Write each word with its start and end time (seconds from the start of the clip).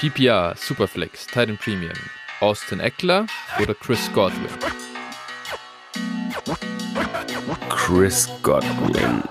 PPR, 0.00 0.54
Superflex, 0.56 1.26
Titan 1.26 1.58
Premium, 1.58 1.92
Austin 2.40 2.80
Eckler 2.80 3.26
oder 3.60 3.74
Chris 3.74 4.10
Godwin? 4.14 4.48
Chris 7.68 8.26
Godwin. 8.42 9.22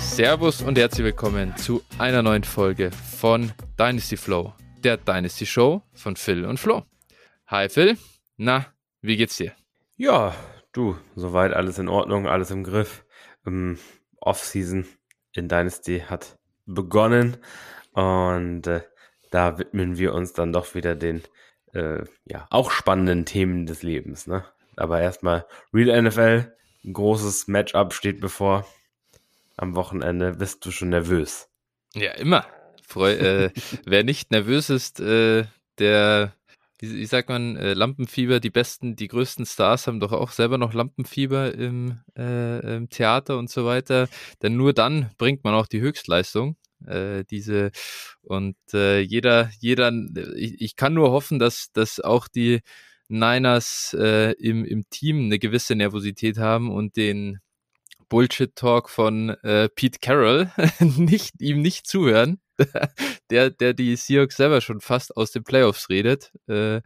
Servus 0.00 0.62
und 0.62 0.78
herzlich 0.78 1.04
willkommen 1.04 1.54
zu 1.58 1.82
einer 1.98 2.22
neuen 2.22 2.44
Folge 2.44 2.90
von 2.90 3.52
Dynasty 3.78 4.16
Flow, 4.16 4.54
der 4.84 4.98
Dynasty 4.98 5.46
Show 5.46 5.82
von 5.94 6.16
Phil 6.16 6.44
und 6.44 6.60
Flo. 6.60 6.84
Hi 7.46 7.68
Phil, 7.68 7.96
na, 8.36 8.66
wie 9.00 9.16
geht's 9.16 9.36
dir? 9.36 9.52
Ja, 9.96 10.34
du, 10.72 10.96
soweit 11.16 11.52
alles 11.52 11.78
in 11.78 11.88
Ordnung, 11.88 12.26
alles 12.26 12.50
im 12.50 12.64
Griff. 12.64 13.04
Ähm, 13.46 13.78
Off-Season 14.20 14.86
in 15.32 15.48
Dynasty 15.48 16.00
hat 16.00 16.38
begonnen 16.66 17.38
und 17.92 18.66
äh, 18.66 18.82
da 19.30 19.58
widmen 19.58 19.98
wir 19.98 20.14
uns 20.14 20.32
dann 20.32 20.52
doch 20.52 20.74
wieder 20.74 20.94
den 20.94 21.22
äh, 21.72 22.04
ja 22.24 22.46
auch 22.50 22.70
spannenden 22.70 23.24
Themen 23.24 23.66
des 23.66 23.82
Lebens. 23.82 24.26
Ne? 24.26 24.44
Aber 24.76 25.00
erstmal 25.00 25.46
Real 25.72 26.00
NFL, 26.02 26.54
ein 26.84 26.92
großes 26.92 27.48
Matchup 27.48 27.94
steht 27.94 28.20
bevor 28.20 28.66
am 29.56 29.76
Wochenende. 29.76 30.32
Bist 30.32 30.64
du 30.66 30.70
schon 30.70 30.90
nervös? 30.90 31.48
Ja, 31.94 32.12
immer. 32.12 32.46
Freu, 32.86 33.12
äh, 33.12 33.50
wer 33.84 34.04
nicht 34.04 34.30
nervös 34.30 34.70
ist, 34.70 35.00
äh, 35.00 35.44
der, 35.78 36.34
wie, 36.78 36.94
wie, 36.94 37.06
sagt 37.06 37.28
man, 37.28 37.56
äh, 37.56 37.74
Lampenfieber, 37.74 38.40
die 38.40 38.50
besten, 38.50 38.96
die 38.96 39.08
größten 39.08 39.46
Stars 39.46 39.86
haben 39.86 40.00
doch 40.00 40.12
auch 40.12 40.30
selber 40.30 40.58
noch 40.58 40.74
Lampenfieber 40.74 41.54
im, 41.54 42.00
äh, 42.16 42.76
im 42.76 42.90
Theater 42.90 43.38
und 43.38 43.50
so 43.50 43.64
weiter. 43.64 44.08
Denn 44.42 44.56
nur 44.56 44.72
dann 44.72 45.10
bringt 45.18 45.44
man 45.44 45.54
auch 45.54 45.66
die 45.66 45.80
Höchstleistung. 45.80 46.56
Äh, 46.86 47.24
diese 47.30 47.70
und 48.22 48.56
äh, 48.74 49.00
jeder, 49.00 49.50
jeder, 49.58 49.90
ich, 50.36 50.60
ich 50.60 50.76
kann 50.76 50.94
nur 50.94 51.10
hoffen, 51.12 51.38
dass, 51.38 51.72
dass 51.72 52.00
auch 52.00 52.28
die 52.28 52.60
Niners 53.08 53.92
im, 53.92 54.64
im 54.64 54.88
Team 54.88 55.26
eine 55.26 55.38
gewisse 55.38 55.74
Nervosität 55.74 56.38
haben 56.38 56.72
und 56.72 56.96
den 56.96 57.38
Bullshit-Talk 58.08 58.90
von 58.90 59.30
äh, 59.42 59.68
Pete 59.68 59.98
Carroll 60.00 60.50
nicht, 60.78 61.40
ihm 61.40 61.62
nicht 61.62 61.86
zuhören, 61.86 62.38
der, 63.30 63.50
der 63.50 63.74
die 63.74 63.96
Seahawks 63.96 64.36
selber 64.36 64.60
schon 64.60 64.80
fast 64.80 65.16
aus 65.16 65.32
den 65.32 65.44
Playoffs 65.44 65.88
redet. 65.88 66.32
Äh, 66.46 66.80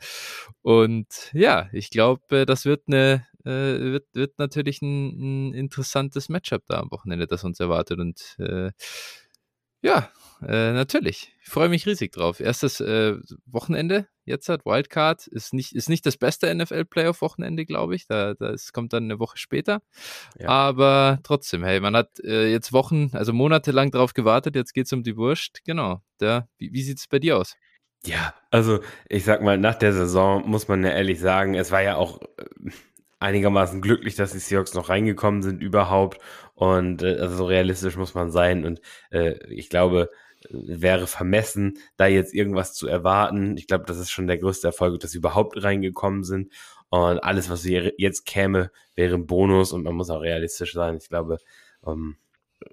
und 0.63 1.07
ja, 1.33 1.69
ich 1.73 1.91
glaube, 1.91 2.47
das 2.47 2.65
wird 2.65 2.85
eine 2.87 3.27
äh, 3.45 3.81
wird, 3.93 4.07
wird 4.15 4.39
natürlich 4.39 4.83
ein, 4.83 5.51
ein, 5.51 5.55
interessantes 5.55 6.29
Matchup 6.29 6.63
da 6.69 6.81
am 6.81 6.91
Wochenende, 6.91 7.27
das 7.27 7.45
uns 7.45 7.61
erwartet. 7.61 7.99
Und 7.99 8.37
äh, 8.39 8.73
ja, 9.83 10.11
äh, 10.47 10.73
natürlich. 10.73 11.35
Ich 11.43 11.49
freue 11.49 11.69
mich 11.69 11.87
riesig 11.87 12.13
drauf. 12.13 12.41
Erstes 12.41 12.81
äh, 12.81 13.17
Wochenende 13.47 14.07
jetzt 14.29 14.49
hat 14.49 14.65
Wildcard 14.65 15.27
ist 15.27 15.53
nicht 15.53 15.75
ist 15.75 15.89
nicht 15.89 16.07
das 16.07 16.17
beste 16.17 16.55
NFL 16.55 16.85
Playoff 16.85 17.21
Wochenende, 17.23 17.67
glaube 17.67 17.97
ich. 17.97 18.07
Da 18.07 18.35
das 18.35 18.73
kommt 18.73 18.93
dann 18.93 19.05
eine 19.05 19.19
Woche 19.19 19.39
später. 19.39 19.81
Ja. 20.39 20.49
Aber 20.49 21.19
trotzdem, 21.25 21.65
hey, 21.65 21.81
man 21.81 21.97
hat 21.97 22.21
äh, 22.21 22.51
jetzt 22.51 22.73
Wochen, 22.73 23.11
also 23.15 23.33
monatelang 23.33 23.91
drauf 23.91 24.15
gewartet. 24.15 24.55
Jetzt 24.55 24.75
geht's 24.75 24.93
um 24.93 25.03
die 25.03 25.17
Wurst. 25.17 25.65
Genau. 25.65 26.03
Da, 26.19 26.49
wie, 26.59 26.73
wie 26.73 26.83
sieht's 26.83 27.09
bei 27.09 27.19
dir 27.19 27.39
aus? 27.39 27.57
Ja, 28.05 28.35
also 28.51 28.81
ich 29.09 29.25
sag 29.25 29.43
mal, 29.43 29.59
nach 29.59 29.75
der 29.75 29.93
Saison 29.93 30.49
muss 30.49 30.69
man 30.69 30.85
ja 30.85 30.91
ehrlich 30.91 31.19
sagen, 31.19 31.55
es 31.55 31.73
war 31.73 31.83
ja 31.83 31.97
auch 31.97 32.21
äh, 32.37 32.71
einigermaßen 33.19 33.83
glücklich, 33.83 34.15
dass 34.15 34.33
die 34.33 34.39
Seahawks 34.39 34.75
noch 34.75 34.89
reingekommen 34.89 35.43
sind 35.43 35.61
überhaupt. 35.61 36.21
Und 36.55 37.03
äh, 37.03 37.19
also 37.19 37.37
so 37.37 37.47
realistisch 37.47 37.97
muss 37.97 38.15
man 38.15 38.31
sein. 38.31 38.65
Und 38.65 38.81
äh, 39.11 39.35
ich 39.53 39.69
glaube, 39.71 40.09
wäre 40.51 41.07
vermessen, 41.07 41.79
da 41.97 42.07
jetzt 42.07 42.35
irgendwas 42.35 42.75
zu 42.75 42.87
erwarten. 42.87 43.57
Ich 43.57 43.67
glaube, 43.67 43.85
das 43.87 43.99
ist 43.99 44.11
schon 44.11 44.27
der 44.27 44.39
größte 44.39 44.69
Erfolg, 44.69 45.01
dass 45.01 45.13
sie 45.13 45.19
überhaupt 45.19 45.63
reingekommen 45.63 46.25
sind. 46.25 46.53
Und 46.91 47.19
alles, 47.19 47.51
was 47.51 47.65
jetzt 47.65 48.25
käme, 48.25 48.71
wäre 48.95 49.15
ein 49.15 49.27
Bonus 49.27 49.73
und 49.73 49.83
man 49.83 49.95
muss 49.95 50.11
auch 50.11 50.23
realistisch 50.23 50.73
sein. 50.73 50.99
Ich 51.01 51.09
glaube, 51.09 51.39
ähm, 51.87 52.17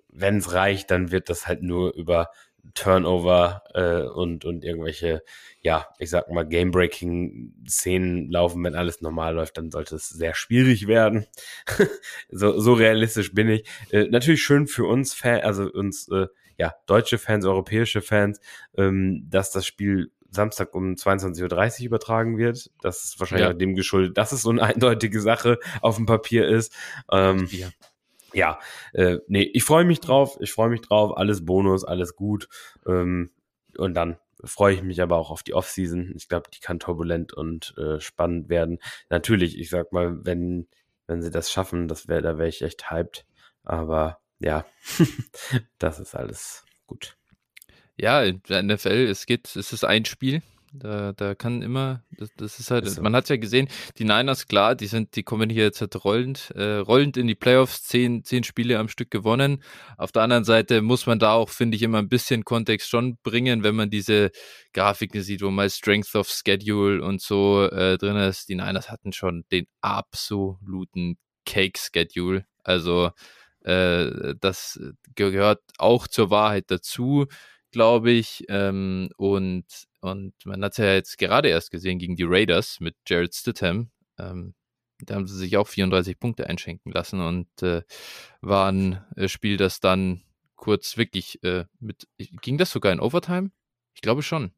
wenn 0.10 0.38
es 0.38 0.54
reicht, 0.54 0.90
dann 0.92 1.12
wird 1.12 1.30
das 1.30 1.48
halt 1.48 1.62
nur 1.62 1.94
über 1.94 2.30
Turnover 2.74 3.62
äh, 3.74 4.04
und, 4.04 4.46
und 4.46 4.64
irgendwelche, 4.64 5.22
ja, 5.62 5.88
ich 6.00 6.10
sag 6.10 6.30
mal, 6.32 6.48
Game-Breaking-Szenen 6.48 8.32
laufen. 8.32 8.64
Wenn 8.64 8.76
alles 8.76 9.02
normal 9.02 9.36
läuft, 9.36 9.58
dann 9.58 9.70
sollte 9.70 9.96
es 9.96 10.10
sehr 10.10 10.34
schwierig 10.34 10.88
werden. 10.88 11.28
so, 12.30 12.60
so 12.60 12.74
realistisch 12.74 13.34
bin 13.34 13.50
ich. 13.50 13.68
Äh, 13.92 14.06
natürlich 14.06 14.44
schön 14.44 14.68
für 14.68 14.86
uns, 14.86 15.14
Fan, 15.14 15.42
also 15.42 15.70
uns 15.70 16.08
äh, 16.10 16.28
ja, 16.58 16.74
deutsche 16.86 17.18
Fans, 17.18 17.46
europäische 17.46 18.02
Fans, 18.02 18.40
ähm, 18.78 19.26
dass 19.30 19.52
das 19.52 19.66
Spiel 19.66 20.12
Samstag 20.30 20.76
um 20.76 20.94
22.30 20.94 21.80
Uhr 21.80 21.86
übertragen 21.86 22.38
wird. 22.38 22.70
Das 22.82 23.04
ist 23.04 23.20
wahrscheinlich 23.20 23.48
ja. 23.48 23.54
auch 23.54 23.58
dem 23.58 23.74
geschuldet, 23.74 24.18
dass 24.18 24.32
es 24.32 24.44
so 24.44 24.52
eine 24.52 24.62
eindeutige 24.64 25.22
Sache 25.22 25.60
auf 25.82 25.96
dem 25.96 26.06
Papier 26.06 26.48
ist. 26.48 26.74
Ähm, 27.12 27.48
ja, 27.52 27.70
ja 28.34 28.60
äh, 28.94 29.18
nee, 29.28 29.50
ich 29.54 29.64
freue 29.64 29.86
mich 29.86 30.00
drauf, 30.00 30.38
ich 30.40 30.52
freue 30.52 30.70
mich 30.70 30.82
drauf, 30.82 31.18
alles 31.18 31.46
Bonus, 31.46 31.84
alles 31.84 32.16
gut. 32.16 32.48
Ähm, 32.86 33.32
und 33.78 33.94
dann 33.96 34.18
freue 34.44 34.76
ich 34.76 34.84
mich 34.84 35.02
aber 35.02 35.18
auch 35.18 35.32
auf 35.32 35.44
die 35.44 35.54
Offseason. 35.54 36.14
Ich 36.16 36.28
glaube, 36.28 36.50
die 36.54 36.60
kann 36.60 36.80
turbulent 36.80 37.34
und 37.34 37.74
äh, 37.78 38.00
spannend 38.00 38.50
werden. 38.50 38.80
Natürlich, 39.10 39.58
ich 39.58 39.70
sag 39.70 39.92
mal, 39.92 40.24
wenn, 40.26 40.68
wenn 41.08 41.22
sie 41.22 41.32
das 41.32 41.52
schaffen, 41.52 41.88
das 41.88 42.08
wäre, 42.08 42.22
da 42.22 42.38
wäre 42.38 42.50
ich 42.50 42.62
echt 42.62 42.92
hyped. 42.92 43.26
Aber 43.64 44.20
ja, 44.40 44.66
das 45.80 46.00
ist 46.00 46.16
alles 46.16 46.66
gut. 46.86 47.18
Ja, 47.98 48.24
in 48.24 48.42
der 48.50 48.64
NFL, 48.64 49.08
es 49.10 49.26
geht, 49.26 49.56
es 49.56 49.72
ist 49.72 49.86
ein 49.86 50.06
Spiel. 50.06 50.42
Da, 50.80 51.14
da 51.14 51.36
kann 51.36 51.62
immer, 51.62 52.04
das, 52.18 52.30
das 52.36 52.60
ist 52.60 52.70
halt, 52.70 52.86
ist 52.86 52.96
so. 52.96 53.02
man 53.02 53.16
hat 53.16 53.30
ja 53.30 53.38
gesehen, 53.38 53.70
die 53.98 54.04
Niners, 54.04 54.48
klar, 54.48 54.76
die 54.76 54.88
sind, 54.88 55.16
die 55.16 55.24
kommen 55.24 55.50
hier 55.50 55.64
jetzt 55.64 55.80
halt 55.80 56.04
rollend, 56.04 56.52
äh, 56.56 56.78
rollend 56.78 57.16
in 57.16 57.28
die 57.28 57.36
Playoffs, 57.36 57.84
zehn, 57.84 58.24
zehn 58.24 58.44
Spiele 58.44 58.78
am 58.78 58.90
Stück 58.90 59.10
gewonnen. 59.10 59.64
Auf 59.98 60.12
der 60.12 60.24
anderen 60.24 60.44
Seite 60.44 60.82
muss 60.82 61.06
man 61.06 61.20
da 61.20 61.34
auch, 61.34 61.50
finde 61.50 61.78
ich, 61.78 61.84
immer 61.84 62.00
ein 62.00 62.10
bisschen 62.10 62.44
Kontext 62.44 62.90
schon 62.90 63.18
bringen, 63.24 63.64
wenn 63.64 63.76
man 63.76 63.90
diese 63.90 64.32
Grafiken 64.74 65.22
sieht, 65.22 65.42
wo 65.42 65.50
mal 65.50 65.70
Strength 65.70 66.16
of 66.16 66.30
Schedule 66.30 67.04
und 67.04 67.22
so 67.22 67.64
äh, 67.64 67.98
drin 67.98 68.18
ist. 68.18 68.50
Die 68.50 68.56
Niners 68.56 68.90
hatten 68.90 69.14
schon 69.14 69.46
den 69.52 69.68
absoluten 69.80 71.18
Cake-Schedule. 71.46 72.46
Also, 72.64 73.12
äh, 73.66 74.36
das 74.40 74.80
gehört 75.16 75.62
auch 75.78 76.08
zur 76.08 76.30
Wahrheit 76.30 76.66
dazu, 76.68 77.26
glaube 77.72 78.12
ich. 78.12 78.46
Ähm, 78.48 79.10
und, 79.18 79.66
und 80.02 80.34
man 80.46 80.64
hat 80.64 80.74
es 80.74 80.78
ja 80.78 80.94
jetzt 80.94 81.18
gerade 81.18 81.50
erst 81.50 81.72
gesehen 81.72 82.00
gegen 82.00 82.16
die 82.16 82.26
Raiders 82.26 82.80
mit 82.80 82.96
Jared 83.08 83.34
Stidham. 83.34 83.90
Ähm, 84.20 84.54
da 85.00 85.16
haben 85.16 85.28
sie 85.28 85.38
sich 85.38 85.58
auch 85.58 85.68
34 85.68 86.20
Punkte 86.20 86.48
einschenken 86.48 86.92
lassen 86.92 87.20
und 87.20 87.48
äh, 87.64 87.82
war 88.42 88.72
ein 88.72 89.04
äh, 89.16 89.28
Spiel, 89.28 89.58
das 89.58 89.80
dann 89.80 90.22
kurz 90.56 90.96
wirklich 90.98 91.44
äh, 91.44 91.66
mit. 91.80 92.08
Ging 92.18 92.58
das 92.58 92.72
sogar 92.72 92.94
in 92.94 93.00
Overtime? 93.00 93.52
Ich 93.94 94.02
glaube 94.02 94.24
schon. 94.24 94.52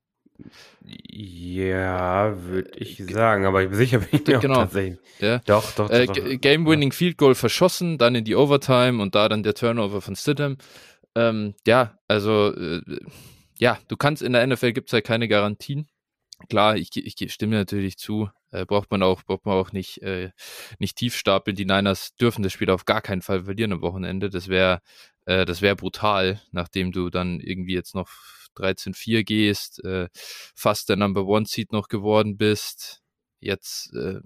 Ja, 0.83 2.41
würde 2.43 2.71
ich 2.77 3.03
sagen, 3.05 3.45
aber 3.45 3.73
sicher 3.73 3.99
bin 3.99 4.09
ich 4.21 4.27
mir 4.27 4.39
genau. 4.39 4.55
tatsächlich. 4.55 4.99
Ja. 5.19 5.39
Doch, 5.39 5.71
doch. 5.71 5.89
doch, 5.89 5.95
äh, 5.95 6.05
doch. 6.05 6.15
Game-winning 6.41 6.91
Field 6.91 7.17
Goal 7.17 7.35
verschossen, 7.35 7.97
dann 7.97 8.15
in 8.15 8.23
die 8.23 8.35
Overtime 8.35 9.01
und 9.01 9.15
da 9.15 9.27
dann 9.29 9.43
der 9.43 9.53
Turnover 9.53 10.01
von 10.01 10.15
Stidham. 10.15 10.57
Ähm, 11.15 11.55
ja, 11.65 11.97
also 12.07 12.53
äh, 12.53 12.81
ja, 13.59 13.79
du 13.87 13.97
kannst 13.97 14.21
in 14.21 14.33
der 14.33 14.45
NFL 14.45 14.73
gibt 14.73 14.89
es 14.89 14.93
halt 14.93 15.05
keine 15.05 15.27
Garantien. 15.27 15.87
Klar, 16.49 16.77
ich, 16.77 16.89
ich 16.95 17.33
stimme 17.33 17.55
natürlich 17.55 17.97
zu. 17.97 18.29
Äh, 18.51 18.65
braucht 18.65 18.91
man 18.91 19.03
auch, 19.03 19.23
braucht 19.23 19.45
man 19.45 19.55
auch 19.55 19.71
nicht, 19.71 20.01
äh, 20.03 20.31
nicht 20.79 20.95
tief 20.95 21.15
stapeln. 21.15 21.55
Die 21.55 21.65
Niners 21.65 22.15
dürfen 22.15 22.43
das 22.43 22.53
Spiel 22.53 22.69
auf 22.69 22.85
gar 22.85 23.01
keinen 23.01 23.21
Fall 23.21 23.43
verlieren 23.43 23.73
am 23.73 23.81
Wochenende. 23.81 24.29
Das 24.29 24.47
wäre, 24.47 24.81
äh, 25.25 25.45
das 25.45 25.61
wäre 25.61 25.75
brutal, 25.75 26.41
nachdem 26.51 26.91
du 26.91 27.09
dann 27.09 27.39
irgendwie 27.39 27.73
jetzt 27.73 27.95
noch 27.95 28.07
13-4 28.57 29.23
gehst, 29.23 29.83
äh, 29.83 30.09
fast 30.13 30.89
der 30.89 30.97
Number 30.97 31.25
One 31.25 31.45
Seed 31.45 31.71
noch 31.71 31.87
geworden 31.87 32.37
bist. 32.37 33.01
Jetzt 33.39 33.93
äh, 33.93 34.19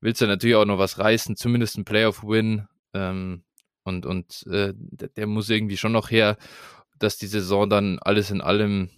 willst 0.00 0.20
du 0.20 0.26
natürlich 0.26 0.56
auch 0.56 0.64
noch 0.64 0.78
was 0.78 0.98
reißen, 0.98 1.36
zumindest 1.36 1.78
ein 1.78 1.84
Playoff-Win. 1.84 2.66
Ähm, 2.94 3.44
und 3.84 4.04
und 4.04 4.44
äh, 4.48 4.72
der, 4.74 5.08
der, 5.08 5.26
muss 5.26 5.48
irgendwie 5.48 5.76
schon 5.76 5.92
noch 5.92 6.10
her, 6.10 6.36
dass 6.98 7.18
die 7.18 7.28
Saison 7.28 7.70
dann 7.70 7.98
alles 8.00 8.30
in 8.30 8.40
allem 8.40 8.90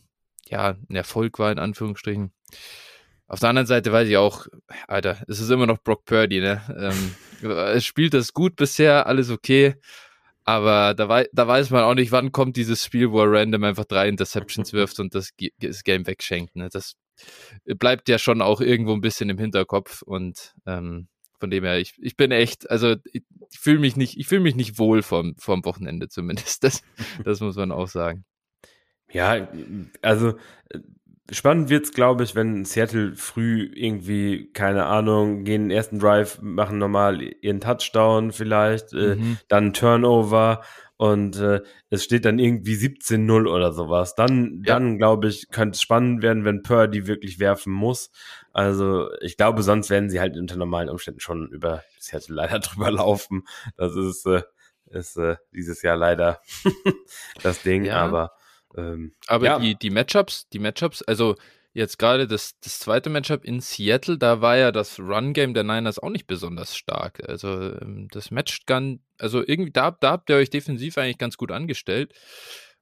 ja 0.47 0.77
ein 0.89 0.95
Erfolg 0.95 1.39
war, 1.39 1.53
in 1.53 1.59
Anführungsstrichen. 1.59 2.33
Auf 3.27 3.41
der 3.41 3.51
anderen 3.51 3.67
Seite 3.67 3.93
weiß 3.93 4.09
ich 4.09 4.17
auch, 4.17 4.47
Alter, 4.87 5.23
es 5.29 5.41
ist 5.41 5.51
immer 5.51 5.67
noch 5.67 5.83
Brock 5.83 6.07
Purdy, 6.07 6.41
ne? 6.41 6.63
Ähm, 7.43 7.81
spielt 7.83 8.15
das 8.15 8.33
gut 8.33 8.57
bisher, 8.57 9.07
alles 9.07 9.29
okay. 9.29 9.75
Aber 10.49 10.95
da, 10.95 11.11
wei 11.11 11.29
da 11.35 11.47
weiß 11.47 11.69
man 11.69 11.85
auch 11.85 11.93
nicht, 11.93 12.11
wann 12.11 12.33
kommt 12.33 12.57
dieses 12.57 12.83
Spiel, 12.83 13.11
wo 13.11 13.21
er 13.21 13.31
random 13.31 13.65
einfach 13.65 13.85
drei 13.85 14.09
Interceptions 14.09 14.73
wirft 14.73 14.99
und 14.99 15.15
das, 15.15 15.33
das 15.59 15.85
Game 15.85 16.07
wegschenkt. 16.07 16.57
Ne? 16.57 16.71
Das, 16.73 16.95
bleibt 17.67 18.09
ja 18.09 18.19
schon 18.19 18.41
auch 18.41 18.63
irgendwo 18.63 18.95
ein 18.95 19.03
bisschen 19.03 19.29
im 19.29 19.37
Hinterkopf 19.37 20.01
und 20.01 20.55
ähm, 20.65 21.09
von 21.39 21.51
dem 21.51 21.65
her, 21.65 21.79
ich, 21.79 21.93
ich 21.99 22.17
bin 22.17 22.33
echt, 22.33 22.71
also 22.71 22.97
ich, 23.13 23.25
ich 23.51 23.59
fühle 23.59 23.79
mich 23.79 23.97
nicht, 23.97 24.17
ich 24.17 24.27
fühle 24.27 24.41
mich 24.41 24.57
nicht 24.57 24.79
wohl 24.79 25.03
vom, 25.03 25.35
vom 25.37 25.63
Wochenende 25.67 26.09
zumindest. 26.09 26.65
Das, 26.65 26.81
das 27.25 27.41
muss 27.41 27.57
man 27.57 27.71
auch 27.71 27.89
sagen. 27.89 28.25
Ja, 29.11 29.49
also 30.01 30.33
spannend 31.31 31.71
wird's, 31.71 31.93
glaube 31.93 32.25
ich, 32.25 32.35
wenn 32.35 32.65
Seattle 32.65 33.15
früh 33.15 33.71
irgendwie, 33.75 34.51
keine 34.53 34.87
Ahnung, 34.87 35.45
gehen 35.45 35.65
den 35.65 35.71
ersten 35.71 35.99
Drive, 35.99 36.41
machen 36.41 36.79
normal 36.79 37.21
ihren 37.23 37.61
Touchdown 37.61 38.33
vielleicht, 38.33 38.93
äh, 38.93 39.17
mhm. 39.17 39.33
äh, 39.33 39.37
dann 39.49 39.73
Turnover 39.73 40.63
und 40.97 41.39
äh, 41.39 41.63
es 41.91 42.03
steht 42.03 42.25
dann 42.25 42.41
irgendwie 42.41 42.75
17-0 42.75 43.49
oder 43.49 43.73
sowas. 43.73 44.17
Dann, 44.17 44.63
ja. 44.67 44.75
dann 44.75 44.99
glaube 44.99 45.29
ich, 45.29 45.49
könnte 45.51 45.77
es 45.77 45.81
spannend 45.81 46.23
werden, 46.23 46.45
wenn 46.45 46.63
Purdy 46.63 47.07
wirklich 47.07 47.39
werfen 47.39 47.73
muss. 47.73 48.11
Also 48.53 49.09
ich 49.21 49.37
glaube, 49.37 49.63
sonst 49.63 49.91
werden 49.91 50.11
sie 50.11 50.19
halt 50.19 50.37
unter 50.37 50.57
normalen 50.57 50.89
Umständen 50.89 51.21
schon 51.21 51.49
über 51.51 51.85
Seattle 52.01 52.35
leider 52.35 52.59
drüber 52.59 52.91
laufen. 52.91 53.45
Das 53.77 53.95
ist, 53.95 54.27
äh, 54.27 54.43
ist 54.87 55.17
äh, 55.17 55.37
dieses 55.53 55.83
Jahr 55.83 55.97
leider 55.97 56.41
das 57.43 57.63
Ding, 57.63 57.85
ja. 57.85 57.99
aber 57.99 58.33
ähm, 58.77 59.15
aber 59.27 59.47
ja. 59.47 59.59
die, 59.59 59.75
die 59.75 59.91
Matchups, 59.91 60.49
die 60.49 60.59
Matchups, 60.59 61.03
also 61.03 61.37
jetzt 61.73 61.99
gerade 61.99 62.27
das, 62.27 62.59
das 62.61 62.81
zweite 62.81 63.11
Matchup 63.11 63.45
in 63.45 63.61
Seattle, 63.61 64.19
da 64.19 64.41
war 64.41 64.57
ja 64.57 64.73
das 64.73 64.99
Run-Game 64.99 65.55
der 65.55 65.65
Niners 65.65 65.99
auch 65.99 66.11
nicht 66.11 66.27
besonders 66.27 66.77
stark. 66.77 67.23
Also 67.29 67.49
ähm, 67.49 68.09
das 68.11 68.31
matcht 68.31 68.67
ganz, 68.67 69.01
also 69.19 69.47
irgendwie, 69.47 69.71
da, 69.71 69.93
da 69.93 70.13
habt 70.13 70.31
ihr 70.31 70.37
euch 70.37 70.51
defensiv 70.51 70.99
eigentlich 70.99 71.19
ganz 71.19 71.37
gut 71.37 71.53
angestellt. 71.53 72.13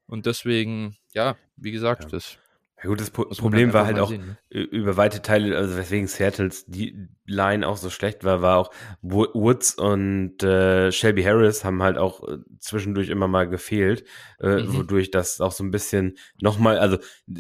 Und 0.06 0.27
deswegen, 0.27 0.97
ja, 1.12 1.37
wie 1.56 1.73
gesagt, 1.73 2.05
ja. 2.05 2.09
das 2.11 2.38
ja 2.82 2.90
gut, 2.90 3.00
das 3.00 3.11
po 3.11 3.25
Problem 3.25 3.73
war 3.73 3.87
halt 3.87 3.99
auch 3.99 4.11
sehen, 4.11 4.37
ne? 4.50 4.61
über 4.61 4.99
weite 4.99 5.23
Teile, 5.23 5.56
also 5.56 5.78
weswegen 5.78 6.06
Seattles 6.06 6.67
die 6.67 7.08
Line 7.25 7.67
auch 7.67 7.78
so 7.78 7.88
schlecht 7.88 8.23
war, 8.23 8.43
war 8.43 8.58
auch 8.58 8.70
Woods 9.00 9.75
und 9.75 10.43
äh, 10.43 10.93
Shelby 10.93 11.23
Harris 11.23 11.64
haben 11.64 11.82
halt 11.82 11.96
auch 11.96 12.23
äh, 12.28 12.37
zwischendurch 12.58 13.08
immer 13.08 13.28
mal 13.28 13.49
gefehlt, 13.49 14.05
äh, 14.40 14.62
mhm. 14.62 14.76
wodurch 14.76 15.11
das 15.11 15.40
auch 15.40 15.52
so 15.52 15.64
ein 15.64 15.70
bisschen 15.70 16.19
nochmal, 16.38 16.78
also 16.78 16.99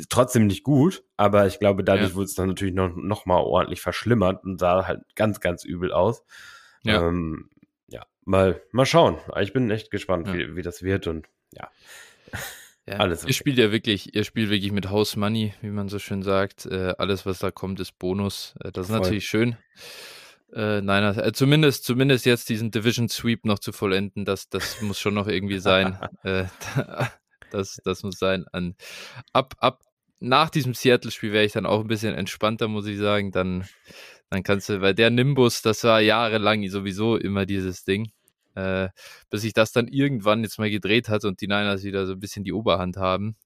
trotzdem 0.08 0.46
nicht 0.46 0.64
gut, 0.64 1.04
aber 1.18 1.46
ich 1.46 1.58
glaube, 1.58 1.84
dadurch 1.84 2.10
ja. 2.10 2.14
wurde 2.14 2.24
es 2.24 2.34
dann 2.34 2.48
natürlich 2.48 2.74
noch, 2.74 2.96
noch 2.96 3.26
mal 3.26 3.38
ordentlich 3.38 3.82
verschlimmert 3.82 4.42
und 4.42 4.58
sah 4.58 4.86
halt 4.86 5.02
ganz, 5.16 5.40
ganz 5.40 5.64
übel 5.64 5.92
aus. 5.92 6.24
Ja, 6.82 7.06
ähm, 7.06 7.50
ja 7.88 8.06
mal, 8.24 8.62
mal 8.72 8.86
schauen. 8.86 9.18
Ich 9.40 9.52
bin 9.52 9.70
echt 9.70 9.90
gespannt, 9.90 10.28
ja. 10.28 10.34
wie, 10.34 10.56
wie 10.56 10.62
das 10.62 10.82
wird 10.82 11.06
und 11.08 11.26
ja. 11.52 11.70
Ja, 12.88 12.98
alles 12.98 13.22
okay. 13.22 13.30
Ihr 13.30 13.34
spielt 13.34 13.58
ja 13.58 13.72
wirklich, 13.72 14.14
ihr 14.14 14.24
spielt 14.24 14.48
wirklich 14.48 14.70
mit 14.70 14.90
House 14.90 15.16
Money, 15.16 15.54
wie 15.60 15.70
man 15.70 15.88
so 15.88 15.98
schön 15.98 16.22
sagt. 16.22 16.66
Äh, 16.66 16.94
alles, 16.98 17.26
was 17.26 17.40
da 17.40 17.50
kommt, 17.50 17.80
ist 17.80 17.98
Bonus. 17.98 18.54
Äh, 18.62 18.70
das 18.70 18.86
ist 18.86 18.92
Voll. 18.92 19.00
natürlich 19.00 19.26
schön. 19.26 19.56
Äh, 20.54 20.80
nein, 20.82 21.18
äh, 21.18 21.32
zumindest, 21.32 21.84
zumindest 21.84 22.26
jetzt 22.26 22.48
diesen 22.48 22.70
Division 22.70 23.08
Sweep 23.08 23.44
noch 23.44 23.58
zu 23.58 23.72
vollenden, 23.72 24.24
das, 24.24 24.48
das 24.48 24.80
muss 24.82 25.00
schon 25.00 25.14
noch 25.14 25.26
irgendwie 25.26 25.58
sein. 25.58 25.98
Äh, 26.22 26.44
das, 27.50 27.80
das 27.84 28.02
muss 28.02 28.18
sein. 28.18 28.44
An, 28.52 28.76
ab, 29.32 29.54
ab 29.58 29.82
nach 30.18 30.50
diesem 30.50 30.74
Seattle-Spiel 30.74 31.32
wäre 31.32 31.44
ich 31.44 31.52
dann 31.52 31.66
auch 31.66 31.80
ein 31.80 31.88
bisschen 31.88 32.14
entspannter, 32.14 32.68
muss 32.68 32.86
ich 32.86 32.98
sagen. 32.98 33.32
Dann, 33.32 33.68
dann 34.30 34.42
kannst 34.42 34.68
du, 34.68 34.80
weil 34.80 34.94
der 34.94 35.10
Nimbus, 35.10 35.62
das 35.62 35.84
war 35.84 36.00
jahrelang 36.00 36.66
sowieso 36.68 37.16
immer 37.16 37.46
dieses 37.46 37.84
Ding 37.84 38.10
äh, 38.56 38.88
bis 39.30 39.42
sich 39.42 39.52
das 39.52 39.72
dann 39.72 39.86
irgendwann 39.86 40.42
jetzt 40.42 40.58
mal 40.58 40.70
gedreht 40.70 41.08
hat 41.08 41.24
und 41.24 41.40
die 41.40 41.46
Niners 41.46 41.84
wieder 41.84 42.06
so 42.06 42.14
ein 42.14 42.20
bisschen 42.20 42.44
die 42.44 42.52
Oberhand 42.52 42.96
haben. 42.96 43.36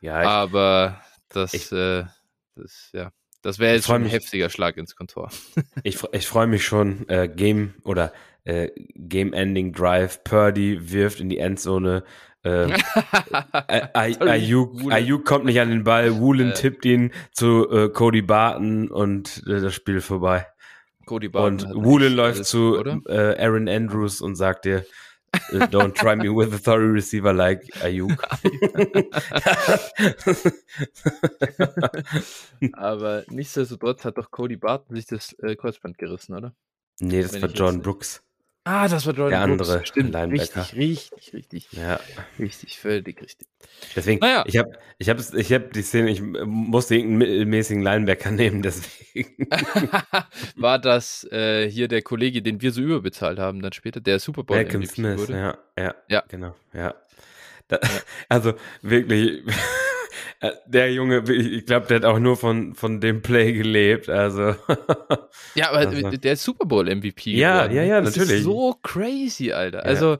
Ja, 0.00 0.22
ich, 0.22 0.28
aber 0.28 1.00
das, 1.28 1.54
ich, 1.54 1.70
äh, 1.72 2.04
das, 2.56 2.90
ja, 2.92 3.12
das 3.42 3.58
wäre 3.58 3.74
jetzt 3.74 3.86
schon 3.86 4.04
ein 4.04 4.08
heftiger 4.08 4.50
Schlag 4.50 4.76
ins 4.76 4.96
Kontor. 4.96 5.30
ich 5.82 5.98
ich 6.12 6.26
freue 6.26 6.46
mich 6.46 6.64
schon, 6.64 7.08
äh, 7.08 7.28
Game 7.28 7.74
oder 7.84 8.12
äh, 8.44 8.70
Game-Ending 8.94 9.72
Drive, 9.72 10.24
Purdy 10.24 10.90
wirft 10.90 11.20
in 11.20 11.28
die 11.28 11.38
Endzone, 11.38 12.04
äh, 12.42 12.72
Ayuk, 13.92 14.90
Ayuk 14.90 15.26
kommt 15.26 15.44
nicht 15.44 15.60
an 15.60 15.68
den 15.68 15.84
Ball, 15.84 16.18
Woolen 16.18 16.52
äh, 16.52 16.54
tippt 16.54 16.86
ihn 16.86 17.12
zu 17.32 17.70
äh, 17.70 17.90
Cody 17.90 18.22
Barton 18.22 18.90
und 18.90 19.42
äh, 19.46 19.60
das 19.60 19.74
Spiel 19.74 20.00
vorbei. 20.00 20.46
Cody 21.10 21.28
Barton. 21.28 21.72
Und 21.72 21.84
Woolen 21.84 22.14
läuft 22.14 22.44
zu 22.44 22.76
äh, 23.08 23.34
Aaron 23.36 23.68
Andrews 23.68 24.20
und 24.20 24.36
sagt 24.36 24.64
dir, 24.64 24.86
äh, 25.50 25.58
Don't 25.66 25.94
try 25.94 26.14
me 26.14 26.30
with 26.30 26.54
a 26.54 26.58
thorough 26.58 26.92
receiver 26.92 27.32
like 27.32 27.68
Ayuk. 27.82 28.22
Aber 32.74 33.24
nichtsdestotrotz 33.28 34.04
hat 34.04 34.18
doch 34.18 34.30
Cody 34.30 34.56
Barton 34.56 34.94
sich 34.94 35.06
das 35.06 35.32
äh, 35.40 35.56
Kreuzband 35.56 35.98
gerissen, 35.98 36.36
oder? 36.36 36.54
Nee, 37.00 37.22
das 37.22 37.32
Wenn 37.32 37.42
war 37.42 37.48
John 37.48 37.82
Brooks. 37.82 38.22
Ah, 38.64 38.88
das 38.88 39.06
war 39.06 39.14
Jordan 39.14 39.30
Der 39.30 39.40
andere 39.40 39.72
Brooks. 39.72 39.88
Stimmt, 39.88 40.12
Linebacker. 40.12 40.60
Richtig, 40.74 40.76
richtig, 40.76 41.34
richtig. 41.34 41.72
Ja. 41.72 41.98
Richtig, 42.38 42.78
völlig 42.78 43.20
richtig. 43.22 43.48
Deswegen, 43.96 44.20
naja. 44.20 44.44
ich 44.46 44.58
habe 44.58 44.72
ich 44.98 45.08
hab, 45.08 45.18
ich 45.18 45.52
hab 45.52 45.72
die 45.72 45.82
Szene, 45.82 46.10
ich 46.10 46.20
musste 46.20 46.94
irgendeinen 46.94 47.18
mittelmäßigen 47.18 47.82
Linebacker 47.82 48.30
nehmen, 48.32 48.60
deswegen. 48.60 49.48
war 50.56 50.78
das 50.78 51.24
äh, 51.32 51.70
hier 51.70 51.88
der 51.88 52.02
Kollege, 52.02 52.42
den 52.42 52.60
wir 52.60 52.72
so 52.72 52.82
überbezahlt 52.82 53.38
haben, 53.38 53.62
dann 53.62 53.72
später, 53.72 54.00
der 54.00 54.18
Super 54.18 54.44
Bowl 54.44 54.58
Malcolm 54.58 54.84
Smith, 54.84 55.18
wurde? 55.18 55.32
Ja, 55.32 55.58
ja, 55.78 55.94
ja, 56.08 56.24
genau, 56.28 56.54
ja. 56.74 56.94
Da. 57.68 57.78
Also 58.28 58.54
wirklich, 58.82 59.42
der 60.66 60.92
Junge, 60.92 61.22
ich 61.30 61.66
glaube, 61.66 61.86
der 61.86 61.96
hat 61.96 62.04
auch 62.04 62.18
nur 62.18 62.36
von, 62.36 62.74
von 62.74 63.00
dem 63.00 63.22
Play 63.22 63.52
gelebt. 63.52 64.08
Also. 64.08 64.54
ja, 65.54 65.70
aber 65.70 65.78
also. 65.78 66.10
der 66.10 66.32
ist 66.32 66.44
Super 66.44 66.66
Bowl 66.66 66.84
MVP. 66.84 67.32
Ja, 67.32 67.62
geworden. 67.62 67.76
ja, 67.76 67.82
ja, 67.82 68.00
das 68.00 68.16
natürlich. 68.16 68.38
Ist 68.38 68.44
so 68.44 68.74
crazy, 68.82 69.52
Alter. 69.52 69.84
Also. 69.84 70.18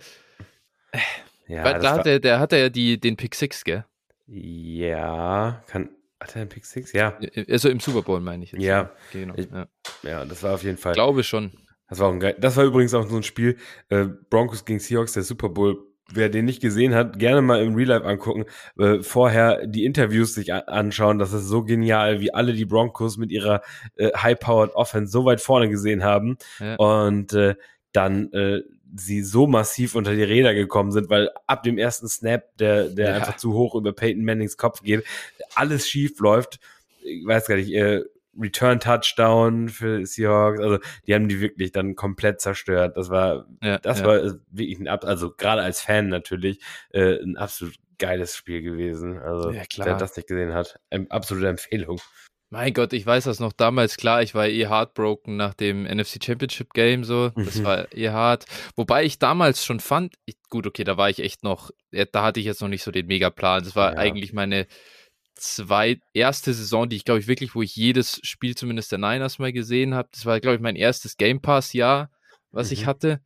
Ja, 1.46 1.64
weil 1.64 1.80
da 1.80 1.94
hat 1.94 2.06
er, 2.06 2.20
der 2.20 2.38
hat 2.38 2.52
er 2.52 2.58
ja 2.58 2.68
die, 2.68 3.00
den 3.00 3.16
Pick 3.16 3.34
Six, 3.34 3.64
gell? 3.64 3.84
Ja, 4.26 5.64
kann. 5.66 5.90
Hat 6.20 6.36
er 6.36 6.42
einen 6.42 6.50
Pick 6.50 6.64
Six? 6.64 6.92
Ja. 6.92 7.18
Also 7.48 7.68
im 7.70 7.80
Super 7.80 8.02
Bowl 8.02 8.20
meine 8.20 8.44
ich 8.44 8.52
jetzt. 8.52 8.62
Ja. 8.62 8.90
Genau. 9.12 9.34
Ich, 9.36 9.48
ja. 9.50 9.66
ja. 10.02 10.24
das 10.24 10.42
war 10.42 10.54
auf 10.54 10.62
jeden 10.62 10.78
Fall. 10.78 10.92
Glaube 10.92 11.24
schon. 11.24 11.52
Das 11.88 11.98
war, 11.98 12.08
auch 12.08 12.12
ein 12.12 12.20
geil, 12.20 12.36
das 12.38 12.56
war 12.56 12.64
übrigens 12.64 12.94
auch 12.94 13.08
so 13.08 13.16
ein 13.16 13.24
Spiel, 13.24 13.56
äh, 13.88 14.04
Broncos 14.04 14.64
gegen 14.64 14.78
Seahawks, 14.78 15.14
der 15.14 15.24
Super 15.24 15.48
Bowl 15.48 15.89
wer 16.12 16.28
den 16.28 16.44
nicht 16.44 16.60
gesehen 16.60 16.94
hat, 16.94 17.18
gerne 17.18 17.42
mal 17.42 17.62
im 17.62 17.74
Real 17.74 17.88
Life 17.88 18.06
angucken. 18.06 18.44
Äh, 18.78 19.02
vorher 19.02 19.66
die 19.66 19.84
Interviews 19.84 20.34
sich 20.34 20.52
anschauen. 20.52 21.18
Das 21.18 21.32
ist 21.32 21.46
so 21.46 21.62
genial, 21.62 22.20
wie 22.20 22.32
alle 22.32 22.52
die 22.52 22.64
Broncos 22.64 23.16
mit 23.16 23.30
ihrer 23.30 23.62
äh, 23.96 24.10
High-Powered 24.16 24.74
Offense 24.74 25.12
so 25.12 25.24
weit 25.24 25.40
vorne 25.40 25.68
gesehen 25.68 26.04
haben. 26.04 26.38
Ja. 26.58 26.76
Und 26.76 27.32
äh, 27.32 27.54
dann 27.92 28.32
äh, 28.32 28.60
sie 28.94 29.22
so 29.22 29.46
massiv 29.46 29.94
unter 29.94 30.14
die 30.14 30.22
Räder 30.22 30.54
gekommen 30.54 30.92
sind, 30.92 31.10
weil 31.10 31.30
ab 31.46 31.62
dem 31.62 31.78
ersten 31.78 32.08
Snap, 32.08 32.44
der, 32.58 32.88
der 32.88 33.10
ja. 33.10 33.14
einfach 33.16 33.36
zu 33.36 33.52
hoch 33.54 33.74
über 33.74 33.92
Peyton 33.92 34.24
Mannings 34.24 34.56
Kopf 34.56 34.82
geht, 34.82 35.04
alles 35.54 35.88
schief 35.88 36.18
läuft. 36.20 36.58
Ich 37.02 37.24
weiß 37.24 37.46
gar 37.46 37.56
nicht, 37.56 37.72
äh, 37.72 38.02
Return-Touchdown 38.38 39.68
für 39.68 40.04
Seahawks. 40.06 40.60
Also 40.60 40.78
die 41.06 41.14
haben 41.14 41.28
die 41.28 41.40
wirklich 41.40 41.72
dann 41.72 41.94
komplett 41.94 42.40
zerstört. 42.40 42.96
Das 42.96 43.10
war, 43.10 43.46
ja, 43.62 43.78
das 43.78 44.00
ja. 44.00 44.06
war 44.06 44.22
wirklich 44.50 44.78
ein, 44.78 44.88
also 44.88 45.32
gerade 45.32 45.62
als 45.62 45.80
Fan 45.80 46.08
natürlich, 46.08 46.60
äh, 46.90 47.22
ein 47.22 47.36
absolut 47.36 47.74
geiles 47.98 48.34
Spiel 48.34 48.62
gewesen. 48.62 49.18
Also 49.18 49.50
ja, 49.50 49.62
wer 49.76 49.96
das 49.96 50.16
nicht 50.16 50.28
gesehen 50.28 50.54
hat, 50.54 50.80
absolute 51.10 51.48
Empfehlung. 51.48 52.00
Mein 52.52 52.74
Gott, 52.74 52.92
ich 52.92 53.06
weiß 53.06 53.24
das 53.24 53.38
noch 53.38 53.52
damals, 53.52 53.96
klar, 53.96 54.22
ich 54.22 54.34
war 54.34 54.48
eh 54.48 54.66
heartbroken 54.66 55.36
nach 55.36 55.54
dem 55.54 55.84
NFC 55.84 56.18
Championship 56.22 56.72
Game, 56.74 57.04
so, 57.04 57.28
das 57.36 57.56
mhm. 57.56 57.64
war 57.64 57.92
eh 57.96 58.08
hart. 58.08 58.44
Wobei 58.74 59.04
ich 59.04 59.20
damals 59.20 59.64
schon 59.64 59.78
fand, 59.78 60.16
ich, 60.24 60.36
gut, 60.48 60.66
okay, 60.66 60.82
da 60.82 60.96
war 60.96 61.08
ich 61.08 61.20
echt 61.20 61.44
noch, 61.44 61.70
da 61.92 62.24
hatte 62.24 62.40
ich 62.40 62.46
jetzt 62.46 62.60
noch 62.60 62.68
nicht 62.68 62.82
so 62.82 62.90
den 62.90 63.06
Megaplan, 63.06 63.62
das 63.62 63.76
war 63.76 63.96
eigentlich 63.96 64.32
meine, 64.32 64.66
zwei, 65.40 66.00
erste 66.12 66.52
Saison, 66.52 66.88
die 66.88 66.96
ich 66.96 67.04
glaube 67.04 67.20
ich 67.20 67.26
wirklich, 67.26 67.54
wo 67.54 67.62
ich 67.62 67.74
jedes 67.74 68.20
Spiel 68.22 68.56
zumindest 68.56 68.92
der 68.92 68.98
Niners 68.98 69.38
mal 69.38 69.52
gesehen 69.52 69.94
habe. 69.94 70.08
Das 70.12 70.26
war, 70.26 70.40
glaube 70.40 70.56
ich, 70.56 70.62
mein 70.62 70.76
erstes 70.76 71.16
Game 71.16 71.40
Pass-Jahr, 71.40 72.10
was 72.50 72.68
mhm. 72.68 72.74
ich 72.74 72.86
hatte. 72.86 73.20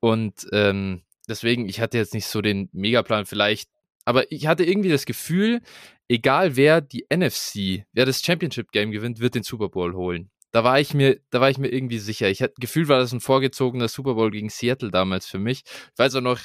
Und 0.00 0.46
ähm, 0.52 1.02
deswegen, 1.28 1.68
ich 1.68 1.80
hatte 1.80 1.98
jetzt 1.98 2.14
nicht 2.14 2.26
so 2.26 2.42
den 2.42 2.68
Megaplan 2.72 3.26
vielleicht, 3.26 3.70
aber 4.04 4.30
ich 4.30 4.46
hatte 4.46 4.64
irgendwie 4.64 4.90
das 4.90 5.06
Gefühl, 5.06 5.62
egal 6.08 6.56
wer 6.56 6.80
die 6.80 7.06
NFC, 7.12 7.84
wer 7.92 8.06
das 8.06 8.22
Championship 8.22 8.70
Game 8.72 8.90
gewinnt, 8.90 9.20
wird 9.20 9.34
den 9.34 9.42
Super 9.42 9.68
Bowl 9.68 9.94
holen. 9.94 10.30
Da 10.52 10.64
war 10.64 10.80
ich 10.80 10.94
mir, 10.94 11.20
da 11.30 11.40
war 11.40 11.50
ich 11.50 11.58
mir 11.58 11.68
irgendwie 11.68 11.98
sicher. 11.98 12.28
Ich 12.28 12.40
hatte 12.40 12.54
Gefühl, 12.58 12.88
war 12.88 12.98
das 12.98 13.12
ein 13.12 13.20
vorgezogener 13.20 13.88
Super 13.88 14.14
Bowl 14.14 14.30
gegen 14.30 14.48
Seattle 14.48 14.90
damals 14.90 15.26
für 15.26 15.38
mich. 15.38 15.64
Ich 15.64 15.98
weiß 15.98 16.14
auch 16.14 16.20
noch, 16.22 16.40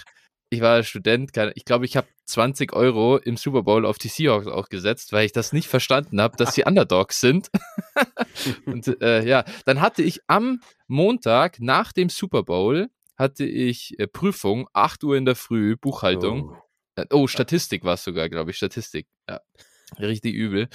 ich 0.52 0.60
war 0.60 0.84
Student, 0.84 1.32
ich 1.56 1.64
glaube, 1.64 1.86
ich 1.86 1.96
habe 1.96 2.08
20 2.26 2.74
Euro 2.74 3.16
im 3.16 3.38
Super 3.38 3.64
Bowl 3.64 3.86
auf 3.86 3.98
die 3.98 4.10
Seahawks 4.10 4.48
auch 4.48 4.68
gesetzt, 4.68 5.14
weil 5.14 5.26
ich 5.26 5.32
das 5.32 5.54
nicht 5.54 5.70
verstanden 5.70 6.20
habe, 6.20 6.36
dass 6.36 6.54
sie 6.54 6.64
Underdogs 6.68 7.22
sind. 7.22 7.50
und 8.66 9.02
äh, 9.02 9.26
ja, 9.26 9.46
dann 9.66 9.80
hatte 9.80 10.04
ich 10.04 10.20
am 10.28 10.60
Montag 10.88 11.62
nach 11.62 11.94
dem 11.94 12.10
Super 12.10 12.44
Bowl 12.44 12.90
hatte 13.16 13.46
ich 13.46 13.98
äh, 13.98 14.08
Prüfung, 14.08 14.68
8 14.74 15.04
Uhr 15.06 15.16
in 15.16 15.24
der 15.24 15.36
Früh, 15.36 15.78
Buchhaltung. 15.78 16.50
Oh, 16.50 17.02
äh, 17.02 17.06
oh 17.12 17.28
Statistik 17.28 17.86
war 17.86 17.94
es 17.94 18.04
sogar, 18.04 18.28
glaube 18.28 18.52
ich, 18.52 18.58
Statistik. 18.58 19.08
Ja, 19.30 19.40
richtig 20.00 20.34
übel. 20.34 20.68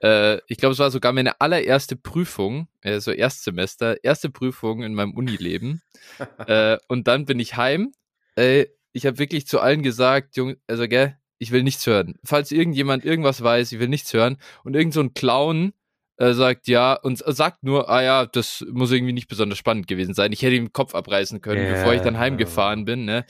Äh, 0.00 0.38
ich 0.48 0.56
glaube, 0.56 0.72
es 0.72 0.80
war 0.80 0.90
sogar 0.90 1.12
meine 1.12 1.40
allererste 1.40 1.94
Prüfung, 1.94 2.66
also 2.82 3.12
Erstsemester, 3.12 4.02
erste 4.02 4.30
Prüfung 4.30 4.82
in 4.82 4.94
meinem 4.94 5.14
Unileben. 5.14 5.80
äh, 6.48 6.78
und 6.88 7.06
dann 7.06 7.24
bin 7.24 7.38
ich 7.38 7.56
heim. 7.56 7.92
Äh, 8.34 8.66
ich 8.92 9.06
habe 9.06 9.18
wirklich 9.18 9.46
zu 9.46 9.60
allen 9.60 9.82
gesagt, 9.82 10.36
Junge, 10.36 10.56
also 10.66 10.86
gell, 10.86 11.16
ich 11.38 11.50
will 11.50 11.62
nichts 11.62 11.86
hören. 11.86 12.14
Falls 12.24 12.52
irgendjemand 12.52 13.04
irgendwas 13.04 13.42
weiß, 13.42 13.72
ich 13.72 13.80
will 13.80 13.88
nichts 13.88 14.12
hören. 14.14 14.38
Und 14.64 14.74
irgend 14.74 14.94
so 14.94 15.00
ein 15.00 15.12
Clown 15.12 15.72
äh, 16.18 16.34
sagt 16.34 16.68
ja 16.68 16.94
und 16.94 17.18
sagt 17.18 17.64
nur, 17.64 17.88
ah 17.88 18.02
ja, 18.02 18.26
das 18.26 18.64
muss 18.70 18.92
irgendwie 18.92 19.12
nicht 19.12 19.26
besonders 19.26 19.58
spannend 19.58 19.88
gewesen 19.88 20.14
sein. 20.14 20.30
Ich 20.30 20.42
hätte 20.42 20.54
ihm 20.54 20.66
den 20.66 20.72
Kopf 20.72 20.94
abreißen 20.94 21.40
können, 21.40 21.62
yeah. 21.64 21.74
bevor 21.74 21.94
ich 21.94 22.02
dann 22.02 22.18
heimgefahren 22.18 22.84
bin. 22.84 23.04
Ne? 23.04 23.24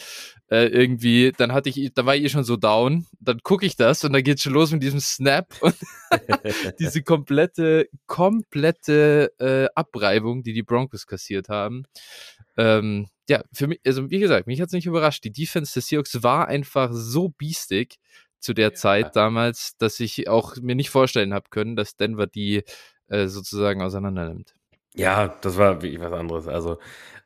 Äh, 0.51 0.67
irgendwie, 0.67 1.33
dann 1.35 1.53
hatte 1.53 1.71
ich, 1.71 1.93
da 1.95 2.05
war 2.05 2.17
ich 2.17 2.25
eh 2.25 2.29
schon 2.29 2.45
so 2.45 2.57
down. 2.57 3.07
Dann 3.19 3.39
gucke 3.43 3.65
ich 3.65 3.77
das 3.77 4.05
und 4.05 4.13
dann 4.13 4.23
geht's 4.23 4.43
schon 4.43 4.53
los 4.53 4.73
mit 4.73 4.83
diesem 4.83 5.01
Snap 5.01 5.55
und 5.63 5.75
diese 6.81 7.03
komplette, 7.03 7.89
komplette 8.07 9.33
äh, 9.39 9.69
Abreibung, 9.75 10.43
die 10.43 10.53
die 10.53 10.63
Broncos 10.63 11.07
kassiert 11.07 11.49
haben. 11.49 11.85
Ähm, 12.59 13.09
ja, 13.29 13.43
für 13.53 13.69
mich, 13.69 13.81
also 13.87 14.11
wie 14.11 14.19
gesagt, 14.19 14.47
mich 14.47 14.61
hat's 14.61 14.73
nicht 14.73 14.87
überrascht. 14.87 15.25
Die 15.25 15.33
Defense 15.33 15.75
des 15.75 15.87
Seahawks 15.87 16.23
war 16.23 16.49
einfach 16.49 16.91
so 16.93 17.29
biestig 17.29 17.97
zu 18.39 18.55
der 18.55 18.69
ja. 18.69 18.75
Zeit 18.75 19.17
damals, 19.17 19.77
dass 19.79 20.01
ich 20.01 20.29
auch 20.29 20.57
mir 20.57 20.75
nicht 20.75 20.91
vorstellen 20.91 21.33
habe 21.33 21.49
können, 21.51 21.77
dass 21.77 21.97
Denver 21.97 22.27
die 22.27 22.65
äh, 23.09 23.29
sozusagen 23.29 23.83
auseinander 23.83 24.29
nimmt. 24.29 24.55
Ja, 24.95 25.29
das 25.29 25.57
war 25.57 25.83
wirklich 25.83 26.01
was 26.01 26.13
anderes. 26.13 26.49
Also 26.49 26.79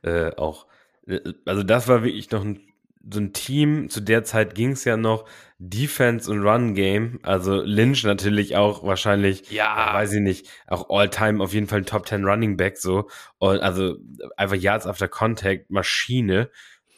äh, 0.03 0.31
auch, 0.35 0.67
äh, 1.07 1.19
also 1.45 1.63
das 1.63 1.87
war 1.87 2.03
wirklich 2.03 2.29
noch 2.31 2.43
ein, 2.43 2.61
so 3.09 3.19
ein 3.19 3.33
Team. 3.33 3.89
Zu 3.89 4.01
der 4.01 4.23
Zeit 4.23 4.55
ging 4.55 4.71
es 4.71 4.83
ja 4.83 4.97
noch 4.97 5.25
Defense 5.59 6.31
und 6.31 6.43
Run 6.43 6.73
Game. 6.73 7.19
Also 7.23 7.61
Lynch 7.61 8.03
natürlich 8.03 8.55
auch 8.55 8.83
wahrscheinlich, 8.83 9.49
ja, 9.51 9.93
weiß 9.93 10.13
ich 10.13 10.21
nicht, 10.21 10.49
auch 10.67 10.89
All 10.89 11.09
Time 11.09 11.43
auf 11.43 11.53
jeden 11.53 11.67
Fall 11.67 11.79
ein 11.79 11.85
Top 11.85 12.07
10 12.07 12.25
Running 12.25 12.57
Back 12.57 12.77
so. 12.77 13.07
Und 13.37 13.59
also 13.59 13.95
einfach 14.35 14.55
Yards 14.55 14.87
after 14.87 15.07
Contact 15.07 15.69
Maschine. 15.69 16.49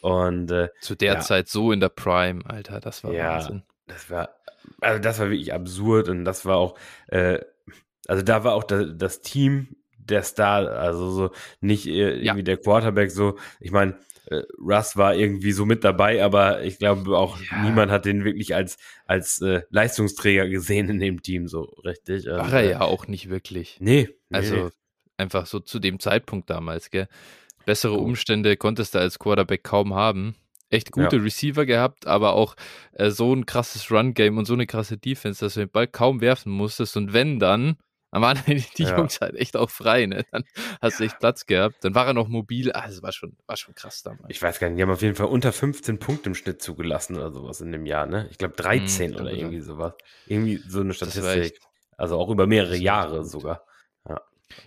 Und 0.02 0.50
äh, 0.50 0.68
zu 0.80 0.94
der 0.94 1.14
ja. 1.14 1.20
Zeit 1.20 1.48
so 1.48 1.72
in 1.72 1.80
der 1.80 1.90
Prime, 1.90 2.42
Alter, 2.46 2.80
das 2.80 3.04
war 3.04 3.12
ja, 3.12 3.34
Wahnsinn 3.34 3.62
das 3.90 4.10
war, 4.10 4.30
also 4.80 5.00
das 5.00 5.18
war 5.18 5.30
wirklich 5.30 5.52
absurd 5.52 6.08
und 6.08 6.24
das 6.24 6.44
war 6.46 6.56
auch, 6.56 6.78
äh, 7.08 7.40
also 8.06 8.22
da 8.22 8.44
war 8.44 8.54
auch 8.54 8.64
da, 8.64 8.84
das 8.84 9.20
Team 9.20 9.76
der 9.98 10.22
Star, 10.22 10.68
also 10.68 11.10
so 11.10 11.30
nicht 11.60 11.86
äh, 11.86 12.14
irgendwie 12.14 12.38
ja. 12.38 12.42
der 12.42 12.56
Quarterback 12.56 13.10
so, 13.10 13.36
ich 13.60 13.70
meine, 13.70 13.98
äh, 14.30 14.42
Russ 14.58 14.96
war 14.96 15.14
irgendwie 15.14 15.52
so 15.52 15.66
mit 15.66 15.84
dabei, 15.84 16.24
aber 16.24 16.62
ich 16.62 16.78
glaube 16.78 17.16
auch 17.16 17.38
ja. 17.40 17.62
niemand 17.62 17.90
hat 17.90 18.04
den 18.04 18.24
wirklich 18.24 18.54
als, 18.54 18.78
als 19.06 19.40
äh, 19.42 19.62
Leistungsträger 19.70 20.48
gesehen 20.48 20.88
in 20.88 20.98
dem 20.98 21.22
Team, 21.22 21.48
so 21.48 21.62
richtig. 21.84 22.30
Also, 22.30 22.52
war 22.52 22.52
er 22.60 22.70
ja 22.70 22.80
auch 22.80 23.06
nicht 23.06 23.28
wirklich. 23.28 23.76
Nee. 23.80 24.08
also 24.30 24.54
nee. 24.54 24.70
einfach 25.16 25.46
so 25.46 25.60
zu 25.60 25.78
dem 25.78 26.00
Zeitpunkt 26.00 26.48
damals, 26.50 26.90
gell. 26.90 27.08
Bessere 27.66 27.98
Umstände 27.98 28.56
konntest 28.56 28.94
du 28.94 29.00
als 29.00 29.18
Quarterback 29.18 29.62
kaum 29.62 29.94
haben 29.94 30.34
echt 30.70 30.92
gute 30.92 31.16
ja. 31.16 31.22
Receiver 31.22 31.66
gehabt, 31.66 32.06
aber 32.06 32.34
auch 32.34 32.56
äh, 32.92 33.10
so 33.10 33.34
ein 33.34 33.44
krasses 33.44 33.90
Run-Game 33.90 34.38
und 34.38 34.46
so 34.46 34.54
eine 34.54 34.66
krasse 34.66 34.96
Defense, 34.96 35.44
dass 35.44 35.54
du 35.54 35.60
den 35.60 35.70
Ball 35.70 35.88
kaum 35.88 36.20
werfen 36.20 36.52
musstest. 36.52 36.96
Und 36.96 37.12
wenn 37.12 37.38
dann, 37.38 37.76
dann 38.12 38.22
waren 38.22 38.38
die 38.46 38.82
ja. 38.82 38.96
Jungs 38.96 39.20
halt 39.20 39.36
echt 39.36 39.56
auch 39.56 39.70
frei, 39.70 40.06
ne? 40.06 40.24
Dann 40.32 40.44
hast 40.80 41.00
du 41.00 41.04
echt 41.04 41.18
Platz 41.18 41.46
gehabt. 41.46 41.76
Dann 41.82 41.94
war 41.94 42.06
er 42.06 42.14
noch 42.14 42.28
mobil. 42.28 42.72
Ah, 42.72 42.86
das 42.86 43.02
war 43.02 43.12
schon, 43.12 43.36
war 43.46 43.56
schon 43.56 43.74
krass 43.74 44.02
damals. 44.02 44.26
Ich 44.28 44.42
weiß 44.42 44.58
gar 44.58 44.68
nicht, 44.68 44.78
die 44.78 44.82
haben 44.82 44.90
auf 44.90 45.02
jeden 45.02 45.14
Fall 45.14 45.26
unter 45.26 45.52
15 45.52 45.98
Punkte 45.98 46.30
im 46.30 46.34
Schnitt 46.34 46.60
zugelassen 46.60 47.16
oder 47.16 47.30
sowas 47.30 47.60
in 47.60 47.72
dem 47.72 47.86
Jahr, 47.86 48.06
ne? 48.06 48.26
Ich 48.30 48.38
glaube 48.38 48.54
13 48.56 49.12
hm, 49.12 49.20
oder 49.20 49.32
irgendwie 49.32 49.60
sowas. 49.60 49.94
Irgendwie 50.26 50.60
so 50.66 50.80
eine 50.80 50.94
Statistik. 50.94 51.60
Also 51.96 52.18
auch 52.18 52.30
über 52.30 52.46
mehrere 52.46 52.76
Jahre 52.76 53.24
sogar. 53.24 53.64
Ja. 54.08 54.20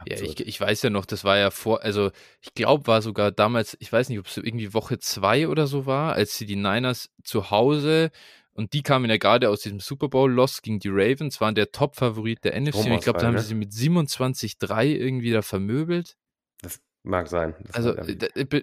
Ja, 0.08 0.18
ich, 0.22 0.40
ich 0.40 0.62
weiß 0.62 0.82
ja 0.84 0.90
noch, 0.90 1.06
das 1.06 1.24
war 1.24 1.38
ja 1.38 1.52
vor, 1.52 1.82
also 1.82 2.12
ich 2.42 2.54
glaube, 2.54 2.88
war 2.88 3.02
sogar 3.02 3.32
damals, 3.32 3.76
ich 3.80 3.92
weiß 3.92 4.10
nicht, 4.10 4.20
ob 4.20 4.28
es 4.28 4.38
irgendwie 4.38 4.74
Woche 4.74 5.00
zwei 5.00 5.48
oder 5.48 5.68
so 5.68 5.86
war, 5.86 6.14
als 6.14 6.38
sie 6.38 6.46
die 6.46 6.56
Niners 6.56 7.10
zu 7.24 7.52
Hause 7.52 8.12
und 8.54 8.74
die 8.74 8.84
kamen 8.84 9.10
ja 9.10 9.18
gerade 9.18 9.50
aus 9.50 9.62
diesem 9.62 9.80
Super 9.80 10.10
Bowl 10.10 10.32
Loss 10.32 10.62
gegen 10.62 10.80
die 10.80 10.90
Ravens, 10.90 11.42
waren 11.42 11.56
der 11.56 11.72
Top-Favorit 11.72 12.44
der 12.44 12.60
NFC. 12.60 12.86
ich 12.86 13.02
glaube, 13.02 13.20
da 13.20 13.28
haben 13.28 13.34
ne? 13.34 13.42
sie 13.42 13.56
mit 13.56 13.72
27-3 13.72 14.86
irgendwie 14.86 15.32
da 15.32 15.42
vermöbelt. 15.42 16.16
Das 16.62 16.80
mag 17.02 17.28
sein. 17.28 17.56
Das 17.60 17.76
also, 17.76 17.96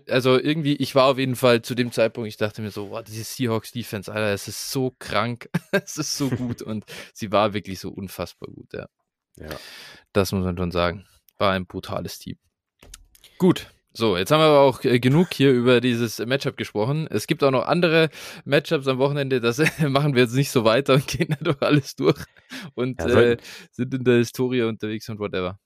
also 0.08 0.38
irgendwie, 0.38 0.76
ich 0.76 0.94
war 0.94 1.06
auf 1.06 1.18
jeden 1.18 1.36
Fall 1.36 1.62
zu 1.62 1.74
dem 1.74 1.92
Zeitpunkt, 1.92 2.28
ich 2.28 2.36
dachte 2.36 2.62
mir 2.62 2.70
so, 2.70 2.90
wow, 2.90 3.02
diese 3.02 3.24
Seahawks-Defense, 3.24 4.12
Alter, 4.12 4.32
es 4.32 4.48
ist 4.48 4.70
so 4.70 4.94
krank, 4.98 5.50
es 5.72 5.96
ist 5.96 6.16
so 6.16 6.30
gut 6.30 6.62
und 6.62 6.84
sie 7.12 7.32
war 7.32 7.52
wirklich 7.52 7.80
so 7.80 7.90
unfassbar 7.90 8.48
gut, 8.50 8.72
ja. 8.72 8.88
Ja. 9.36 9.56
Das 10.12 10.32
muss 10.32 10.44
man 10.44 10.56
schon 10.56 10.70
sagen. 10.70 11.06
War 11.38 11.52
ein 11.52 11.66
brutales 11.66 12.18
Team. 12.18 12.36
Gut. 13.38 13.72
So, 13.92 14.16
jetzt 14.16 14.30
haben 14.30 14.40
wir 14.40 14.46
aber 14.46 14.60
auch 14.60 14.84
äh, 14.84 15.00
genug 15.00 15.28
hier 15.32 15.50
über 15.50 15.80
dieses 15.80 16.20
Matchup 16.20 16.56
gesprochen. 16.56 17.08
Es 17.10 17.26
gibt 17.26 17.42
auch 17.42 17.50
noch 17.50 17.66
andere 17.66 18.10
Matchups 18.44 18.86
am 18.86 18.98
Wochenende. 18.98 19.40
Das 19.40 19.58
machen 19.80 20.14
wir 20.14 20.22
jetzt 20.22 20.34
nicht 20.34 20.50
so 20.50 20.64
weiter 20.64 20.94
und 20.94 21.08
gehen 21.08 21.28
da 21.40 21.52
doch 21.52 21.60
alles 21.60 21.96
durch 21.96 22.22
und 22.74 23.00
ja, 23.00 23.20
äh, 23.20 23.36
sind 23.72 23.92
in 23.92 24.04
der 24.04 24.18
Historie 24.18 24.62
unterwegs 24.62 25.08
und 25.08 25.18
whatever. 25.18 25.58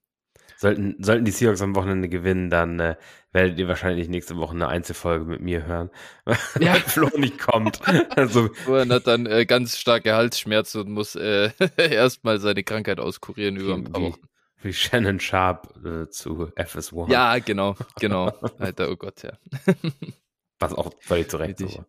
Sollten, 0.56 0.96
sollten 1.02 1.24
die 1.24 1.32
Seahawks 1.32 1.60
am 1.60 1.74
Wochenende 1.74 2.08
gewinnen, 2.08 2.48
dann 2.48 2.78
äh, 2.80 2.96
werdet 3.32 3.58
ihr 3.58 3.68
wahrscheinlich 3.68 4.08
nächste 4.08 4.36
Woche 4.36 4.54
eine 4.54 4.68
Einzelfolge 4.68 5.24
mit 5.24 5.40
mir 5.42 5.66
hören, 5.66 5.90
ja. 6.60 6.74
Flo 6.74 7.10
nicht 7.18 7.38
kommt. 7.38 7.80
Also, 8.16 8.48
Florian 8.54 8.92
hat 8.92 9.06
dann 9.06 9.26
äh, 9.26 9.44
ganz 9.46 9.76
starke 9.76 10.14
Halsschmerzen 10.14 10.82
und 10.82 10.90
muss 10.92 11.16
äh, 11.16 11.50
erstmal 11.76 12.38
seine 12.38 12.62
Krankheit 12.62 13.00
auskurieren 13.00 13.56
über 13.56 13.74
ein 13.74 13.84
paar 13.84 14.00
Wochen. 14.00 14.20
Wie 14.64 14.72
Shannon 14.72 15.20
Sharp 15.20 15.76
äh, 15.84 16.08
zu 16.08 16.46
FS1. 16.56 17.10
Ja, 17.10 17.38
genau, 17.38 17.76
genau. 18.00 18.32
Alter, 18.58 18.90
oh 18.90 18.96
Gott, 18.96 19.22
ja. 19.22 19.32
Was 20.58 20.72
auch 20.72 20.90
völlig 21.00 21.28
zu 21.28 21.36
Recht 21.36 21.58
so 21.58 21.66
war. 21.66 21.86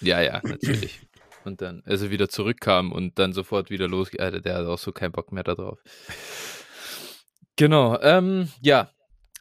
Ja, 0.00 0.20
ja, 0.20 0.40
natürlich. 0.42 1.00
Und 1.44 1.62
dann, 1.62 1.82
als 1.86 2.02
er 2.02 2.10
wieder 2.10 2.28
zurückkam 2.28 2.90
und 2.90 3.20
dann 3.20 3.32
sofort 3.32 3.70
wieder 3.70 3.86
los, 3.86 4.10
Alter, 4.18 4.40
der 4.40 4.56
hat 4.56 4.66
auch 4.66 4.78
so 4.78 4.90
keinen 4.90 5.12
Bock 5.12 5.30
mehr 5.30 5.44
darauf. 5.44 5.78
Genau, 7.54 8.00
ähm, 8.00 8.48
ja. 8.60 8.90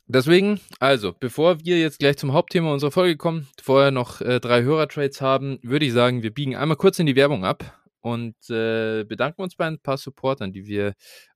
Deswegen, 0.06 0.62
also, 0.80 1.14
bevor 1.20 1.66
wir 1.66 1.80
jetzt 1.80 2.00
gleich 2.00 2.18
zum 2.18 2.32
Hauptthema 2.32 2.72
unserer 2.72 2.92
Folge 2.92 3.18
kommen, 3.18 3.48
vorher 3.62 3.92
noch 3.92 4.22
äh, 4.22 4.40
drei 4.40 4.62
Hörertrades 4.62 5.20
haben, 5.20 5.60
würde 5.64 5.86
ich 5.86 5.94
sagen, 5.94 6.22
wir 6.22 6.34
biegen 6.34 6.56
einmal 6.56 6.78
kurz 6.78 7.00
in 7.00 7.08
die 7.08 7.16
Werbung 7.16 7.44
ab 7.44 7.77
und 8.02 8.36
äh, 8.50 9.04
bedanken 9.04 9.42
uns 9.42 9.56
bei 9.56 9.66
ein 9.66 9.80
paar 9.80 9.98
Supportern, 9.98 10.54
die 10.54 10.66
wir 10.66 10.94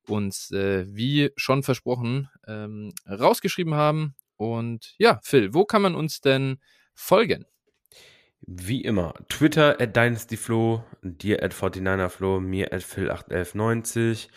uns, 0.08 0.52
äh, 0.52 0.86
wie 0.88 1.32
schon 1.36 1.64
versprochen, 1.64 2.30
ähm, 2.48 2.94
rausgeschrieben 3.10 3.76
haben. 3.76 4.16
Und 4.38 4.96
ja, 4.98 5.20
Phil, 5.24 5.54
wo 5.54 5.66
kann 5.66 5.82
man 5.82 5.96
uns 5.96 6.22
denn 6.22 6.60
folgen? 6.94 7.46
Wie 8.48 8.82
immer, 8.82 9.14
Twitter 9.30 9.80
at 9.80 9.96
DynastyFlo, 9.96 10.84
dir 11.04 11.44
at 11.44 11.54
49erFlo, 11.54 12.40
mir 12.40 12.74
at 12.74 12.82
Phil81190 12.82 14.30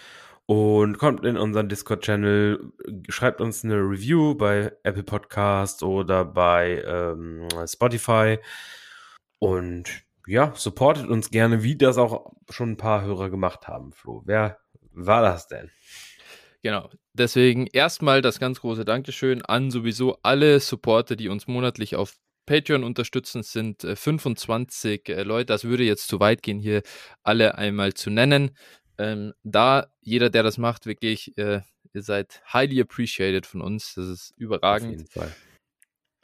und 0.46 0.98
kommt 0.98 1.24
in 1.24 1.38
unseren 1.38 1.70
Discord-Channel, 1.70 2.72
schreibt 3.08 3.40
uns 3.40 3.64
eine 3.64 3.76
Review 3.76 4.34
bei 4.34 4.72
Apple 4.82 5.04
Podcasts 5.04 5.82
oder 5.82 6.26
bei 6.26 6.82
ähm, 6.86 7.48
Spotify 7.66 8.38
und 9.38 10.03
ja, 10.26 10.52
supportet 10.54 11.08
uns 11.08 11.30
gerne, 11.30 11.62
wie 11.62 11.76
das 11.76 11.98
auch 11.98 12.32
schon 12.50 12.72
ein 12.72 12.76
paar 12.76 13.02
Hörer 13.02 13.30
gemacht 13.30 13.68
haben, 13.68 13.92
Flo. 13.92 14.22
Wer 14.24 14.58
war 14.92 15.22
das 15.22 15.48
denn? 15.48 15.70
Genau. 16.62 16.88
Deswegen 17.12 17.66
erstmal 17.66 18.22
das 18.22 18.40
ganz 18.40 18.60
große 18.60 18.84
Dankeschön 18.84 19.42
an 19.42 19.70
sowieso 19.70 20.18
alle 20.22 20.60
Supporter, 20.60 21.14
die 21.14 21.28
uns 21.28 21.46
monatlich 21.46 21.94
auf 21.94 22.16
Patreon 22.46 22.84
unterstützen, 22.84 23.42
sind 23.42 23.82
25 23.82 25.08
äh, 25.08 25.12
äh, 25.12 25.22
Leute. 25.22 25.46
Das 25.46 25.64
würde 25.64 25.84
jetzt 25.84 26.08
zu 26.08 26.20
weit 26.20 26.42
gehen, 26.42 26.58
hier 26.58 26.82
alle 27.22 27.56
einmal 27.56 27.94
zu 27.94 28.10
nennen. 28.10 28.56
Ähm, 28.98 29.32
da 29.42 29.88
jeder, 30.00 30.30
der 30.30 30.42
das 30.42 30.58
macht, 30.58 30.86
wirklich, 30.86 31.36
äh, 31.36 31.60
ihr 31.92 32.02
seid 32.02 32.42
highly 32.52 32.80
appreciated 32.80 33.46
von 33.46 33.60
uns. 33.60 33.94
Das 33.94 34.06
ist 34.06 34.34
überragend. 34.36 34.88
Auf 34.88 34.96
jeden 34.96 35.06
Fall. 35.06 35.34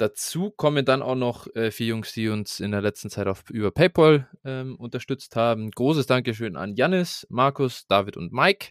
Dazu 0.00 0.50
kommen 0.50 0.85
dann 0.85 1.02
auch 1.02 1.14
noch 1.14 1.47
äh, 1.54 1.71
vier 1.71 1.88
Jungs, 1.88 2.12
die 2.12 2.28
uns 2.28 2.59
in 2.61 2.71
der 2.71 2.80
letzten 2.80 3.11
Zeit 3.11 3.26
auf, 3.26 3.45
über 3.50 3.71
PayPal 3.71 4.28
ähm, 4.45 4.76
unterstützt 4.76 5.37
haben. 5.37 5.71
Großes 5.71 6.07
Dankeschön 6.07 6.57
an 6.57 6.75
Janis, 6.75 7.26
Markus, 7.28 7.87
David 7.87 8.16
und 8.16 8.33
Mike. 8.33 8.69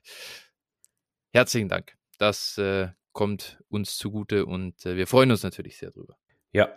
Herzlichen 1.31 1.69
Dank. 1.69 1.93
Das 2.17 2.57
äh, 2.57 2.89
kommt 3.11 3.59
uns 3.69 3.97
zugute 3.97 4.45
und 4.45 4.85
äh, 4.85 4.95
wir 4.95 5.05
freuen 5.05 5.29
uns 5.29 5.43
natürlich 5.43 5.77
sehr 5.77 5.91
drüber. 5.91 6.17
Ja, 6.51 6.69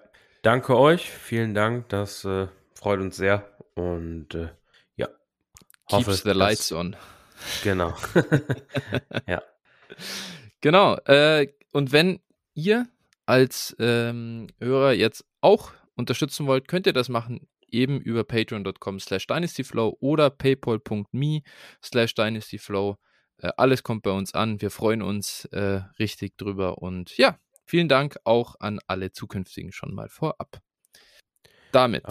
danke 0.43 0.79
euch. 0.79 1.09
Vielen 1.09 1.55
Dank. 1.55 1.89
Das 1.89 2.25
äh, 2.25 2.49
freut 2.75 3.01
uns 3.01 3.17
sehr. 3.17 3.57
Und 3.75 4.35
äh, 4.35 4.49
Keeps 5.89 6.07
hoffe, 6.07 6.17
the 6.25 6.31
lights 6.31 6.69
dass, 6.69 6.79
on. 6.79 6.97
Genau. 7.63 7.95
ja. 9.27 9.43
Genau. 10.61 10.97
Äh, 11.05 11.49
und 11.73 11.93
wenn 11.93 12.21
ihr 12.55 12.87
als 13.27 13.77
ähm, 13.79 14.49
Hörer 14.61 14.93
jetzt 14.93 15.25
auch 15.41 15.73
unterstützen 15.95 16.47
wollt, 16.47 16.69
könnt 16.69 16.87
ihr 16.87 16.93
das 16.93 17.09
machen 17.09 17.47
eben 17.73 18.01
über 18.01 18.23
patreon.com 18.23 19.01
slash 19.01 19.27
dynastyflow 19.27 19.97
oder 20.01 20.31
paypal.me 20.31 21.43
slash 21.83 22.15
dynastyflow. 22.15 22.97
Äh, 23.39 23.51
alles 23.57 23.83
kommt 23.83 24.03
bei 24.03 24.11
uns 24.11 24.35
an. 24.35 24.61
Wir 24.61 24.71
freuen 24.71 25.03
uns 25.03 25.47
äh, 25.47 25.81
richtig 25.99 26.37
drüber. 26.37 26.79
Und 26.79 27.17
ja, 27.17 27.39
vielen 27.65 27.89
Dank 27.89 28.17
auch 28.25 28.57
an 28.61 28.79
alle 28.87 29.13
zukünftigen 29.13 29.73
schon 29.73 29.95
mal 29.95 30.09
vorab. 30.09 30.61
Damit 31.73 32.05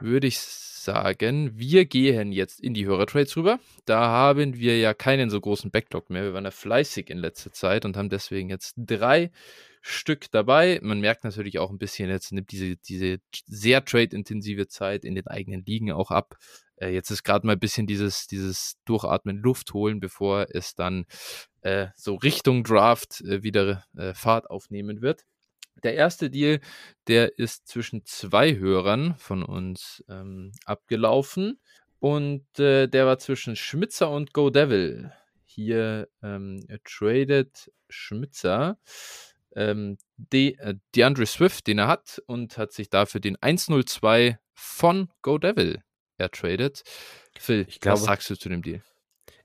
würde 0.00 0.26
ich 0.26 0.40
sagen, 0.40 1.56
wir 1.56 1.84
gehen 1.84 2.32
jetzt 2.32 2.58
in 2.58 2.74
die 2.74 2.84
Hörertrades 2.84 3.36
rüber. 3.36 3.60
Da 3.84 4.08
haben 4.08 4.58
wir 4.58 4.76
ja 4.78 4.92
keinen 4.92 5.30
so 5.30 5.40
großen 5.40 5.70
Backlog 5.70 6.10
mehr. 6.10 6.24
Wir 6.24 6.34
waren 6.34 6.44
ja 6.44 6.50
fleißig 6.50 7.10
in 7.10 7.18
letzter 7.18 7.52
Zeit 7.52 7.84
und 7.84 7.96
haben 7.96 8.08
deswegen 8.08 8.50
jetzt 8.50 8.74
drei 8.76 9.30
Stück 9.86 10.30
dabei. 10.30 10.80
Man 10.82 11.00
merkt 11.00 11.24
natürlich 11.24 11.58
auch 11.58 11.70
ein 11.70 11.76
bisschen, 11.76 12.08
jetzt 12.08 12.32
nimmt 12.32 12.50
diese, 12.52 12.76
diese 12.76 13.18
sehr 13.46 13.84
trade-intensive 13.84 14.66
Zeit 14.66 15.04
in 15.04 15.14
den 15.14 15.26
eigenen 15.26 15.62
Ligen 15.62 15.92
auch 15.92 16.10
ab. 16.10 16.38
Äh, 16.76 16.88
jetzt 16.88 17.10
ist 17.10 17.22
gerade 17.22 17.46
mal 17.46 17.52
ein 17.52 17.58
bisschen 17.58 17.86
dieses, 17.86 18.26
dieses 18.26 18.78
Durchatmen, 18.86 19.36
Luft 19.36 19.74
holen, 19.74 20.00
bevor 20.00 20.46
es 20.48 20.74
dann 20.74 21.04
äh, 21.60 21.88
so 21.96 22.14
Richtung 22.14 22.64
Draft 22.64 23.20
äh, 23.20 23.42
wieder 23.42 23.84
äh, 23.94 24.14
Fahrt 24.14 24.48
aufnehmen 24.48 25.02
wird. 25.02 25.26
Der 25.82 25.94
erste 25.94 26.30
Deal, 26.30 26.60
der 27.06 27.38
ist 27.38 27.68
zwischen 27.68 28.06
zwei 28.06 28.56
Hörern 28.56 29.16
von 29.18 29.42
uns 29.42 30.02
ähm, 30.08 30.52
abgelaufen 30.64 31.60
und 31.98 32.58
äh, 32.58 32.86
der 32.86 33.04
war 33.04 33.18
zwischen 33.18 33.54
Schmitzer 33.54 34.10
und 34.10 34.32
Go 34.32 34.48
Devil. 34.48 35.12
Hier 35.44 36.08
ähm, 36.22 36.66
tradet 36.84 37.70
Schmitzer 37.90 38.78
ähm, 39.54 39.98
De, 40.16 40.56
äh, 40.58 40.74
DeAndre 40.94 41.26
Swift, 41.26 41.66
den 41.66 41.78
er 41.78 41.88
hat, 41.88 42.22
und 42.26 42.58
hat 42.58 42.72
sich 42.72 42.90
dafür 42.90 43.20
den 43.20 43.36
102 43.40 44.38
von 44.52 45.08
Go 45.22 45.38
Devil 45.38 45.82
ertradet. 46.18 46.82
Phil, 47.38 47.66
ich 47.68 47.80
glaube, 47.80 47.98
was 47.98 48.04
sagst 48.04 48.30
du 48.30 48.36
zu 48.36 48.48
dem 48.48 48.62
Deal? 48.62 48.82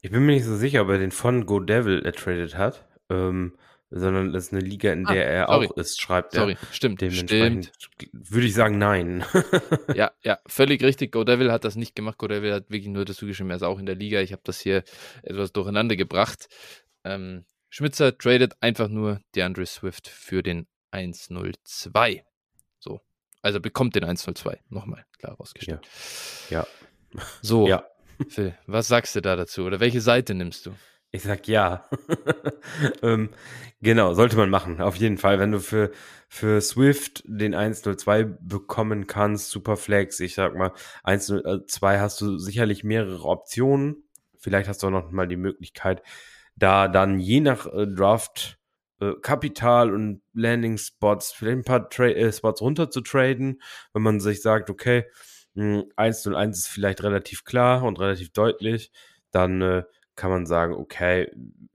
Ich 0.02 0.12
bin 0.12 0.26
mir 0.26 0.34
nicht 0.34 0.46
so 0.46 0.56
sicher, 0.56 0.84
ob 0.84 0.90
er 0.90 1.00
den 1.00 1.12
von 1.12 1.46
Go 1.46 1.60
Devil 1.60 2.04
ertradet 2.06 2.56
hat. 2.56 2.86
Ähm, 3.10 3.58
sondern 3.92 4.34
das 4.34 4.46
ist 4.46 4.54
eine 4.54 4.62
Liga, 4.62 4.94
in 4.94 5.08
ah, 5.08 5.14
der 5.14 5.26
er 5.26 5.48
sorry. 5.48 5.68
auch 5.68 5.78
ist, 5.78 6.00
schreibt 6.00 6.36
er. 6.36 6.42
Sorry, 6.42 6.58
stimmt, 6.72 7.02
stimmt. 7.12 7.72
Würde 8.12 8.46
ich 8.46 8.54
sagen, 8.54 8.78
nein. 8.78 9.26
ja, 9.96 10.12
ja, 10.24 10.38
völlig 10.46 10.84
richtig. 10.84 11.12
Go 11.12 11.24
Devil 11.24 11.52
hat 11.52 11.66
das 11.66 11.76
nicht 11.76 11.96
gemacht. 11.96 12.20
Go 12.20 12.28
Devil 12.28 12.54
hat 12.54 12.70
wirklich 12.70 12.92
nur 12.92 13.06
dazu 13.06 13.26
geschrieben, 13.26 13.50
er 13.50 13.56
ist 13.56 13.64
auch 13.64 13.80
in 13.80 13.88
der 13.88 13.96
Liga. 13.96 14.22
Ich 14.22 14.32
habe 14.32 14.44
das 14.46 14.60
hier 14.60 14.84
etwas 15.24 15.54
durcheinander 15.54 15.96
gebracht. 15.96 16.50
Ähm, 17.04 17.46
Schmitzer 17.70 18.18
tradet 18.18 18.56
einfach 18.62 18.88
nur 18.88 19.22
DeAndre 19.36 19.66
Swift 19.66 20.08
für 20.08 20.44
den 20.44 20.68
102. 20.92 22.24
So. 22.80 23.02
Also 23.42 23.60
bekommt 23.60 23.96
den 23.96 24.04
102. 24.04 24.60
Nochmal 24.70 25.06
klar 25.18 25.36
rausgestellt. 25.36 25.88
Ja. 26.50 26.68
ja. 27.14 27.22
So. 27.42 27.68
Ja. 27.68 27.86
Phil, 28.28 28.58
was 28.68 28.88
sagst 28.88 29.16
du 29.16 29.22
da 29.22 29.36
dazu? 29.36 29.64
Oder 29.64 29.80
welche 29.80 30.02
Seite 30.02 30.34
nimmst 30.34 30.66
du? 30.66 30.76
Ich 31.12 31.24
sag 31.24 31.48
ja. 31.48 31.86
ähm, 33.02 33.30
genau, 33.82 34.14
sollte 34.14 34.36
man 34.36 34.50
machen. 34.50 34.82
Auf 34.82 34.96
jeden 34.98 35.18
Fall, 35.18 35.40
wenn 35.40 35.52
du 35.52 35.60
für, 35.60 35.92
für 36.28 36.62
Swift 36.62 37.24
den 37.26 37.56
102 37.56 38.26
bekommen 38.26 39.08
kannst, 39.08 39.50
Superflex, 39.50 40.20
ich 40.20 40.36
sag 40.36 40.56
mal, 40.56 40.72
102 41.04 42.00
hast 42.00 42.22
du 42.22 42.38
sicherlich 42.38 42.84
mehrere 42.84 43.26
Optionen. 43.26 44.04
Vielleicht 44.38 44.70
hast 44.70 44.84
du 44.84 44.88
auch 44.88 44.92
noch 44.92 45.12
mal 45.12 45.28
die 45.28 45.38
Möglichkeit, 45.38 46.04
da 46.60 46.88
dann 46.88 47.20
je 47.20 47.42
nach 47.42 47.66
äh, 47.68 47.88
Draft 47.88 48.60
äh, 49.00 49.14
Kapital 49.22 49.94
und 49.94 50.22
Landing 50.34 50.78
Spots 50.78 51.32
vielleicht 51.32 51.60
ein 51.60 51.64
paar 51.64 51.90
Tra 51.90 52.06
äh, 52.06 52.32
Spots 52.32 52.62
runter 52.62 52.90
zu 52.90 53.02
traden, 53.02 53.62
wenn 53.94 54.02
man 54.02 54.20
sich 54.20 54.42
sagt, 54.42 54.70
okay, 54.70 55.06
mh, 55.56 55.84
101 55.96 56.58
ist 56.58 56.68
vielleicht 56.68 57.04
relativ 57.04 57.44
klar 57.46 57.84
und 57.84 58.00
relativ 58.00 58.32
deutlich, 58.32 58.92
dann 59.32 59.62
äh, 59.62 59.84
kann 60.16 60.32
man 60.32 60.46
sagen, 60.46 60.74
okay, 60.74 61.32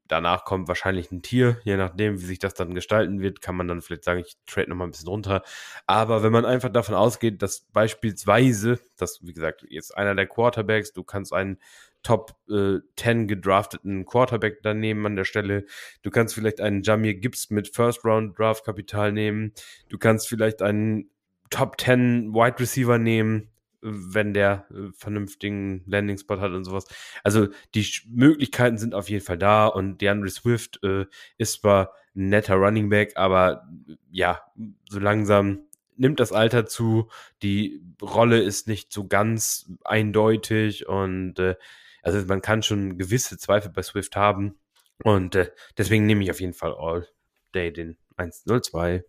danach 0.06 0.44
kommt 0.44 0.68
wahrscheinlich 0.68 1.10
ein 1.10 1.22
Tier, 1.22 1.56
je 1.64 1.76
nachdem, 1.78 2.20
wie 2.20 2.26
sich 2.26 2.38
das 2.38 2.52
dann 2.52 2.74
gestalten 2.74 3.20
wird, 3.20 3.40
kann 3.40 3.56
man 3.56 3.68
dann 3.68 3.80
vielleicht 3.80 4.04
sagen, 4.04 4.20
ich 4.20 4.36
trade 4.46 4.68
nochmal 4.68 4.88
ein 4.88 4.90
bisschen 4.90 5.08
runter. 5.08 5.42
Aber 5.86 6.22
wenn 6.22 6.32
man 6.32 6.44
einfach 6.44 6.68
davon 6.68 6.94
ausgeht, 6.94 7.40
dass 7.40 7.60
beispielsweise, 7.72 8.78
dass, 8.98 9.20
wie 9.22 9.32
gesagt, 9.32 9.64
jetzt 9.68 9.96
einer 9.96 10.14
der 10.14 10.26
Quarterbacks, 10.26 10.92
du 10.92 11.04
kannst 11.04 11.32
einen 11.32 11.58
Top 12.04 12.36
äh, 12.48 12.78
10 12.96 13.26
gedrafteten 13.26 14.04
Quarterback 14.04 14.62
dann 14.62 14.78
nehmen 14.78 15.04
an 15.06 15.16
der 15.16 15.24
Stelle. 15.24 15.64
Du 16.02 16.10
kannst 16.10 16.34
vielleicht 16.34 16.60
einen 16.60 16.82
Jamir 16.82 17.14
Gibbs 17.14 17.50
mit 17.50 17.74
First 17.74 18.04
Round 18.04 18.38
Draft 18.38 18.64
Kapital 18.64 19.10
nehmen. 19.10 19.52
Du 19.88 19.98
kannst 19.98 20.28
vielleicht 20.28 20.62
einen 20.62 21.10
Top 21.50 21.80
10 21.80 22.32
Wide 22.32 22.60
Receiver 22.60 22.98
nehmen 22.98 23.50
wenn 23.84 24.32
der 24.32 24.66
äh, 24.70 24.90
vernünftigen 24.96 25.82
Landing 25.86 26.16
Spot 26.16 26.40
hat 26.40 26.52
und 26.52 26.64
sowas. 26.64 26.86
Also 27.22 27.48
die 27.74 27.86
Möglichkeiten 28.08 28.78
sind 28.78 28.94
auf 28.94 29.10
jeden 29.10 29.24
Fall 29.24 29.36
da 29.36 29.66
und 29.66 30.00
DeAndre 30.00 30.30
Swift 30.30 30.82
äh, 30.82 31.04
ist 31.36 31.60
zwar 31.60 31.92
ein 32.16 32.30
netter 32.30 32.54
Running 32.54 32.88
Back, 32.88 33.12
aber 33.16 33.68
ja, 34.10 34.40
so 34.88 34.98
langsam 34.98 35.66
nimmt 35.96 36.18
das 36.18 36.32
Alter 36.32 36.66
zu. 36.66 37.10
Die 37.42 37.82
Rolle 38.00 38.40
ist 38.40 38.68
nicht 38.68 38.92
so 38.92 39.06
ganz 39.06 39.70
eindeutig 39.84 40.88
und 40.88 41.38
äh, 41.38 41.56
also 42.04 42.24
man 42.26 42.42
kann 42.42 42.62
schon 42.62 42.98
gewisse 42.98 43.38
Zweifel 43.38 43.72
bei 43.72 43.82
Swift 43.82 44.14
haben 44.14 44.56
und 45.02 45.34
äh, 45.34 45.50
deswegen 45.76 46.06
nehme 46.06 46.22
ich 46.22 46.30
auf 46.30 46.40
jeden 46.40 46.54
Fall 46.54 46.74
All 46.74 47.08
Day 47.54 47.72
den 47.72 47.96
102. 48.16 49.04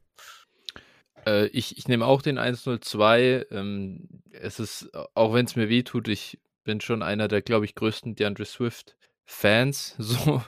Äh, 1.25 1.47
ich, 1.47 1.77
ich 1.77 1.87
nehme 1.87 2.05
auch 2.05 2.21
den 2.21 2.37
102. 2.37 3.47
Ähm, 3.51 4.07
es 4.31 4.59
ist, 4.59 4.89
auch 5.13 5.33
wenn 5.33 5.45
es 5.45 5.55
mir 5.55 5.69
weh 5.69 5.83
tut, 5.83 6.07
ich 6.07 6.39
bin 6.63 6.81
schon 6.81 7.03
einer 7.03 7.27
der, 7.27 7.41
glaube 7.41 7.65
ich, 7.65 7.75
größten 7.75 8.15
DeAndre 8.15 8.45
Swift-Fans. 8.45 9.95
So, 9.99 10.41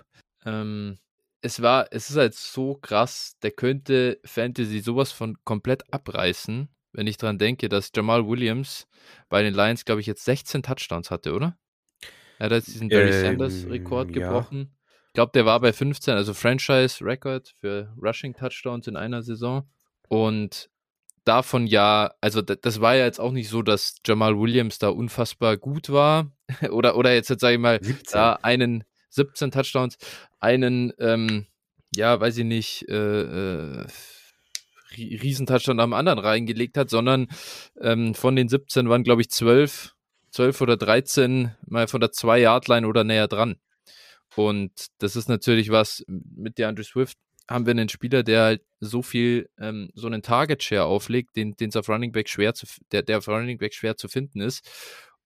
ähm, 0.46 0.98
es 1.42 1.62
war, 1.62 1.88
es 1.92 2.10
ist 2.10 2.18
halt 2.18 2.34
so 2.34 2.76
krass, 2.76 3.38
der 3.42 3.52
könnte 3.52 4.20
Fantasy 4.24 4.80
sowas 4.80 5.12
von 5.12 5.38
komplett 5.44 5.84
abreißen, 5.94 6.70
wenn 6.94 7.08
ich 7.08 7.18
dran 7.18 7.38
denke, 7.38 7.70
dass 7.70 7.92
Jamal 7.94 8.28
Williams 8.28 8.88
bei 9.30 9.44
den 9.44 9.54
Lions, 9.54 9.86
glaube 9.86 10.02
ich, 10.02 10.08
jetzt 10.08 10.26
16 10.26 10.64
Touchdowns 10.64 11.12
hatte, 11.12 11.34
oder? 11.34 11.58
Er 12.40 12.46
hat 12.46 12.52
jetzt 12.52 12.68
diesen 12.68 12.90
Barry 12.90 13.10
ähm, 13.10 13.22
Sanders-Rekord 13.22 14.14
gebrochen. 14.14 14.58
Ja. 14.58 14.68
Ich 15.08 15.14
glaube, 15.14 15.32
der 15.34 15.46
war 15.46 15.60
bei 15.60 15.74
15, 15.74 16.14
also 16.14 16.34
Franchise-Record 16.34 17.56
für 17.60 17.94
Rushing 18.02 18.36
Touchdowns 18.36 18.88
in 18.88 18.96
einer 18.96 19.24
Saison. 19.24 19.68
Und 20.10 20.70
davon 21.24 21.68
ja, 21.68 22.14
also 22.22 22.42
das 22.42 22.82
war 22.82 22.96
ja 22.96 23.06
jetzt 23.06 23.20
auch 23.20 23.32
nicht 23.32 23.50
so, 23.50 23.62
dass 23.62 23.98
Jamal 24.06 24.38
Williams 24.40 24.80
da 24.80 24.90
unfassbar 24.90 25.58
gut 25.58 25.90
war. 25.90 26.32
oder, 26.72 26.96
oder 26.96 27.14
jetzt, 27.14 27.30
jetzt 27.30 27.42
sage 27.42 27.56
ich 27.56 27.60
mal, 27.60 27.80
17. 27.82 28.04
da 28.14 28.40
einen 28.42 28.84
17 29.10 29.52
Touchdowns, 29.52 29.98
einen, 30.40 30.94
ähm, 31.00 31.48
ja, 31.96 32.20
weiß 32.20 32.38
ich 32.38 32.46
nicht, 32.46 32.88
äh, 32.90 33.22
äh, 33.82 33.86
Riesentouchdown 34.96 35.80
am 35.80 35.94
anderen 35.94 36.20
reingelegt 36.20 36.78
hat, 36.78 36.90
sondern 36.90 37.28
ähm, 37.82 38.14
von 38.14 38.36
den 38.36 38.48
17 38.50 38.90
waren, 38.90 39.04
glaube 39.04 39.22
ich, 39.22 39.30
12, 39.30 39.94
12 40.38 40.62
oder 40.62 40.78
13 40.78 41.52
mal 41.66 41.88
von 41.88 42.00
der 42.00 42.12
2-Yard-Line 42.12 42.88
oder 42.88 43.04
näher 43.04 43.28
dran. 43.28 43.56
Und 44.36 44.72
das 45.00 45.16
ist 45.16 45.30
natürlich 45.30 45.72
was 45.72 46.04
mit 46.08 46.60
der 46.60 46.68
Andrew 46.68 46.84
Swift 46.84 47.18
haben 47.50 47.66
wir 47.66 47.72
einen 47.72 47.90
Spieler, 47.90 48.24
der 48.24 48.42
halt 48.42 48.62
so 48.80 49.02
viel, 49.02 49.50
ähm, 49.58 49.90
so 49.96 50.06
einen 50.06 50.22
Target 50.22 50.62
Share 50.62 50.84
auflegt, 50.84 51.38
den 51.38 51.56
es 51.60 51.76
auf 51.76 51.90
Running 51.90 52.12
Back 52.12 52.30
schwer 52.30 52.54
zu, 52.54 52.68
der, 52.92 53.04
der 53.04 53.20
auf 53.20 53.28
Running 53.28 53.58
Back 53.58 53.74
schwer 53.74 53.96
zu 53.96 54.10
finden 54.10 54.42
ist. 54.42 54.70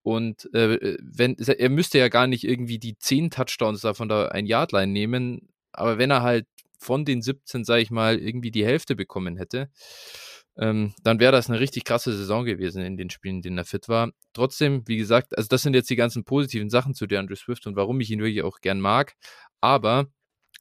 Und 0.03 0.47
äh, 0.53 0.97
wenn, 1.01 1.35
er 1.35 1.69
müsste 1.69 1.97
ja 1.97 2.07
gar 2.07 2.27
nicht 2.27 2.43
irgendwie 2.43 2.79
die 2.79 2.95
10 2.95 3.31
Touchdowns 3.31 3.81
da 3.81 3.93
von 3.93 4.07
der 4.07 4.31
ein 4.31 4.45
Yard 4.45 4.71
Line 4.71 4.91
nehmen, 4.91 5.49
aber 5.73 5.97
wenn 5.97 6.11
er 6.11 6.21
halt 6.21 6.45
von 6.79 7.05
den 7.05 7.21
17, 7.21 7.65
sage 7.65 7.81
ich 7.81 7.91
mal, 7.91 8.17
irgendwie 8.17 8.51
die 8.51 8.65
Hälfte 8.65 8.95
bekommen 8.95 9.35
hätte, 9.35 9.69
ähm, 10.57 10.93
dann 11.03 11.19
wäre 11.19 11.31
das 11.31 11.49
eine 11.49 11.59
richtig 11.59 11.85
krasse 11.85 12.15
Saison 12.15 12.45
gewesen 12.45 12.83
in 12.83 12.97
den 12.97 13.09
Spielen, 13.09 13.37
in 13.37 13.41
denen 13.41 13.57
er 13.57 13.65
fit 13.65 13.89
war. 13.89 14.11
Trotzdem, 14.33 14.87
wie 14.87 14.97
gesagt, 14.97 15.37
also 15.37 15.47
das 15.47 15.61
sind 15.61 15.73
jetzt 15.73 15.89
die 15.89 15.95
ganzen 15.95 16.23
positiven 16.23 16.69
Sachen 16.69 16.93
zu 16.93 17.07
DeAndre 17.07 17.35
Swift 17.35 17.67
und 17.67 17.75
warum 17.75 17.99
ich 18.01 18.11
ihn 18.11 18.19
wirklich 18.19 18.43
auch 18.43 18.59
gern 18.59 18.81
mag. 18.81 19.15
Aber 19.61 20.07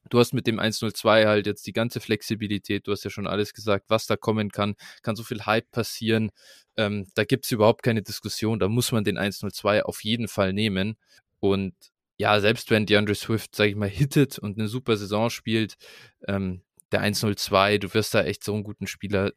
Du 0.08 0.18
hast 0.18 0.32
mit 0.32 0.46
dem 0.46 0.58
102 0.58 1.26
halt 1.26 1.46
jetzt 1.46 1.66
die 1.66 1.72
ganze 1.72 2.00
Flexibilität, 2.00 2.86
du 2.86 2.92
hast 2.92 3.04
ja 3.04 3.10
schon 3.10 3.26
alles 3.26 3.52
gesagt, 3.52 3.86
was 3.88 4.06
da 4.06 4.16
kommen 4.16 4.50
kann, 4.50 4.74
kann 5.02 5.14
so 5.14 5.22
viel 5.22 5.44
Hype 5.44 5.70
passieren. 5.70 6.30
Ähm, 6.76 7.06
da 7.14 7.24
gibt 7.24 7.44
es 7.44 7.52
überhaupt 7.52 7.82
keine 7.82 8.02
Diskussion, 8.02 8.58
da 8.58 8.68
muss 8.68 8.92
man 8.92 9.04
den 9.04 9.18
102 9.18 9.84
auf 9.84 10.02
jeden 10.02 10.28
Fall 10.28 10.52
nehmen. 10.52 10.96
Und 11.38 11.74
ja, 12.16 12.40
selbst 12.40 12.70
wenn 12.70 12.86
DeAndre 12.86 13.14
Swift, 13.14 13.54
sag 13.54 13.68
ich 13.68 13.76
mal, 13.76 13.88
hittet 13.88 14.38
und 14.38 14.58
eine 14.58 14.68
super 14.68 14.96
Saison 14.96 15.30
spielt, 15.30 15.76
ähm, 16.26 16.62
der 16.92 17.00
102, 17.00 17.78
du 17.78 17.92
wirst 17.94 18.14
da 18.14 18.22
echt 18.22 18.44
so 18.44 18.54
einen 18.54 18.64
guten 18.64 18.86
Spieler 18.86 19.32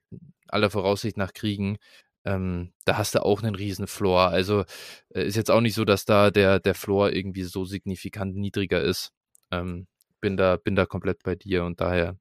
aller 0.48 0.70
Voraussicht 0.70 1.18
nach 1.18 1.34
kriegen. 1.34 1.78
Ähm, 2.26 2.74
da 2.86 2.98
hast 2.98 3.16
du 3.16 3.24
auch 3.24 3.44
einen 3.44 3.56
riesen 3.56 3.88
Floor. 3.88 4.30
Also 4.30 4.64
äh, 5.10 5.26
ist 5.26 5.36
jetzt 5.36 5.52
auch 5.52 5.62
nicht 5.62 5.76
so, 5.76 5.86
dass 5.86 6.06
da 6.06 6.32
der, 6.32 6.60
der 6.60 6.74
Floor 6.76 7.12
irgendwie 7.12 7.44
so 7.44 7.66
signifikant 7.66 8.36
niedriger 8.36 8.82
ist. 8.82 9.12
Ähm, 9.52 9.88
bin 10.22 10.38
da, 10.38 10.56
bin 10.56 10.76
da 10.76 10.86
komplett 10.86 11.22
bei 11.24 11.36
dir 11.36 11.66
und 11.66 11.82
daher 11.82 12.18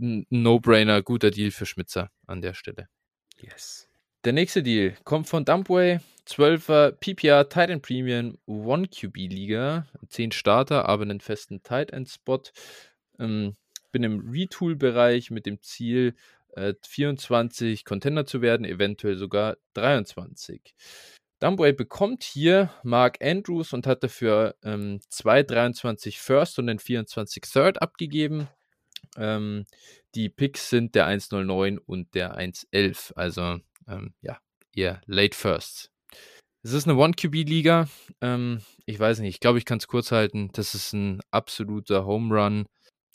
ein 0.00 0.26
No-Brainer, 0.30 1.02
guter 1.02 1.30
Deal 1.30 1.50
für 1.50 1.66
Schmitzer 1.66 2.10
an 2.26 2.40
der 2.40 2.54
Stelle. 2.54 2.88
Yes. 3.38 3.88
der 4.24 4.32
nächste 4.32 4.62
Deal 4.62 4.96
kommt 5.04 5.28
von 5.28 5.44
Dumpway. 5.44 6.00
12er 6.26 6.92
PPR 6.92 7.48
Titan 7.48 7.80
Premium 7.82 8.38
1 8.48 8.88
QB 8.90 9.16
Liga. 9.16 9.86
10 10.08 10.32
Starter, 10.32 10.88
aber 10.88 11.02
einen 11.02 11.20
festen 11.20 11.62
Tight 11.62 11.92
End 11.92 12.08
Spot. 12.08 12.42
Ähm, 13.18 13.54
bin 13.96 14.02
im 14.02 14.28
Retool-Bereich 14.30 15.30
mit 15.30 15.46
dem 15.46 15.62
Ziel, 15.62 16.14
äh, 16.54 16.74
24 16.86 17.86
Contender 17.86 18.26
zu 18.26 18.42
werden, 18.42 18.66
eventuell 18.66 19.16
sogar 19.16 19.56
23. 19.72 20.74
Dumbway 21.38 21.72
bekommt 21.72 22.22
hier 22.22 22.68
Mark 22.82 23.22
Andrews 23.22 23.72
und 23.72 23.86
hat 23.86 24.02
dafür 24.02 24.54
ähm, 24.62 25.00
2,23 25.10 26.18
First 26.18 26.58
und 26.58 26.66
den 26.66 26.78
24 26.78 27.44
Third 27.50 27.80
abgegeben. 27.80 28.48
Ähm, 29.16 29.64
die 30.14 30.28
Picks 30.28 30.68
sind 30.68 30.94
der 30.94 31.06
1,09 31.06 31.78
und 31.78 32.14
der 32.14 32.36
1,11. 32.36 33.14
Also 33.14 33.60
ähm, 33.88 34.12
ja, 34.20 34.38
eher 34.74 35.00
Late 35.06 35.34
Firsts. 35.34 35.90
Es 36.62 36.74
ist 36.74 36.86
eine 36.86 36.98
One-QB-Liga. 36.98 37.88
Ähm, 38.20 38.60
ich 38.84 39.00
weiß 39.00 39.20
nicht, 39.20 39.30
ich 39.36 39.40
glaube, 39.40 39.56
ich 39.56 39.64
kann 39.64 39.78
es 39.78 39.88
kurz 39.88 40.12
halten. 40.12 40.50
Das 40.52 40.74
ist 40.74 40.92
ein 40.92 41.22
absoluter 41.30 42.04
Home 42.04 42.34
Run. 42.34 42.66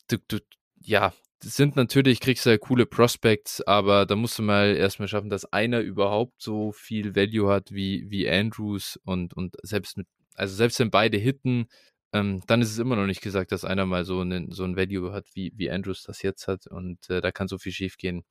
Du, 0.07 0.17
du, 0.27 0.39
ja, 0.83 1.13
sind 1.43 1.75
natürlich, 1.75 2.19
kriegst 2.19 2.45
du 2.45 2.51
ja 2.51 2.57
coole 2.57 2.85
Prospects, 2.85 3.61
aber 3.61 4.05
da 4.05 4.15
musst 4.15 4.37
du 4.39 4.43
mal 4.43 4.75
erstmal 4.75 5.07
schaffen, 5.07 5.29
dass 5.29 5.51
einer 5.51 5.79
überhaupt 5.79 6.41
so 6.41 6.71
viel 6.71 7.15
Value 7.15 7.51
hat 7.51 7.71
wie, 7.71 8.05
wie 8.09 8.29
Andrews 8.29 8.99
und, 9.05 9.33
und 9.33 9.55
selbst 9.63 9.97
mit, 9.97 10.07
also 10.35 10.55
selbst 10.55 10.79
wenn 10.79 10.91
beide 10.91 11.17
hitten, 11.17 11.67
ähm, 12.13 12.41
dann 12.47 12.61
ist 12.61 12.71
es 12.71 12.79
immer 12.79 12.95
noch 12.95 13.07
nicht 13.07 13.21
gesagt, 13.21 13.51
dass 13.51 13.65
einer 13.65 13.85
mal 13.85 14.05
so, 14.05 14.19
einen, 14.21 14.51
so 14.51 14.63
ein 14.63 14.75
Value 14.75 15.13
hat, 15.13 15.27
wie, 15.33 15.51
wie 15.55 15.71
Andrews 15.71 16.03
das 16.03 16.21
jetzt 16.21 16.47
hat 16.47 16.67
und 16.67 17.09
äh, 17.09 17.21
da 17.21 17.31
kann 17.31 17.47
so 17.47 17.57
viel 17.57 17.71
schief 17.71 17.97
gehen. 17.97 18.23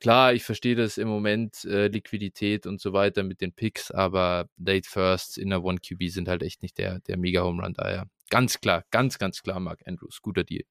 Klar, 0.00 0.32
ich 0.32 0.44
verstehe 0.44 0.76
das 0.76 0.96
im 0.96 1.08
Moment, 1.08 1.64
äh, 1.66 1.88
Liquidität 1.88 2.66
und 2.66 2.80
so 2.80 2.94
weiter 2.94 3.22
mit 3.22 3.42
den 3.42 3.52
Picks, 3.52 3.90
aber 3.90 4.48
Late 4.56 4.88
Firsts 4.88 5.36
in 5.36 5.50
der 5.50 5.62
One 5.62 5.78
QB 5.78 6.08
sind 6.08 6.28
halt 6.28 6.42
echt 6.42 6.62
nicht 6.62 6.78
der, 6.78 7.00
der 7.00 7.18
Mega 7.18 7.42
Home 7.42 7.62
Run 7.62 7.74
daher. 7.74 8.06
Ganz 8.30 8.60
klar, 8.60 8.84
ganz, 8.90 9.18
ganz 9.18 9.42
klar, 9.42 9.60
Mark 9.60 9.82
Andrews, 9.86 10.22
guter 10.22 10.44
Deal. 10.44 10.64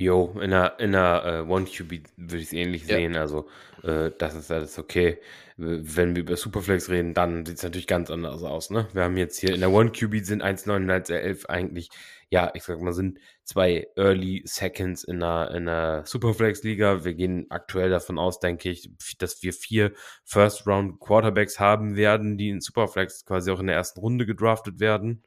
Jo, 0.00 0.32
in 0.36 0.52
einer, 0.52 0.78
in 0.78 0.94
einer 0.94 1.44
uh, 1.44 1.52
One 1.52 1.64
QB 1.64 2.04
würde 2.16 2.36
ich 2.36 2.44
es 2.44 2.52
ähnlich 2.52 2.82
ja. 2.86 2.98
sehen. 2.98 3.16
Also, 3.16 3.48
äh, 3.82 4.12
das 4.16 4.36
ist 4.36 4.48
alles 4.52 4.78
okay. 4.78 5.18
Wenn 5.56 6.14
wir 6.14 6.22
über 6.22 6.36
Superflex 6.36 6.88
reden, 6.88 7.14
dann 7.14 7.44
sieht 7.44 7.56
es 7.56 7.64
natürlich 7.64 7.88
ganz 7.88 8.08
anders 8.08 8.44
aus. 8.44 8.70
Ne? 8.70 8.86
Wir 8.92 9.02
haben 9.02 9.16
jetzt 9.16 9.40
hier 9.40 9.52
in 9.52 9.58
der 9.58 9.72
One 9.72 9.90
QB 9.90 10.24
sind 10.24 10.44
1,9 10.44 10.76
und 10.76 10.88
1,11 10.88 11.46
eigentlich, 11.46 11.88
ja, 12.30 12.52
ich 12.54 12.62
sag 12.62 12.80
mal, 12.80 12.92
sind 12.92 13.18
zwei 13.42 13.88
Early 13.96 14.42
Seconds 14.44 15.02
in 15.02 15.20
einer, 15.20 15.50
in 15.50 15.68
einer 15.68 16.06
Superflex-Liga. 16.06 17.04
Wir 17.04 17.14
gehen 17.14 17.46
aktuell 17.50 17.90
davon 17.90 18.20
aus, 18.20 18.38
denke 18.38 18.70
ich, 18.70 18.88
dass 19.18 19.42
wir 19.42 19.52
vier 19.52 19.94
First-Round 20.22 21.00
Quarterbacks 21.00 21.58
haben 21.58 21.96
werden, 21.96 22.38
die 22.38 22.50
in 22.50 22.60
Superflex 22.60 23.24
quasi 23.24 23.50
auch 23.50 23.58
in 23.58 23.66
der 23.66 23.74
ersten 23.74 23.98
Runde 23.98 24.26
gedraftet 24.26 24.78
werden. 24.78 25.24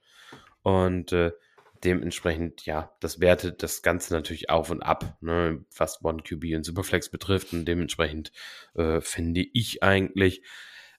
Und 0.63 1.11
äh, 1.11 1.31
dementsprechend, 1.83 2.65
ja, 2.65 2.95
das 2.99 3.19
wertet 3.19 3.63
das 3.63 3.81
Ganze 3.81 4.13
natürlich 4.13 4.49
auf 4.49 4.69
und 4.69 4.81
ab, 4.81 5.17
ne, 5.21 5.63
was 5.75 6.03
One 6.03 6.23
QB 6.23 6.55
und 6.55 6.63
Superflex 6.63 7.09
betrifft. 7.09 7.53
Und 7.53 7.65
dementsprechend 7.65 8.31
äh, 8.75 9.01
finde 9.01 9.45
ich 9.53 9.83
eigentlich, 9.83 10.43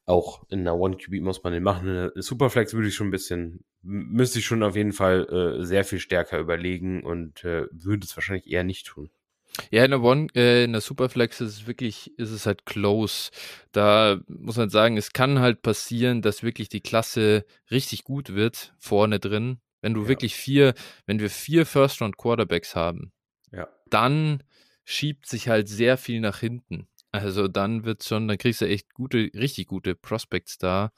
auch 0.05 0.45
in 0.51 0.61
einer 0.61 0.77
One 0.77 0.97
QB 0.97 1.21
muss 1.21 1.43
man 1.43 1.53
den 1.53 1.63
machen. 1.63 1.89
In 1.89 1.95
der 1.95 2.23
Superflex 2.23 2.75
würde 2.75 2.89
ich 2.89 2.95
schon 2.95 3.09
ein 3.09 3.13
bisschen, 3.13 3.65
müsste 3.83 4.41
ich 4.41 4.47
schon 4.47 4.63
auf 4.63 4.77
jeden 4.77 4.93
Fall 4.93 5.27
äh, 5.61 5.65
sehr 5.65 5.85
viel 5.85 6.01
stärker 6.01 6.39
überlegen 6.39 7.03
und 7.05 7.45
äh, 7.45 7.67
würde 7.71 8.05
es 8.05 8.17
wahrscheinlich 8.17 8.51
eher 8.51 8.65
nicht 8.65 8.87
tun. 8.87 9.11
Ja, 9.71 9.85
in 9.85 9.91
der 9.91 10.03
One, 10.03 10.29
äh, 10.35 10.65
in 10.65 10.73
der 10.73 10.81
Superflex 10.81 11.41
ist 11.41 11.53
es 11.53 11.67
wirklich, 11.67 12.19
ist 12.19 12.31
es 12.31 12.47
halt 12.47 12.65
close. 12.65 13.31
Da 13.73 14.21
muss 14.27 14.57
man 14.57 14.71
sagen, 14.71 14.97
es 14.97 15.13
kann 15.13 15.41
halt 15.41 15.63
passieren, 15.63 16.23
dass 16.23 16.43
wirklich 16.43 16.69
die 16.69 16.81
Klasse 16.81 17.45
richtig 17.71 18.05
gut 18.05 18.35
wird, 18.35 18.75
vorne 18.79 19.21
drin. 19.21 19.61
Wenn 19.83 19.93
du 19.93 20.03
ja. 20.03 20.09
wirklich 20.09 20.35
vier, 20.35 20.73
wenn 21.05 21.21
wir 21.21 21.29
vier 21.29 21.67
First-Round-Quarterbacks 21.67 22.75
haben, 22.75 23.13
ja. 23.51 23.69
dann 23.91 24.43
schiebt 24.85 25.27
sich 25.27 25.49
halt 25.49 25.69
sehr 25.69 25.99
viel 25.99 26.21
nach 26.21 26.39
hinten. 26.39 26.89
Also 27.11 27.47
dann 27.47 27.85
wird 27.85 28.05
schon, 28.05 28.27
dann 28.27 28.39
kriegst 28.39 28.63
du 28.63 28.67
echt 28.67 28.95
gute, 28.95 29.31
richtig 29.35 29.67
gute 29.67 29.95
Prospects 29.95 30.57
da. 30.57 30.93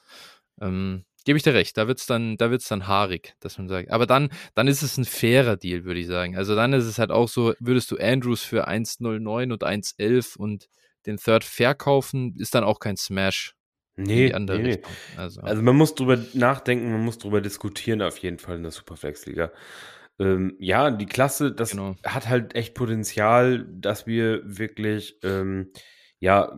Ähm, 0.60 1.04
Gebe 1.24 1.38
ich 1.38 1.42
dir 1.42 1.54
recht, 1.54 1.78
da 1.78 1.88
wird 1.88 1.98
es 1.98 2.06
dann, 2.06 2.36
da 2.36 2.50
wird's 2.50 2.68
dann 2.68 2.86
haarig, 2.86 3.34
dass 3.40 3.56
man 3.56 3.66
sagt. 3.66 3.90
Aber 3.90 4.04
dann, 4.06 4.28
dann 4.54 4.68
ist 4.68 4.82
es 4.82 4.98
ein 4.98 5.06
fairer 5.06 5.56
Deal, 5.56 5.84
würde 5.84 6.00
ich 6.00 6.06
sagen. 6.06 6.36
Also 6.36 6.54
dann 6.54 6.74
ist 6.74 6.84
es 6.84 6.98
halt 6.98 7.10
auch 7.10 7.28
so, 7.28 7.54
würdest 7.60 7.90
du 7.90 7.96
Andrews 7.96 8.42
für 8.42 8.68
1,09 8.68 9.50
und 9.50 9.64
1,11 9.64 10.36
und 10.36 10.68
den 11.06 11.16
Third 11.16 11.42
verkaufen, 11.42 12.34
ist 12.38 12.54
dann 12.54 12.62
auch 12.62 12.78
kein 12.78 12.98
Smash. 12.98 13.54
Nee, 13.96 14.28
die 14.28 14.34
andere 14.34 14.58
nee, 14.58 14.70
Richtung. 14.72 14.92
Also. 15.16 15.40
also. 15.42 15.62
man 15.62 15.76
muss 15.76 15.94
drüber 15.94 16.18
nachdenken, 16.32 16.90
man 16.90 17.04
muss 17.04 17.18
drüber 17.18 17.40
diskutieren 17.40 18.02
auf 18.02 18.18
jeden 18.18 18.38
Fall 18.38 18.56
in 18.56 18.62
der 18.62 18.72
Superflex-Liga. 18.72 19.52
Ähm, 20.18 20.56
ja, 20.58 20.90
die 20.90 21.06
Klasse, 21.06 21.52
das 21.52 21.72
genau. 21.72 21.96
hat 22.04 22.28
halt 22.28 22.54
echt 22.54 22.74
Potenzial, 22.74 23.66
dass 23.68 24.06
wir 24.06 24.42
wirklich, 24.44 25.18
ähm, 25.22 25.72
ja, 26.20 26.56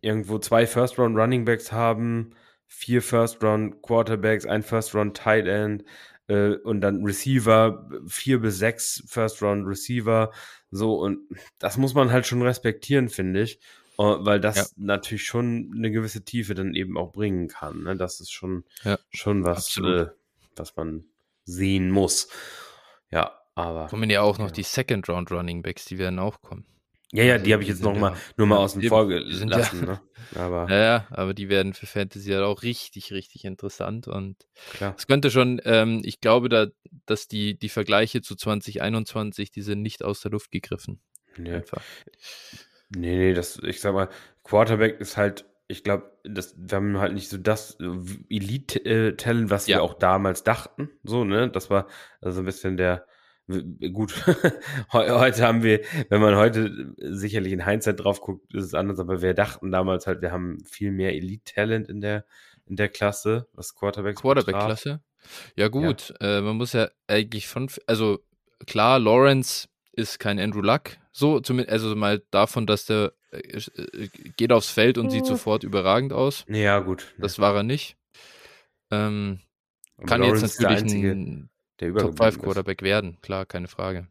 irgendwo 0.00 0.38
zwei 0.38 0.66
First-Round 0.66 1.16
Running 1.16 1.44
Backs 1.44 1.72
haben, 1.72 2.30
vier 2.66 3.02
First-Round 3.02 3.82
Quarterbacks, 3.82 4.46
ein 4.46 4.62
First-Round 4.62 5.16
Tight 5.16 5.46
End 5.46 5.84
äh, 6.28 6.56
und 6.56 6.80
dann 6.80 7.04
Receiver, 7.04 7.88
vier 8.06 8.40
bis 8.40 8.58
sechs 8.58 9.04
First-Round 9.08 9.66
Receiver. 9.66 10.32
So, 10.70 10.94
und 10.94 11.20
das 11.58 11.76
muss 11.76 11.94
man 11.94 12.10
halt 12.10 12.26
schon 12.26 12.42
respektieren, 12.42 13.08
finde 13.08 13.42
ich. 13.42 13.60
Oh, 14.02 14.16
weil 14.24 14.40
das 14.40 14.56
ja. 14.56 14.66
natürlich 14.78 15.24
schon 15.24 15.72
eine 15.76 15.92
gewisse 15.92 16.24
Tiefe 16.24 16.54
dann 16.54 16.74
eben 16.74 16.98
auch 16.98 17.12
bringen 17.12 17.46
kann. 17.46 17.84
Ne? 17.84 17.96
Das 17.96 18.18
ist 18.18 18.32
schon, 18.32 18.64
ja, 18.82 18.98
schon 19.10 19.44
was, 19.44 19.76
äh, 19.76 20.06
was 20.56 20.74
man 20.74 21.04
sehen 21.44 21.88
muss. 21.88 22.28
Ja, 23.12 23.38
aber. 23.54 23.86
Kommen 23.86 24.10
ja 24.10 24.22
auch 24.22 24.38
noch 24.38 24.48
ja. 24.48 24.52
die 24.54 24.64
Second 24.64 25.08
Round 25.08 25.30
Running 25.30 25.62
Backs, 25.62 25.84
die 25.84 25.98
werden 25.98 26.18
auch 26.18 26.42
kommen. 26.42 26.66
Ja, 27.12 27.22
ja, 27.22 27.32
also, 27.34 27.44
die 27.44 27.52
habe 27.52 27.62
ich 27.62 27.68
jetzt 27.68 27.82
noch 27.82 27.96
mal, 27.96 28.16
nur 28.36 28.48
mal 28.48 28.56
außen 28.56 28.82
vor 28.82 29.06
gelassen. 29.06 29.80
Ja, 29.80 29.86
ne? 29.86 30.00
aber, 30.34 30.68
ja, 30.68 30.82
ja, 30.82 31.06
aber 31.10 31.32
die 31.32 31.48
werden 31.48 31.72
für 31.72 31.86
Fantasy 31.86 32.30
halt 32.30 32.42
auch 32.42 32.64
richtig, 32.64 33.12
richtig 33.12 33.44
interessant. 33.44 34.08
Und 34.08 34.48
es 34.80 35.06
könnte 35.06 35.30
schon, 35.30 35.60
ähm, 35.64 36.00
ich 36.04 36.20
glaube, 36.20 36.48
da, 36.48 36.66
dass 37.06 37.28
die, 37.28 37.56
die 37.56 37.68
Vergleiche 37.68 38.20
zu 38.20 38.34
2021, 38.34 39.52
die 39.52 39.62
sind 39.62 39.80
nicht 39.80 40.02
aus 40.02 40.22
der 40.22 40.32
Luft 40.32 40.50
gegriffen. 40.50 41.00
Ja. 41.38 41.54
Einfach. 41.54 41.82
Nee, 42.94 43.16
nee, 43.16 43.34
das, 43.34 43.58
ich 43.58 43.80
sag 43.80 43.94
mal, 43.94 44.08
Quarterback 44.44 45.00
ist 45.00 45.16
halt, 45.16 45.44
ich 45.68 45.84
glaube, 45.84 46.10
das, 46.24 46.54
wir 46.58 46.76
haben 46.76 46.98
halt 46.98 47.14
nicht 47.14 47.28
so 47.28 47.38
das 47.38 47.78
Elite-Talent, 48.28 49.50
was 49.50 49.66
ja. 49.66 49.78
wir 49.78 49.82
auch 49.82 49.94
damals 49.94 50.44
dachten. 50.44 50.90
So, 51.02 51.24
ne? 51.24 51.50
Das 51.50 51.70
war 51.70 51.86
also 52.20 52.40
ein 52.40 52.44
bisschen 52.44 52.76
der, 52.76 53.06
gut, 53.92 54.14
heute 54.92 55.46
haben 55.46 55.62
wir, 55.62 55.80
wenn 56.08 56.20
man 56.20 56.36
heute 56.36 56.94
sicherlich 56.98 57.52
in 57.52 57.64
Hindsight 57.64 58.00
drauf 58.00 58.20
guckt, 58.20 58.52
ist 58.54 58.64
es 58.64 58.74
anders, 58.74 58.98
aber 58.98 59.22
wir 59.22 59.34
dachten 59.34 59.72
damals 59.72 60.06
halt, 60.06 60.22
wir 60.22 60.32
haben 60.32 60.58
viel 60.64 60.92
mehr 60.92 61.14
Elite-Talent 61.14 61.88
in 61.88 62.00
der, 62.00 62.24
in 62.66 62.76
der 62.76 62.88
Klasse, 62.88 63.48
was 63.52 63.74
Quarterbacks 63.74 64.20
Quarterback-Klasse? 64.20 65.00
Ja, 65.56 65.68
gut, 65.68 66.14
ja. 66.20 66.38
Äh, 66.38 66.40
man 66.42 66.56
muss 66.56 66.72
ja 66.72 66.88
eigentlich 67.06 67.48
von, 67.48 67.68
also 67.86 68.20
klar, 68.66 68.98
Lawrence 68.98 69.68
ist 69.92 70.18
kein 70.18 70.38
Andrew 70.38 70.60
Luck, 70.60 70.96
so, 71.12 71.40
zumindest, 71.40 71.72
also 71.72 71.94
mal 71.94 72.22
davon, 72.30 72.66
dass 72.66 72.86
der 72.86 73.12
äh, 73.30 73.38
äh, 73.38 74.08
geht 74.36 74.52
aufs 74.52 74.70
Feld 74.70 74.98
und 74.98 75.10
sieht 75.10 75.26
sofort 75.26 75.64
überragend 75.64 76.12
aus. 76.12 76.44
Ja, 76.48 76.80
gut. 76.80 77.14
Das 77.18 77.38
war 77.38 77.54
er 77.54 77.62
nicht. 77.62 77.96
Ähm, 78.90 79.40
kann 80.06 80.20
Lawrence 80.20 80.42
jetzt 80.42 80.60
natürlich 80.60 80.82
einzige, 80.82 81.10
ein 81.10 81.50
Top 81.78 82.18
5 82.18 82.40
Quarterback 82.40 82.82
werden, 82.82 83.18
klar, 83.22 83.46
keine 83.46 83.68
Frage. 83.68 84.08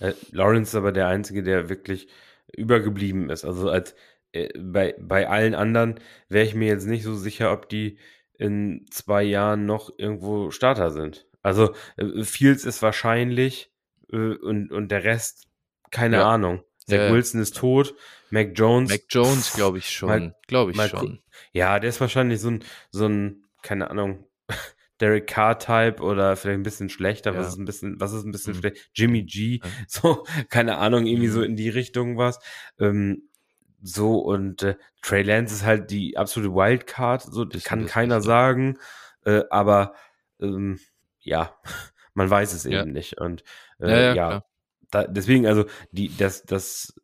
Äh, 0.00 0.12
Lawrence 0.30 0.70
ist 0.70 0.74
aber 0.74 0.92
der 0.92 1.08
Einzige, 1.08 1.42
der 1.42 1.68
wirklich 1.68 2.08
übergeblieben 2.56 3.30
ist. 3.30 3.44
Also 3.44 3.70
als 3.70 3.94
äh, 4.32 4.48
bei, 4.58 4.94
bei 4.98 5.28
allen 5.28 5.54
anderen 5.54 6.00
wäre 6.28 6.44
ich 6.44 6.54
mir 6.54 6.68
jetzt 6.68 6.86
nicht 6.86 7.02
so 7.02 7.14
sicher, 7.14 7.52
ob 7.52 7.68
die 7.68 7.98
in 8.38 8.86
zwei 8.90 9.22
Jahren 9.22 9.66
noch 9.66 9.90
irgendwo 9.96 10.50
Starter 10.50 10.90
sind. 10.90 11.26
Also 11.42 11.74
äh, 11.96 12.22
Fields 12.22 12.64
ist 12.64 12.82
wahrscheinlich 12.82 13.64
äh, 13.66 13.75
und, 14.10 14.70
und 14.70 14.88
der 14.88 15.04
Rest 15.04 15.46
keine 15.90 16.16
ja. 16.16 16.30
Ahnung. 16.30 16.62
Zach 16.86 16.96
ja, 16.96 17.12
Wilson 17.12 17.40
ist 17.40 17.56
tot. 17.56 17.94
Mac 18.30 18.52
Jones. 18.54 18.90
Mac 18.90 19.02
Jones, 19.08 19.52
glaube 19.52 19.78
ich 19.78 19.90
schon. 19.90 20.34
Glaube 20.46 20.72
ich 20.72 20.82
schon. 20.82 21.20
Ja, 21.52 21.78
der 21.78 21.90
ist 21.90 22.00
wahrscheinlich 22.00 22.40
so 22.40 22.50
ein, 22.50 22.64
so 22.90 23.06
ein, 23.06 23.44
keine 23.62 23.90
Ahnung, 23.90 24.26
Derek 25.00 25.26
Carr-Type 25.26 26.02
oder 26.02 26.36
vielleicht 26.36 26.58
ein 26.58 26.62
bisschen 26.62 26.88
schlechter. 26.88 27.32
Ja. 27.32 27.40
Was 27.40 27.48
ist 27.48 27.58
ein 27.58 27.64
bisschen, 27.64 28.00
was 28.00 28.12
ist 28.12 28.24
ein 28.24 28.32
bisschen 28.32 28.54
mhm. 28.54 28.58
schlecht? 28.58 28.90
Jimmy 28.94 29.24
G. 29.24 29.60
So, 29.88 30.24
keine 30.48 30.78
Ahnung, 30.78 31.06
irgendwie 31.06 31.28
mhm. 31.28 31.32
so 31.32 31.42
in 31.42 31.56
die 31.56 31.68
Richtung 31.68 32.16
was. 32.16 32.38
Ähm, 32.78 33.28
so, 33.82 34.18
und 34.18 34.62
äh, 34.62 34.76
Trey 35.02 35.22
Lance 35.22 35.54
ist 35.54 35.64
halt 35.64 35.90
die 35.90 36.16
absolute 36.16 36.54
Wildcard. 36.54 37.22
So, 37.22 37.44
das 37.44 37.64
kann 37.64 37.86
keiner 37.86 38.20
sagen. 38.20 38.78
Äh, 39.24 39.42
aber 39.50 39.94
ähm, 40.40 40.78
ja, 41.20 41.56
man 42.16 42.30
weiß 42.30 42.52
es 42.54 42.64
ja. 42.64 42.82
eben 42.82 42.92
nicht. 42.92 43.20
Und 43.20 43.44
äh, 43.78 44.08
ja, 44.08 44.14
ja 44.14 44.44
da, 44.90 45.06
deswegen, 45.06 45.46
also 45.46 45.66
die, 45.90 46.14
das, 46.16 46.42
das 46.44 46.94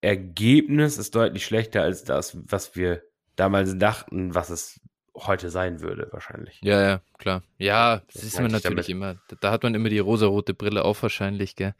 Ergebnis 0.00 0.98
ist 0.98 1.14
deutlich 1.14 1.44
schlechter 1.44 1.82
als 1.82 2.04
das, 2.04 2.36
was 2.50 2.74
wir 2.74 3.02
damals 3.36 3.78
dachten, 3.78 4.34
was 4.34 4.50
es 4.50 4.80
heute 5.14 5.50
sein 5.50 5.80
würde, 5.80 6.08
wahrscheinlich. 6.10 6.58
Ja, 6.62 6.82
ja, 6.82 7.00
klar. 7.18 7.42
Ja, 7.58 7.98
das, 7.98 8.14
das 8.14 8.24
ist 8.24 8.40
man 8.40 8.50
natürlich 8.50 8.88
immer. 8.88 9.16
Da 9.40 9.50
hat 9.50 9.62
man 9.62 9.74
immer 9.74 9.90
die 9.90 9.98
rosarote 9.98 10.54
Brille 10.54 10.84
auf 10.84 11.02
wahrscheinlich, 11.02 11.54
gell? 11.54 11.74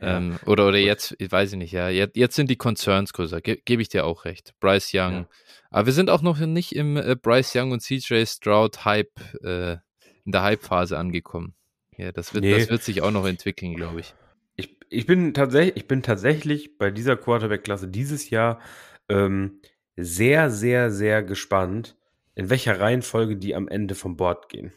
Ja. 0.00 0.16
Ähm, 0.16 0.38
oder 0.46 0.66
oder 0.66 0.78
jetzt, 0.78 1.14
ich 1.18 1.30
weiß 1.30 1.52
ich 1.52 1.58
nicht, 1.58 1.72
ja. 1.72 1.88
Jetzt, 1.88 2.16
jetzt 2.16 2.34
sind 2.34 2.50
die 2.50 2.56
Concerns 2.56 3.12
größer, 3.12 3.40
ge 3.40 3.60
gebe 3.64 3.82
ich 3.82 3.90
dir 3.90 4.06
auch 4.06 4.24
recht. 4.24 4.54
Bryce 4.60 4.90
Young. 4.94 5.12
Ja. 5.12 5.28
Aber 5.70 5.86
wir 5.86 5.92
sind 5.92 6.10
auch 6.10 6.22
noch 6.22 6.38
nicht 6.38 6.74
im 6.74 6.96
äh, 6.96 7.14
Bryce 7.14 7.54
Young 7.54 7.72
und 7.72 7.80
CJ 7.80 8.24
Stroud 8.24 8.84
Hype, 8.84 9.20
äh, 9.42 9.76
in 10.24 10.32
der 10.32 10.42
Hype-Phase 10.42 10.98
angekommen. 10.98 11.54
Ja, 11.96 12.12
das 12.12 12.34
wird, 12.34 12.44
nee. 12.44 12.58
das 12.58 12.68
wird 12.68 12.82
sich 12.82 13.02
auch 13.02 13.10
noch 13.10 13.26
entwickeln, 13.26 13.74
glaube 13.74 14.00
ich. 14.00 14.14
ich. 14.56 14.76
Ich 14.90 15.06
bin 15.06 15.34
tatsächlich, 15.34 15.76
ich 15.76 15.88
bin 15.88 16.02
tatsächlich 16.02 16.78
bei 16.78 16.90
dieser 16.90 17.16
Quarterback-Klasse 17.16 17.88
dieses 17.88 18.30
Jahr 18.30 18.60
ähm, 19.08 19.60
sehr, 19.96 20.50
sehr, 20.50 20.90
sehr 20.90 21.22
gespannt, 21.22 21.96
in 22.34 22.50
welcher 22.50 22.80
Reihenfolge 22.80 23.36
die 23.36 23.54
am 23.54 23.68
Ende 23.68 23.94
vom 23.94 24.16
Board 24.16 24.48
gehen. 24.48 24.72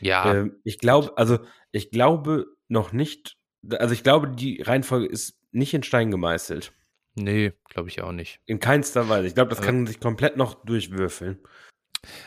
Ja. 0.00 0.34
Ähm, 0.34 0.56
ich 0.64 0.78
glaube, 0.78 1.16
also 1.16 1.38
ich 1.72 1.90
glaube 1.90 2.46
noch 2.68 2.92
nicht, 2.92 3.36
also 3.70 3.92
ich 3.92 4.02
glaube, 4.02 4.28
die 4.28 4.62
Reihenfolge 4.62 5.06
ist 5.06 5.38
nicht 5.52 5.74
in 5.74 5.82
Stein 5.82 6.10
gemeißelt. 6.10 6.72
Nee, 7.14 7.52
glaube 7.68 7.88
ich 7.88 8.02
auch 8.02 8.12
nicht. 8.12 8.40
In 8.44 8.60
keinster 8.60 9.08
Weise. 9.08 9.26
Ich 9.26 9.34
glaube, 9.34 9.48
das 9.48 9.58
aber, 9.58 9.66
kann 9.66 9.86
sich 9.86 10.00
komplett 10.00 10.36
noch 10.36 10.64
durchwürfeln. 10.64 11.38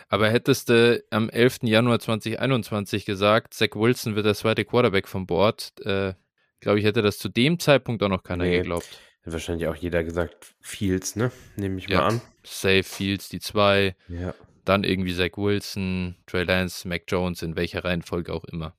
Aber 0.08 0.29
hättest 0.29 0.69
du 0.69 1.03
am 1.10 1.29
11. 1.29 1.60
Januar 1.63 1.99
2021 1.99 3.05
gesagt, 3.05 3.53
Zach 3.53 3.69
Wilson 3.75 4.15
wird 4.15 4.25
der 4.25 4.36
zweite 4.36 4.65
Quarterback 4.65 5.08
vom 5.08 5.25
Board, 5.25 5.73
äh, 5.86 6.13
glaube 6.60 6.79
ich, 6.79 6.86
hätte 6.86 7.01
das 7.01 7.17
zu 7.17 7.29
dem 7.29 7.60
Zeitpunkt 7.60 8.03
auch 8.03 8.10
noch 8.10 8.23
keiner 8.23 8.45
nee. 8.45 8.58
geglaubt. 8.58 8.99
Hat 9.25 9.34
wahrscheinlich 9.34 9.67
auch 9.67 9.75
jeder 9.75 10.03
gesagt, 10.03 10.55
Fields, 10.62 11.15
ne? 11.15 11.32
Nehme 11.55 11.77
ich 11.77 11.88
ja, 11.88 11.99
mal 11.99 12.08
an. 12.08 12.21
Safe 12.43 12.84
Fields, 12.84 13.29
die 13.29 13.39
zwei. 13.39 13.95
Ja. 14.08 14.34
Dann 14.65 14.84
irgendwie 14.84 15.13
Zach 15.13 15.38
Wilson, 15.38 16.15
Trey 16.25 16.43
Lance, 16.43 16.88
Mac 16.88 17.03
Jones, 17.08 17.41
in 17.41 17.55
welcher 17.55 17.84
Reihenfolge 17.84 18.34
auch 18.34 18.45
immer. 18.45 18.75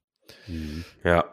Mhm. 0.46 0.84
Ja. 1.04 1.30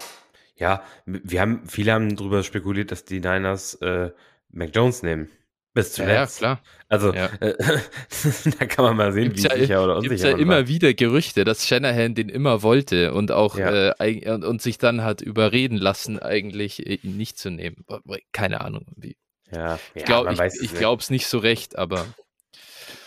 Ja, 0.56 0.82
wir 1.06 1.40
haben, 1.40 1.68
viele 1.68 1.94
haben 1.94 2.16
darüber 2.16 2.42
spekuliert, 2.42 2.92
dass 2.92 3.06
die 3.06 3.20
Niners 3.20 3.76
äh, 3.76 4.10
Mac 4.50 4.76
Jones 4.76 5.04
nehmen. 5.04 5.30
Bis 5.78 5.94
zuletzt. 5.94 6.42
Ja, 6.42 6.56
klar. 6.56 6.64
Also, 6.90 7.14
ja. 7.14 7.30
Äh, 7.40 7.54
da 8.60 8.66
kann 8.66 8.84
man 8.84 8.98
mal 8.98 9.14
sehen, 9.14 9.26
gibt's 9.26 9.44
wie 9.44 9.48
ja, 9.48 9.58
sicher 9.58 9.84
oder 9.84 9.98
unsicher 9.98 10.16
Gibt 10.16 10.26
ja 10.26 10.38
immer 10.38 10.56
war. 10.56 10.68
wieder 10.68 10.96
Gerüchte, 10.96 11.44
dass 11.44 11.68
Shanahan 11.68 12.16
den 12.16 12.30
immer 12.30 12.64
wollte 12.64 13.14
und 13.14 13.32
auch 13.32 13.60
ja. 13.60 13.94
äh, 14.00 14.32
und, 14.32 14.44
und, 14.44 14.60
sich 14.60 14.80
dann 14.80 15.04
hat 15.04 15.22
überreden 15.22 15.78
lassen, 15.78 16.18
eigentlich 16.18 16.84
äh, 16.84 16.96
ihn 16.96 17.16
nicht 17.16 17.38
zu 17.38 17.52
nehmen. 17.52 17.86
Keine 18.32 18.62
Ahnung, 18.62 18.88
wie. 18.96 19.18
Ja, 19.52 19.78
ich 19.94 20.04
glaube 20.04 20.34
ich, 20.34 20.40
ich 20.62 20.82
es 20.82 21.10
nicht 21.12 21.28
so 21.28 21.38
recht, 21.38 21.78
aber. 21.78 22.08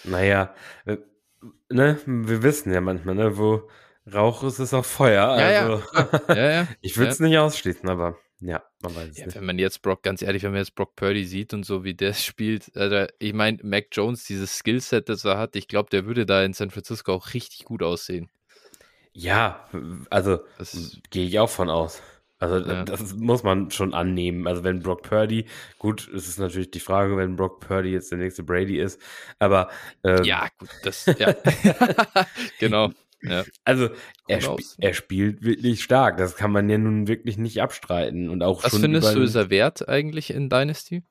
Naja, 0.05 0.55
äh, 0.87 0.99
ne, 1.71 1.99
wir 2.07 2.45
wissen 2.45 2.73
ja 2.73 2.81
manchmal, 2.81 3.17
ne, 3.17 3.37
wo 3.37 3.69
Rauch 4.15 4.45
ist, 4.45 4.61
ist 4.61 4.75
auch 4.75 4.85
Feuer. 4.85 5.37
Ja, 5.41 5.61
also, 5.61 5.83
ja. 5.93 6.35
ja, 6.37 6.51
ja. 6.63 6.69
ich 6.83 6.97
würde 6.97 7.11
es 7.11 7.19
nicht 7.19 7.37
ausschließen, 7.37 7.89
aber 7.89 8.17
ja, 8.41 8.63
man 8.83 8.95
weiß 8.97 9.09
es 9.11 9.19
ja, 9.19 9.27
nicht. 9.27 9.37
Wenn 9.37 9.45
man 9.45 9.59
jetzt 9.59 9.83
Brock, 9.83 10.03
ganz 10.03 10.23
ehrlich, 10.23 10.43
wenn 10.43 10.53
man 10.53 10.61
jetzt 10.61 10.75
Brock 10.75 10.97
Purdy 10.97 11.25
sieht 11.25 11.53
und 11.53 11.65
so, 11.65 11.85
wie 11.85 11.95
der 11.95 12.13
spielt, 12.15 12.77
also 12.77 13.07
ich 13.19 13.33
meine, 13.33 13.59
Mac 13.63 13.87
Jones, 13.93 14.25
dieses 14.25 14.57
Skillset, 14.57 15.09
das 15.09 15.25
er 15.25 15.39
hat, 15.39 15.57
ich 15.57 15.69
glaube, 15.69 15.91
der 15.91 16.07
würde 16.07 16.27
da 16.27 16.43
in 16.43 16.53
San 16.53 16.71
Francisco 16.71 17.13
auch 17.13 17.35
richtig 17.35 17.65
gut 17.65 17.83
aussehen. 17.83 18.31
Ja, 19.13 19.69
also 20.09 20.39
gehe 21.11 21.27
ich 21.27 21.39
auch 21.39 21.51
von 21.51 21.69
aus. 21.69 22.01
Also 22.39 22.67
ja. 22.67 22.85
das 22.85 23.15
muss 23.15 23.43
man 23.43 23.71
schon 23.71 23.93
annehmen. 23.93 24.47
Also 24.47 24.65
wenn 24.65 24.81
Brock 24.81 25.03
Purdy, 25.03 25.45
gut, 25.79 26.09
es 26.09 26.27
ist 26.27 26.39
natürlich 26.39 26.71
die 26.71 26.81
Frage, 26.81 27.17
wenn 27.19 27.37
Brock 27.37 27.61
Purdy 27.61 27.91
jetzt 27.91 28.11
der 28.13 28.19
nächste 28.19 28.43
Brady 28.43 28.81
ist, 28.81 28.99
aber 29.39 29.69
ähm, 30.05 30.25
ja, 30.25 30.49
gut, 30.59 30.71
das 30.83 31.05
ja 31.19 31.35
genau. 32.59 32.93
Ja. 33.23 33.45
Also 33.65 33.91
er, 34.29 34.39
sp 34.41 34.61
er, 34.79 34.95
spielt 34.95 35.43
wirklich 35.43 35.83
stark. 35.83 36.17
Das 36.17 36.37
kann 36.37 36.53
man 36.53 36.69
ja 36.69 36.79
nun 36.79 37.07
wirklich 37.07 37.37
nicht 37.37 37.61
abstreiten 37.61 38.31
und 38.31 38.43
auch 38.43 38.65
Was 38.65 38.79
findest 38.79 39.15
du 39.15 39.21
ist 39.21 39.35
er 39.35 39.51
wert 39.51 39.89
eigentlich 39.89 40.31
in 40.31 40.49
Dynasty? 40.49 41.03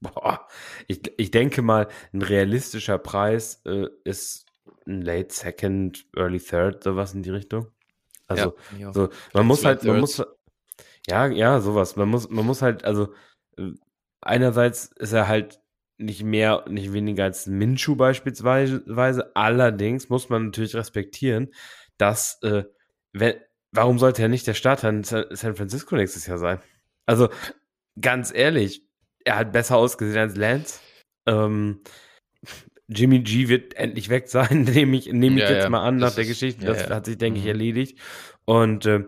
Boah, 0.00 0.46
ich, 0.86 1.00
ich 1.16 1.30
denke 1.30 1.62
mal, 1.62 1.88
ein 2.12 2.22
realistischer 2.22 2.98
Preis 2.98 3.62
äh, 3.64 3.86
ist 4.04 4.46
ein 4.86 5.00
Late 5.00 5.32
Second, 5.34 6.06
Early 6.14 6.40
Third, 6.40 6.84
sowas 6.84 7.14
in 7.14 7.22
die 7.22 7.30
Richtung. 7.30 7.68
Also, 8.26 8.54
ja, 8.78 8.92
so, 8.92 9.08
man 9.32 9.46
muss 9.46 9.64
halt, 9.64 9.84
man 9.84 10.00
muss, 10.00 10.22
ja, 11.06 11.26
ja, 11.26 11.60
sowas. 11.60 11.96
Man 11.96 12.08
muss, 12.08 12.28
man 12.28 12.44
muss 12.44 12.62
halt, 12.62 12.84
also, 12.84 13.14
äh, 13.56 13.70
einerseits 14.20 14.86
ist 14.96 15.12
er 15.12 15.28
halt 15.28 15.60
nicht 15.98 16.22
mehr, 16.22 16.64
nicht 16.68 16.92
weniger 16.92 17.24
als 17.24 17.46
Minshu 17.46 17.96
beispielsweise. 17.96 19.30
Allerdings 19.34 20.08
muss 20.08 20.28
man 20.28 20.46
natürlich 20.46 20.74
respektieren, 20.74 21.52
dass, 21.98 22.42
äh, 22.42 22.64
wenn, 23.12 23.34
warum 23.72 23.98
sollte 23.98 24.22
er 24.22 24.28
nicht 24.28 24.46
der 24.46 24.54
Starter 24.54 24.88
in 24.88 25.04
San 25.04 25.56
Francisco 25.56 25.96
nächstes 25.96 26.26
Jahr 26.26 26.38
sein? 26.38 26.60
Also, 27.06 27.28
ganz 28.00 28.32
ehrlich, 28.34 28.82
er 29.24 29.36
hat 29.36 29.52
besser 29.52 29.76
ausgesehen 29.76 30.18
als 30.18 30.36
Lance. 30.36 30.80
Ähm, 31.26 31.80
Jimmy 32.88 33.20
G 33.20 33.48
wird 33.48 33.74
endlich 33.74 34.08
weg 34.08 34.28
sein, 34.28 34.62
nehme 34.74 34.96
ich, 34.96 35.12
nehm 35.12 35.36
ich 35.36 35.42
ja, 35.42 35.50
jetzt 35.50 35.64
ja. 35.64 35.70
mal 35.70 35.86
an 35.86 35.96
nach 35.96 36.14
der 36.14 36.26
Geschichte. 36.26 36.66
Das 36.66 36.82
ja, 36.82 36.90
hat 36.90 37.06
sich, 37.06 37.18
denke 37.18 37.38
ich, 37.38 37.44
mhm. 37.44 37.50
erledigt. 37.50 37.98
Und 38.44 38.86
äh, 38.86 39.04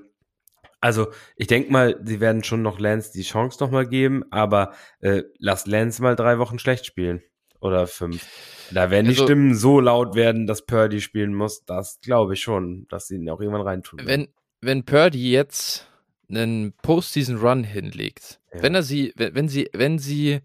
also, 0.87 1.09
ich 1.35 1.49
denke 1.49 1.73
mal, 1.73 2.01
sie 2.05 2.21
werden 2.21 2.45
schon 2.45 2.63
noch 2.63 2.79
Lance 2.79 3.11
die 3.13 3.25
Chance 3.25 3.59
nochmal 3.59 3.89
geben, 3.89 4.23
aber 4.31 4.73
äh, 5.01 5.25
lass 5.41 5.67
Lance 5.67 6.01
mal 6.01 6.15
drei 6.15 6.39
Wochen 6.39 6.61
schlecht 6.61 6.87
spielen. 6.87 7.25
Oder 7.59 7.89
fünf. 7.89 8.25
Da 8.71 8.93
werden 8.93 9.09
also, 9.09 9.23
die 9.23 9.27
Stimmen 9.27 9.57
so 9.57 9.81
laut 9.81 10.15
werden, 10.15 10.47
dass 10.47 10.65
Purdy 10.65 11.01
spielen 11.01 11.35
muss. 11.35 11.65
Das 11.65 11.99
glaube 12.03 12.35
ich 12.35 12.41
schon, 12.41 12.87
dass 12.89 13.09
sie 13.09 13.17
ihn 13.17 13.29
auch 13.29 13.41
irgendwann 13.41 13.63
reintun. 13.63 14.01
Wenn, 14.05 14.29
wenn 14.61 14.85
Purdy 14.85 15.33
jetzt 15.33 15.89
einen 16.29 16.73
Postseason-Run 16.83 17.65
hinlegt, 17.65 18.39
ja. 18.55 18.63
wenn 18.63 18.77
er 18.77 18.85
sie, 18.85 19.13
wenn, 19.17 19.35
wenn 19.35 19.49
sie, 19.49 19.69
wenn 19.73 19.99
sie 19.99 20.41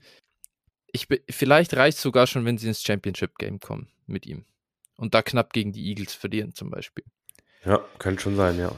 ich, 0.92 1.08
vielleicht 1.30 1.76
reicht 1.76 1.98
es 1.98 2.02
sogar 2.02 2.26
schon, 2.26 2.46
wenn 2.46 2.58
sie 2.58 2.68
ins 2.68 2.82
Championship-Game 2.82 3.60
kommen 3.60 3.90
mit 4.08 4.26
ihm. 4.26 4.46
Und 4.96 5.14
da 5.14 5.22
knapp 5.22 5.54
gegen 5.54 5.72
die 5.72 5.88
Eagles 5.88 6.16
verlieren 6.16 6.56
zum 6.56 6.72
Beispiel. 6.72 7.04
Ja, 7.64 7.80
könnte 8.00 8.24
schon 8.24 8.36
sein, 8.36 8.58
ja. 8.58 8.72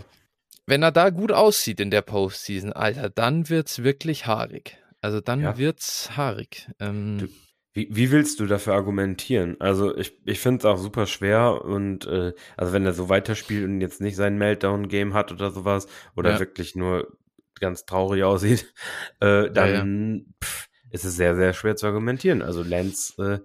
Wenn 0.65 0.83
er 0.83 0.91
da 0.91 1.09
gut 1.09 1.31
aussieht 1.31 1.79
in 1.79 1.91
der 1.91 2.01
Postseason, 2.01 2.73
Alter, 2.73 3.09
dann 3.09 3.49
wird 3.49 3.67
es 3.67 3.83
wirklich 3.83 4.27
haarig. 4.27 4.77
Also 5.01 5.19
dann 5.19 5.41
ja. 5.41 5.57
wird's 5.57 6.15
haarig. 6.15 6.69
Ähm, 6.79 7.17
du, 7.19 7.27
wie, 7.73 7.89
wie 7.91 8.11
willst 8.11 8.39
du 8.39 8.45
dafür 8.45 8.73
argumentieren? 8.73 9.59
Also 9.59 9.95
ich, 9.97 10.17
ich 10.25 10.39
finde 10.39 10.59
es 10.59 10.65
auch 10.65 10.77
super 10.77 11.07
schwer 11.07 11.65
und 11.65 12.05
äh, 12.05 12.33
also 12.55 12.71
wenn 12.71 12.85
er 12.85 12.93
so 12.93 13.09
weiterspielt 13.09 13.65
und 13.65 13.81
jetzt 13.81 13.99
nicht 13.99 14.15
sein 14.15 14.37
Meltdown-Game 14.37 15.13
hat 15.13 15.31
oder 15.31 15.51
sowas 15.51 15.87
oder 16.15 16.31
ja. 16.31 16.39
wirklich 16.39 16.75
nur 16.75 17.17
ganz 17.59 17.85
traurig 17.85 18.23
aussieht, 18.23 18.71
äh, 19.19 19.49
dann 19.51 20.15
ja, 20.15 20.33
pff, 20.43 20.69
ist 20.91 21.03
es 21.03 21.15
sehr, 21.15 21.35
sehr 21.35 21.53
schwer 21.53 21.75
zu 21.75 21.87
argumentieren. 21.87 22.43
Also 22.43 22.61
Lance, 22.61 23.21
äh, 23.21 23.39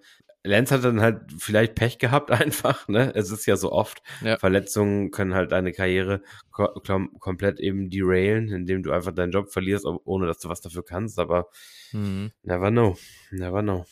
Lance 0.49 0.75
hat 0.75 0.85
dann 0.85 1.01
halt 1.01 1.21
vielleicht 1.39 1.75
Pech 1.75 1.99
gehabt 1.99 2.31
einfach, 2.31 2.89
ne? 2.89 3.13
Es 3.15 3.31
ist 3.31 3.47
ja 3.47 3.57
so 3.57 3.73
oft. 3.73 4.03
Ja. 4.23 4.39
Verletzungen 4.39 5.11
können 5.11 5.35
halt 5.35 5.53
deine 5.53 5.73
Karriere 5.73 6.23
ko 6.51 6.69
kom 6.85 7.19
komplett 7.21 7.61
eben 7.61 7.91
derailen, 7.91 8.49
indem 8.49 8.83
du 8.83 8.93
einfach 8.93 9.13
deinen 9.13 9.33
Job 9.33 9.51
verlierst, 9.51 9.87
ohne 9.87 10.27
dass 10.27 10.39
du 10.39 10.49
was 10.49 10.61
dafür 10.61 10.85
kannst. 10.85 11.19
Aber 11.19 11.49
mhm. 11.93 12.33
never 12.43 12.71
know. 12.71 12.97
Never 13.31 13.63
know. 13.63 13.87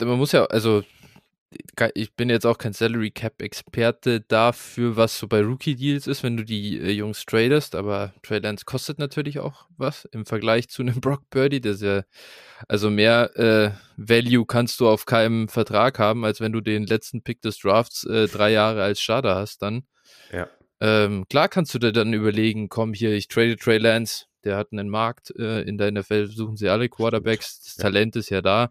Man 0.00 0.18
muss 0.18 0.32
ja, 0.32 0.46
also 0.46 0.82
ich 1.94 2.14
bin 2.14 2.30
jetzt 2.30 2.46
auch 2.46 2.58
kein 2.58 2.72
Salary 2.72 3.10
Cap 3.10 3.42
Experte 3.42 4.20
dafür, 4.20 4.96
was 4.96 5.18
so 5.18 5.26
bei 5.26 5.40
Rookie 5.40 5.74
Deals 5.74 6.06
ist, 6.06 6.22
wenn 6.22 6.36
du 6.36 6.44
die 6.44 6.78
äh, 6.78 6.92
Jungs 6.92 7.26
tradest, 7.26 7.74
aber 7.74 8.14
Trey 8.22 8.38
Lance 8.38 8.64
kostet 8.64 8.98
natürlich 8.98 9.40
auch 9.40 9.66
was 9.76 10.04
im 10.12 10.26
Vergleich 10.26 10.68
zu 10.68 10.82
einem 10.82 10.94
Brock 11.00 11.28
Purdy, 11.30 11.60
der 11.60 11.72
ist 11.72 11.82
ja, 11.82 12.02
also 12.68 12.90
mehr 12.90 13.36
äh, 13.36 13.70
Value 13.96 14.46
kannst 14.46 14.78
du 14.80 14.88
auf 14.88 15.06
keinem 15.06 15.48
Vertrag 15.48 15.98
haben, 15.98 16.24
als 16.24 16.40
wenn 16.40 16.52
du 16.52 16.60
den 16.60 16.86
letzten 16.86 17.22
Pick 17.22 17.42
des 17.42 17.58
Drafts 17.58 18.04
äh, 18.04 18.28
drei 18.28 18.52
Jahre 18.52 18.82
als 18.82 19.00
Starter 19.00 19.34
hast 19.34 19.62
dann. 19.62 19.82
Ja. 20.32 20.48
Ähm, 20.80 21.26
klar 21.28 21.48
kannst 21.48 21.74
du 21.74 21.78
dir 21.78 21.92
dann 21.92 22.12
überlegen, 22.12 22.68
komm 22.68 22.94
hier, 22.94 23.12
ich 23.12 23.26
trade 23.26 23.56
Trey 23.56 23.78
Lance, 23.78 24.26
der 24.44 24.56
hat 24.56 24.68
einen 24.70 24.88
Markt, 24.88 25.34
äh, 25.36 25.62
in 25.62 25.78
der 25.78 25.90
NFL 25.90 26.28
suchen 26.28 26.56
sie 26.56 26.68
alle 26.68 26.88
Quarterbacks, 26.88 27.62
das 27.64 27.76
ja. 27.76 27.82
Talent 27.82 28.16
ist 28.16 28.30
ja 28.30 28.40
da 28.40 28.70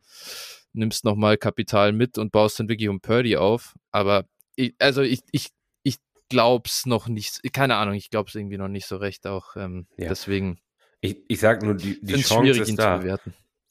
nimmst 0.79 1.05
nochmal 1.05 1.37
Kapital 1.37 1.91
mit 1.91 2.17
und 2.17 2.31
baust 2.31 2.59
dann 2.59 2.69
wirklich 2.69 2.89
um 2.89 3.01
Purdy 3.01 3.37
auf. 3.37 3.75
Aber 3.91 4.25
ich, 4.55 4.75
also 4.79 5.01
ich, 5.01 5.21
ich, 5.31 5.49
ich 5.83 5.97
glaub's 6.29 6.85
noch 6.85 7.07
nicht, 7.07 7.41
keine 7.53 7.75
Ahnung, 7.75 7.95
ich 7.95 8.09
glaub's 8.09 8.35
irgendwie 8.35 8.57
noch 8.57 8.67
nicht 8.67 8.87
so 8.87 8.97
recht 8.97 9.27
auch. 9.27 9.55
Ähm, 9.55 9.87
ja. 9.97 10.09
Deswegen. 10.09 10.59
Ich, 11.01 11.17
ich 11.27 11.39
sag 11.39 11.63
nur, 11.63 11.75
die, 11.75 11.99
die 12.01 12.21
Chance 12.21 12.61
ist 12.61 12.75
da. 12.77 13.03
Wir, 13.03 13.19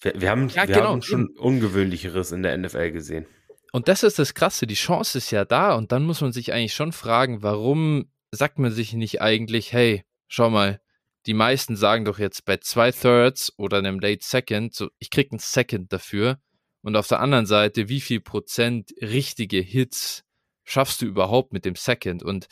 wir, 0.03 0.31
haben, 0.31 0.49
ja, 0.49 0.69
wir 0.69 0.77
genau. 0.77 0.91
haben 0.91 1.03
schon 1.03 1.29
Ungewöhnlicheres 1.37 2.33
in 2.33 2.43
der 2.43 2.57
NFL 2.57 2.93
gesehen. 2.93 3.27
Und 3.73 3.89
das 3.89 4.03
ist 4.03 4.19
das 4.19 4.35
Krasse, 4.35 4.67
die 4.67 4.75
Chance 4.75 5.19
ist 5.19 5.31
ja 5.31 5.45
da 5.45 5.75
und 5.75 5.93
dann 5.93 6.05
muss 6.05 6.21
man 6.21 6.33
sich 6.33 6.53
eigentlich 6.53 6.75
schon 6.75 6.93
fragen, 6.93 7.43
warum 7.43 8.11
sagt 8.31 8.59
man 8.59 8.73
sich 8.73 8.95
nicht 8.95 9.21
eigentlich, 9.21 9.73
hey, 9.73 10.05
schau 10.27 10.49
mal, 10.49 10.81
die 11.27 11.35
meisten 11.35 11.77
sagen 11.77 12.05
doch 12.07 12.19
jetzt 12.19 12.45
bei 12.45 12.57
zwei 12.57 12.91
Thirds 12.91 13.53
oder 13.59 13.79
einem 13.79 14.01
Late 14.01 14.25
Second, 14.25 14.75
so 14.75 14.89
ich 14.99 15.11
krieg 15.11 15.31
einen 15.31 15.39
Second 15.39 15.93
dafür. 15.93 16.39
Und 16.83 16.97
auf 16.97 17.09
der 17.09 17.21
anderen 17.21 17.47
Seite, 17.47 17.89
wie 17.89 18.01
viel 18.01 18.21
Prozent 18.21 18.93
richtige 19.01 19.61
Hits 19.61 20.25
schaffst 20.65 21.03
du 21.03 21.07
überhaupt 21.07 21.53
mit 21.53 21.65
dem 21.65 21.75
Second? 21.75 22.23
Und 22.23 22.47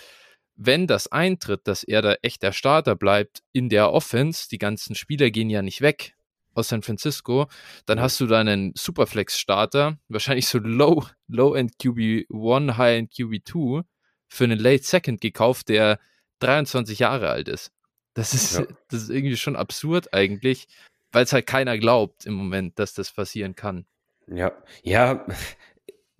wenn 0.56 0.86
das 0.86 1.12
eintritt, 1.12 1.68
dass 1.68 1.84
er 1.84 2.02
da 2.02 2.14
echt 2.22 2.42
der 2.42 2.52
Starter 2.52 2.96
bleibt 2.96 3.42
in 3.52 3.68
der 3.68 3.92
Offense, 3.92 4.48
die 4.48 4.58
ganzen 4.58 4.94
Spieler 4.94 5.30
gehen 5.30 5.50
ja 5.50 5.62
nicht 5.62 5.80
weg 5.80 6.14
aus 6.54 6.68
San 6.68 6.82
Francisco, 6.82 7.48
dann 7.84 8.00
hast 8.00 8.18
du 8.18 8.26
da 8.26 8.40
einen 8.40 8.72
Superflex-Starter, 8.74 9.98
wahrscheinlich 10.08 10.48
so 10.48 10.58
Low, 10.58 11.04
Low-End 11.28 11.74
QB1, 11.80 12.78
High-End 12.78 13.12
QB2 13.12 13.84
für 14.28 14.44
einen 14.44 14.58
Late 14.58 14.82
Second 14.82 15.20
gekauft, 15.20 15.68
der 15.68 16.00
23 16.40 16.98
Jahre 16.98 17.28
alt 17.28 17.48
ist. 17.48 17.72
Das 18.14 18.32
ist, 18.32 18.58
ja. 18.58 18.66
das 18.88 19.02
ist 19.02 19.10
irgendwie 19.10 19.36
schon 19.36 19.56
absurd 19.56 20.14
eigentlich, 20.14 20.66
weil 21.12 21.24
es 21.24 21.34
halt 21.34 21.46
keiner 21.46 21.76
glaubt 21.76 22.24
im 22.24 22.32
Moment, 22.32 22.78
dass 22.78 22.94
das 22.94 23.12
passieren 23.12 23.54
kann. 23.54 23.86
Ja, 24.28 24.52
ja, 24.82 25.26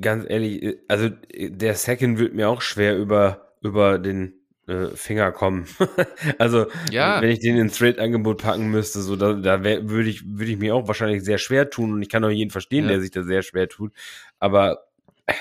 ganz 0.01 0.25
ehrlich, 0.29 0.79
also 0.89 1.09
der 1.09 1.75
Second 1.75 2.19
wird 2.19 2.35
mir 2.35 2.49
auch 2.49 2.63
schwer 2.63 2.97
über, 2.97 3.55
über 3.63 3.99
den 3.99 4.35
äh, 4.67 4.89
Finger 4.97 5.33
kommen. 5.33 5.67
also, 6.39 6.67
ja. 6.91 7.21
wenn 7.21 7.31
ich 7.31 7.41
den 7.41 7.57
ins 7.57 7.79
Trade-Angebot 7.79 8.43
packen 8.43 8.71
müsste, 8.71 9.01
so 9.01 9.17
da, 9.17 9.35
da 9.35 9.63
würde 9.65 10.09
ich, 10.09 10.25
würde 10.27 10.53
ich 10.53 10.59
mir 10.59 10.75
auch 10.75 10.89
wahrscheinlich 10.89 11.25
sehr 11.25 11.39
schwer 11.39 11.71
tun 11.71 11.93
und 11.93 12.03
ich 12.03 12.09
kann 12.09 12.25
auch 12.25 12.31
jeden 12.31 12.51
verstehen, 12.51 12.85
ja. 12.85 12.91
der 12.91 13.01
sich 13.01 13.11
da 13.11 13.23
sehr 13.23 13.43
schwer 13.43 13.69
tut. 13.69 13.93
Aber 14.39 14.87
äh, 15.27 15.35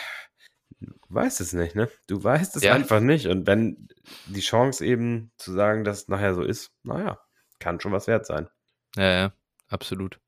du 0.79 0.93
weißt 1.09 1.41
es 1.41 1.53
nicht, 1.53 1.75
ne? 1.75 1.89
Du 2.07 2.23
weißt 2.23 2.55
es 2.55 2.63
ja. 2.63 2.73
einfach 2.73 2.99
nicht. 2.99 3.27
Und 3.27 3.47
wenn 3.47 3.87
die 4.27 4.41
Chance 4.41 4.85
eben 4.85 5.31
zu 5.37 5.51
sagen, 5.53 5.83
dass 5.83 6.03
es 6.03 6.07
nachher 6.07 6.33
so 6.33 6.43
ist, 6.43 6.71
naja, 6.83 7.19
kann 7.59 7.79
schon 7.79 7.91
was 7.91 8.07
wert 8.07 8.25
sein. 8.25 8.47
Ja, 8.95 9.11
ja, 9.11 9.33
absolut. 9.69 10.19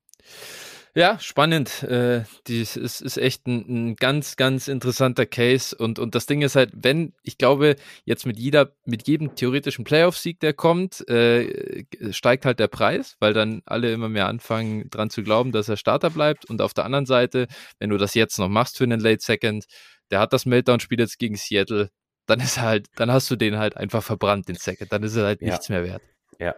Ja, 0.94 1.18
spannend. 1.20 1.82
Äh, 1.82 2.24
dies 2.46 2.76
ist, 2.76 3.00
ist 3.00 3.18
echt 3.18 3.46
ein, 3.46 3.90
ein, 3.90 3.96
ganz, 3.96 4.36
ganz 4.36 4.68
interessanter 4.68 5.26
Case. 5.26 5.76
Und, 5.76 5.98
und 5.98 6.14
das 6.14 6.26
Ding 6.26 6.42
ist 6.42 6.56
halt, 6.56 6.70
wenn, 6.74 7.14
ich 7.22 7.38
glaube, 7.38 7.76
jetzt 8.04 8.26
mit 8.26 8.38
jeder, 8.38 8.72
mit 8.84 9.06
jedem 9.06 9.34
theoretischen 9.34 9.84
Playoff-Sieg, 9.84 10.40
der 10.40 10.54
kommt, 10.54 11.06
äh, 11.08 11.84
steigt 12.10 12.44
halt 12.44 12.58
der 12.58 12.68
Preis, 12.68 13.16
weil 13.20 13.32
dann 13.32 13.62
alle 13.66 13.92
immer 13.92 14.08
mehr 14.08 14.26
anfangen, 14.26 14.88
dran 14.90 15.10
zu 15.10 15.22
glauben, 15.22 15.52
dass 15.52 15.68
er 15.68 15.76
Starter 15.76 16.10
bleibt. 16.10 16.46
Und 16.46 16.60
auf 16.62 16.74
der 16.74 16.84
anderen 16.84 17.06
Seite, 17.06 17.46
wenn 17.78 17.90
du 17.90 17.98
das 17.98 18.14
jetzt 18.14 18.38
noch 18.38 18.48
machst 18.48 18.78
für 18.78 18.84
einen 18.84 19.00
Late 19.00 19.22
Second, 19.22 19.66
der 20.10 20.20
hat 20.20 20.32
das 20.32 20.46
Meltdown-Spiel 20.46 20.98
jetzt 20.98 21.18
gegen 21.18 21.36
Seattle, 21.36 21.90
dann 22.26 22.40
ist 22.40 22.60
halt, 22.60 22.86
dann 22.96 23.10
hast 23.10 23.30
du 23.30 23.36
den 23.36 23.58
halt 23.58 23.76
einfach 23.76 24.02
verbrannt, 24.02 24.48
den 24.48 24.56
Second. 24.56 24.92
Dann 24.92 25.02
ist 25.02 25.16
er 25.16 25.24
halt 25.24 25.42
ja. 25.42 25.50
nichts 25.50 25.68
mehr 25.68 25.84
wert. 25.84 26.02
Ja. 26.38 26.54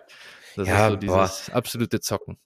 Das 0.57 0.67
ja, 0.67 0.87
ist 0.87 0.93
so 0.93 0.97
dieses 0.97 1.47
boah. 1.47 1.57
absolute 1.57 2.01
Zocken. 2.01 2.39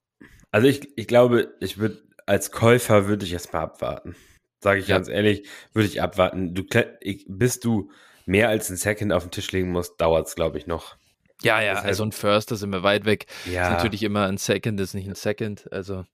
Also 0.54 0.68
ich, 0.68 0.96
ich 0.96 1.08
glaube, 1.08 1.52
ich 1.58 1.78
würde 1.78 2.00
als 2.26 2.52
Käufer 2.52 3.08
würde 3.08 3.26
ich 3.26 3.32
erstmal 3.32 3.62
abwarten. 3.62 4.14
Sage 4.60 4.78
ich 4.78 4.86
ja. 4.86 4.94
ganz 4.94 5.08
ehrlich, 5.08 5.48
würde 5.72 5.88
ich 5.88 6.00
abwarten. 6.00 6.54
Du 6.54 6.62
ich, 7.00 7.26
bis 7.28 7.58
du 7.58 7.90
mehr 8.24 8.50
als 8.50 8.70
ein 8.70 8.76
Second 8.76 9.12
auf 9.12 9.24
den 9.24 9.32
Tisch 9.32 9.50
legen 9.50 9.72
musst, 9.72 10.00
dauert 10.00 10.28
es, 10.28 10.36
glaube 10.36 10.56
ich, 10.58 10.68
noch. 10.68 10.94
Ja, 11.42 11.60
ja, 11.60 11.74
das 11.74 11.84
also 11.84 12.04
ein 12.04 12.12
First, 12.12 12.52
da 12.52 12.54
sind 12.54 12.70
wir 12.70 12.84
weit 12.84 13.04
weg. 13.04 13.26
Ja. 13.46 13.64
Ist 13.64 13.72
natürlich 13.72 14.04
immer 14.04 14.28
ein 14.28 14.38
Second, 14.38 14.78
ist 14.78 14.94
nicht 14.94 15.08
ein 15.08 15.16
Second. 15.16 15.72
Also 15.72 16.04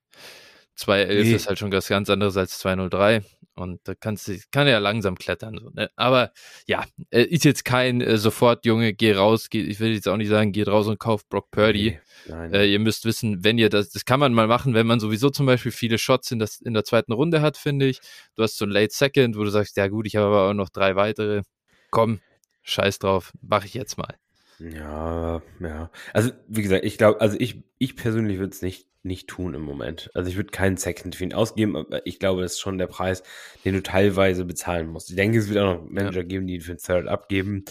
2.11 0.78 1.06
nee. 1.06 1.32
ist 1.32 1.46
halt 1.46 1.58
schon 1.58 1.70
was 1.70 1.88
ganz 1.88 2.08
anderes 2.08 2.38
als 2.38 2.64
2.03 2.64 3.22
und 3.60 3.80
da 3.84 3.94
kannst 3.94 4.28
du, 4.28 4.38
kann 4.50 4.66
ja 4.66 4.78
langsam 4.78 5.16
klettern. 5.16 5.58
So, 5.62 5.70
ne? 5.70 5.90
Aber 5.96 6.32
ja, 6.66 6.84
äh, 7.10 7.22
ist 7.22 7.44
jetzt 7.44 7.64
kein 7.64 8.00
äh, 8.00 8.18
sofort, 8.18 8.64
Junge, 8.66 8.92
geh 8.92 9.12
raus, 9.12 9.48
geh, 9.50 9.62
ich 9.62 9.80
will 9.80 9.92
jetzt 9.92 10.08
auch 10.08 10.16
nicht 10.16 10.28
sagen, 10.28 10.52
geht 10.52 10.68
raus 10.68 10.88
und 10.88 10.98
kauft 10.98 11.28
Brock 11.28 11.50
Purdy. 11.50 11.98
Nee, 12.26 12.56
äh, 12.56 12.72
ihr 12.72 12.78
müsst 12.78 13.04
wissen, 13.04 13.44
wenn 13.44 13.58
ihr 13.58 13.68
das, 13.68 13.90
das 13.90 14.04
kann 14.04 14.20
man 14.20 14.34
mal 14.34 14.46
machen, 14.46 14.74
wenn 14.74 14.86
man 14.86 15.00
sowieso 15.00 15.30
zum 15.30 15.46
Beispiel 15.46 15.72
viele 15.72 15.98
Shots 15.98 16.30
in, 16.30 16.38
das, 16.38 16.60
in 16.60 16.74
der 16.74 16.84
zweiten 16.84 17.12
Runde 17.12 17.40
hat, 17.40 17.56
finde 17.56 17.86
ich. 17.86 18.00
Du 18.36 18.42
hast 18.42 18.56
so 18.56 18.64
ein 18.64 18.70
Late 18.70 18.94
Second, 18.94 19.36
wo 19.36 19.44
du 19.44 19.50
sagst, 19.50 19.76
ja 19.76 19.88
gut, 19.88 20.06
ich 20.06 20.16
habe 20.16 20.26
aber 20.26 20.50
auch 20.50 20.54
noch 20.54 20.68
drei 20.68 20.96
weitere. 20.96 21.42
Komm, 21.90 22.20
scheiß 22.62 22.98
drauf, 22.98 23.32
mach 23.40 23.64
ich 23.64 23.74
jetzt 23.74 23.98
mal. 23.98 24.14
Ja, 24.58 25.40
ja. 25.60 25.90
Also, 26.12 26.32
wie 26.48 26.62
gesagt, 26.62 26.84
ich 26.84 26.98
glaube, 26.98 27.20
also 27.20 27.36
ich, 27.40 27.62
ich 27.78 27.96
persönlich 27.96 28.38
würde 28.38 28.52
es 28.52 28.60
nicht 28.60 28.89
nicht 29.02 29.28
tun 29.28 29.54
im 29.54 29.62
Moment. 29.62 30.10
Also 30.14 30.30
ich 30.30 30.36
würde 30.36 30.50
keinen 30.50 30.76
Second 30.76 31.16
für 31.16 31.24
ihn 31.24 31.34
ausgeben, 31.34 31.76
aber 31.76 32.06
ich 32.06 32.18
glaube, 32.18 32.42
das 32.42 32.52
ist 32.52 32.60
schon 32.60 32.78
der 32.78 32.86
Preis, 32.86 33.22
den 33.64 33.74
du 33.74 33.82
teilweise 33.82 34.44
bezahlen 34.44 34.88
musst. 34.88 35.10
Ich 35.10 35.16
denke, 35.16 35.38
es 35.38 35.48
wird 35.48 35.58
auch 35.58 35.76
noch 35.76 35.88
Manager 35.88 36.20
ja. 36.20 36.26
geben, 36.26 36.46
die 36.46 36.60
für 36.60 36.74
den 36.74 36.78
Third 36.78 37.08
abgeben 37.08 37.64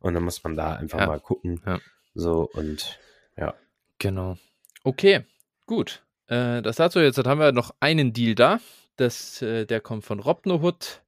und 0.00 0.14
dann 0.14 0.22
muss 0.22 0.42
man 0.44 0.56
da 0.56 0.74
einfach 0.74 1.00
ja. 1.00 1.06
mal 1.06 1.20
gucken. 1.20 1.62
Ja. 1.66 1.80
So 2.14 2.48
und 2.52 2.98
ja. 3.36 3.54
Genau. 3.98 4.36
Okay, 4.82 5.24
gut. 5.66 6.02
Äh, 6.26 6.62
das 6.62 6.76
dazu 6.76 7.00
jetzt 7.00 7.18
haben 7.18 7.40
wir 7.40 7.52
noch 7.52 7.74
einen 7.80 8.12
Deal 8.12 8.34
da. 8.34 8.60
Das, 8.96 9.42
äh, 9.42 9.66
der 9.66 9.80
kommt 9.80 10.04
von 10.04 10.20
Robnohood. 10.20 11.02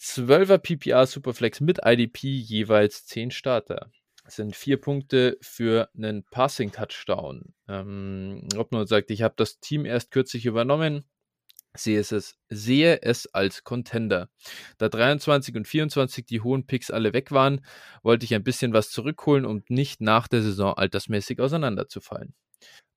12er 0.00 0.58
PPR 0.58 1.06
Superflex 1.06 1.60
mit 1.60 1.78
IDP, 1.84 2.26
jeweils 2.26 3.06
10 3.06 3.30
Starter 3.30 3.90
sind 4.26 4.56
vier 4.56 4.80
Punkte 4.80 5.36
für 5.40 5.88
einen 5.96 6.24
Passing-Touchdown. 6.24 7.54
Ähm, 7.68 8.48
Robnot 8.54 8.88
sagt, 8.88 9.10
ich 9.10 9.22
habe 9.22 9.34
das 9.36 9.60
Team 9.60 9.84
erst 9.84 10.10
kürzlich 10.10 10.46
übernommen, 10.46 11.04
sehe 11.74 11.98
es, 11.98 12.36
sehe 12.48 13.02
es 13.02 13.26
als 13.34 13.64
Contender. 13.64 14.28
Da 14.78 14.88
23 14.88 15.56
und 15.56 15.66
24 15.66 16.26
die 16.26 16.40
hohen 16.40 16.66
Picks 16.66 16.90
alle 16.90 17.12
weg 17.12 17.32
waren, 17.32 17.64
wollte 18.02 18.24
ich 18.24 18.34
ein 18.34 18.44
bisschen 18.44 18.72
was 18.72 18.90
zurückholen, 18.90 19.44
um 19.44 19.62
nicht 19.68 20.00
nach 20.00 20.28
der 20.28 20.42
Saison 20.42 20.74
altersmäßig 20.74 21.40
auseinanderzufallen. 21.40 22.34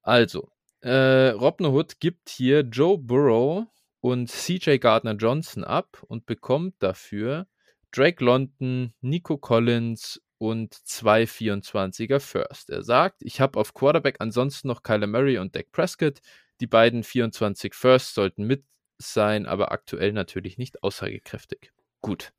Also, 0.02 0.50
äh, 0.82 1.30
Robno 1.30 1.72
Hood 1.72 2.00
gibt 2.00 2.30
hier 2.30 2.62
Joe 2.62 2.98
Burrow 2.98 3.66
und 4.02 4.30
CJ 4.30 4.78
Gardner 4.78 5.16
Johnson 5.16 5.64
ab 5.64 6.04
und 6.08 6.26
bekommt 6.26 6.76
dafür 6.80 7.48
Drake 7.92 8.24
London, 8.24 8.94
Nico 9.02 9.38
Collins 9.38 10.22
und 10.38 10.74
zwei 10.74 11.24
24er 11.24 12.20
First. 12.20 12.70
Er 12.70 12.84
sagt, 12.84 13.22
ich 13.22 13.42
habe 13.42 13.60
auf 13.60 13.74
Quarterback 13.74 14.18
ansonsten 14.20 14.68
noch 14.68 14.84
Kyler 14.84 15.08
Murray 15.08 15.38
und 15.38 15.56
Dak 15.56 15.72
Prescott. 15.72 16.20
Die 16.62 16.68
beiden 16.68 17.04
24 17.04 17.74
First 17.74 18.14
sollten 18.14 18.46
mit 18.46 18.64
sein, 18.98 19.46
aber 19.46 19.72
aktuell 19.72 20.14
natürlich 20.14 20.58
nicht 20.58 20.84
aussagekräftig. 20.84 21.72
Gut. 22.02 22.32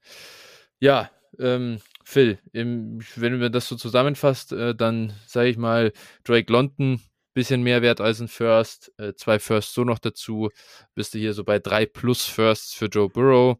Ja, 0.78 1.10
ähm, 1.38 1.80
Phil, 2.04 2.38
im, 2.52 3.00
wenn 3.16 3.38
man 3.38 3.52
das 3.52 3.68
so 3.68 3.76
zusammenfasst, 3.76 4.52
äh, 4.52 4.74
dann 4.74 5.12
sage 5.26 5.48
ich 5.48 5.56
mal, 5.56 5.92
Drake 6.24 6.52
London, 6.52 7.00
bisschen 7.34 7.62
mehr 7.62 7.82
wert 7.82 8.00
als 8.00 8.20
ein 8.20 8.28
First, 8.28 8.92
äh, 8.98 9.14
zwei 9.14 9.38
Firsts 9.38 9.74
so 9.74 9.84
noch 9.84 9.98
dazu, 9.98 10.50
bist 10.94 11.12
du 11.12 11.18
hier 11.18 11.34
so 11.34 11.44
bei 11.44 11.58
drei 11.58 11.84
plus 11.84 12.24
Firsts 12.24 12.72
für 12.72 12.86
Joe 12.86 13.10
Burrow. 13.10 13.58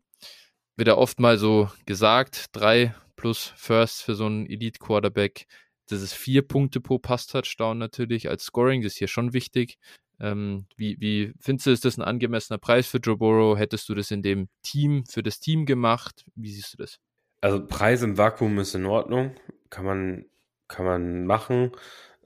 Wird 0.77 0.89
ja 0.89 0.97
oft 0.97 1.21
mal 1.21 1.39
so 1.39 1.71
gesagt, 1.85 2.47
drei 2.53 2.95
plus 3.17 3.53
First 3.57 4.03
für 4.03 4.15
so 4.15 4.27
einen 4.27 4.47
Elite-Quarterback. 4.47 5.47
Das 5.89 6.03
ist 6.03 6.15
vier 6.15 6.43
Punkte 6.43 6.81
pro 6.81 6.99
Pass-Touchdown 6.99 7.79
natürlich 7.79 8.29
als 8.29 8.45
Scoring, 8.45 8.83
das 8.83 8.93
ist 8.93 8.99
hier 8.99 9.09
schon 9.09 9.33
wichtig. 9.33 9.79
Ähm, 10.19 10.67
wie, 10.77 10.97
wie 11.01 11.33
findest 11.41 11.67
du, 11.67 11.71
ist 11.71 11.85
das 11.85 11.99
ein 11.99 12.03
angemessener 12.03 12.59
Preis 12.59 12.87
für 12.89 12.99
Joe 12.99 13.17
Burrow? 13.17 13.59
Hättest 13.59 13.89
du 13.89 13.95
das 13.95 14.11
in 14.11 14.23
dem 14.23 14.49
Team, 14.63 15.05
für 15.07 15.23
das 15.23 15.41
Team 15.41 15.67
gemacht? 15.67 16.25
Wie 16.35 16.51
siehst 16.51 16.73
du 16.73 16.79
das? 16.79 16.99
Also 17.41 17.65
Preis 17.65 18.03
im 18.03 18.17
Vakuum 18.17 18.59
ist 18.59 18.75
in 18.75 18.87
Ordnung, 18.87 19.35
kann 19.69 19.85
man, 19.85 20.25
kann 20.69 20.87
man 20.87 21.27
machen. 21.27 21.73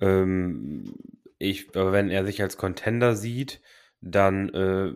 Ähm, 0.01 0.95
ich, 1.39 1.75
wenn 1.75 2.11
er 2.11 2.25
sich 2.25 2.43
als 2.43 2.57
Contender 2.57 3.17
sieht, 3.17 3.61
dann 4.01 4.49
äh, 4.51 4.93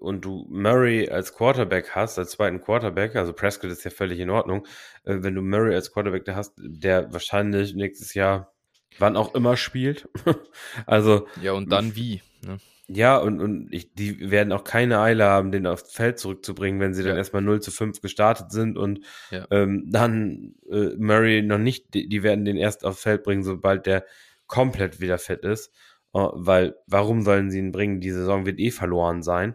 und 0.00 0.24
du 0.24 0.46
Murray 0.48 1.08
als 1.08 1.34
Quarterback 1.34 1.90
hast, 1.90 2.18
als 2.18 2.32
zweiten 2.32 2.60
Quarterback, 2.60 3.16
also 3.16 3.32
Prescott 3.32 3.70
ist 3.70 3.84
ja 3.84 3.90
völlig 3.90 4.20
in 4.20 4.30
Ordnung, 4.30 4.66
äh, 5.04 5.16
wenn 5.20 5.34
du 5.34 5.42
Murray 5.42 5.74
als 5.74 5.92
Quarterback 5.92 6.24
da 6.24 6.34
hast, 6.34 6.54
der 6.58 7.12
wahrscheinlich 7.12 7.74
nächstes 7.74 8.14
Jahr 8.14 8.52
wann 8.98 9.16
auch 9.16 9.34
immer 9.34 9.56
spielt. 9.56 10.08
also 10.86 11.26
ja 11.42 11.52
und 11.52 11.70
dann 11.70 11.96
wie? 11.96 12.22
Ne? 12.46 12.58
Ja 12.88 13.16
und 13.18 13.40
und 13.40 13.72
ich, 13.72 13.94
die 13.94 14.30
werden 14.30 14.52
auch 14.52 14.64
keine 14.64 15.00
Eile 15.00 15.24
haben, 15.24 15.50
den 15.50 15.66
aufs 15.66 15.92
Feld 15.92 16.18
zurückzubringen, 16.18 16.80
wenn 16.80 16.94
sie 16.94 17.02
ja. 17.02 17.08
dann 17.08 17.18
erstmal 17.18 17.42
0 17.42 17.60
zu 17.60 17.70
5 17.70 18.00
gestartet 18.00 18.52
sind 18.52 18.78
und 18.78 19.00
ja. 19.30 19.46
ähm, 19.50 19.86
dann 19.90 20.54
äh, 20.70 20.90
Murray 20.96 21.42
noch 21.42 21.58
nicht, 21.58 21.94
die, 21.94 22.08
die 22.08 22.22
werden 22.22 22.44
den 22.44 22.56
erst 22.56 22.84
aufs 22.84 23.02
Feld 23.02 23.24
bringen, 23.24 23.42
sobald 23.42 23.86
der 23.86 24.04
komplett 24.46 25.00
wieder 25.00 25.18
fit 25.18 25.44
ist. 25.44 25.72
Uh, 26.14 26.30
weil 26.32 26.76
warum 26.86 27.20
sollen 27.20 27.50
sie 27.50 27.58
ihn 27.58 27.72
bringen? 27.72 28.00
Die 28.00 28.10
Saison 28.10 28.46
wird 28.46 28.58
eh 28.58 28.70
verloren 28.70 29.22
sein. 29.22 29.54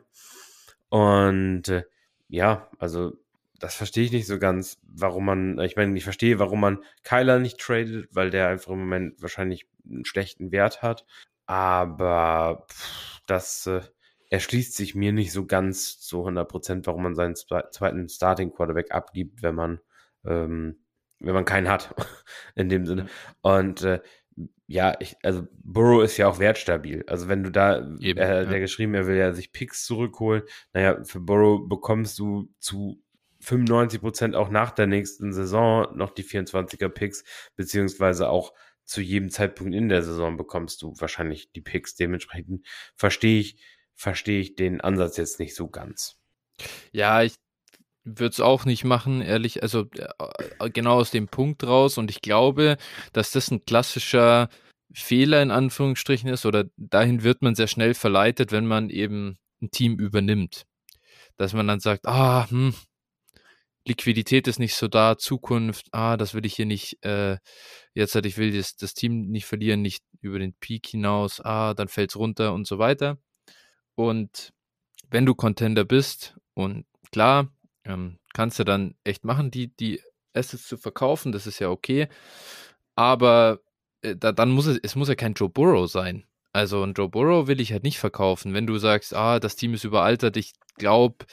Und 0.92 1.70
äh, 1.70 1.84
ja, 2.28 2.70
also 2.78 3.14
das 3.60 3.76
verstehe 3.76 4.04
ich 4.04 4.12
nicht 4.12 4.28
so 4.28 4.40
ganz, 4.40 4.78
warum 4.84 5.26
man, 5.26 5.58
ich 5.60 5.78
meine, 5.78 5.98
ich 5.98 6.04
verstehe, 6.04 6.38
warum 6.38 6.60
man 6.60 6.84
Kyler 7.04 7.40
nicht 7.40 7.60
tradet, 7.60 8.10
weil 8.12 8.30
der 8.30 8.50
einfach 8.50 8.72
im 8.74 8.80
Moment 8.80 9.22
wahrscheinlich 9.22 9.68
einen 9.90 10.04
schlechten 10.04 10.52
Wert 10.52 10.82
hat. 10.82 11.06
Aber 11.46 12.66
pff, 12.70 13.22
das 13.26 13.68
äh, 13.68 13.82
erschließt 14.32 14.76
sich 14.76 14.94
mir 14.96 15.14
nicht 15.14 15.32
so 15.32 15.46
ganz 15.46 16.00
zu 16.02 16.20
100 16.20 16.50
Prozent, 16.50 16.88
warum 16.88 17.04
man 17.04 17.16
seinen 17.16 17.36
zweiten 17.36 18.10
Starting 18.10 18.52
Quarterback 18.52 18.92
abgibt, 18.92 19.42
wenn 19.44 19.56
man, 19.56 19.80
ähm, 20.26 20.84
wenn 21.20 21.34
man 21.34 21.46
keinen 21.46 21.70
hat, 21.70 21.96
in 22.56 22.68
dem 22.68 22.86
Sinne. 22.86 23.08
Und 23.42 23.84
äh, 23.84 24.02
ja, 24.68 24.96
ich, 25.00 25.18
also 25.24 25.48
Burrow 25.64 26.04
ist 26.04 26.18
ja 26.18 26.28
auch 26.28 26.40
wertstabil. 26.40 27.04
Also 27.08 27.28
wenn 27.28 27.44
du 27.44 27.52
da, 27.52 27.80
Eben, 28.00 28.20
äh, 28.20 28.44
ja. 28.44 28.46
der 28.46 28.60
geschrieben, 28.60 28.94
er 28.94 29.06
will 29.06 29.18
ja 29.18 29.34
sich 29.34 29.52
Picks 29.52 29.86
zurückholen. 29.86 30.44
Naja, 30.74 31.04
für 31.04 31.20
Burrow 31.20 31.68
bekommst 31.68 32.18
du 32.20 32.50
zu 32.60 33.04
95 33.42 34.00
Prozent 34.00 34.36
auch 34.36 34.50
nach 34.50 34.72
der 34.72 34.88
nächsten 34.88 35.34
Saison 35.34 35.88
noch 35.96 36.12
die 36.12 36.24
24er 36.24 36.90
Picks, 36.90 37.24
beziehungsweise 37.56 38.30
auch 38.30 38.54
zu 38.86 39.02
jedem 39.02 39.30
Zeitpunkt 39.30 39.74
in 39.74 39.90
der 39.90 40.04
Saison 40.04 40.38
bekommst 40.38 40.82
du 40.82 40.94
wahrscheinlich 40.98 41.52
die 41.52 41.62
Picks. 41.62 41.96
Dementsprechend 41.96 42.66
verstehe 42.96 43.40
ich, 43.40 43.62
verstehe 43.94 44.40
ich 44.40 44.56
den 44.56 44.82
Ansatz 44.82 45.18
jetzt 45.18 45.40
nicht 45.40 45.56
so 45.56 45.70
ganz. 45.70 46.20
Ja, 46.92 47.24
ich 47.24 47.36
würde 48.04 48.34
es 48.34 48.40
auch 48.40 48.66
nicht 48.66 48.84
machen, 48.84 49.22
ehrlich. 49.22 49.62
Also 49.64 49.86
äh, 49.94 50.70
genau 50.70 50.96
aus 50.96 51.12
dem 51.12 51.28
Punkt 51.28 51.64
raus. 51.64 51.98
Und 51.98 52.10
ich 52.10 52.22
glaube, 52.22 52.78
dass 53.14 53.32
das 53.32 53.52
ein 53.52 53.66
klassischer 53.66 54.50
Fehler 54.94 55.42
in 55.42 55.52
Anführungsstrichen 55.52 56.30
ist 56.30 56.46
oder 56.46 56.66
dahin 56.78 57.24
wird 57.24 57.42
man 57.42 57.56
sehr 57.56 57.68
schnell 57.68 57.94
verleitet, 57.94 58.52
wenn 58.52 58.66
man 58.66 58.90
eben 58.90 59.38
ein 59.62 59.72
Team 59.72 59.98
übernimmt. 59.98 60.66
Dass 61.38 61.54
man 61.54 61.68
dann 61.68 61.80
sagt, 61.80 62.08
ah, 62.08 62.50
hm, 62.50 62.74
Liquidität 63.86 64.48
ist 64.48 64.60
nicht 64.60 64.76
so 64.76 64.88
da, 64.88 65.18
Zukunft, 65.18 65.88
ah, 65.92 66.18
das 66.18 66.34
will 66.34 66.46
ich 66.46 66.56
hier 66.56 66.66
nicht, 66.66 67.04
äh, 67.04 67.38
jetzt 67.94 68.14
halt, 68.16 68.26
ich 68.26 68.38
will 68.38 68.56
das, 68.56 68.76
das 68.76 68.94
Team 68.94 69.28
nicht 69.28 69.46
verlieren, 69.46 69.82
nicht 69.82 70.04
über 70.22 70.38
den 70.40 70.54
Peak 70.54 70.88
hinaus, 70.88 71.42
ah, 71.42 71.74
dann 71.74 71.88
fällt 71.88 72.12
es 72.12 72.16
runter 72.18 72.54
und 72.54 72.68
so 72.68 72.78
weiter. 72.78 73.18
Und 73.96 74.54
wenn 75.10 75.26
du 75.26 75.36
Contender 75.36 75.84
bist 75.84 76.38
und 76.54 76.86
klar, 77.12 77.52
ähm, 77.86 78.20
kannst 78.34 78.60
du 78.60 78.64
dann 78.64 78.96
echt 79.04 79.26
machen, 79.26 79.52
die, 79.52 79.76
die 79.76 80.02
Assets 80.34 80.68
zu 80.68 80.78
verkaufen, 80.78 81.32
das 81.32 81.48
ist 81.48 81.60
ja 81.60 81.70
okay. 81.70 82.08
Aber 82.96 83.60
äh, 84.02 84.16
da, 84.16 84.32
dann 84.32 84.52
muss 84.52 84.66
es, 84.68 84.80
es 84.82 84.96
muss 84.96 85.10
ja 85.10 85.16
kein 85.16 85.34
Joe 85.34 85.50
Burrow 85.50 85.90
sein. 85.90 86.26
Also 86.54 86.84
ein 86.84 86.94
Joe 86.94 87.10
Burrow 87.10 87.48
will 87.48 87.62
ich 87.62 87.72
halt 87.72 87.84
nicht 87.84 88.00
verkaufen. 88.00 88.54
Wenn 88.54 88.68
du 88.68 88.78
sagst, 88.78 89.16
ah, 89.16 89.40
das 89.40 89.56
Team 89.56 89.74
ist 89.74 89.86
überaltert, 89.86 90.38
ich 90.38 90.54
glaube, 90.78 91.26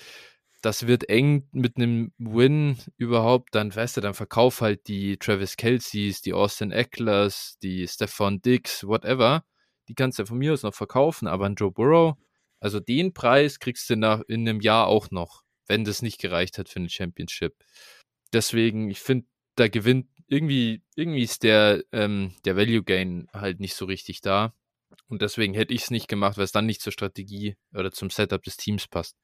das 0.62 0.86
wird 0.86 1.08
eng 1.08 1.48
mit 1.52 1.76
einem 1.76 2.12
Win 2.18 2.78
überhaupt, 2.96 3.54
dann 3.54 3.74
weißt 3.74 3.96
du, 3.96 4.00
dann 4.00 4.14
verkauf 4.14 4.60
halt 4.60 4.88
die 4.88 5.16
Travis 5.16 5.56
Kelseys, 5.56 6.20
die 6.22 6.32
Austin 6.32 6.72
Ecklers, 6.72 7.58
die 7.62 7.86
Stefan 7.86 8.40
Dix, 8.42 8.84
whatever. 8.84 9.44
Die 9.88 9.94
kannst 9.94 10.18
du 10.18 10.22
ja 10.22 10.26
von 10.26 10.38
mir 10.38 10.52
aus 10.52 10.62
noch 10.62 10.74
verkaufen, 10.74 11.28
aber 11.28 11.46
ein 11.46 11.54
Joe 11.54 11.70
Burrow, 11.70 12.16
also 12.60 12.80
den 12.80 13.14
Preis 13.14 13.60
kriegst 13.60 13.88
du 13.90 13.96
nach, 13.96 14.22
in 14.28 14.48
einem 14.48 14.60
Jahr 14.60 14.88
auch 14.88 15.10
noch 15.10 15.42
wenn 15.68 15.84
das 15.84 16.02
nicht 16.02 16.20
gereicht 16.20 16.58
hat 16.58 16.68
für 16.68 16.80
eine 16.80 16.88
Championship. 16.88 17.54
Deswegen, 18.32 18.90
ich 18.90 19.00
finde, 19.00 19.26
da 19.54 19.68
gewinnt 19.68 20.08
irgendwie, 20.26 20.82
irgendwie 20.94 21.22
ist 21.22 21.42
der, 21.42 21.82
ähm, 21.92 22.34
der 22.44 22.56
Value 22.56 22.82
Gain 22.82 23.28
halt 23.32 23.60
nicht 23.60 23.74
so 23.74 23.86
richtig 23.86 24.20
da. 24.20 24.54
Und 25.08 25.22
deswegen 25.22 25.54
hätte 25.54 25.72
ich 25.72 25.82
es 25.82 25.90
nicht 25.90 26.08
gemacht, 26.08 26.36
weil 26.36 26.44
es 26.44 26.52
dann 26.52 26.66
nicht 26.66 26.82
zur 26.82 26.92
Strategie 26.92 27.56
oder 27.74 27.90
zum 27.92 28.10
Setup 28.10 28.42
des 28.42 28.56
Teams 28.56 28.86
passt. 28.86 29.16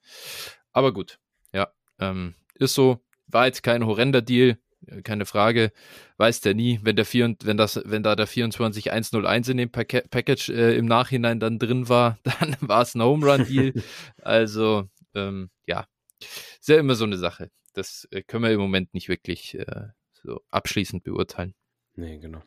Aber 0.73 0.93
gut, 0.93 1.19
ja, 1.53 1.69
ähm, 1.99 2.35
ist 2.55 2.75
so. 2.75 3.01
War 3.27 3.47
jetzt 3.47 3.63
kein 3.63 3.87
horrender 3.87 4.23
Deal, 4.23 4.59
äh, 4.87 5.03
keine 5.03 5.27
Frage. 5.27 5.73
Weiß 6.17 6.41
der 6.41 6.55
nie, 6.55 6.81
wenn 6.83 6.97
der 6.97 7.05
vier, 7.05 7.35
wenn 7.43 7.57
das, 7.57 7.81
wenn 7.85 8.03
da 8.03 8.17
der 8.17 8.27
24101 8.27 9.49
in 9.49 9.57
dem 9.59 9.71
Pack 9.71 10.11
Package 10.11 10.51
äh, 10.51 10.77
im 10.77 10.87
Nachhinein 10.87 11.41
dann 11.41 11.59
drin 11.59 11.89
war, 11.89 12.19
dann 12.41 12.57
war 12.61 12.83
es 12.83 12.95
ein 12.95 13.03
Home 13.03 13.27
Run 13.27 13.47
Deal. 13.47 13.73
also 14.23 14.89
ähm, 15.15 15.51
ja, 15.67 15.87
ist 16.21 16.69
ja 16.69 16.79
immer 16.79 16.95
so 16.95 17.05
eine 17.05 17.19
Sache. 17.19 17.51
Das 17.75 18.07
äh, 18.11 18.23
können 18.23 18.45
wir 18.45 18.51
im 18.51 18.61
Moment 18.61 18.95
nicht 18.95 19.09
wirklich 19.09 19.59
äh, 19.59 19.89
so 20.13 20.41
abschließend 20.51 21.05
beurteilen. 21.05 21.55
Nee, 21.97 22.19
genau. 22.19 22.43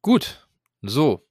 Gut, 0.00 0.46
so. 0.82 1.26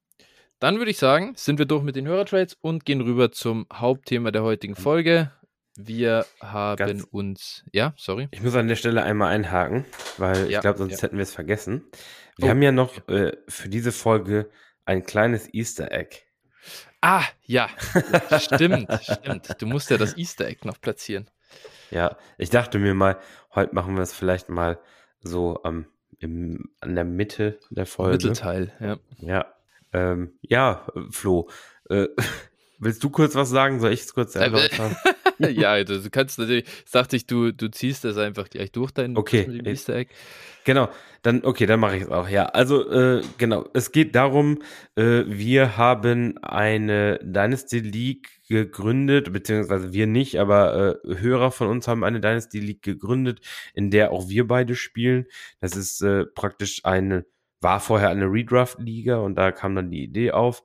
Dann 0.59 0.77
würde 0.77 0.91
ich 0.91 0.97
sagen, 0.97 1.33
sind 1.35 1.59
wir 1.59 1.65
durch 1.65 1.83
mit 1.83 1.95
den 1.95 2.07
Hörertrades 2.07 2.55
und 2.61 2.85
gehen 2.85 3.01
rüber 3.01 3.31
zum 3.31 3.65
Hauptthema 3.73 4.31
der 4.31 4.43
heutigen 4.43 4.75
hm. 4.75 4.83
Folge. 4.83 5.31
Wir 5.75 6.25
haben 6.41 6.77
Ganz, 6.77 7.03
uns, 7.05 7.63
ja, 7.71 7.93
sorry. 7.97 8.27
Ich 8.31 8.43
muss 8.43 8.55
an 8.55 8.67
der 8.67 8.75
Stelle 8.75 9.03
einmal 9.03 9.33
einhaken, 9.33 9.85
weil 10.17 10.49
ja, 10.49 10.57
ich 10.57 10.61
glaube, 10.61 10.77
sonst 10.77 10.97
ja. 10.97 11.03
hätten 11.03 11.17
wir 11.17 11.23
es 11.23 11.33
vergessen. 11.33 11.85
Wir 12.37 12.47
oh, 12.47 12.49
haben 12.49 12.61
ja 12.61 12.71
noch 12.71 13.07
äh, 13.07 13.37
für 13.47 13.69
diese 13.69 13.91
Folge 13.91 14.49
ein 14.85 15.03
kleines 15.03 15.53
Easter 15.53 15.91
Egg. 15.91 16.17
Ah, 17.01 17.23
ja, 17.45 17.69
stimmt, 18.39 18.87
stimmt. 19.01 19.61
Du 19.61 19.65
musst 19.65 19.89
ja 19.89 19.97
das 19.97 20.17
Easter 20.17 20.45
Egg 20.45 20.65
noch 20.65 20.79
platzieren. 20.79 21.29
Ja, 21.91 22.17
ich 22.37 22.49
dachte 22.49 22.79
mir 22.79 22.93
mal, 22.93 23.17
heute 23.53 23.75
machen 23.75 23.95
wir 23.95 24.01
es 24.01 24.13
vielleicht 24.13 24.49
mal 24.49 24.79
so 25.21 25.59
ähm, 25.63 25.85
im, 26.19 26.71
an 26.79 26.95
der 26.95 27.03
Mitte 27.05 27.59
der 27.69 27.85
Folge. 27.85 28.27
Mittelteil, 28.27 28.73
ja. 28.79 28.97
Ja, 29.19 29.45
ähm, 29.93 30.33
ja 30.41 30.87
Flo, 31.09 31.49
äh, 31.89 32.07
willst 32.81 33.03
du 33.03 33.09
kurz 33.09 33.35
was 33.35 33.49
sagen? 33.49 33.79
Soll 33.79 33.93
ich 33.93 34.01
es 34.01 34.13
kurz 34.13 34.35
erläutern? 34.35 34.95
ja, 35.39 35.81
du 35.83 36.09
kannst 36.09 36.39
natürlich, 36.39 36.65
dachte 36.91 37.15
ich, 37.15 37.25
du, 37.25 37.51
du 37.53 37.69
ziehst 37.69 38.03
das 38.03 38.17
einfach 38.17 38.49
gleich 38.49 38.71
durch 38.71 38.91
dein 38.91 39.15
okay. 39.15 39.61
Easter 39.65 39.95
Egg. 39.95 40.11
Genau, 40.63 40.89
dann, 41.23 41.43
okay, 41.43 41.65
dann 41.65 41.79
mache 41.79 41.97
ich 41.97 42.03
es 42.03 42.09
auch. 42.09 42.27
Ja, 42.29 42.45
also 42.45 42.89
äh, 42.91 43.21
genau, 43.37 43.65
es 43.73 43.91
geht 43.91 44.15
darum, 44.15 44.61
äh, 44.95 45.23
wir 45.25 45.77
haben 45.77 46.37
eine 46.43 47.19
Dynasty 47.23 47.79
League 47.79 48.29
gegründet, 48.47 49.33
beziehungsweise 49.33 49.93
wir 49.93 50.07
nicht, 50.07 50.39
aber 50.39 50.99
äh, 51.03 51.15
Hörer 51.17 51.51
von 51.51 51.67
uns 51.67 51.87
haben 51.87 52.03
eine 52.03 52.19
Dynasty 52.19 52.59
League 52.59 52.83
gegründet, 52.83 53.39
in 53.73 53.89
der 53.89 54.11
auch 54.11 54.29
wir 54.29 54.47
beide 54.47 54.75
spielen. 54.75 55.25
Das 55.59 55.75
ist 55.75 56.01
äh, 56.01 56.25
praktisch 56.25 56.85
eine, 56.85 57.25
war 57.59 57.79
vorher 57.79 58.09
eine 58.09 58.25
Redraft-Liga 58.25 59.17
und 59.17 59.35
da 59.35 59.51
kam 59.51 59.75
dann 59.75 59.89
die 59.89 60.03
Idee 60.03 60.31
auf, 60.31 60.63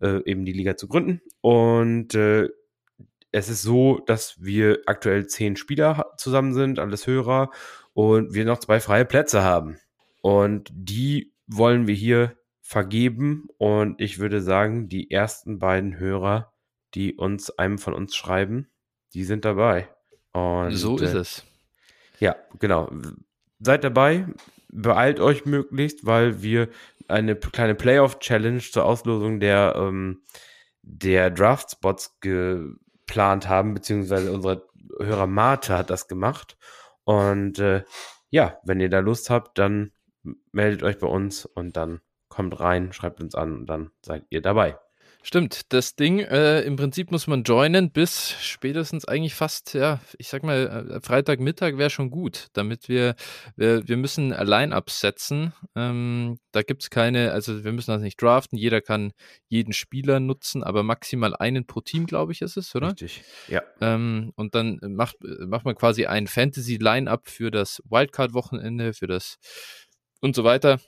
äh, 0.00 0.22
eben 0.24 0.44
die 0.44 0.52
Liga 0.52 0.76
zu 0.76 0.88
gründen. 0.88 1.20
Und 1.48 2.14
äh, 2.14 2.50
es 3.32 3.48
ist 3.48 3.62
so, 3.62 4.00
dass 4.00 4.36
wir 4.38 4.82
aktuell 4.84 5.28
zehn 5.28 5.56
Spieler 5.56 6.12
zusammen 6.18 6.52
sind, 6.52 6.78
alles 6.78 7.06
Hörer, 7.06 7.50
und 7.94 8.34
wir 8.34 8.44
noch 8.44 8.58
zwei 8.58 8.80
freie 8.80 9.06
Plätze 9.06 9.42
haben. 9.42 9.78
Und 10.20 10.68
die 10.74 11.32
wollen 11.46 11.86
wir 11.86 11.94
hier 11.94 12.36
vergeben. 12.60 13.46
Und 13.56 13.98
ich 13.98 14.18
würde 14.18 14.42
sagen, 14.42 14.90
die 14.90 15.10
ersten 15.10 15.58
beiden 15.58 15.98
Hörer, 15.98 16.52
die 16.92 17.14
uns 17.14 17.48
einem 17.48 17.78
von 17.78 17.94
uns 17.94 18.14
schreiben, 18.14 18.68
die 19.14 19.24
sind 19.24 19.46
dabei. 19.46 19.88
Und, 20.34 20.72
so 20.72 20.98
ist 20.98 21.14
äh, 21.14 21.18
es. 21.18 21.44
Ja, 22.20 22.36
genau. 22.58 22.90
Seid 23.58 23.84
dabei, 23.84 24.26
beeilt 24.68 25.18
euch 25.18 25.46
möglichst, 25.46 26.04
weil 26.04 26.42
wir 26.42 26.68
eine 27.08 27.36
kleine 27.36 27.74
Playoff-Challenge 27.74 28.60
zur 28.60 28.84
Auslosung 28.84 29.40
der, 29.40 29.76
ähm, 29.78 30.20
der 30.90 31.30
Draft-Spots 31.30 32.18
geplant 32.20 33.48
haben, 33.48 33.74
beziehungsweise 33.74 34.32
unsere 34.32 34.66
Hörer 34.98 35.26
Mate 35.26 35.76
hat 35.76 35.90
das 35.90 36.08
gemacht. 36.08 36.56
Und 37.04 37.58
äh, 37.58 37.84
ja, 38.30 38.58
wenn 38.64 38.80
ihr 38.80 38.88
da 38.88 39.00
Lust 39.00 39.30
habt, 39.30 39.58
dann 39.58 39.92
meldet 40.52 40.82
euch 40.82 40.98
bei 40.98 41.06
uns 41.06 41.44
und 41.46 41.76
dann 41.76 42.00
kommt 42.28 42.58
rein, 42.58 42.92
schreibt 42.92 43.20
uns 43.20 43.34
an 43.34 43.54
und 43.54 43.66
dann 43.66 43.90
seid 44.04 44.24
ihr 44.30 44.42
dabei. 44.42 44.78
Stimmt, 45.28 45.74
das 45.74 45.94
Ding, 45.94 46.20
äh, 46.20 46.62
im 46.62 46.76
Prinzip 46.76 47.10
muss 47.10 47.26
man 47.26 47.42
joinen 47.42 47.90
bis 47.90 48.34
spätestens 48.40 49.04
eigentlich 49.04 49.34
fast, 49.34 49.74
ja, 49.74 50.00
ich 50.16 50.28
sag 50.28 50.42
mal, 50.42 50.88
äh, 50.90 51.00
Freitagmittag 51.02 51.76
wäre 51.76 51.90
schon 51.90 52.08
gut, 52.08 52.46
damit 52.54 52.88
wir, 52.88 53.14
wir, 53.54 53.86
wir 53.86 53.98
müssen 53.98 54.30
Line-Up 54.30 54.88
setzen. 54.88 55.52
Ähm, 55.76 56.38
da 56.52 56.62
gibt 56.62 56.82
es 56.82 56.88
keine, 56.88 57.32
also 57.32 57.62
wir 57.62 57.72
müssen 57.72 57.90
das 57.90 58.00
nicht 58.00 58.22
draften, 58.22 58.56
jeder 58.56 58.80
kann 58.80 59.12
jeden 59.48 59.74
Spieler 59.74 60.18
nutzen, 60.18 60.62
aber 60.62 60.82
maximal 60.82 61.36
einen 61.36 61.66
pro 61.66 61.82
Team, 61.82 62.06
glaube 62.06 62.32
ich, 62.32 62.40
ist 62.40 62.56
es, 62.56 62.74
oder? 62.74 62.92
Richtig, 62.92 63.22
ja. 63.48 63.60
Ähm, 63.82 64.32
und 64.34 64.54
dann 64.54 64.80
macht, 64.82 65.16
macht 65.20 65.66
man 65.66 65.74
quasi 65.74 66.06
ein 66.06 66.26
Fantasy-Line-Up 66.26 67.28
für 67.28 67.50
das 67.50 67.82
Wildcard-Wochenende, 67.84 68.94
für 68.94 69.08
das 69.08 69.36
und 70.22 70.34
so 70.34 70.44
weiter 70.44 70.80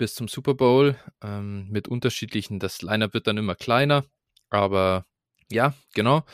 bis 0.00 0.14
zum 0.14 0.28
Super 0.28 0.54
Bowl 0.54 0.96
ähm, 1.22 1.68
mit 1.68 1.86
unterschiedlichen, 1.86 2.58
das 2.58 2.80
Lineup 2.80 3.12
wird 3.12 3.26
dann 3.26 3.36
immer 3.36 3.54
kleiner, 3.54 4.06
aber 4.48 5.04
ja, 5.50 5.74
genau. 5.92 6.24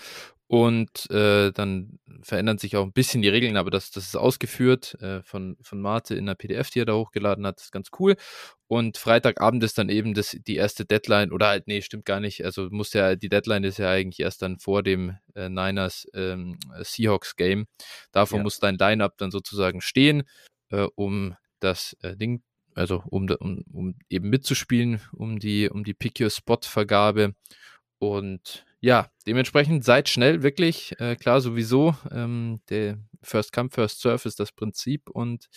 Und 0.46 1.10
äh, 1.10 1.50
dann 1.50 1.98
verändern 2.22 2.58
sich 2.58 2.76
auch 2.76 2.84
ein 2.84 2.92
bisschen 2.92 3.22
die 3.22 3.28
Regeln, 3.28 3.56
aber 3.56 3.72
das, 3.72 3.90
das 3.90 4.04
ist 4.04 4.14
ausgeführt 4.14 4.94
äh, 5.02 5.20
von, 5.24 5.56
von 5.62 5.80
Marte 5.80 6.14
in 6.14 6.26
der 6.26 6.36
PDF, 6.36 6.70
die 6.70 6.78
er 6.78 6.84
da 6.84 6.94
hochgeladen 6.94 7.44
hat. 7.44 7.56
Das 7.56 7.64
ist 7.64 7.72
ganz 7.72 7.88
cool. 7.98 8.14
Und 8.68 8.98
Freitagabend 8.98 9.64
ist 9.64 9.78
dann 9.78 9.88
eben 9.88 10.14
das, 10.14 10.36
die 10.46 10.54
erste 10.54 10.84
Deadline, 10.84 11.32
oder 11.32 11.48
halt, 11.48 11.66
nee, 11.66 11.82
stimmt 11.82 12.04
gar 12.04 12.20
nicht. 12.20 12.44
Also 12.44 12.68
muss 12.70 12.92
ja, 12.92 13.16
die 13.16 13.28
Deadline 13.28 13.64
ist 13.64 13.78
ja 13.78 13.90
eigentlich 13.90 14.20
erst 14.20 14.42
dann 14.42 14.60
vor 14.60 14.84
dem 14.84 15.16
äh, 15.34 15.48
Niners 15.48 16.06
ähm, 16.14 16.56
Seahawks 16.82 17.34
Game. 17.34 17.66
Davor 18.12 18.38
ja. 18.38 18.42
muss 18.44 18.60
dein 18.60 18.78
Lineup 18.78 19.18
dann 19.18 19.32
sozusagen 19.32 19.80
stehen, 19.80 20.22
äh, 20.70 20.86
um 20.94 21.34
das 21.58 21.96
äh, 22.02 22.16
Ding 22.16 22.44
also 22.76 23.02
um, 23.08 23.28
um, 23.40 23.64
um 23.72 23.98
eben 24.08 24.28
mitzuspielen, 24.28 25.00
um 25.12 25.38
die, 25.38 25.68
um 25.68 25.82
die 25.82 25.94
Pick 25.94 26.20
Your 26.20 26.30
Spot 26.30 26.58
Vergabe. 26.62 27.34
Und 27.98 28.66
ja, 28.80 29.10
dementsprechend 29.26 29.84
seid 29.84 30.08
schnell, 30.08 30.42
wirklich. 30.42 30.94
Äh, 31.00 31.16
klar, 31.16 31.40
sowieso. 31.40 31.96
Ähm, 32.10 32.60
der 32.68 32.98
First 33.22 33.52
Come, 33.52 33.70
First 33.70 34.02
Serve 34.02 34.28
ist 34.28 34.38
das 34.38 34.52
Prinzip 34.52 35.08
und 35.08 35.48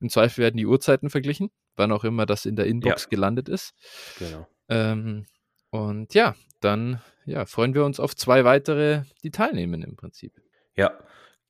im 0.00 0.10
Zweifel 0.10 0.42
werden 0.42 0.56
die 0.56 0.66
Uhrzeiten 0.66 1.10
verglichen, 1.10 1.50
wann 1.76 1.92
auch 1.92 2.04
immer 2.04 2.26
das 2.26 2.44
in 2.44 2.56
der 2.56 2.66
Inbox 2.66 3.04
ja. 3.04 3.08
gelandet 3.08 3.48
ist. 3.48 3.72
Genau. 4.18 4.46
Ähm, 4.68 5.26
und 5.70 6.12
ja, 6.14 6.34
dann 6.60 7.00
ja, 7.24 7.46
freuen 7.46 7.74
wir 7.74 7.84
uns 7.84 8.00
auf 8.00 8.16
zwei 8.16 8.44
weitere, 8.44 9.02
die 9.22 9.30
teilnehmen 9.30 9.82
im 9.82 9.96
Prinzip. 9.96 10.32
Ja, 10.76 10.98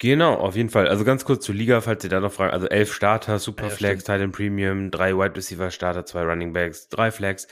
Genau, 0.04 0.34
auf 0.34 0.54
jeden 0.54 0.68
Fall. 0.68 0.86
Also 0.86 1.02
ganz 1.02 1.24
kurz 1.24 1.46
zur 1.46 1.54
Liga, 1.54 1.80
falls 1.80 2.04
ihr 2.04 2.10
da 2.10 2.20
noch 2.20 2.30
fragen. 2.30 2.52
Also 2.52 2.66
elf 2.66 2.92
Starter, 2.92 3.38
Superflex, 3.38 4.06
ja, 4.06 4.14
Titan 4.14 4.32
Premium, 4.32 4.90
drei 4.90 5.16
Wide 5.16 5.34
Receiver 5.34 5.70
Starter, 5.70 6.04
zwei 6.04 6.24
Running 6.24 6.52
Backs, 6.52 6.90
drei 6.90 7.10
Flex, 7.10 7.48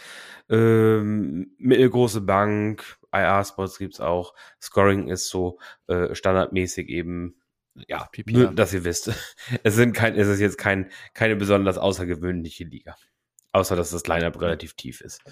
ähm, 0.51 1.55
mittelgroße 1.57 2.21
Bank, 2.21 2.99
IR-Spots 3.11 3.79
gibt's 3.79 4.01
auch. 4.01 4.35
Scoring 4.61 5.09
ist 5.09 5.31
so 5.31 5.59
äh, 5.87 6.15
standardmäßig 6.15 6.91
eben, 6.91 7.41
ja, 7.89 8.11
nur, 8.27 8.53
dass 8.53 8.75
ihr 8.75 8.85
wisst. 8.85 9.11
es 9.63 9.75
sind 9.75 9.95
kein, 9.95 10.15
es 10.15 10.29
ist 10.29 10.41
jetzt 10.41 10.59
kein, 10.59 10.91
keine 11.15 11.37
besonders 11.37 11.79
außergewöhnliche 11.79 12.65
Liga. 12.65 12.97
Außer, 13.53 13.77
dass 13.77 13.93
das 13.93 14.07
Lineup 14.07 14.39
relativ 14.43 14.75
tief 14.75 15.01
ist. 15.01 15.23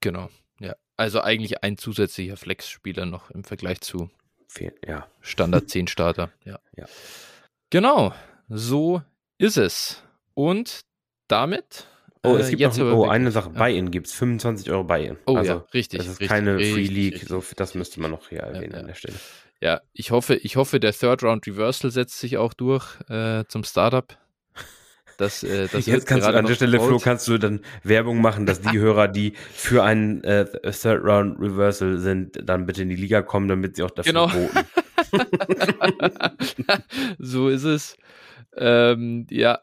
Genau, 0.00 0.28
ja. 0.60 0.76
Also 0.98 1.22
eigentlich 1.22 1.62
ein 1.62 1.78
zusätzlicher 1.78 2.36
Flex-Spieler 2.36 3.06
noch 3.06 3.30
im 3.30 3.42
Vergleich 3.42 3.80
zu 3.80 4.10
ja. 4.86 5.06
Standard 5.20 5.68
10 5.68 5.86
Starter. 5.88 6.30
Ja. 6.44 6.58
ja. 6.76 6.86
Genau, 7.70 8.12
so 8.48 9.02
ist 9.38 9.56
es. 9.56 10.02
Und 10.34 10.80
damit. 11.28 11.86
Oh, 12.24 12.36
es 12.36 12.48
äh, 12.48 12.56
gibt 12.56 12.76
noch 12.78 12.92
oh, 12.92 13.06
eine 13.06 13.30
Sache. 13.30 13.50
Ja. 13.52 13.58
Buy-in 13.58 13.90
gibt 13.90 14.08
es 14.08 14.14
25 14.14 14.70
Euro 14.70 14.84
Buy-in. 14.84 15.18
Oh 15.26 15.36
also, 15.36 15.52
ja, 15.52 15.64
richtig. 15.72 15.98
Das 15.98 16.06
ist 16.06 16.20
richtig, 16.20 16.28
keine 16.28 16.56
richtig, 16.56 16.74
Free 16.74 16.94
League. 16.94 17.14
Richtig. 17.14 17.28
So, 17.28 17.44
das 17.56 17.74
müsste 17.74 18.00
man 18.00 18.10
noch 18.10 18.28
hier 18.28 18.40
erwähnen 18.40 18.72
ja, 18.72 18.80
an 18.80 18.86
der 18.86 18.94
Stelle. 18.94 19.16
Ja, 19.60 19.80
ich 19.92 20.10
hoffe, 20.10 20.36
ich 20.36 20.56
hoffe, 20.56 20.80
der 20.80 20.92
Third 20.92 21.22
Round 21.22 21.46
Reversal 21.46 21.90
setzt 21.90 22.18
sich 22.18 22.36
auch 22.36 22.54
durch 22.54 23.00
äh, 23.08 23.44
zum 23.48 23.64
Startup. 23.64 24.16
Das, 25.18 25.42
äh, 25.42 25.66
das 25.66 25.86
Jetzt 25.86 26.06
kannst 26.06 26.26
du 26.26 26.32
an 26.32 26.46
der 26.46 26.54
Stelle, 26.54 26.78
Flo, 26.78 26.98
kannst 26.98 27.26
du 27.26 27.38
dann 27.38 27.60
Werbung 27.82 28.20
machen, 28.20 28.46
dass 28.46 28.60
die 28.60 28.78
Hörer, 28.78 29.08
die 29.08 29.32
für 29.52 29.82
einen 29.82 30.22
äh, 30.22 30.46
Third 30.70 31.02
Round 31.04 31.40
Reversal 31.40 31.98
sind, 31.98 32.38
dann 32.48 32.66
bitte 32.66 32.82
in 32.82 32.88
die 32.88 32.96
Liga 32.96 33.20
kommen, 33.22 33.48
damit 33.48 33.76
sie 33.76 33.82
auch 33.82 33.90
dafür 33.90 34.12
genau. 34.12 34.28
voten. 34.28 34.64
so 37.18 37.48
ist 37.48 37.64
es. 37.64 37.96
Ähm, 38.56 39.26
ja, 39.28 39.60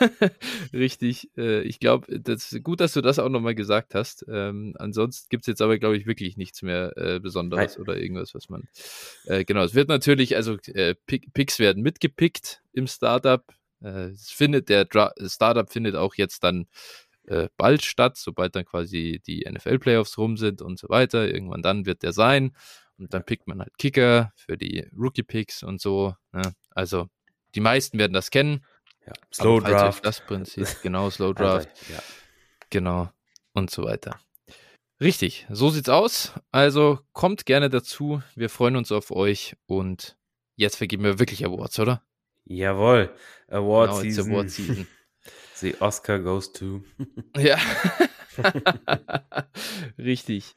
richtig. 0.72 1.30
Äh, 1.36 1.62
ich 1.62 1.80
glaube, 1.80 2.20
das 2.20 2.52
ist 2.52 2.62
gut, 2.62 2.80
dass 2.80 2.92
du 2.92 3.00
das 3.00 3.18
auch 3.18 3.28
nochmal 3.28 3.56
gesagt 3.56 3.96
hast. 3.96 4.24
Ähm, 4.28 4.74
ansonsten 4.78 5.26
gibt 5.30 5.42
es 5.42 5.48
jetzt 5.48 5.62
aber, 5.62 5.78
glaube 5.78 5.96
ich, 5.96 6.06
wirklich 6.06 6.36
nichts 6.36 6.62
mehr 6.62 6.96
äh, 6.96 7.18
Besonderes 7.18 7.74
Nein. 7.74 7.82
oder 7.82 7.96
irgendwas, 7.96 8.36
was 8.36 8.48
man. 8.48 8.68
Äh, 9.24 9.44
genau, 9.44 9.64
es 9.64 9.74
wird 9.74 9.88
natürlich, 9.88 10.36
also 10.36 10.58
äh, 10.74 10.94
Picks 11.06 11.58
werden 11.58 11.82
mitgepickt 11.82 12.62
im 12.72 12.86
Startup. 12.86 13.44
Äh, 13.82 14.10
es 14.10 14.30
findet, 14.30 14.68
der 14.68 14.84
Dra 14.84 15.12
Startup 15.26 15.70
findet 15.70 15.96
auch 15.96 16.14
jetzt 16.14 16.44
dann 16.44 16.66
äh, 17.26 17.48
bald 17.56 17.84
statt, 17.84 18.16
sobald 18.16 18.56
dann 18.56 18.64
quasi 18.64 19.22
die 19.26 19.46
NFL-Playoffs 19.48 20.18
rum 20.18 20.36
sind 20.36 20.62
und 20.62 20.78
so 20.78 20.88
weiter. 20.88 21.28
Irgendwann 21.28 21.62
dann 21.62 21.86
wird 21.86 22.02
der 22.02 22.12
sein. 22.12 22.56
Und 22.98 23.14
dann 23.14 23.24
pickt 23.24 23.46
man 23.48 23.60
halt 23.60 23.76
Kicker 23.78 24.32
für 24.36 24.56
die 24.56 24.86
Rookie-Picks 24.96 25.62
und 25.62 25.80
so. 25.80 26.14
Ne? 26.32 26.54
Also 26.70 27.08
die 27.54 27.60
meisten 27.60 27.98
werden 27.98 28.12
das 28.12 28.30
kennen. 28.30 28.64
Ja. 29.06 29.12
Slow 29.32 29.60
Draft. 29.60 30.04
Das 30.04 30.20
Prinzip, 30.20 30.66
genau, 30.82 31.10
Slow 31.10 31.34
Draft. 31.34 31.68
Also, 31.68 31.92
ja. 31.92 32.02
Genau. 32.70 33.10
Und 33.52 33.70
so 33.70 33.84
weiter. 33.84 34.18
Richtig, 35.00 35.46
so 35.50 35.68
sieht's 35.70 35.88
aus. 35.88 36.32
Also 36.52 37.00
kommt 37.12 37.44
gerne 37.44 37.68
dazu. 37.68 38.22
Wir 38.36 38.48
freuen 38.48 38.76
uns 38.76 38.92
auf 38.92 39.10
euch 39.10 39.56
und 39.66 40.16
jetzt 40.54 40.76
vergeben 40.76 41.02
wir 41.02 41.18
wirklich 41.18 41.44
Awards, 41.44 41.78
oder? 41.80 42.02
Jawohl. 42.44 43.10
Award 43.48 43.90
genau, 43.90 44.02
Season. 44.02 44.30
Award 44.30 44.50
Season. 44.50 44.86
The 45.54 45.76
Oscar 45.80 46.18
goes 46.18 46.52
to. 46.52 46.82
ja. 47.36 47.56
Richtig. 49.96 50.54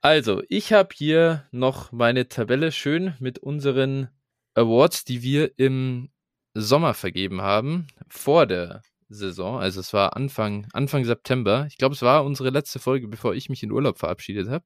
Also, 0.00 0.42
ich 0.48 0.72
habe 0.72 0.90
hier 0.94 1.48
noch 1.50 1.90
meine 1.90 2.28
Tabelle 2.28 2.70
schön 2.70 3.14
mit 3.18 3.40
unseren 3.40 4.08
Awards, 4.54 5.04
die 5.04 5.22
wir 5.22 5.58
im 5.58 6.10
Sommer 6.54 6.94
vergeben 6.94 7.42
haben, 7.42 7.88
vor 8.08 8.46
der 8.46 8.82
Saison. 9.08 9.58
Also 9.58 9.80
es 9.80 9.92
war 9.92 10.16
Anfang, 10.16 10.66
Anfang 10.72 11.04
September. 11.04 11.66
Ich 11.68 11.76
glaube, 11.76 11.94
es 11.94 12.02
war 12.02 12.24
unsere 12.24 12.50
letzte 12.50 12.78
Folge, 12.78 13.08
bevor 13.08 13.34
ich 13.34 13.48
mich 13.48 13.62
in 13.62 13.70
Urlaub 13.70 13.98
verabschiedet 13.98 14.48
habe. 14.48 14.64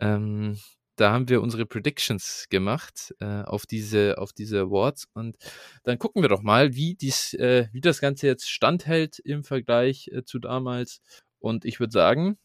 Ähm, 0.00 0.58
da 0.96 1.12
haben 1.12 1.28
wir 1.28 1.40
unsere 1.40 1.66
Predictions 1.66 2.46
gemacht 2.50 3.14
äh, 3.20 3.42
auf 3.42 3.66
diese 3.66 4.18
auf 4.18 4.32
diese 4.32 4.60
Awards 4.60 5.08
und 5.14 5.36
dann 5.84 5.98
gucken 5.98 6.22
wir 6.22 6.28
doch 6.28 6.42
mal, 6.42 6.74
wie 6.74 6.94
dies 6.94 7.34
äh, 7.34 7.68
wie 7.72 7.80
das 7.80 8.00
Ganze 8.00 8.26
jetzt 8.26 8.50
standhält 8.50 9.18
im 9.18 9.44
Vergleich 9.44 10.08
äh, 10.12 10.24
zu 10.24 10.38
damals. 10.38 11.00
Und 11.38 11.64
ich 11.64 11.80
würde 11.80 11.92
sagen, 11.92 12.38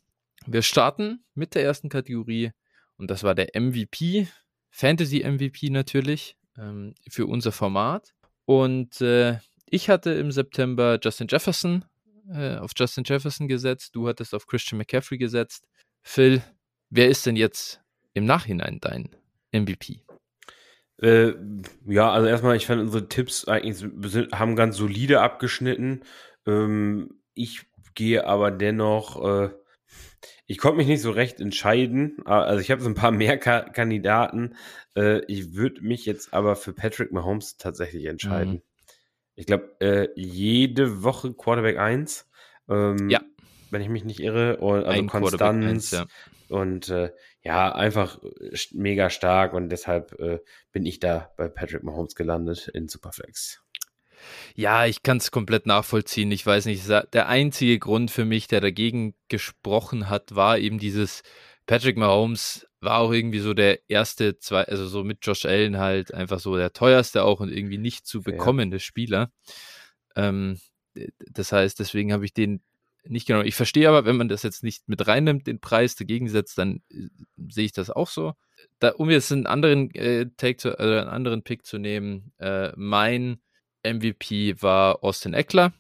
wir 0.46 0.62
starten 0.62 1.24
mit 1.36 1.56
der 1.56 1.64
ersten 1.64 1.90
Kategorie 1.90 2.52
und 2.98 3.12
das 3.12 3.24
war 3.24 3.36
der 3.36 3.50
MVP, 3.60 4.28
Fantasy 4.72 5.24
MVP 5.24 5.70
natürlich 5.70 6.38
ähm, 6.58 6.96
für 7.10 7.28
unser 7.28 7.52
Format. 7.52 8.14
Und 8.46 9.02
äh, 9.02 9.40
ich 9.70 9.90
hatte 9.90 10.12
im 10.12 10.32
September 10.32 10.98
Justin 11.02 11.28
Jefferson 11.30 11.86
äh, 12.30 12.58
auf 12.58 12.72
Justin 12.76 13.04
Jefferson 13.06 13.48
gesetzt, 13.48 13.96
du 13.96 14.08
hattest 14.08 14.34
auf 14.34 14.48
Christian 14.48 14.78
McCaffrey 14.78 15.18
gesetzt. 15.18 15.68
Phil, 16.02 16.42
wer 16.90 17.10
ist 17.10 17.26
denn 17.26 17.36
jetzt 17.36 17.82
im 18.18 18.26
Nachhinein 18.26 18.80
dein 18.82 19.10
MVP? 19.52 20.02
Äh, 21.02 21.34
ja, 21.86 22.12
also 22.12 22.28
erstmal, 22.28 22.56
ich 22.56 22.66
fand 22.66 22.82
unsere 22.82 23.08
Tipps 23.08 23.48
eigentlich 23.48 23.86
haben 24.32 24.56
ganz 24.56 24.78
solide 24.78 25.22
abgeschnitten. 25.22 26.02
Ähm, 26.46 27.22
ich 27.34 27.68
gehe 27.94 28.26
aber 28.26 28.52
dennoch, 28.52 29.24
äh, 29.24 29.50
ich 30.48 30.58
konnte 30.58 30.78
mich 30.78 30.88
nicht 30.88 31.02
so 31.02 31.12
recht 31.12 31.40
entscheiden. 31.40 32.18
Also 32.26 32.62
ich 32.62 32.72
habe 32.72 32.82
so 32.82 32.90
ein 32.90 32.96
paar 32.96 33.12
mehr 33.12 33.38
Ka 33.38 33.62
Kandidaten. 33.62 34.56
Äh, 34.96 35.24
ich 35.26 35.54
würde 35.54 35.82
mich 35.82 36.06
jetzt 36.06 36.34
aber 36.34 36.56
für 36.56 36.74
Patrick 36.74 37.12
Mahomes 37.12 37.58
tatsächlich 37.58 38.06
entscheiden. 38.06 38.54
Mhm. 38.54 38.62
Ich 39.36 39.46
glaube, 39.46 39.76
äh, 39.80 40.08
jede 40.16 41.04
Woche 41.04 41.34
Quarterback 41.34 41.78
1. 41.78 42.28
Ähm, 42.70 43.10
ja. 43.10 43.22
Wenn 43.70 43.82
ich 43.82 43.90
mich 43.90 44.04
nicht 44.04 44.20
irre. 44.20 44.58
Und, 44.58 44.86
also 44.86 44.90
Ein 44.90 45.08
Konstanz. 45.08 45.68
1, 45.68 45.92
ja. 45.92 46.06
Und 46.50 46.90
äh, 46.90 47.12
ja, 47.48 47.74
einfach 47.74 48.22
äh, 48.24 48.58
mega 48.74 49.10
stark 49.10 49.54
und 49.54 49.70
deshalb 49.70 50.20
äh, 50.20 50.40
bin 50.74 50.86
ich 50.86 51.00
da 51.00 51.32
bei 51.38 51.48
Patrick 51.48 51.82
Mahomes 51.82 52.14
gelandet 52.14 52.68
in 52.68 52.90
Superflex. 52.90 53.64
Ja, 54.54 54.86
ich 54.86 55.02
kann 55.02 55.18
es 55.18 55.32
komplett 55.32 55.66
nachvollziehen. 55.66 56.30
Ich 56.32 56.46
weiß 56.46 56.66
nicht, 56.66 56.84
der 56.90 57.30
einzige 57.30 57.80
Grund 57.80 58.12
für 58.12 58.26
mich, 58.26 58.48
der 58.48 58.60
dagegen 58.60 59.16
gesprochen 59.30 60.10
hat, 60.10 60.36
war 60.36 60.58
eben 60.58 60.78
dieses 60.78 61.24
Patrick 61.68 61.96
Mahomes 61.96 62.68
war 62.82 63.00
auch 63.00 63.14
irgendwie 63.14 63.40
so 63.40 63.54
der 63.54 63.90
erste, 63.90 64.38
zwei, 64.40 64.64
also 64.64 64.86
so 64.86 65.06
mit 65.06 65.20
Josh 65.22 65.46
Allen 65.46 65.78
halt 65.78 66.14
einfach 66.14 66.42
so 66.42 66.58
der 66.58 66.74
teuerste 66.74 67.24
auch 67.24 67.40
und 67.40 67.50
irgendwie 67.50 67.78
nicht 67.78 68.06
zu 68.06 68.22
bekommende 68.22 68.80
Spieler. 68.80 69.32
Ähm, 70.18 70.60
das 71.32 71.54
heißt, 71.54 71.80
deswegen 71.80 72.12
habe 72.12 72.26
ich 72.26 72.34
den 72.34 72.62
nicht 73.10 73.28
genau. 73.28 73.42
Ich 73.42 73.56
verstehe 73.56 73.88
aber, 73.90 74.06
wenn 74.06 74.18
man 74.18 74.30
das 74.30 74.44
jetzt 74.44 74.64
nicht 74.64 74.88
mit 74.88 75.08
reinnimmt, 75.08 75.48
den 75.48 75.60
Preis 75.60 75.96
dagegen 75.96 76.28
setzt, 76.28 76.58
dann 76.58 76.82
äh, 76.90 77.08
sehe 77.50 77.66
ich 77.66 77.74
das 77.74 77.90
auch 77.90 78.10
so. 78.10 78.34
Da, 78.80 78.90
um 78.90 79.10
jetzt 79.10 79.32
einen 79.32 79.46
anderen 79.46 79.94
äh, 79.96 80.28
Take 80.38 80.58
zu, 80.58 80.70
äh, 80.78 81.00
einen 81.00 81.10
anderen 81.10 81.44
Pick 81.44 81.66
zu 81.66 81.78
nehmen, 81.78 82.34
äh, 82.40 82.72
mein 82.76 83.40
MVP 83.84 84.62
war 84.62 85.04
Austin 85.04 85.34
Eckler. 85.34 85.74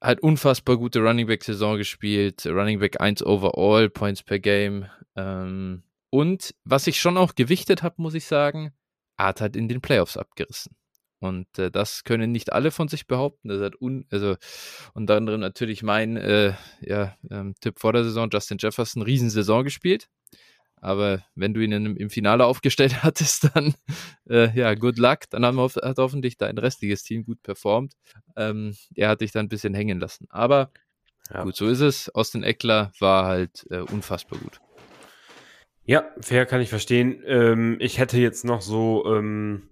Hat 0.00 0.20
unfassbar 0.20 0.78
gute 0.78 1.00
Running 1.00 1.26
Back 1.26 1.44
Saison 1.44 1.76
gespielt, 1.76 2.46
Running 2.46 2.78
Back 2.78 3.00
1 3.00 3.24
overall, 3.24 3.90
Points 3.90 4.22
per 4.22 4.38
Game. 4.38 4.86
Ähm, 5.14 5.82
und 6.10 6.54
was 6.64 6.86
ich 6.86 7.00
schon 7.00 7.16
auch 7.16 7.34
gewichtet 7.34 7.82
habe, 7.82 7.96
muss 7.98 8.14
ich 8.14 8.24
sagen, 8.24 8.72
hat 9.18 9.40
halt 9.40 9.56
in 9.56 9.68
den 9.68 9.80
Playoffs 9.80 10.16
abgerissen. 10.16 10.74
Und 11.20 11.58
äh, 11.58 11.70
das 11.70 12.04
können 12.04 12.32
nicht 12.32 12.52
alle 12.52 12.70
von 12.70 12.88
sich 12.88 13.06
behaupten. 13.06 13.48
Das 13.48 13.60
hat 13.60 13.80
un 13.80 14.06
also 14.10 14.36
unter 14.94 15.16
anderem 15.16 15.40
natürlich 15.40 15.82
mein 15.82 16.16
äh, 16.16 16.54
ja, 16.80 17.16
ähm, 17.30 17.54
Tipp 17.60 17.78
vor 17.78 17.92
der 17.92 18.04
Saison, 18.04 18.30
Justin 18.32 18.58
Jefferson, 18.58 19.02
Riesensaison 19.02 19.62
gespielt. 19.62 20.08
Aber 20.82 21.22
wenn 21.34 21.52
du 21.52 21.60
ihn 21.60 21.72
in, 21.72 21.96
im 21.96 22.08
Finale 22.08 22.46
aufgestellt 22.46 23.02
hattest, 23.02 23.50
dann 23.54 23.74
äh, 24.28 24.50
ja, 24.58 24.74
good 24.74 24.98
luck. 24.98 25.20
Dann 25.28 25.44
haben, 25.44 25.58
hat 25.58 25.98
hoffentlich 25.98 26.38
dein 26.38 26.56
restliches 26.56 27.02
Team 27.02 27.24
gut 27.24 27.42
performt. 27.42 27.94
Ähm, 28.36 28.74
er 28.94 29.10
hat 29.10 29.20
dich 29.20 29.32
dann 29.32 29.46
ein 29.46 29.50
bisschen 29.50 29.74
hängen 29.74 30.00
lassen. 30.00 30.26
Aber 30.30 30.70
ja. 31.32 31.42
gut, 31.42 31.54
so 31.54 31.68
ist 31.68 31.80
es. 31.80 32.08
Austin 32.14 32.42
Eckler 32.42 32.92
war 32.98 33.26
halt 33.26 33.66
äh, 33.70 33.80
unfassbar 33.80 34.38
gut. 34.38 34.60
Ja, 35.84 36.08
fair 36.20 36.46
kann 36.46 36.60
ich 36.60 36.70
verstehen. 36.70 37.22
Ähm, 37.26 37.76
ich 37.80 37.98
hätte 37.98 38.18
jetzt 38.18 38.44
noch 38.44 38.62
so 38.62 39.04
ähm, 39.06 39.69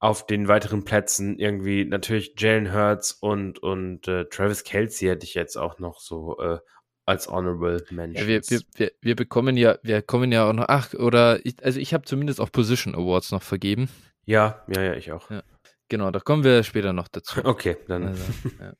auf 0.00 0.26
den 0.26 0.48
weiteren 0.48 0.84
Plätzen 0.84 1.38
irgendwie 1.38 1.84
natürlich 1.84 2.34
Jalen 2.38 2.72
Hurts 2.72 3.12
und, 3.12 3.58
und 3.58 4.08
äh, 4.08 4.24
Travis 4.24 4.64
Kelsey 4.64 5.08
hätte 5.08 5.26
ich 5.26 5.34
jetzt 5.34 5.56
auch 5.56 5.78
noch 5.78 6.00
so 6.00 6.38
äh, 6.40 6.58
als 7.04 7.28
Honorable 7.28 7.84
Mentions. 7.90 8.20
Ja, 8.20 8.26
wir, 8.26 8.42
wir, 8.48 8.60
wir, 8.76 8.92
wir 9.02 9.16
bekommen 9.16 9.58
ja, 9.58 9.78
wir 9.82 10.00
kommen 10.00 10.32
ja 10.32 10.48
auch 10.48 10.54
noch, 10.54 10.66
ach, 10.68 10.94
oder, 10.94 11.44
ich, 11.44 11.62
also 11.62 11.78
ich 11.78 11.92
habe 11.92 12.04
zumindest 12.04 12.40
auch 12.40 12.50
Position 12.50 12.94
Awards 12.94 13.30
noch 13.30 13.42
vergeben. 13.42 13.90
Ja, 14.24 14.64
ja, 14.68 14.82
ja, 14.82 14.94
ich 14.94 15.12
auch. 15.12 15.30
Ja. 15.30 15.42
Genau, 15.90 16.10
da 16.10 16.20
kommen 16.20 16.44
wir 16.44 16.62
später 16.62 16.92
noch 16.92 17.08
dazu. 17.08 17.40
Okay, 17.44 17.76
dann. 17.86 18.08
Also, 18.08 18.24
ja. 18.58 18.72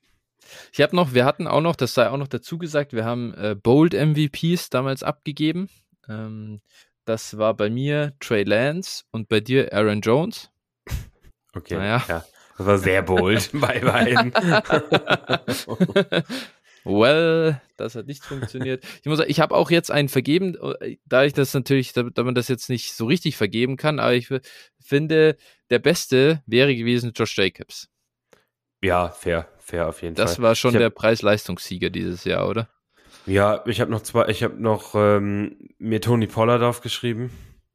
Ich 0.72 0.80
habe 0.80 0.96
noch, 0.96 1.12
wir 1.12 1.26
hatten 1.26 1.46
auch 1.46 1.60
noch, 1.60 1.76
das 1.76 1.92
sei 1.92 2.08
auch 2.08 2.16
noch 2.16 2.28
dazu 2.28 2.56
gesagt, 2.56 2.92
wir 2.94 3.04
haben 3.04 3.34
äh, 3.34 3.54
Bold 3.54 3.92
MVPs 3.92 4.70
damals 4.70 5.02
abgegeben. 5.02 5.68
Ähm, 6.08 6.62
das 7.04 7.36
war 7.36 7.54
bei 7.54 7.68
mir 7.68 8.14
Trey 8.20 8.44
Lance 8.44 9.04
und 9.10 9.28
bei 9.28 9.40
dir 9.40 9.72
Aaron 9.74 10.00
Jones. 10.00 10.50
Okay, 11.54 11.76
naja. 11.76 12.04
ja. 12.08 12.24
Das 12.58 12.66
war 12.66 12.78
sehr 12.78 13.02
bold 13.02 13.50
bei 13.54 13.80
beiden. 13.80 14.34
well, 16.84 17.60
das 17.78 17.94
hat 17.94 18.06
nicht 18.06 18.22
funktioniert. 18.22 18.84
Ich 19.00 19.06
muss 19.06 19.16
sagen, 19.18 19.30
ich 19.30 19.40
habe 19.40 19.54
auch 19.54 19.70
jetzt 19.70 19.90
einen 19.90 20.10
vergeben, 20.10 20.58
da 21.06 21.24
ich 21.24 21.32
das 21.32 21.54
natürlich, 21.54 21.94
da, 21.94 22.02
da 22.02 22.22
man 22.22 22.34
das 22.34 22.48
jetzt 22.48 22.68
nicht 22.68 22.94
so 22.94 23.06
richtig 23.06 23.38
vergeben 23.38 23.78
kann, 23.78 23.98
aber 23.98 24.12
ich 24.12 24.28
finde, 24.78 25.38
der 25.70 25.78
Beste 25.78 26.42
wäre 26.46 26.76
gewesen 26.76 27.12
Josh 27.14 27.38
Jacobs. 27.38 27.88
Ja, 28.82 29.08
fair, 29.08 29.48
fair 29.58 29.88
auf 29.88 30.02
jeden 30.02 30.14
das 30.14 30.32
Fall. 30.32 30.36
Das 30.36 30.42
war 30.42 30.54
schon 30.54 30.74
hab, 30.74 30.80
der 30.80 30.90
Preis-Leistungssieger 30.90 31.88
dieses 31.88 32.24
Jahr, 32.24 32.46
oder? 32.46 32.68
Ja, 33.26 33.62
ich 33.66 33.80
habe 33.80 33.90
noch 33.90 34.02
zwei, 34.02 34.28
ich 34.28 34.42
habe 34.42 34.60
noch 34.60 34.94
ähm, 34.94 35.56
mir 35.78 36.00
Tony 36.00 36.26
Pollard 36.26 36.62
aufgeschrieben. 36.62 37.30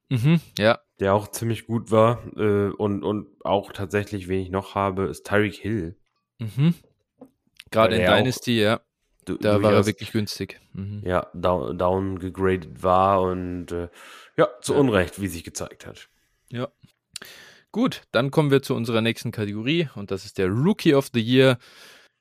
Mhm, 0.09 0.39
ja. 0.57 0.79
Der 0.99 1.13
auch 1.13 1.27
ziemlich 1.29 1.67
gut 1.67 1.91
war. 1.91 2.23
Äh, 2.37 2.69
und, 2.69 3.03
und 3.03 3.27
auch 3.43 3.71
tatsächlich, 3.71 4.27
wen 4.27 4.39
ich 4.39 4.49
noch 4.49 4.75
habe, 4.75 5.05
ist 5.05 5.25
Tyreek 5.25 5.55
Hill. 5.55 5.97
Mhm. 6.39 6.75
Gerade 7.71 7.95
in 7.95 8.05
Dynasty, 8.05 8.61
ja. 8.61 8.81
Du, 9.25 9.37
da 9.37 9.61
war 9.63 9.73
er 9.73 9.87
wirklich 9.87 10.11
günstig. 10.11 10.61
Mhm. 10.73 11.01
Ja, 11.03 11.27
down, 11.33 11.77
down 11.77 12.19
gegradet 12.19 12.83
war 12.83 13.21
und 13.21 13.71
äh, 13.71 13.89
ja, 14.37 14.47
zu 14.61 14.73
ja. 14.73 14.79
Unrecht, 14.79 15.19
wie 15.19 15.27
sich 15.27 15.43
gezeigt 15.43 15.87
hat. 15.87 16.09
Ja. 16.49 16.69
Gut, 17.71 18.03
dann 18.11 18.31
kommen 18.31 18.51
wir 18.51 18.61
zu 18.61 18.75
unserer 18.75 19.01
nächsten 19.01 19.31
Kategorie 19.31 19.89
und 19.95 20.11
das 20.11 20.25
ist 20.25 20.37
der 20.37 20.47
Rookie 20.47 20.93
of 20.93 21.09
the 21.13 21.19
Year. 21.19 21.57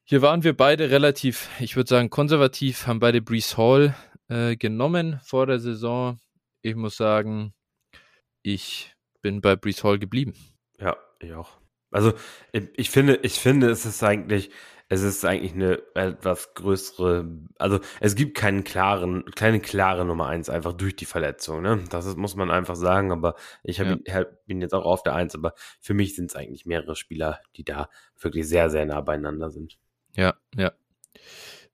Hier 0.05 0.23
waren 0.23 0.45
wir 0.45 0.57
beide 0.57 0.91
relativ, 0.91 1.49
ich 1.61 1.77
würde 1.77 1.89
sagen, 1.89 2.11
konservativ, 2.11 2.87
haben 2.87 3.01
beide 3.01 3.23
Brees 3.23 3.57
Hall 3.57 3.95
äh, 4.29 4.57
genommen 4.57 5.21
vor 5.25 5.47
der 5.47 5.61
Saison. 5.61 6.19
Ich 6.63 6.75
muss 6.75 6.97
sagen, 6.97 7.53
ich 8.45 8.95
bin 9.23 9.41
bei 9.41 9.57
Brees 9.57 9.83
Hall 9.83 9.99
geblieben. 9.99 10.35
Ja, 10.79 10.97
ich 11.19 11.33
auch. 11.33 11.59
Also 11.91 12.13
ich 12.53 12.91
finde, 12.91 13.21
ich 13.23 13.41
finde, 13.41 13.71
es 13.71 13.87
ist 13.87 14.03
eigentlich, 14.03 14.51
es 14.89 15.03
ist 15.03 15.25
eigentlich 15.25 15.55
eine 15.55 15.81
etwas 15.95 16.53
größere, 16.55 17.27
also 17.59 17.81
es 18.01 18.17
gibt 18.17 18.37
keinen 18.37 18.65
klaren, 18.65 19.25
keine 19.35 19.61
klare 19.61 20.05
Nummer 20.05 20.27
eins 20.27 20.51
einfach 20.51 20.73
durch 20.73 20.97
die 20.97 21.05
Verletzung, 21.05 21.63
ne? 21.63 21.85
Das 21.91 22.05
ist, 22.05 22.19
muss 22.19 22.35
man 22.35 22.51
einfach 22.51 22.77
sagen, 22.77 23.13
aber 23.13 23.37
ich 23.63 23.81
hab, 23.81 24.07
ja. 24.07 24.25
bin 24.47 24.61
jetzt 24.61 24.75
auch 24.75 24.85
auf 24.85 25.03
der 25.05 25.15
Eins, 25.15 25.35
aber 25.35 25.55
für 25.81 25.95
mich 25.95 26.17
sind 26.17 26.31
es 26.31 26.37
eigentlich 26.37 26.67
mehrere 26.67 26.97
Spieler, 26.97 27.41
die 27.57 27.65
da 27.65 27.89
wirklich 28.21 28.47
sehr, 28.47 28.69
sehr 28.71 28.85
nah 28.85 29.01
beieinander 29.01 29.51
sind. 29.51 29.79
Ja, 30.17 30.35
ja. 30.57 30.73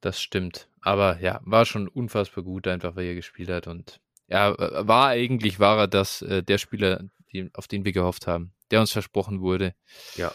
Das 0.00 0.20
stimmt. 0.20 0.68
Aber 0.80 1.18
ja, 1.20 1.40
war 1.44 1.66
schon 1.66 1.88
unfassbar 1.88 2.44
gut, 2.44 2.68
einfach 2.68 2.94
weil 2.94 3.06
er 3.06 3.14
gespielt 3.14 3.50
hat. 3.50 3.66
Und 3.66 4.00
ja, 4.30 4.54
war 4.86 5.08
eigentlich, 5.08 5.58
war 5.58 5.78
er 5.78 5.88
das, 5.88 6.22
äh, 6.22 6.42
der 6.42 6.58
Spieler, 6.58 7.04
die, 7.32 7.50
auf 7.54 7.66
den 7.68 7.84
wir 7.84 7.92
gehofft 7.92 8.26
haben, 8.26 8.52
der 8.70 8.80
uns 8.80 8.92
versprochen 8.92 9.40
wurde. 9.40 9.74
Ja. 10.14 10.32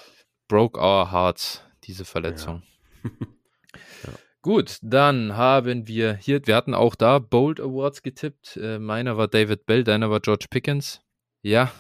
Broke 0.48 0.80
our 0.80 1.12
hearts, 1.12 1.64
diese 1.86 2.06
Verletzung. 2.06 2.62
Ja. 3.04 3.10
ja. 4.08 4.14
Gut, 4.42 4.78
dann 4.82 5.36
haben 5.36 5.88
wir 5.88 6.16
hier, 6.18 6.46
wir 6.46 6.56
hatten 6.56 6.76
auch 6.76 6.94
da 6.94 7.20
Bold 7.20 7.60
Awards 7.60 8.04
getippt. 8.04 8.58
Äh, 8.58 8.78
meiner 8.80 9.18
war 9.18 9.28
David 9.28 9.66
Bell, 9.66 9.84
deiner 9.84 10.12
war 10.12 10.20
George 10.20 10.46
Pickens. 10.50 11.02
Ja, 11.42 11.72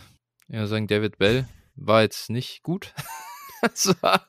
ich 0.47 0.55
würde 0.55 0.67
sagen, 0.67 0.87
David 0.87 1.17
Bell 1.17 1.47
war 1.75 2.01
jetzt 2.01 2.29
nicht 2.29 2.63
gut. 2.63 2.93
das 3.61 3.95
war 4.01 4.27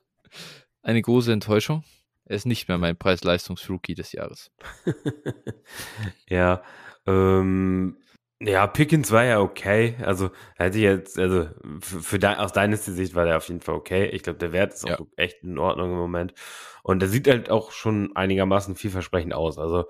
eine 0.82 1.01
große 1.01 1.32
Enttäuschung. 1.32 1.84
Er 2.24 2.37
ist 2.37 2.47
nicht 2.47 2.66
mehr 2.66 2.76
mein 2.76 2.97
Preis-Leistungs-Rookie 2.97 3.95
des 3.95 4.12
Jahres. 4.12 4.51
ja, 6.28 6.62
ähm, 7.07 7.96
ja, 8.40 8.66
Pickens 8.66 9.12
war 9.12 9.24
ja 9.24 9.40
okay. 9.40 9.96
Also, 10.02 10.30
hätte 10.57 10.76
ich 10.76 10.84
jetzt, 10.84 11.18
also, 11.18 11.48
für, 11.80 12.00
für 12.02 12.18
de, 12.18 12.36
aus 12.36 12.52
deiner 12.52 12.76
Sicht 12.76 13.14
war 13.14 13.24
der 13.24 13.38
auf 13.38 13.48
jeden 13.48 13.61
Fall 13.61 13.74
okay. 13.74 14.07
Ich 14.11 14.22
glaube, 14.22 14.38
der 14.38 14.52
Wert 14.52 14.74
ist 14.74 14.84
auch 14.84 15.00
ja. 15.00 15.07
echt 15.16 15.42
in 15.42 15.59
Ordnung 15.59 15.92
im 15.92 15.98
Moment. 15.98 16.34
Und 16.82 17.00
der 17.00 17.09
sieht 17.09 17.28
halt 17.28 17.50
auch 17.50 17.72
schon 17.72 18.14
einigermaßen 18.14 18.76
vielversprechend 18.76 19.32
aus. 19.34 19.59
Also, 19.59 19.86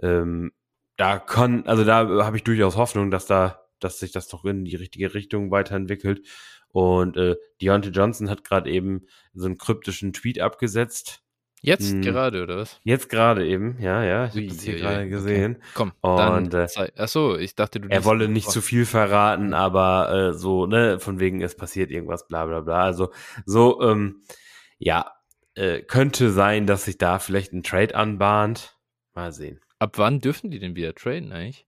ähm, 0.00 0.52
da 0.96 1.18
kann, 1.18 1.66
also 1.66 1.84
da 1.84 2.24
habe 2.24 2.36
ich 2.36 2.44
durchaus 2.44 2.76
Hoffnung, 2.76 3.10
dass 3.10 3.26
da, 3.26 3.64
dass 3.80 3.98
sich 3.98 4.12
das 4.12 4.28
doch 4.28 4.44
in 4.44 4.64
die 4.64 4.76
richtige 4.76 5.14
Richtung 5.14 5.50
weiterentwickelt. 5.50 6.26
Und 6.68 7.16
äh, 7.16 7.36
Deontay 7.62 7.90
Johnson 7.90 8.30
hat 8.30 8.44
gerade 8.44 8.70
eben 8.70 9.06
so 9.32 9.46
einen 9.46 9.58
kryptischen 9.58 10.12
Tweet 10.12 10.40
abgesetzt. 10.40 11.22
Jetzt 11.60 11.90
hm, 11.90 12.02
gerade, 12.02 12.42
oder 12.42 12.56
was? 12.58 12.80
Jetzt 12.84 13.08
gerade 13.08 13.46
eben, 13.46 13.78
ja, 13.80 14.04
ja. 14.04 14.26
Ich 14.26 14.36
habe 14.36 14.46
das 14.46 14.62
hier 14.62 14.76
gerade 14.76 15.08
gesehen. 15.08 15.56
Okay. 15.56 15.70
Komm, 15.74 15.92
und, 16.00 16.52
dann, 16.52 16.52
äh, 16.52 16.92
achso, 16.96 17.36
ich 17.36 17.54
dachte, 17.56 17.80
du. 17.80 17.88
Er 17.88 18.04
wolle 18.04 18.28
nicht 18.28 18.50
zu 18.50 18.60
viel 18.60 18.86
verraten, 18.86 19.54
aber 19.54 20.12
äh, 20.12 20.34
so, 20.34 20.66
ne, 20.66 21.00
von 21.00 21.18
wegen, 21.18 21.40
es 21.42 21.56
passiert 21.56 21.90
irgendwas, 21.90 22.28
bla 22.28 22.46
bla 22.46 22.60
bla. 22.60 22.82
Also 22.82 23.10
so, 23.44 23.82
ähm, 23.82 24.22
ja, 24.78 25.12
äh, 25.54 25.82
könnte 25.82 26.30
sein, 26.30 26.66
dass 26.66 26.84
sich 26.84 26.98
da 26.98 27.18
vielleicht 27.18 27.52
ein 27.52 27.64
Trade 27.64 27.94
anbahnt. 27.96 28.76
Mal 29.14 29.32
sehen. 29.32 29.60
Ab 29.80 29.98
wann 29.98 30.20
dürfen 30.20 30.50
die 30.50 30.60
denn 30.60 30.76
wieder 30.76 30.94
traden 30.94 31.32
eigentlich? 31.32 31.66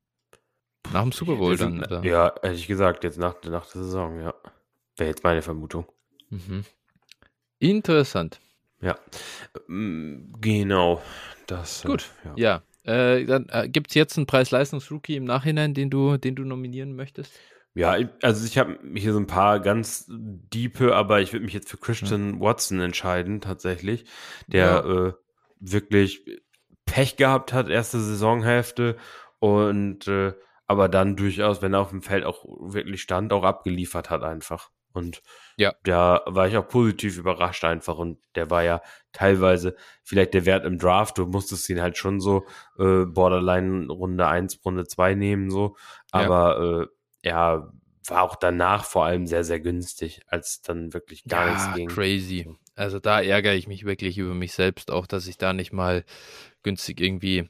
Nach 0.93 1.03
dem 1.03 1.13
Super 1.13 1.37
Bowl 1.37 1.57
dann, 1.57 1.83
oder? 1.83 2.05
Ja, 2.05 2.33
hätte 2.43 2.55
ich 2.55 2.69
gesagt, 2.69 3.03
jetzt 3.03 3.19
nach, 3.19 3.35
nach 3.43 3.71
der 3.71 3.83
Saison, 3.83 4.21
ja. 4.21 4.35
Wäre 4.97 5.11
jetzt 5.11 5.25
meine 5.25 5.43
Vermutung. 5.43 5.87
Mhm. 6.29 6.65
Interessant. 7.59 8.41
Ja, 8.81 8.99
ähm, 9.69 10.33
genau. 10.41 11.03
Das, 11.47 11.83
Gut, 11.83 12.11
äh, 12.25 12.41
ja. 12.41 12.63
ja. 12.87 13.17
Äh, 13.19 13.27
dann 13.27 13.47
äh, 13.51 13.69
gibt 13.69 13.91
es 13.91 13.95
jetzt 13.95 14.17
einen 14.17 14.27
Preis-Leistungs-Rookie 14.27 15.17
im 15.17 15.25
Nachhinein, 15.25 15.75
den 15.75 15.91
du, 15.91 16.17
den 16.17 16.35
du 16.35 16.45
nominieren 16.45 16.97
möchtest? 16.97 17.33
Ja, 17.75 17.97
also 18.23 18.47
ich 18.47 18.59
habe 18.59 18.79
hier 18.95 19.13
so 19.13 19.19
ein 19.19 19.27
paar 19.27 19.61
ganz 19.61 20.07
diepe, 20.09 20.95
aber 20.95 21.21
ich 21.21 21.33
würde 21.33 21.45
mich 21.45 21.55
jetzt 21.55 21.71
für 21.71 21.77
Christian 21.77 22.35
ja. 22.35 22.41
Watson 22.41 22.81
entscheiden, 22.81 23.41
tatsächlich, 23.41 24.07
der 24.49 24.65
ja. 24.65 25.07
äh, 25.09 25.13
wirklich 25.61 26.25
Pech 26.85 27.17
gehabt 27.17 27.53
hat, 27.53 27.69
erste 27.69 28.01
Saisonhälfte 28.01 28.97
und 29.39 30.09
äh, 30.09 30.33
aber 30.67 30.89
dann 30.89 31.17
durchaus, 31.17 31.63
wenn 31.63 31.75
er 31.75 31.81
auf 31.81 31.91
dem 31.91 32.03
Feld 32.03 32.25
auch 32.25 32.45
wirklich 32.45 33.03
stand, 33.03 33.33
auch 33.33 33.45
abgeliefert 33.45 34.11
hat 34.11 34.23
einfach. 34.23 34.71
Und 34.93 35.23
ja, 35.57 35.75
da 35.85 36.23
war 36.27 36.49
ich 36.49 36.57
auch 36.57 36.69
positiv 36.69 37.19
überrascht 37.19 37.65
einfach. 37.65 37.99
Und 37.99 38.19
der 38.35 38.51
war 38.51 38.63
ja 38.63 38.83
teilweise 39.13 39.77
vielleicht 40.03 40.35
der 40.35 40.47
Wert 40.47 40.65
im 40.65 40.79
Draft. 40.79 41.19
Du 41.19 41.27
musstest 41.27 41.69
ihn 41.69 41.81
halt 41.81 41.97
schon 41.97 42.21
so 42.21 42.45
äh, 42.79 43.05
Borderline 43.05 43.87
Runde 43.89 44.27
1, 44.27 44.65
Runde 44.65 44.87
2 44.87 45.15
nehmen, 45.15 45.51
so. 45.51 45.77
Aber 46.11 46.89
ja. 47.23 47.57
äh, 47.57 47.63
war 48.11 48.23
auch 48.23 48.37
danach 48.37 48.85
vor 48.85 49.05
allem 49.05 49.27
sehr, 49.27 49.45
sehr 49.45 49.61
günstig, 49.61 50.23
als 50.27 50.63
dann 50.63 50.93
wirklich 50.93 51.25
gar 51.25 51.47
ja, 51.47 51.53
nichts 51.53 51.75
ging. 51.75 51.89
Crazy. 51.89 52.49
Also 52.75 52.99
da 52.99 53.21
ärgere 53.21 53.55
ich 53.55 53.67
mich 53.67 53.85
wirklich 53.85 54.19
über 54.19 54.35
mich 54.35 54.53
selbst 54.53 54.91
auch, 54.91 55.07
dass 55.07 55.27
ich 55.27 55.39
da 55.39 55.53
nicht 55.53 55.73
mal 55.73 56.05
günstig 56.63 57.01
irgendwie 57.01 57.49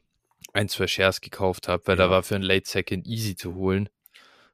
ein, 0.52 0.68
zwei 0.68 0.86
Shares 0.86 1.20
gekauft 1.20 1.68
habe, 1.68 1.82
weil 1.86 1.98
ja. 1.98 2.04
da 2.04 2.10
war 2.10 2.22
für 2.22 2.34
ein 2.34 2.42
Late 2.42 2.68
Second 2.68 3.06
easy 3.06 3.36
zu 3.36 3.54
holen. 3.54 3.88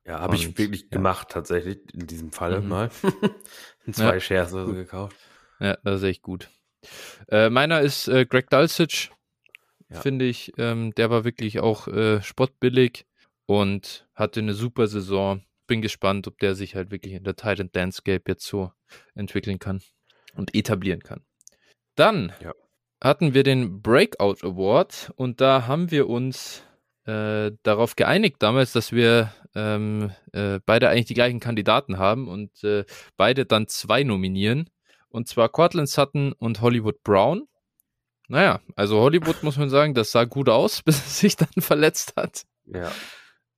Ja, 0.07 0.21
habe 0.21 0.37
ich 0.37 0.57
wirklich 0.57 0.83
ja. 0.83 0.89
gemacht, 0.91 1.29
tatsächlich, 1.31 1.79
in 1.93 2.07
diesem 2.07 2.31
Falle 2.31 2.61
mhm. 2.61 2.69
mal. 2.69 2.91
Zwei 3.91 4.15
ja. 4.15 4.21
Shares 4.21 4.55
oder 4.55 4.67
so 4.67 4.73
gekauft. 4.75 5.17
Ja, 5.59 5.77
das 5.83 6.01
ist 6.01 6.09
echt 6.09 6.23
gut. 6.23 6.49
Äh, 7.29 7.51
meiner 7.51 7.81
ist 7.81 8.07
äh, 8.09 8.25
Greg 8.25 8.49
Dulcich, 8.51 9.11
ja. 9.89 10.01
finde 10.01 10.25
ich. 10.27 10.53
Ähm, 10.59 10.95
der 10.95 11.11
war 11.11 11.25
wirklich 11.25 11.59
auch 11.59 11.89
äh, 11.89 12.23
spottbillig 12.23 13.07
und 13.47 14.07
hatte 14.15 14.41
eine 14.41 14.55
super 14.55 14.87
Saison. 14.87 15.43
Bin 15.67 15.83
gespannt, 15.83 16.29
ob 16.29 16.39
der 16.39 16.55
sich 16.55 16.77
halt 16.77 16.93
wirklich 16.93 17.15
in 17.15 17.25
der 17.25 17.35
Titan 17.35 17.71
Landscape 17.75 18.23
jetzt 18.29 18.47
so 18.47 18.71
entwickeln 19.17 19.59
kann 19.59 19.83
und 20.35 20.55
etablieren 20.55 21.03
kann. 21.03 21.25
Dann 21.97 22.33
ja. 22.41 22.53
hatten 23.03 23.35
wir 23.35 23.43
den 23.43 23.83
Breakout 23.83 24.47
Award 24.47 25.13
und 25.17 25.41
da 25.41 25.67
haben 25.67 25.91
wir 25.91 26.09
uns 26.09 26.63
äh, 27.07 27.53
darauf 27.63 27.97
geeinigt 27.97 28.37
damals, 28.41 28.73
dass 28.73 28.93
wir 28.93 29.33
ähm, 29.55 30.11
äh, 30.33 30.61
beide 30.67 30.89
eigentlich 30.89 31.07
die 31.07 31.15
gleichen 31.15 31.41
Kandidaten 31.41 31.99
haben 31.99 32.29
und 32.29 32.63
äh, 32.65 32.85
beide 33.17 33.47
dann 33.47 33.69
zwei 33.69 34.03
nominieren. 34.03 34.69
Und 35.09 35.29
zwar 35.29 35.49
Cortland 35.49 35.89
Sutton 35.89 36.33
und 36.33 36.61
Hollywood 36.61 37.03
Brown. 37.03 37.49
Naja, 38.29 38.61
also 38.75 39.01
Hollywood 39.01 39.43
muss 39.43 39.57
man 39.57 39.71
sagen, 39.71 39.95
das 39.95 40.11
sah 40.11 40.25
gut 40.25 40.49
aus, 40.49 40.83
bis 40.85 40.99
er 40.99 41.09
sich 41.09 41.37
dann 41.37 41.49
verletzt 41.59 42.15
hat. 42.17 42.45
Ja. 42.67 42.91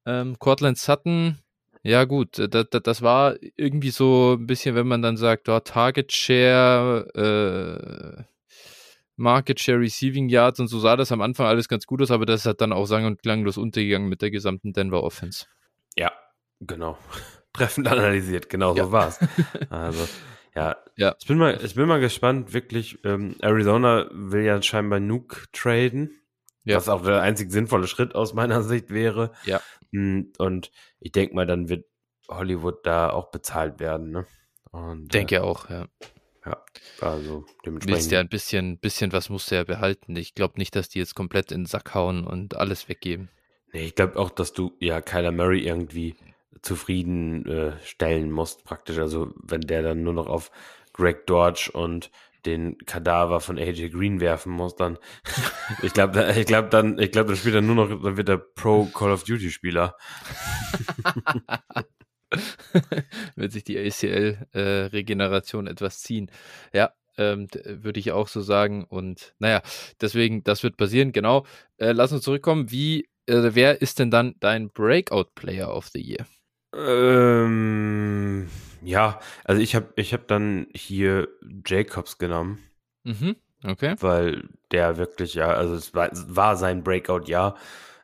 Ähm, 0.06 0.38
Cortland 0.38 0.78
Sutton, 0.78 1.38
ja 1.82 2.04
gut, 2.04 2.38
das, 2.38 2.66
das, 2.70 2.82
das, 2.82 3.02
war 3.02 3.36
irgendwie 3.56 3.90
so 3.90 4.36
ein 4.38 4.46
bisschen, 4.46 4.74
wenn 4.74 4.86
man 4.86 5.02
dann 5.02 5.16
sagt, 5.16 5.48
oh, 5.48 5.60
Target 5.60 6.12
Share, 6.12 7.06
äh, 8.18 8.22
Market 9.18 9.60
Share 9.60 9.80
Receiving 9.80 10.28
Yards 10.28 10.60
und 10.60 10.68
so 10.68 10.78
sah 10.78 10.96
das 10.96 11.12
am 11.12 11.20
Anfang 11.20 11.46
alles 11.46 11.68
ganz 11.68 11.86
gut 11.86 12.00
aus, 12.00 12.10
aber 12.10 12.24
das 12.24 12.46
hat 12.46 12.60
dann 12.60 12.72
auch 12.72 12.86
sang- 12.86 13.04
und 13.04 13.20
klanglos 13.22 13.58
untergegangen 13.58 14.08
mit 14.08 14.22
der 14.22 14.30
gesamten 14.30 14.72
Denver 14.72 15.02
Offense. 15.02 15.46
Ja, 15.96 16.12
genau. 16.60 16.96
Treffend 17.52 17.88
analysiert, 17.88 18.48
genau 18.48 18.74
Ja. 18.76 18.84
so 18.84 18.92
war's. 18.92 19.18
Also, 19.70 20.08
ja. 20.54 20.76
Ja. 20.96 21.14
Ich 21.20 21.26
bin 21.26 21.36
mal, 21.38 21.58
ich 21.62 21.74
bin 21.74 21.86
mal 21.86 22.00
gespannt, 22.00 22.52
wirklich, 22.52 22.98
ähm, 23.04 23.34
Arizona 23.40 24.08
will 24.12 24.44
ja 24.44 24.62
scheinbar 24.62 25.00
Nuke 25.00 25.44
traden. 25.52 26.10
Ja. 26.64 26.76
Was 26.76 26.88
auch 26.88 27.02
der 27.02 27.22
einzig 27.22 27.50
sinnvolle 27.50 27.86
Schritt 27.86 28.14
aus 28.14 28.34
meiner 28.34 28.62
Sicht 28.64 28.90
wäre. 28.90 29.32
Ja. 29.44 29.60
Mm, 29.90 30.24
Und 30.38 30.70
ich 31.00 31.12
denke 31.12 31.34
mal, 31.34 31.46
dann 31.46 31.68
wird 31.68 31.86
Hollywood 32.28 32.84
da 32.86 33.10
auch 33.10 33.30
bezahlt 33.30 33.80
werden, 33.80 34.10
ne? 34.10 34.26
Und, 34.70 35.14
Denke 35.14 35.42
auch, 35.42 35.70
ja. 35.70 35.86
Äh, 36.50 37.04
also 37.04 37.44
Willst 37.44 37.66
dementsprechend. 37.66 38.12
ja 38.12 38.20
ein 38.20 38.28
bisschen, 38.28 38.78
bisschen 38.78 39.12
was 39.12 39.28
musst 39.28 39.50
du 39.50 39.56
ja 39.56 39.64
behalten. 39.64 40.16
Ich 40.16 40.34
glaube 40.34 40.58
nicht, 40.58 40.74
dass 40.76 40.88
die 40.88 40.98
jetzt 40.98 41.14
komplett 41.14 41.52
in 41.52 41.62
den 41.62 41.66
Sack 41.66 41.94
hauen 41.94 42.26
und 42.26 42.56
alles 42.56 42.88
weggeben. 42.88 43.28
Nee, 43.72 43.86
ich 43.86 43.94
glaube 43.94 44.18
auch, 44.18 44.30
dass 44.30 44.52
du 44.52 44.72
ja 44.80 45.00
Kyler 45.00 45.32
Murray 45.32 45.60
irgendwie 45.60 46.16
zufrieden 46.62 47.46
äh, 47.46 47.72
stellen 47.84 48.30
musst, 48.30 48.64
praktisch. 48.64 48.98
Also, 48.98 49.32
wenn 49.42 49.60
der 49.60 49.82
dann 49.82 50.02
nur 50.02 50.14
noch 50.14 50.26
auf 50.26 50.50
Greg 50.92 51.26
Dodge 51.26 51.70
und 51.72 52.10
den 52.46 52.78
Kadaver 52.78 53.40
von 53.40 53.58
AJ 53.58 53.90
Green 53.90 54.20
werfen 54.20 54.52
muss, 54.52 54.74
dann 54.76 54.98
ich 55.82 55.92
glaube, 55.92 56.34
ich 56.36 56.46
glaube 56.46 56.68
dann, 56.68 56.98
ich 56.98 57.10
glaube, 57.10 57.28
dann 57.28 57.36
spielt 57.36 57.56
er 57.56 57.62
nur 57.62 57.74
noch, 57.74 57.88
dann 58.02 58.16
wird 58.16 58.28
er 58.28 58.38
Pro 58.38 58.86
Call 58.86 59.12
of 59.12 59.24
Duty 59.24 59.50
Spieler. 59.50 59.96
Wird 63.36 63.52
sich 63.52 63.64
die 63.64 63.78
ACL-Regeneration 63.78 65.66
etwas 65.66 66.00
ziehen. 66.00 66.30
Ja, 66.72 66.92
ähm, 67.16 67.48
d- 67.48 67.82
würde 67.82 68.00
ich 68.00 68.12
auch 68.12 68.28
so 68.28 68.40
sagen. 68.42 68.84
Und 68.84 69.34
naja, 69.38 69.62
deswegen, 70.00 70.44
das 70.44 70.62
wird 70.62 70.76
passieren, 70.76 71.12
genau. 71.12 71.46
Äh, 71.78 71.92
lass 71.92 72.12
uns 72.12 72.22
zurückkommen. 72.24 72.70
Wie, 72.70 73.08
äh, 73.26 73.50
wer 73.54 73.80
ist 73.82 73.98
denn 73.98 74.10
dann 74.10 74.34
dein 74.40 74.70
Breakout-Player 74.70 75.74
of 75.74 75.88
the 75.88 76.00
Year? 76.00 76.26
Ähm, 76.74 78.48
ja, 78.82 79.20
also 79.44 79.60
ich 79.62 79.74
habe, 79.74 79.92
ich 79.96 80.12
habe 80.12 80.24
dann 80.26 80.66
hier 80.74 81.28
Jacobs 81.66 82.18
genommen, 82.18 82.58
Mhm, 83.04 83.36
okay. 83.64 83.96
weil 84.00 84.48
der 84.70 84.96
wirklich 84.98 85.34
ja, 85.34 85.48
also 85.52 85.74
es 85.74 85.94
war, 85.94 86.12
es 86.12 86.24
war 86.36 86.56
sein 86.56 86.84
Breakout-Jahr. 86.84 87.56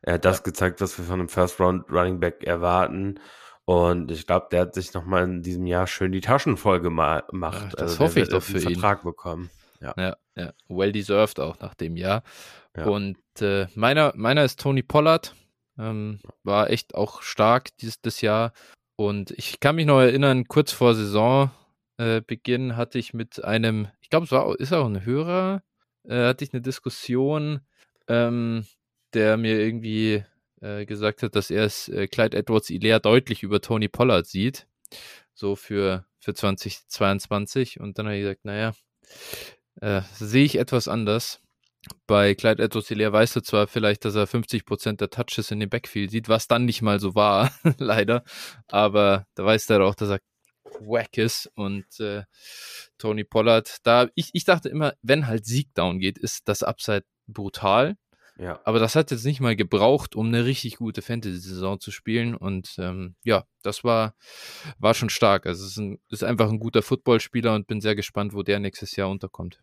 Er 0.02 0.14
hat 0.14 0.24
das 0.24 0.42
gezeigt, 0.42 0.80
was 0.80 0.98
wir 0.98 1.04
von 1.04 1.20
einem 1.20 1.28
First 1.28 1.60
Round 1.60 1.90
Running 1.90 2.20
Back 2.20 2.42
erwarten. 2.44 3.20
Und 3.66 4.10
ich 4.10 4.26
glaube, 4.26 4.48
der 4.50 4.62
hat 4.62 4.74
sich 4.74 4.92
nochmal 4.92 5.24
in 5.24 5.42
diesem 5.42 5.66
Jahr 5.66 5.86
schön 5.86 6.12
die 6.12 6.20
Taschen 6.20 6.56
voll 6.56 6.78
gema- 6.80 7.26
gemacht. 7.28 7.66
Ach, 7.68 7.74
das 7.74 7.96
der 7.96 8.06
hoffe 8.06 8.20
ich 8.20 8.28
doch 8.28 8.42
für 8.42 8.58
ihn. 8.58 8.60
Vertrag 8.74 9.02
bekommen. 9.02 9.50
Ja, 9.80 10.16
ja. 10.36 10.52
Well 10.68 10.92
deserved 10.92 11.40
auch 11.40 11.58
nach 11.60 11.74
dem 11.74 11.96
Jahr. 11.96 12.22
Ja. 12.76 12.86
Und 12.86 13.18
äh, 13.40 13.66
meiner, 13.74 14.12
meiner 14.16 14.44
ist 14.44 14.60
Tony 14.60 14.82
Pollard. 14.82 15.34
Ähm, 15.78 16.20
war 16.42 16.70
echt 16.70 16.94
auch 16.94 17.22
stark 17.22 17.76
dieses 17.78 18.00
das 18.00 18.20
Jahr. 18.20 18.52
Und 18.96 19.32
ich 19.32 19.60
kann 19.60 19.76
mich 19.76 19.86
noch 19.86 20.00
erinnern, 20.00 20.46
kurz 20.46 20.70
vor 20.70 20.94
Saisonbeginn 20.94 22.70
äh, 22.70 22.74
hatte 22.74 22.98
ich 22.98 23.12
mit 23.12 23.44
einem, 23.44 23.88
ich 24.00 24.08
glaube, 24.08 24.24
es 24.24 24.32
war 24.32 24.44
auch- 24.44 24.54
ist 24.54 24.72
auch 24.72 24.86
ein 24.86 25.04
Hörer, 25.04 25.62
äh, 26.08 26.26
hatte 26.26 26.44
ich 26.44 26.52
eine 26.52 26.62
Diskussion, 26.62 27.60
ähm, 28.08 28.66
der 29.14 29.36
mir 29.36 29.58
irgendwie 29.58 30.24
äh, 30.64 30.86
gesagt 30.86 31.22
hat, 31.22 31.36
dass 31.36 31.50
er 31.50 31.64
es 31.64 31.88
äh, 31.88 32.06
Clyde 32.08 32.38
Edwards 32.38 32.70
Ilea 32.70 32.98
deutlich 32.98 33.42
über 33.42 33.60
Tony 33.60 33.88
Pollard 33.88 34.26
sieht. 34.26 34.66
So 35.34 35.56
für, 35.56 36.06
für 36.20 36.34
2022. 36.34 37.80
Und 37.80 37.98
dann 37.98 38.06
habe 38.06 38.16
ich 38.16 38.22
gesagt, 38.22 38.44
naja, 38.44 38.72
äh, 39.80 40.00
sehe 40.14 40.44
ich 40.44 40.56
etwas 40.56 40.88
anders. 40.88 41.40
Bei 42.06 42.34
Clyde 42.34 42.62
Edwards 42.62 42.88
Hilaire 42.88 43.12
weißt 43.12 43.36
du 43.36 43.42
zwar 43.42 43.66
vielleicht, 43.66 44.06
dass 44.06 44.14
er 44.14 44.26
50% 44.26 44.96
der 44.96 45.10
Touches 45.10 45.50
in 45.50 45.60
dem 45.60 45.68
Backfield 45.68 46.10
sieht, 46.10 46.30
was 46.30 46.48
dann 46.48 46.64
nicht 46.64 46.80
mal 46.80 46.98
so 46.98 47.14
war, 47.14 47.52
leider. 47.78 48.24
Aber 48.68 49.26
da 49.34 49.44
weißt 49.44 49.68
du 49.68 49.84
auch, 49.84 49.94
dass 49.94 50.08
er 50.08 50.20
wack 50.80 51.18
ist. 51.18 51.50
Und 51.56 52.00
äh, 52.00 52.22
Tony 52.96 53.24
Pollard, 53.24 53.78
da, 53.82 54.08
ich, 54.14 54.30
ich 54.32 54.44
dachte 54.44 54.70
immer, 54.70 54.94
wenn 55.02 55.26
halt 55.26 55.44
Sieg 55.44 55.74
down 55.74 55.98
geht, 55.98 56.16
ist 56.16 56.48
das 56.48 56.62
Upside 56.62 57.04
brutal. 57.26 57.96
Ja. 58.36 58.60
Aber 58.64 58.78
das 58.80 58.96
hat 58.96 59.10
jetzt 59.10 59.24
nicht 59.24 59.40
mal 59.40 59.54
gebraucht, 59.54 60.16
um 60.16 60.26
eine 60.26 60.44
richtig 60.44 60.76
gute 60.76 61.02
Fantasy-Saison 61.02 61.78
zu 61.78 61.90
spielen. 61.90 62.34
Und 62.34 62.74
ähm, 62.78 63.14
ja, 63.22 63.44
das 63.62 63.84
war, 63.84 64.14
war 64.78 64.94
schon 64.94 65.08
stark. 65.10 65.46
Also 65.46 65.64
es 65.64 65.72
ist, 65.72 65.76
ein, 65.78 66.00
ist 66.10 66.24
einfach 66.24 66.48
ein 66.50 66.58
guter 66.58 66.82
Footballspieler 66.82 67.54
und 67.54 67.66
bin 67.66 67.80
sehr 67.80 67.94
gespannt, 67.94 68.34
wo 68.34 68.42
der 68.42 68.58
nächstes 68.58 68.96
Jahr 68.96 69.08
unterkommt. 69.08 69.62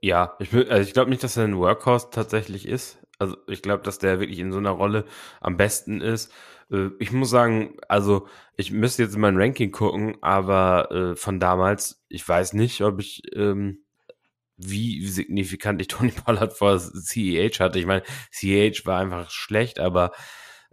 Ja, 0.00 0.34
ich, 0.38 0.52
will- 0.52 0.68
also 0.70 0.86
ich 0.86 0.92
glaube 0.94 1.10
nicht, 1.10 1.22
dass 1.22 1.36
er 1.36 1.44
ein 1.44 1.56
Workhorse 1.56 2.08
tatsächlich 2.10 2.66
ist. 2.66 2.98
Also 3.18 3.36
ich 3.48 3.62
glaube, 3.62 3.82
dass 3.82 3.98
der 3.98 4.20
wirklich 4.20 4.38
in 4.38 4.52
so 4.52 4.58
einer 4.58 4.70
Rolle 4.70 5.04
am 5.40 5.56
besten 5.56 6.00
ist. 6.00 6.32
Äh, 6.70 6.90
Ich 7.00 7.10
muss 7.12 7.30
sagen, 7.30 7.76
also 7.88 8.28
ich 8.56 8.70
müsste 8.70 9.02
jetzt 9.02 9.14
in 9.14 9.20
mein 9.20 9.36
Ranking 9.36 9.72
gucken, 9.72 10.16
aber 10.20 10.90
äh, 10.92 11.16
von 11.16 11.40
damals, 11.40 12.04
ich 12.08 12.26
weiß 12.28 12.52
nicht, 12.52 12.80
ob 12.82 13.00
ich 13.00 13.22
ähm, 13.34 13.84
wie 14.58 15.06
signifikant 15.06 15.80
ich 15.80 15.88
Tony 15.88 16.10
Pollard 16.10 16.52
vor 16.52 16.78
CEH 16.78 17.60
hatte. 17.60 17.78
Ich 17.78 17.86
meine, 17.86 18.02
CEH 18.30 18.84
war 18.84 19.00
einfach 19.00 19.30
schlecht, 19.30 19.78
aber 19.80 20.12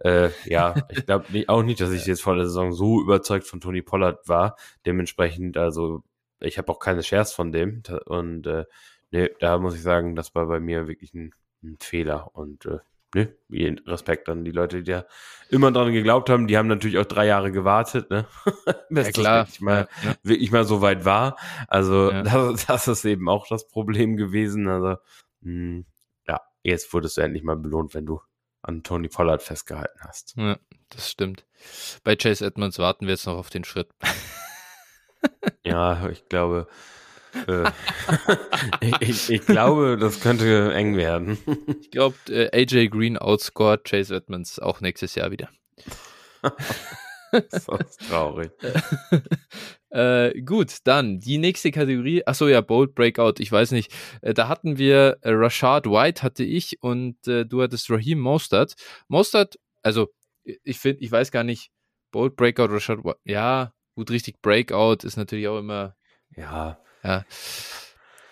äh, 0.00 0.30
ja, 0.44 0.74
ich 0.90 1.06
glaube 1.06 1.26
nicht, 1.32 1.48
auch 1.48 1.62
nicht, 1.62 1.80
dass 1.80 1.92
ich 1.92 2.04
jetzt 2.06 2.22
vor 2.22 2.36
der 2.36 2.46
Saison 2.46 2.72
so 2.72 3.00
überzeugt 3.00 3.46
von 3.46 3.60
Tony 3.60 3.82
Pollard 3.82 4.28
war. 4.28 4.56
Dementsprechend, 4.84 5.56
also 5.56 6.02
ich 6.40 6.58
habe 6.58 6.70
auch 6.70 6.78
keine 6.78 7.02
Shares 7.02 7.32
von 7.32 7.52
dem 7.52 7.82
und 8.06 8.46
äh, 8.46 8.64
nee, 9.10 9.30
da 9.40 9.58
muss 9.58 9.74
ich 9.74 9.82
sagen, 9.82 10.14
das 10.14 10.34
war 10.34 10.46
bei 10.46 10.60
mir 10.60 10.86
wirklich 10.86 11.14
ein, 11.14 11.32
ein 11.62 11.78
Fehler 11.80 12.34
und 12.34 12.66
äh, 12.66 12.78
ne, 13.14 13.32
Respekt 13.86 14.28
an 14.28 14.44
die 14.44 14.50
Leute, 14.50 14.82
die 14.82 14.92
da 14.92 15.06
immer 15.48 15.70
dran 15.72 15.92
geglaubt 15.92 16.28
haben. 16.28 16.46
Die 16.46 16.56
haben 16.58 16.66
natürlich 16.68 16.98
auch 16.98 17.04
drei 17.06 17.26
Jahre 17.26 17.52
gewartet, 17.52 18.10
ne? 18.10 18.26
Bis 18.90 19.12
das 19.12 19.16
wirklich 19.16 19.60
mal, 19.60 19.88
Ja, 20.02 20.10
ja. 20.10 20.16
wirklich 20.22 20.50
mal 20.50 20.64
so 20.64 20.80
weit 20.82 21.04
war. 21.04 21.36
Also 21.68 22.10
Ja. 22.10 22.22
das, 22.22 22.66
das 22.66 22.88
ist 22.88 23.04
eben 23.04 23.28
auch 23.28 23.46
das 23.48 23.68
Problem 23.68 24.16
gewesen. 24.16 24.68
Also 24.68 24.96
mh, 25.40 25.84
ja, 26.26 26.40
jetzt 26.62 26.92
wurdest 26.92 27.16
du 27.16 27.20
endlich 27.22 27.42
mal 27.44 27.56
belohnt, 27.56 27.94
wenn 27.94 28.06
du 28.06 28.20
an 28.62 28.82
Tony 28.82 29.08
Pollard 29.08 29.42
festgehalten 29.42 30.00
hast. 30.00 30.34
Ja, 30.36 30.58
das 30.88 31.08
stimmt. 31.10 31.46
Bei 32.02 32.16
Chase 32.16 32.44
Edmonds 32.44 32.78
warten 32.80 33.06
wir 33.06 33.12
jetzt 33.12 33.26
noch 33.26 33.36
auf 33.36 33.50
den 33.50 33.64
Schritt. 33.64 33.88
Ja, 35.64 36.08
ich 36.10 36.28
glaube, 36.28 36.68
ich, 38.80 39.00
ich, 39.00 39.30
ich 39.30 39.46
glaube, 39.46 39.96
das 39.98 40.20
könnte 40.20 40.72
eng 40.74 40.96
werden. 40.96 41.38
Ich 41.80 41.90
glaube, 41.90 42.16
äh, 42.28 42.50
AJ 42.52 42.88
Green 42.88 43.16
outscored 43.16 43.84
Chase 43.84 44.14
Edmonds 44.14 44.58
auch 44.58 44.80
nächstes 44.80 45.14
Jahr 45.14 45.30
wieder. 45.30 45.48
das 47.30 47.68
ist 47.68 48.08
traurig. 48.08 48.50
äh, 49.90 50.40
gut, 50.42 50.78
dann 50.84 51.20
die 51.20 51.38
nächste 51.38 51.70
Kategorie. 51.70 52.22
Achso, 52.26 52.48
ja, 52.48 52.60
Bold 52.60 52.94
Breakout. 52.94 53.34
Ich 53.38 53.50
weiß 53.50 53.72
nicht. 53.72 53.92
Äh, 54.22 54.34
da 54.34 54.48
hatten 54.48 54.78
wir 54.78 55.18
äh, 55.22 55.30
Rashad 55.30 55.86
White 55.86 56.22
hatte 56.22 56.44
ich 56.44 56.82
und 56.82 57.26
äh, 57.26 57.44
du 57.44 57.62
hattest 57.62 57.90
Raheem 57.90 58.18
Mostert. 58.18 58.74
Mostert, 59.08 59.58
also 59.82 60.08
ich 60.44 60.78
finde, 60.78 61.02
ich 61.02 61.10
weiß 61.10 61.30
gar 61.30 61.44
nicht. 61.44 61.70
Bold 62.12 62.36
Breakout, 62.36 62.72
Rashad 62.72 63.04
White. 63.04 63.18
Ja, 63.24 63.72
gut, 63.94 64.10
richtig 64.10 64.40
Breakout 64.40 65.04
ist 65.04 65.16
natürlich 65.16 65.48
auch 65.48 65.58
immer. 65.58 65.96
Ja, 66.36 66.78
Ja, 67.06 67.24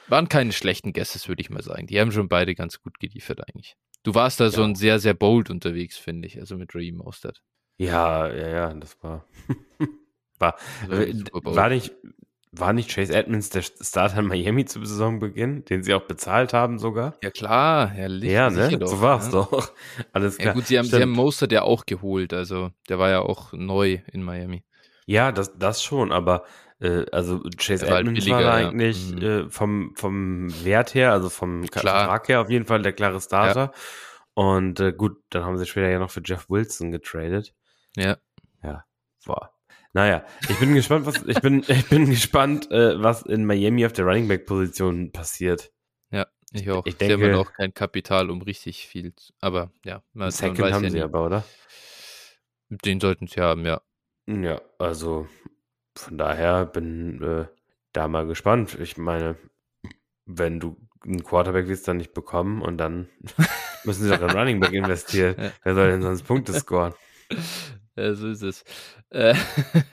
waren 0.09 0.29
keine 0.29 0.53
schlechten 0.53 0.93
Guesses, 0.93 1.29
würde 1.29 1.41
ich 1.41 1.51
mal 1.51 1.63
sagen. 1.63 1.87
Die 1.87 2.01
haben 2.01 2.13
schon 2.13 2.29
beide 2.29 2.55
ganz 2.55 2.81
gut 2.83 2.99
geliefert 3.01 3.41
eigentlich. 3.49 3.77
Du 4.03 4.15
warst 4.15 4.41
da 4.41 4.51
so 4.51 4.63
Ja. 4.63 4.67
ein 4.69 4.75
sehr, 4.75 4.99
sehr 4.99 5.15
bold 5.15 5.49
unterwegs, 5.51 5.97
finde 5.97 6.27
ich. 6.29 6.39
Also 6.39 6.57
mit 6.57 6.75
Raheem 6.75 6.97
Mostert. 6.97 7.43
ja, 7.79 8.29
ja, 8.33 8.49
ja, 8.49 8.75
das 8.75 9.03
war. 9.03 9.25
war, 10.39 10.57
Also 10.91 11.03
äh, 11.03 11.13
super 11.15 11.41
bold. 11.41 11.57
war, 11.57 11.69
nicht, 11.71 11.95
war 12.53 12.73
nicht 12.73 12.91
Chase 12.91 13.15
Edmonds 13.15 13.49
der 13.51 13.63
Starter 13.63 14.19
in 14.19 14.27
Miami 14.27 14.65
zu 14.67 14.85
Saisonbeginn, 14.85 15.65
den 15.65 15.83
sie 15.83 15.95
auch 15.95 16.07
bezahlt 16.07 16.53
haben 16.53 16.79
sogar? 16.79 17.17
Ja 17.23 17.31
klar, 17.31 17.95
ja, 17.97 18.07
li- 18.07 18.31
Ja, 18.31 18.51
ne? 18.51 18.79
doch, 18.79 18.89
so 18.89 19.01
war's 19.01 19.27
ja. 19.27 19.33
doch. 19.33 19.73
Alles 20.13 20.37
klar. 20.37 20.49
Ja 20.49 20.55
gut, 20.55 20.67
sie 20.67 20.77
haben, 20.79 20.85
sie 20.85 20.91
Stimmt. 20.91 21.03
haben 21.03 21.13
Mostert 21.13 21.53
ja 21.53 21.63
auch 21.63 21.87
geholt, 21.87 22.33
also 22.35 22.71
der 22.89 22.99
war 22.99 23.09
ja 23.11 23.21
auch 23.21 23.53
neu 23.55 24.01
in 24.13 24.23
Miami. 24.23 24.65
Ja, 25.07 25.33
das, 25.33 25.57
das 25.59 25.83
schon, 25.83 26.13
aber 26.13 26.45
äh, 26.85 27.07
also 27.13 27.41
Chase 27.57 27.87
war 27.87 27.95
halt 27.95 28.01
Edmonds 28.07 28.25
billiger, 28.25 28.45
war 28.47 28.61
ja. 28.61 28.69
eigentlich 28.69 29.13
Mhm. 29.15 29.23
äh, 29.23 29.51
vom, 29.51 29.95
vom 29.97 30.65
Wert 30.65 30.95
her, 30.95 31.13
also 31.13 31.29
vom 31.31 31.67
Klar. 31.67 32.01
Vertrag 32.01 32.29
her 32.29 32.41
auf 32.43 32.51
jeden 32.51 32.65
Fall 32.67 32.83
der 32.83 32.93
klare 32.93 33.21
Starter. 33.21 33.73
Und 34.35 34.81
äh, 34.81 34.93
gut, 34.93 35.23
dann 35.31 35.45
haben 35.45 35.57
sie 35.59 35.67
später 35.67 35.89
ja 35.89 35.99
noch 35.99 36.11
für 36.11 36.23
Jeff 36.25 36.49
Wilson 36.51 36.91
getradet. 36.91 37.55
Ja, 37.97 38.17
Boah. 39.27 39.51
Naja, 39.95 40.25
ich 40.51 40.59
bin 40.59 40.75
gespannt, 40.75 41.07
was 41.07 41.23
ich 41.25 41.41
bin, 41.41 41.65
ich 41.69 41.89
bin 41.89 42.11
gespannt, 42.11 42.71
äh, 42.71 43.01
was 43.03 43.23
in 43.23 43.47
Miami 43.47 43.87
auf 43.87 43.93
der 43.95 44.05
Running 44.05 44.29
Back 44.29 44.45
Position 44.45 45.13
passiert. 45.13 45.71
ich 46.53 46.71
auch. 46.71 46.85
Ich 46.87 46.97
sie 47.01 47.13
haben 47.13 47.21
denke- 47.21 47.39
auch 47.39 47.53
kein 47.53 47.73
Kapital, 47.75 48.29
um 48.31 48.43
richtig 48.43 48.87
viel, 48.87 49.15
zu, 49.15 49.33
aber 49.41 49.73
ja, 49.85 50.03
man, 50.13 50.27
man 50.27 50.31
Second 50.31 50.59
weiß 50.61 50.73
haben 50.75 50.85
ja 50.85 50.91
sie 50.91 50.97
nie. 50.99 51.03
aber, 51.03 51.25
oder? 51.27 51.45
Den 52.69 53.01
sollten 53.01 53.27
sie 53.29 53.41
haben, 53.41 53.65
ja. 53.67 53.81
Ja, 54.27 54.61
also 54.79 55.27
von 55.97 56.19
daher 56.19 56.67
bin 56.67 57.23
äh, 57.23 57.47
da 57.93 58.09
mal 58.09 58.27
gespannt. 58.27 58.79
Ich 58.81 58.97
meine, 58.97 59.37
wenn 60.27 60.61
du 60.61 60.77
einen 61.05 61.23
Quarterback 61.23 61.69
willst 61.69 61.87
dann 61.87 61.99
nicht 61.99 62.15
bekommen 62.15 62.63
und 62.63 62.79
dann 62.79 63.09
müssen 63.85 64.05
sie 64.05 64.11
doch 64.11 64.23
in 64.23 64.31
Running 64.31 64.61
Back 64.61 64.73
investieren. 64.73 65.37
Ja. 65.39 65.53
Wer 65.63 65.75
soll 65.75 65.91
denn 65.91 66.03
sonst 66.03 66.23
Punkte 66.23 66.53
scoren? 66.53 66.95
Ja, 67.97 68.13
so 68.15 68.29
ist 68.29 68.43
es. 68.43 68.65
Äh, 69.11 69.37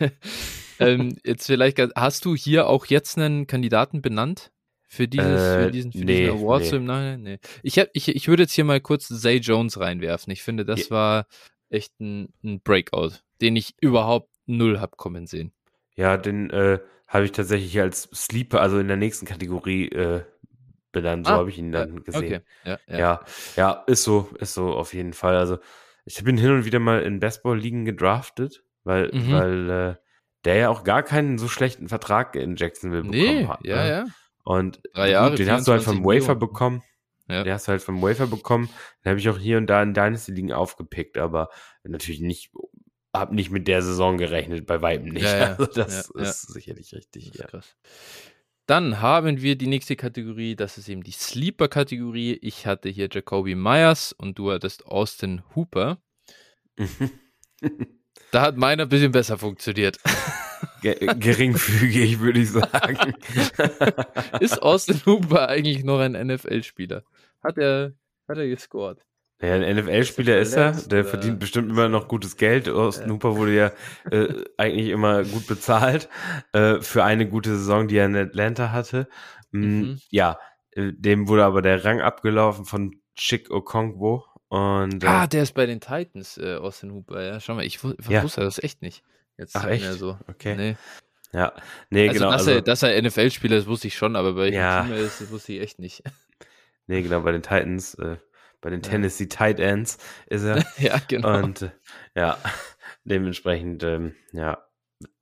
ähm, 0.79 1.15
jetzt 1.23 1.45
vielleicht, 1.45 1.77
hast 1.95 2.25
du 2.25 2.35
hier 2.35 2.65
auch 2.65 2.87
jetzt 2.87 3.15
einen 3.15 3.45
Kandidaten 3.45 4.01
benannt? 4.01 4.51
Für, 4.87 5.07
dieses, 5.07 5.39
äh, 5.39 5.65
für 5.65 5.71
diesen, 5.71 5.91
für 5.93 5.99
nee, 5.99 6.25
diesen 6.25 6.39
Award 6.39 6.63
nee. 6.63 6.67
so 6.67 6.75
im 6.77 6.85
Nachhinein? 6.85 7.21
Nee. 7.21 7.39
Ich, 7.63 7.79
hab, 7.79 7.87
ich, 7.93 8.09
ich 8.09 8.27
würde 8.27 8.43
jetzt 8.43 8.53
hier 8.53 8.65
mal 8.65 8.81
kurz 8.81 9.07
Zay 9.07 9.37
Jones 9.37 9.79
reinwerfen. 9.79 10.33
Ich 10.33 10.41
finde, 10.41 10.65
das 10.65 10.89
ja. 10.89 10.89
war 10.89 11.27
echt 11.69 11.97
ein, 12.01 12.33
ein, 12.43 12.59
Breakout, 12.61 13.11
den 13.39 13.55
ich 13.55 13.75
überhaupt 13.79 14.31
null 14.47 14.81
hab 14.81 14.97
kommen 14.97 15.27
sehen. 15.27 15.53
Ja, 15.95 16.17
den 16.17 16.49
äh, 16.49 16.79
habe 17.07 17.25
ich 17.25 17.31
tatsächlich 17.31 17.79
als 17.79 18.09
Sleeper, 18.13 18.61
also 18.61 18.79
in 18.79 18.87
der 18.87 18.97
nächsten 18.97 19.25
Kategorie 19.25 19.89
äh, 19.89 20.23
benannt. 20.91 21.27
So 21.27 21.33
ah, 21.33 21.37
habe 21.37 21.49
ich 21.49 21.57
ihn 21.57 21.71
dann 21.71 22.03
gesehen. 22.03 22.41
Okay. 22.41 22.41
Ja, 22.63 22.79
ja. 22.87 22.97
ja, 22.97 23.21
ja, 23.55 23.83
ist 23.87 24.03
so, 24.03 24.29
ist 24.39 24.53
so 24.53 24.73
auf 24.73 24.93
jeden 24.93 25.13
Fall. 25.13 25.35
Also 25.35 25.57
ich 26.05 26.23
bin 26.23 26.37
hin 26.37 26.51
und 26.51 26.65
wieder 26.65 26.79
mal 26.79 27.01
in 27.01 27.19
Baseball-Ligen 27.19 27.85
gedraftet, 27.85 28.63
weil, 28.83 29.11
mhm. 29.13 29.31
weil 29.31 29.69
äh, 29.69 29.95
der 30.45 30.55
ja 30.55 30.69
auch 30.69 30.83
gar 30.83 31.03
keinen 31.03 31.37
so 31.37 31.47
schlechten 31.47 31.87
Vertrag 31.87 32.35
in 32.35 32.55
Jacksonville 32.55 33.03
bekommen 33.03 33.21
nee, 33.21 33.47
hat. 33.47 33.59
Ja, 33.63 33.83
ne? 33.83 33.89
ja. 33.89 34.05
Und 34.43 34.81
Drei 34.93 35.11
Jahre, 35.11 35.31
gut, 35.31 35.39
den 35.39 35.51
hast 35.51 35.67
du 35.67 35.71
halt 35.71 35.83
vom 35.83 36.03
Wafer 36.03 36.35
bekommen. 36.35 36.81
Ja. 37.27 37.43
Den 37.43 37.53
hast 37.53 37.67
du 37.67 37.71
halt 37.71 37.81
vom 37.81 38.01
Wafer 38.01 38.27
bekommen. 38.27 38.69
Den 39.03 39.11
habe 39.11 39.19
ich 39.19 39.29
auch 39.29 39.37
hier 39.37 39.57
und 39.57 39.67
da 39.67 39.81
in 39.83 39.93
Dynasty 39.93 40.31
Ligen 40.31 40.51
aufgepickt, 40.51 41.17
aber 41.17 41.49
natürlich 41.83 42.21
nicht, 42.21 42.51
habe 43.15 43.35
nicht 43.35 43.51
mit 43.51 43.67
der 43.67 43.81
Saison 43.81 44.17
gerechnet, 44.17 44.65
bei 44.65 44.81
weitem 44.81 45.09
nicht. 45.09 45.23
Ja, 45.23 45.37
ja. 45.37 45.55
Also 45.55 45.65
das 45.65 46.09
ist 46.09 46.53
sicherlich 46.53 46.93
richtig. 46.93 47.33
Ja. 47.35 47.47
Krass. 47.47 47.75
Dann 48.67 49.01
haben 49.01 49.41
wir 49.41 49.57
die 49.57 49.67
nächste 49.67 49.95
Kategorie, 49.95 50.55
das 50.55 50.77
ist 50.77 50.87
eben 50.87 51.03
die 51.03 51.11
Sleeper-Kategorie. 51.11 52.39
Ich 52.41 52.67
hatte 52.67 52.89
hier 52.89 53.09
Jacoby 53.11 53.55
Myers 53.55 54.13
und 54.13 54.39
du 54.39 54.51
hattest 54.51 54.85
Austin 54.85 55.41
Hooper. 55.55 56.01
da 58.31 58.41
hat 58.41 58.57
meiner 58.57 58.83
ein 58.83 58.89
bisschen 58.89 59.11
besser 59.11 59.37
funktioniert. 59.37 59.99
geringfügig, 60.81 62.19
würde 62.19 62.39
ich 62.39 62.51
sagen. 62.51 63.13
ist 64.39 64.61
Austin 64.61 65.01
Hooper 65.05 65.49
eigentlich 65.49 65.83
noch 65.83 65.99
ein 65.99 66.13
NFL-Spieler? 66.13 67.03
Hat 67.43 67.57
er, 67.57 67.93
hat 68.27 68.37
er 68.37 68.47
gescored? 68.47 69.03
Ja, 69.41 69.55
ein 69.55 69.75
NFL-Spieler 69.75 70.37
ist, 70.37 70.53
er, 70.53 70.73
der 70.73 71.03
verdient 71.03 71.39
bestimmt 71.39 71.71
immer 71.71 71.89
noch 71.89 72.07
gutes 72.07 72.37
Geld. 72.37 72.69
Austin 72.69 73.07
ja. 73.07 73.13
Hooper 73.13 73.35
wurde 73.37 73.55
ja 73.55 73.71
äh, 74.11 74.43
eigentlich 74.57 74.89
immer 74.89 75.23
gut 75.23 75.47
bezahlt 75.47 76.09
äh, 76.53 76.79
für 76.81 77.03
eine 77.03 77.27
gute 77.27 77.49
Saison, 77.49 77.87
die 77.87 77.97
er 77.97 78.05
in 78.05 78.15
Atlanta 78.15 78.71
hatte. 78.71 79.07
Mm, 79.51 79.59
mhm. 79.59 80.01
Ja, 80.09 80.37
äh, 80.71 80.91
dem 80.93 81.27
wurde 81.27 81.43
aber 81.43 81.63
der 81.63 81.83
Rang 81.83 82.01
abgelaufen 82.01 82.65
von 82.65 83.01
Chick 83.15 83.49
Okongwo. 83.49 84.25
Und, 84.49 85.03
äh, 85.03 85.07
ah, 85.07 85.25
der 85.25 85.43
ist 85.43 85.53
bei 85.53 85.65
den 85.65 85.79
Titans, 85.79 86.37
äh, 86.37 86.55
Austin 86.55 86.91
Hooper. 86.91 87.23
Ja, 87.23 87.39
schau 87.39 87.55
mal, 87.55 87.65
ich, 87.65 87.79
ich 87.83 88.09
ja. 88.09 88.21
wusste 88.21 88.41
das 88.41 88.61
echt 88.61 88.83
nicht. 88.83 89.03
Jetzt 89.37 89.55
Ach, 89.55 89.65
echt? 89.65 89.91
so. 89.93 90.19
Okay. 90.27 90.55
Nee. 90.55 90.75
Ja, 91.33 91.53
nee, 91.89 92.09
also, 92.09 92.19
genau. 92.19 92.31
Dass, 92.31 92.41
also, 92.41 92.51
er, 92.51 92.61
dass 92.61 92.83
er 92.83 93.01
NFL-Spieler 93.01 93.57
ist, 93.57 93.67
wusste 93.67 93.87
ich 93.87 93.95
schon, 93.95 94.15
aber 94.15 94.33
bei 94.33 94.49
ja. 94.49 94.83
Team 94.83 94.93
ist, 94.93 95.21
das 95.21 95.31
wusste 95.31 95.53
ich 95.53 95.61
echt 95.61 95.79
nicht. 95.79 96.03
Nee, 96.87 97.03
genau, 97.03 97.21
bei 97.21 97.31
den 97.31 97.41
Titans, 97.41 97.93
äh, 97.95 98.17
bei 98.61 98.69
den 98.69 98.81
Tennessee 98.81 99.27
Tight 99.27 99.59
Ends 99.59 99.97
ist 100.27 100.43
er. 100.43 100.63
ja, 100.77 101.01
genau. 101.07 101.39
Und 101.39 101.63
äh, 101.63 101.71
ja, 102.15 102.37
dementsprechend, 103.03 103.83
ähm, 103.83 104.15
ja. 104.31 104.63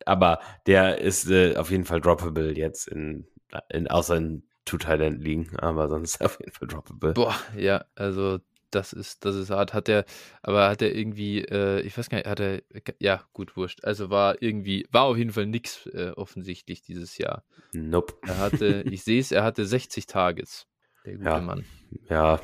Aber 0.05 0.39
der 0.67 0.99
ist 0.99 1.29
äh, 1.29 1.55
auf 1.55 1.71
jeden 1.71 1.85
Fall 1.85 2.01
droppable 2.01 2.55
jetzt 2.55 2.87
in, 2.87 3.27
in 3.69 3.87
außer 3.87 4.17
in 4.17 4.43
Two 4.65 4.77
Tight 4.77 4.99
End 4.99 5.23
liegen, 5.23 5.57
aber 5.57 5.87
sonst 5.87 6.21
auf 6.23 6.39
jeden 6.39 6.51
Fall 6.51 6.67
droppable. 6.67 7.13
Boah, 7.13 7.35
ja, 7.57 7.85
also 7.95 8.39
das 8.71 8.93
ist, 8.93 9.25
das 9.25 9.35
ist 9.35 9.49
hart. 9.49 9.73
Hat 9.73 9.89
er, 9.89 10.05
aber 10.41 10.69
hat 10.69 10.81
er 10.81 10.93
irgendwie, 10.93 11.39
äh, 11.39 11.81
ich 11.81 11.97
weiß 11.97 12.09
gar 12.09 12.17
nicht, 12.17 12.27
hat 12.27 12.39
er, 12.39 12.61
ja, 12.99 13.23
gut, 13.33 13.55
wurscht. 13.57 13.83
Also 13.83 14.09
war 14.09 14.41
irgendwie, 14.41 14.85
war 14.91 15.03
auf 15.03 15.17
jeden 15.17 15.31
Fall 15.31 15.47
nichts 15.47 15.87
äh, 15.87 16.11
offensichtlich 16.15 16.81
dieses 16.81 17.17
Jahr. 17.17 17.43
Nope. 17.73 18.13
Er 18.27 18.37
hatte, 18.37 18.83
ich 18.89 19.03
sehe 19.03 19.19
es, 19.19 19.31
er 19.31 19.43
hatte 19.43 19.65
60 19.65 20.05
Targets. 20.05 20.67
Der 21.05 21.13
gute 21.17 21.25
ja. 21.25 21.41
Mann. 21.41 21.65
Ja. 22.09 22.39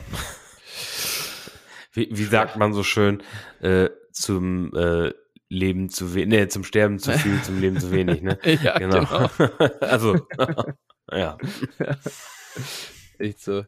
Wie, 1.96 2.10
wie 2.12 2.26
sagt 2.26 2.58
man 2.58 2.74
so 2.74 2.84
schön, 2.84 3.24
äh, 3.62 3.90
zum 4.12 4.74
äh, 4.76 5.14
Leben 5.50 5.90
zu 5.90 6.14
wenig, 6.14 6.28
nee, 6.28 6.48
zum 6.48 6.64
Sterben 6.64 7.00
zu 7.00 7.12
viel, 7.18 7.42
zum 7.42 7.60
Leben 7.62 7.80
zu 7.80 7.92
wenig, 7.92 8.22
ne? 8.22 8.38
ja, 8.64 8.78
genau. 8.78 9.06
genau. 9.38 9.54
also, 9.80 10.28
ja. 11.12 11.38
Echt 13.18 13.40
so. 13.40 13.64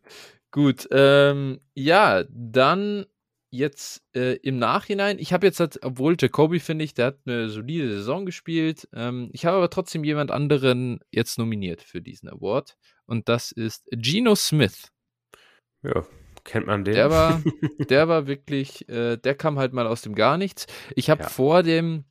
Gut, 0.51 0.87
ähm, 0.91 1.61
ja, 1.73 2.25
dann 2.29 3.05
jetzt 3.49 4.03
äh, 4.13 4.35
im 4.37 4.59
Nachhinein, 4.59 5.19
ich 5.19 5.31
habe 5.31 5.47
jetzt, 5.47 5.59
halt, 5.59 5.79
obwohl 5.83 6.17
Jacoby 6.19 6.59
finde 6.59 6.83
ich, 6.83 6.93
der 6.93 7.07
hat 7.07 7.19
eine 7.25 7.49
solide 7.49 7.89
Saison 7.89 8.25
gespielt, 8.25 8.89
ähm, 8.93 9.29
ich 9.31 9.45
habe 9.45 9.57
aber 9.57 9.69
trotzdem 9.69 10.03
jemand 10.03 10.31
anderen 10.31 10.99
jetzt 11.11 11.37
nominiert 11.37 11.81
für 11.81 12.01
diesen 12.01 12.27
Award 12.27 12.75
und 13.05 13.29
das 13.29 13.51
ist 13.51 13.87
Geno 13.91 14.35
Smith. 14.35 14.91
Ja, 15.83 16.05
kennt 16.47 16.65
man 16.65 16.83
den? 16.83 16.95
Der 16.95 17.11
war, 17.11 17.43
der 17.89 18.07
war 18.07 18.25
wirklich, 18.25 18.89
äh, 18.89 19.17
der 19.17 19.35
kam 19.35 19.59
halt 19.59 19.73
mal 19.73 19.85
aus 19.85 20.01
dem 20.01 20.15
Gar 20.15 20.37
nichts. 20.37 20.65
Ich 20.95 21.11
habe 21.11 21.23
ja. 21.23 21.29
vor 21.29 21.61
dem 21.61 22.05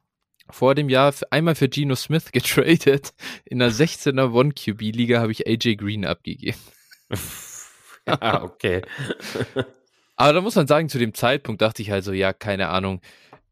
vor 0.49 0.77
dem 0.77 0.89
Jahr 0.89 1.13
einmal 1.31 1.57
für 1.57 1.69
Geno 1.69 1.97
Smith 1.97 2.31
getradet. 2.33 3.15
In 3.45 3.59
der 3.59 3.73
16er 3.73 4.33
One 4.33 4.53
QB 4.53 4.81
Liga 4.95 5.21
habe 5.21 5.33
ich 5.33 5.49
AJ 5.49 5.75
Green 5.77 6.05
abgegeben. 6.05 6.59
ah, 8.07 8.43
okay. 8.45 8.83
Aber 10.15 10.33
da 10.33 10.41
muss 10.41 10.55
man 10.55 10.69
sagen, 10.69 10.89
zu 10.89 10.99
dem 10.99 11.15
Zeitpunkt 11.15 11.63
dachte 11.63 11.83
ich 11.83 11.91
halt 11.91 12.05
so, 12.05 12.13
ja, 12.13 12.33
keine 12.33 12.69
Ahnung. 12.69 13.01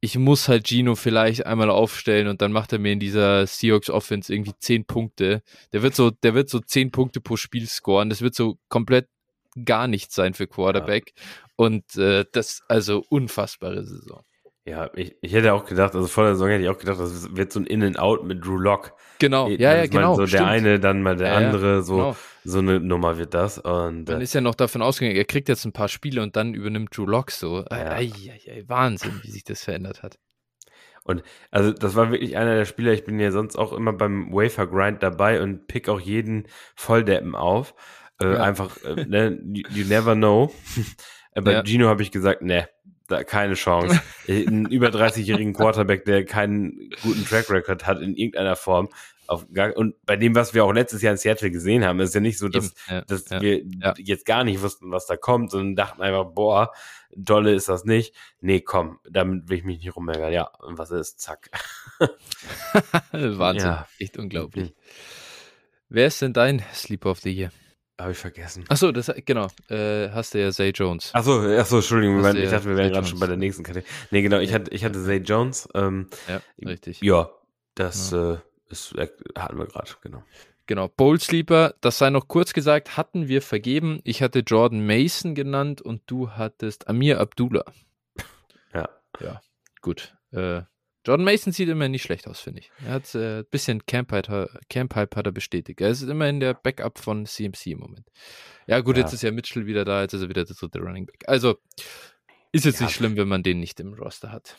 Ich 0.00 0.18
muss 0.18 0.48
halt 0.48 0.68
Gino 0.68 0.94
vielleicht 0.94 1.46
einmal 1.46 1.70
aufstellen 1.70 2.28
und 2.28 2.42
dann 2.42 2.52
macht 2.52 2.72
er 2.72 2.78
mir 2.78 2.92
in 2.92 3.00
dieser 3.00 3.46
Seahawks 3.46 3.90
Offense 3.90 4.32
irgendwie 4.32 4.52
zehn 4.58 4.84
Punkte. 4.84 5.42
Der 5.72 5.82
wird 5.82 5.96
so, 5.96 6.10
der 6.10 6.34
wird 6.34 6.48
so 6.48 6.60
zehn 6.60 6.92
Punkte 6.92 7.20
pro 7.20 7.36
Spiel 7.36 7.66
scoren. 7.66 8.10
Das 8.10 8.20
wird 8.20 8.34
so 8.34 8.58
komplett 8.68 9.08
gar 9.64 9.88
nichts 9.88 10.14
sein 10.14 10.34
für 10.34 10.46
Quarterback. 10.46 11.12
Ja. 11.16 11.22
Und 11.56 11.96
äh, 11.96 12.24
das, 12.32 12.62
also 12.68 13.04
unfassbare 13.08 13.84
Saison. 13.84 14.24
Ja, 14.66 14.90
ich, 14.94 15.14
ich 15.20 15.34
hätte 15.34 15.52
auch 15.52 15.66
gedacht, 15.66 15.94
also 15.94 16.06
vor 16.06 16.24
der 16.24 16.34
Saison 16.34 16.48
hätte 16.48 16.62
ich 16.62 16.70
auch 16.70 16.78
gedacht, 16.78 16.98
das 16.98 17.36
wird 17.36 17.52
so 17.52 17.60
ein 17.60 17.66
In-and-Out 17.66 18.24
mit 18.24 18.44
Drew 18.44 18.56
Lock. 18.56 18.94
Genau, 19.18 19.46
ja, 19.48 19.76
ja, 19.76 19.86
genau. 19.86 20.14
So 20.14 20.24
der 20.24 20.46
eine, 20.46 20.80
dann 20.80 21.02
mal 21.02 21.16
der 21.16 21.28
ja, 21.28 21.34
andere, 21.34 21.82
so, 21.82 21.96
genau. 21.96 22.16
so 22.44 22.58
eine 22.60 22.80
Nummer 22.80 23.18
wird 23.18 23.34
das. 23.34 23.58
Und, 23.58 24.06
dann 24.06 24.20
äh, 24.20 24.24
ist 24.24 24.32
ja 24.32 24.40
noch 24.40 24.54
davon 24.54 24.80
ausgegangen, 24.80 25.18
er 25.18 25.26
kriegt 25.26 25.50
jetzt 25.50 25.66
ein 25.66 25.72
paar 25.72 25.88
Spiele 25.88 26.22
und 26.22 26.34
dann 26.36 26.54
übernimmt 26.54 26.96
Drew 26.96 27.04
Lock 27.04 27.30
so. 27.30 27.58
Ja. 27.58 27.92
Ei, 27.92 28.10
ei, 28.10 28.40
ei, 28.50 28.64
Wahnsinn, 28.66 29.20
wie 29.22 29.30
sich 29.30 29.44
das 29.44 29.62
verändert 29.62 30.02
hat. 30.02 30.18
Und 31.02 31.22
also 31.50 31.70
das 31.70 31.94
war 31.94 32.10
wirklich 32.10 32.38
einer 32.38 32.54
der 32.54 32.64
Spieler, 32.64 32.92
ich 32.92 33.04
bin 33.04 33.20
ja 33.20 33.30
sonst 33.30 33.56
auch 33.56 33.74
immer 33.74 33.92
beim 33.92 34.32
Wafer 34.32 34.66
Grind 34.66 35.02
dabei 35.02 35.42
und 35.42 35.66
pick 35.66 35.90
auch 35.90 36.00
jeden 36.00 36.48
Volldeppen 36.74 37.34
auf. 37.34 37.74
Äh, 38.20 38.32
ja. 38.32 38.42
Einfach, 38.42 38.76
äh, 38.84 39.04
ne, 39.06 39.38
you, 39.44 39.62
you 39.70 39.86
never 39.86 40.14
know. 40.14 40.52
Bei 41.34 41.52
ja. 41.52 41.64
Gino 41.64 41.88
habe 41.88 42.02
ich 42.02 42.12
gesagt, 42.12 42.42
ne, 42.42 42.68
da 43.08 43.24
keine 43.24 43.54
Chance. 43.54 44.00
Ein 44.28 44.66
über 44.66 44.88
30-jährigen 44.88 45.52
Quarterback, 45.52 46.04
der 46.04 46.24
keinen 46.24 46.90
guten 47.02 47.24
Track 47.24 47.50
Record 47.50 47.86
hat 47.86 48.00
in 48.00 48.14
irgendeiner 48.14 48.56
Form. 48.56 48.88
Gar, 49.52 49.76
und 49.76 49.94
bei 50.04 50.16
dem, 50.16 50.34
was 50.34 50.52
wir 50.52 50.64
auch 50.64 50.72
letztes 50.72 51.00
Jahr 51.00 51.12
in 51.12 51.16
Seattle 51.16 51.50
gesehen 51.50 51.82
haben, 51.82 51.98
ist 52.00 52.14
ja 52.14 52.20
nicht 52.20 52.38
so, 52.38 52.48
dass, 52.48 52.74
ja, 52.88 53.00
dass 53.02 53.30
ja, 53.30 53.40
wir 53.40 53.62
ja. 53.64 53.94
jetzt 53.96 54.26
gar 54.26 54.44
nicht 54.44 54.60
wussten, 54.60 54.90
was 54.90 55.06
da 55.06 55.16
kommt, 55.16 55.50
sondern 55.50 55.76
dachten 55.76 56.02
einfach, 56.02 56.26
boah, 56.26 56.72
dolle 57.16 57.54
ist 57.54 57.68
das 57.68 57.84
nicht. 57.84 58.14
Nee, 58.40 58.60
komm, 58.60 58.98
damit 59.08 59.48
will 59.48 59.58
ich 59.58 59.64
mich 59.64 59.78
nicht 59.78 59.96
rumärgern. 59.96 60.32
Ja, 60.32 60.50
und 60.58 60.76
was 60.78 60.90
ist? 60.90 61.20
Zack. 61.20 61.50
Wahnsinn. 63.12 63.76
Echt 63.98 64.18
unglaublich. 64.18 64.74
Wer 65.88 66.08
ist 66.08 66.20
denn 66.20 66.32
dein 66.32 66.62
Sleep 66.74 67.06
of 67.06 67.20
the 67.20 67.32
Year? 67.32 67.50
Habe 68.00 68.10
ich 68.10 68.18
vergessen. 68.18 68.64
Achso, 68.68 68.90
das, 68.90 69.12
genau. 69.24 69.46
Äh, 69.68 70.10
hast 70.10 70.34
du 70.34 70.40
ja 70.40 70.50
Zay 70.50 70.70
Jones. 70.70 71.10
Achso, 71.14 71.40
achso 71.56 71.76
Entschuldigung. 71.76 72.16
Moment, 72.16 72.38
ich 72.38 72.50
dachte, 72.50 72.68
wir 72.68 72.76
wären 72.76 72.92
gerade 72.92 73.06
schon 73.06 73.20
bei 73.20 73.28
der 73.28 73.36
nächsten 73.36 73.62
Kategorie. 73.62 73.90
Nee, 74.10 74.22
genau. 74.22 74.38
Ich 74.40 74.52
hatte, 74.52 74.70
ich 74.72 74.84
hatte 74.84 75.02
Zay 75.04 75.18
Jones. 75.18 75.68
Ähm, 75.74 76.08
ja, 76.28 76.40
richtig. 76.66 77.00
Ja, 77.02 77.30
das 77.76 78.10
ja. 78.10 78.34
Äh, 78.34 78.38
ist, 78.68 78.94
äh, 78.96 79.08
hatten 79.38 79.58
wir 79.58 79.66
gerade, 79.66 79.90
genau. 80.02 80.24
Genau. 80.66 80.88
Bold 80.88 81.22
Sleeper, 81.22 81.74
das 81.82 81.98
sei 81.98 82.10
noch 82.10 82.26
kurz 82.26 82.52
gesagt, 82.52 82.96
hatten 82.96 83.28
wir 83.28 83.42
vergeben. 83.42 84.00
Ich 84.02 84.22
hatte 84.22 84.40
Jordan 84.40 84.84
Mason 84.84 85.34
genannt 85.34 85.80
und 85.82 86.02
du 86.06 86.30
hattest 86.30 86.88
Amir 86.88 87.20
Abdullah. 87.20 87.64
Ja. 88.72 88.88
Ja, 89.20 89.40
gut. 89.82 90.16
Äh, 90.32 90.62
Jordan 91.04 91.24
Mason 91.24 91.52
sieht 91.52 91.68
immer 91.68 91.88
nicht 91.88 92.02
schlecht 92.02 92.26
aus, 92.26 92.40
finde 92.40 92.60
ich. 92.60 92.72
Er 92.84 92.94
hat 92.94 93.14
äh, 93.14 93.40
ein 93.40 93.46
bisschen 93.50 93.84
Camp 93.84 94.10
Hype, 94.10 94.48
Camp 94.70 94.96
hat 94.96 95.26
er 95.26 95.32
bestätigt. 95.32 95.80
Er 95.80 95.90
ist 95.90 96.02
immer 96.02 96.28
in 96.28 96.40
der 96.40 96.54
Backup 96.54 96.98
von 96.98 97.26
CMC 97.26 97.66
im 97.66 97.80
Moment. 97.80 98.10
Ja, 98.66 98.80
gut, 98.80 98.96
ja. 98.96 99.02
jetzt 99.02 99.12
ist 99.12 99.22
ja 99.22 99.30
Mitchell 99.30 99.66
wieder 99.66 99.84
da, 99.84 100.02
jetzt 100.02 100.14
ist 100.14 100.22
er 100.22 100.28
wieder 100.28 100.44
der 100.44 100.56
dritte 100.56 100.78
Running 100.80 101.06
Back. 101.06 101.24
Also, 101.26 101.58
ist 102.52 102.64
jetzt 102.64 102.80
ja. 102.80 102.86
nicht 102.86 102.94
schlimm, 102.94 103.16
wenn 103.16 103.28
man 103.28 103.42
den 103.42 103.60
nicht 103.60 103.80
im 103.80 103.92
Roster 103.94 104.32
hat. 104.32 104.56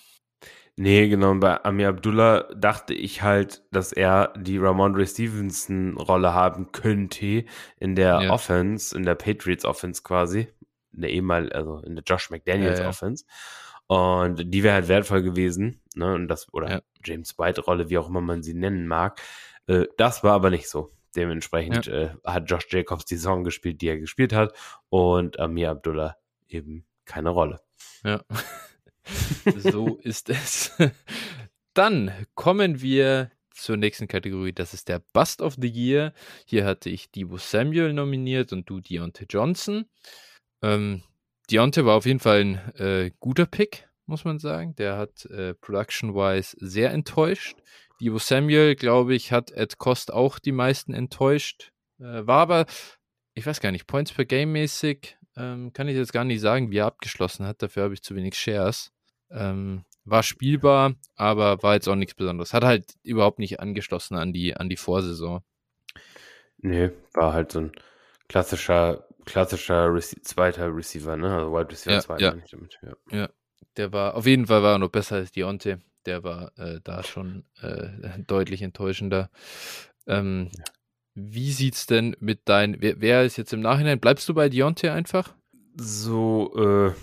Nee, 0.78 1.08
genau. 1.08 1.34
Bei 1.36 1.64
Amir 1.64 1.90
Abdullah 1.90 2.54
dachte 2.54 2.94
ich 2.94 3.22
halt, 3.22 3.64
dass 3.72 3.94
er 3.94 4.34
die 4.38 4.58
Ramondre 4.58 5.08
Stevenson-Rolle 5.08 6.34
haben 6.34 6.72
könnte 6.74 7.46
in 7.80 7.96
der 7.96 8.22
ja. 8.22 8.30
Offense, 8.30 8.96
in 8.96 9.04
der 9.04 9.16
Patriots 9.16 9.64
Offense 9.64 10.04
quasi. 10.04 10.50
In 10.92 11.02
der 11.02 11.12
ehemal, 11.12 11.52
also 11.54 11.80
in 11.80 11.96
der 11.96 12.04
Josh 12.06 12.30
McDaniels 12.30 12.80
ja. 12.80 12.90
Und 13.88 14.54
die 14.54 14.64
wäre 14.64 14.76
halt 14.76 14.88
wertvoll 14.88 15.22
gewesen, 15.22 15.82
ne? 15.96 16.14
Und 16.14 16.28
das, 16.28 16.52
oder 16.54 16.82
James 17.04 17.38
White-Rolle, 17.38 17.90
wie 17.90 17.98
auch 17.98 18.10
immer 18.10 18.22
man 18.22 18.42
sie 18.42 18.56
nennen 18.56 18.88
mag. 18.88 19.22
Äh, 19.68 19.86
das 19.98 20.24
war 20.24 20.34
aber 20.34 20.50
nicht 20.50 20.70
so. 20.70 20.92
Dementsprechend 21.16 21.88
äh, 21.88 22.10
hat 22.26 22.50
Josh 22.50 22.68
Jacobs 22.70 23.06
die 23.06 23.16
Saison 23.16 23.44
gespielt, 23.44 23.82
die 23.82 23.88
er 23.88 24.00
gespielt 24.00 24.34
hat. 24.34 24.54
Und 24.90 25.40
Amir 25.40 25.70
Abdullah 25.70 26.18
eben 26.48 26.86
keine 27.06 27.30
Rolle. 27.30 27.62
Ja. 28.04 28.24
so 29.58 29.96
ist 30.02 30.30
es. 30.30 30.72
Dann 31.74 32.12
kommen 32.34 32.82
wir 32.82 33.32
zur 33.52 33.78
nächsten 33.78 34.08
Kategorie. 34.08 34.54
Das 34.54 34.74
ist 34.74 34.90
der 34.90 35.00
Bust 35.14 35.42
of 35.42 35.56
the 35.60 35.70
Year. 35.70 36.14
Hier 36.46 36.66
hatte 36.66 36.90
ich 36.90 37.12
Debo 37.12 37.38
Samuel 37.38 37.94
nominiert 37.94 38.52
und 38.52 38.70
du 38.70 38.82
Deontay 38.82 39.26
Johnson. 39.30 39.86
Ähm, 40.62 41.04
Deontay 41.52 41.86
war 41.86 41.96
auf 41.96 42.06
jeden 42.06 42.20
Fall 42.20 42.42
ein 42.42 42.56
äh, 42.76 43.12
guter 43.20 43.46
Pick, 43.46 43.88
muss 44.06 44.26
man 44.26 44.40
sagen. 44.40 44.76
Der 44.76 44.98
hat 44.98 45.26
äh, 45.26 45.54
production-wise 45.54 46.58
sehr 46.60 46.92
enttäuscht. 46.92 47.58
Debo 48.02 48.18
Samuel, 48.18 48.76
glaube 48.76 49.16
ich, 49.16 49.32
hat 49.32 49.56
at 49.56 49.78
Cost 49.78 50.12
auch 50.12 50.40
die 50.40 50.52
meisten 50.52 50.94
enttäuscht. 50.94 51.72
Äh, 52.00 52.26
war 52.28 52.42
aber, 52.42 52.66
ich 53.34 53.46
weiß 53.46 53.62
gar 53.62 53.72
nicht, 53.72 53.88
Points 53.88 54.12
per 54.12 54.26
Game 54.26 54.52
mäßig, 54.52 55.18
ähm, 55.38 55.72
kann 55.74 55.88
ich 55.88 55.96
jetzt 55.96 56.14
gar 56.14 56.24
nicht 56.24 56.42
sagen, 56.42 56.72
wie 56.72 56.78
er 56.78 56.86
abgeschlossen 56.86 57.46
hat. 57.46 57.62
Dafür 57.62 57.84
habe 57.84 57.94
ich 57.94 58.04
zu 58.04 58.16
wenig 58.16 58.36
Shares. 58.36 58.92
Ähm, 59.32 59.86
war 60.06 60.24
spielbar, 60.24 60.94
aber 61.16 61.62
war 61.64 61.74
jetzt 61.74 61.88
auch 61.88 61.96
nichts 61.96 62.14
Besonderes. 62.14 62.54
Hat 62.54 62.64
halt 62.64 62.94
überhaupt 63.04 63.40
nicht 63.40 63.60
angeschlossen 63.60 64.16
an 64.16 64.34
die, 64.34 64.56
an 64.56 64.70
die 64.70 64.78
Vorsaison. 64.78 65.42
Nee, 66.58 66.92
war 67.14 67.34
halt 67.34 67.52
so 67.52 67.60
ein 67.60 67.72
klassischer, 68.30 69.08
klassischer 69.26 69.94
Rece 69.94 70.22
zweiter 70.22 70.76
Receiver, 70.76 71.18
ne? 71.18 71.36
Also 71.36 71.54
Wide 71.54 71.72
Receiver 71.72 71.94
ja, 71.96 72.02
zweiter, 72.02 72.36
ja. 72.36 72.44
Damit, 72.52 72.80
ja. 72.82 73.18
ja. 73.18 73.30
der 73.78 73.92
war, 73.92 74.16
auf 74.16 74.26
jeden 74.26 74.48
Fall 74.48 74.64
war 74.64 74.74
er 74.74 74.80
noch 74.80 74.90
besser 74.90 75.16
als 75.16 75.32
Dionte. 75.32 75.82
Der 76.06 76.24
war 76.24 76.52
äh, 76.58 76.80
da 76.84 77.04
schon 77.04 77.46
äh, 77.62 77.88
deutlich 78.28 78.62
enttäuschender. 78.62 79.30
Ähm, 80.08 80.52
ja. 80.56 80.64
Wie 81.16 81.52
sieht's 81.52 81.86
denn 81.86 82.16
mit 82.20 82.48
deinen, 82.48 82.82
wer, 82.82 83.00
wer, 83.00 83.24
ist 83.24 83.38
jetzt 83.38 83.54
im 83.54 83.62
Nachhinein, 83.62 84.00
bleibst 84.00 84.28
du 84.28 84.34
bei 84.34 84.50
Dionte 84.50 84.92
einfach? 84.92 85.34
So, 85.78 86.54
äh, 86.58 86.94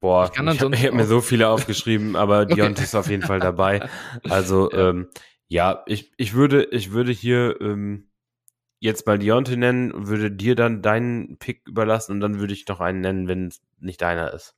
Boah, 0.00 0.26
ich, 0.26 0.40
ich 0.40 0.60
habe 0.60 0.76
hab 0.76 0.94
mir 0.94 1.06
so 1.06 1.20
viele 1.20 1.48
aufgeschrieben, 1.48 2.16
aber 2.16 2.42
okay. 2.42 2.54
Deontay 2.54 2.84
ist 2.84 2.94
auf 2.94 3.08
jeden 3.08 3.22
Fall 3.22 3.40
dabei. 3.40 3.88
Also 4.28 4.70
ja, 4.72 4.90
ähm, 4.90 5.08
ja 5.48 5.82
ich, 5.86 6.12
ich, 6.16 6.34
würde, 6.34 6.64
ich 6.70 6.92
würde 6.92 7.12
hier 7.12 7.60
ähm, 7.60 8.08
jetzt 8.86 9.06
mal 9.06 9.18
Deontay 9.18 9.56
nennen, 9.56 10.08
würde 10.08 10.30
dir 10.30 10.54
dann 10.54 10.80
deinen 10.80 11.36
Pick 11.38 11.62
überlassen 11.66 12.12
und 12.12 12.20
dann 12.20 12.38
würde 12.38 12.54
ich 12.54 12.66
noch 12.68 12.80
einen 12.80 13.00
nennen, 13.00 13.28
wenn 13.28 13.48
es 13.48 13.60
nicht 13.78 14.00
deiner 14.00 14.32
ist. 14.32 14.54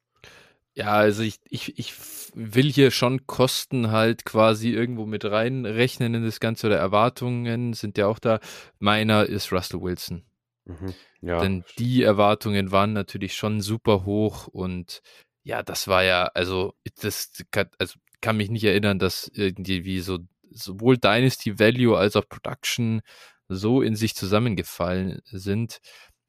Ja, 0.75 0.93
also 0.93 1.25
ich, 1.25 1.41
ich, 1.49 1.77
ich 1.77 1.95
will 2.35 2.71
hier 2.71 2.93
schon 2.93 3.27
Kosten 3.27 3.91
halt 3.91 4.25
quasi 4.25 4.71
irgendwo 4.71 5.07
mit 5.07 5.25
reinrechnen 5.25 6.15
in 6.15 6.25
das 6.25 6.39
Ganze 6.39 6.69
oder 6.69 6.77
Erwartungen 6.77 7.73
sind 7.73 7.99
ja 7.99 8.07
auch 8.07 8.21
da. 8.21 8.39
Meiner 8.79 9.27
ist 9.27 9.53
Russell 9.53 9.81
Wilson. 9.81 10.23
Mhm, 10.67 10.95
ja. 11.21 11.41
Denn 11.41 11.65
die 11.79 12.05
Erwartungen 12.05 12.71
waren 12.71 12.93
natürlich 12.93 13.35
schon 13.35 13.61
super 13.61 14.05
hoch 14.05 14.47
und 14.47 15.03
ja, 15.43 15.65
das 15.65 15.89
war 15.89 16.05
ja, 16.05 16.27
also 16.35 16.75
das 17.01 17.33
kann, 17.51 17.71
also 17.79 17.99
kann 18.21 18.37
mich 18.37 18.51
nicht 18.51 18.65
erinnern, 18.65 19.01
dass 19.01 19.29
irgendwie 19.35 20.01
so 20.01 20.19
sowohl 20.51 20.97
Dynasty 20.97 21.59
Value 21.59 21.97
als 21.97 22.17
auch 22.17 22.29
Production 22.29 23.03
so 23.49 23.83
in 23.83 23.97
sich 23.97 24.15
zusammengefallen 24.15 25.21
sind. 25.25 25.81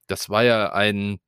Das 0.07 0.29
war 0.29 0.43
ja 0.43 0.73
ein 0.73 1.19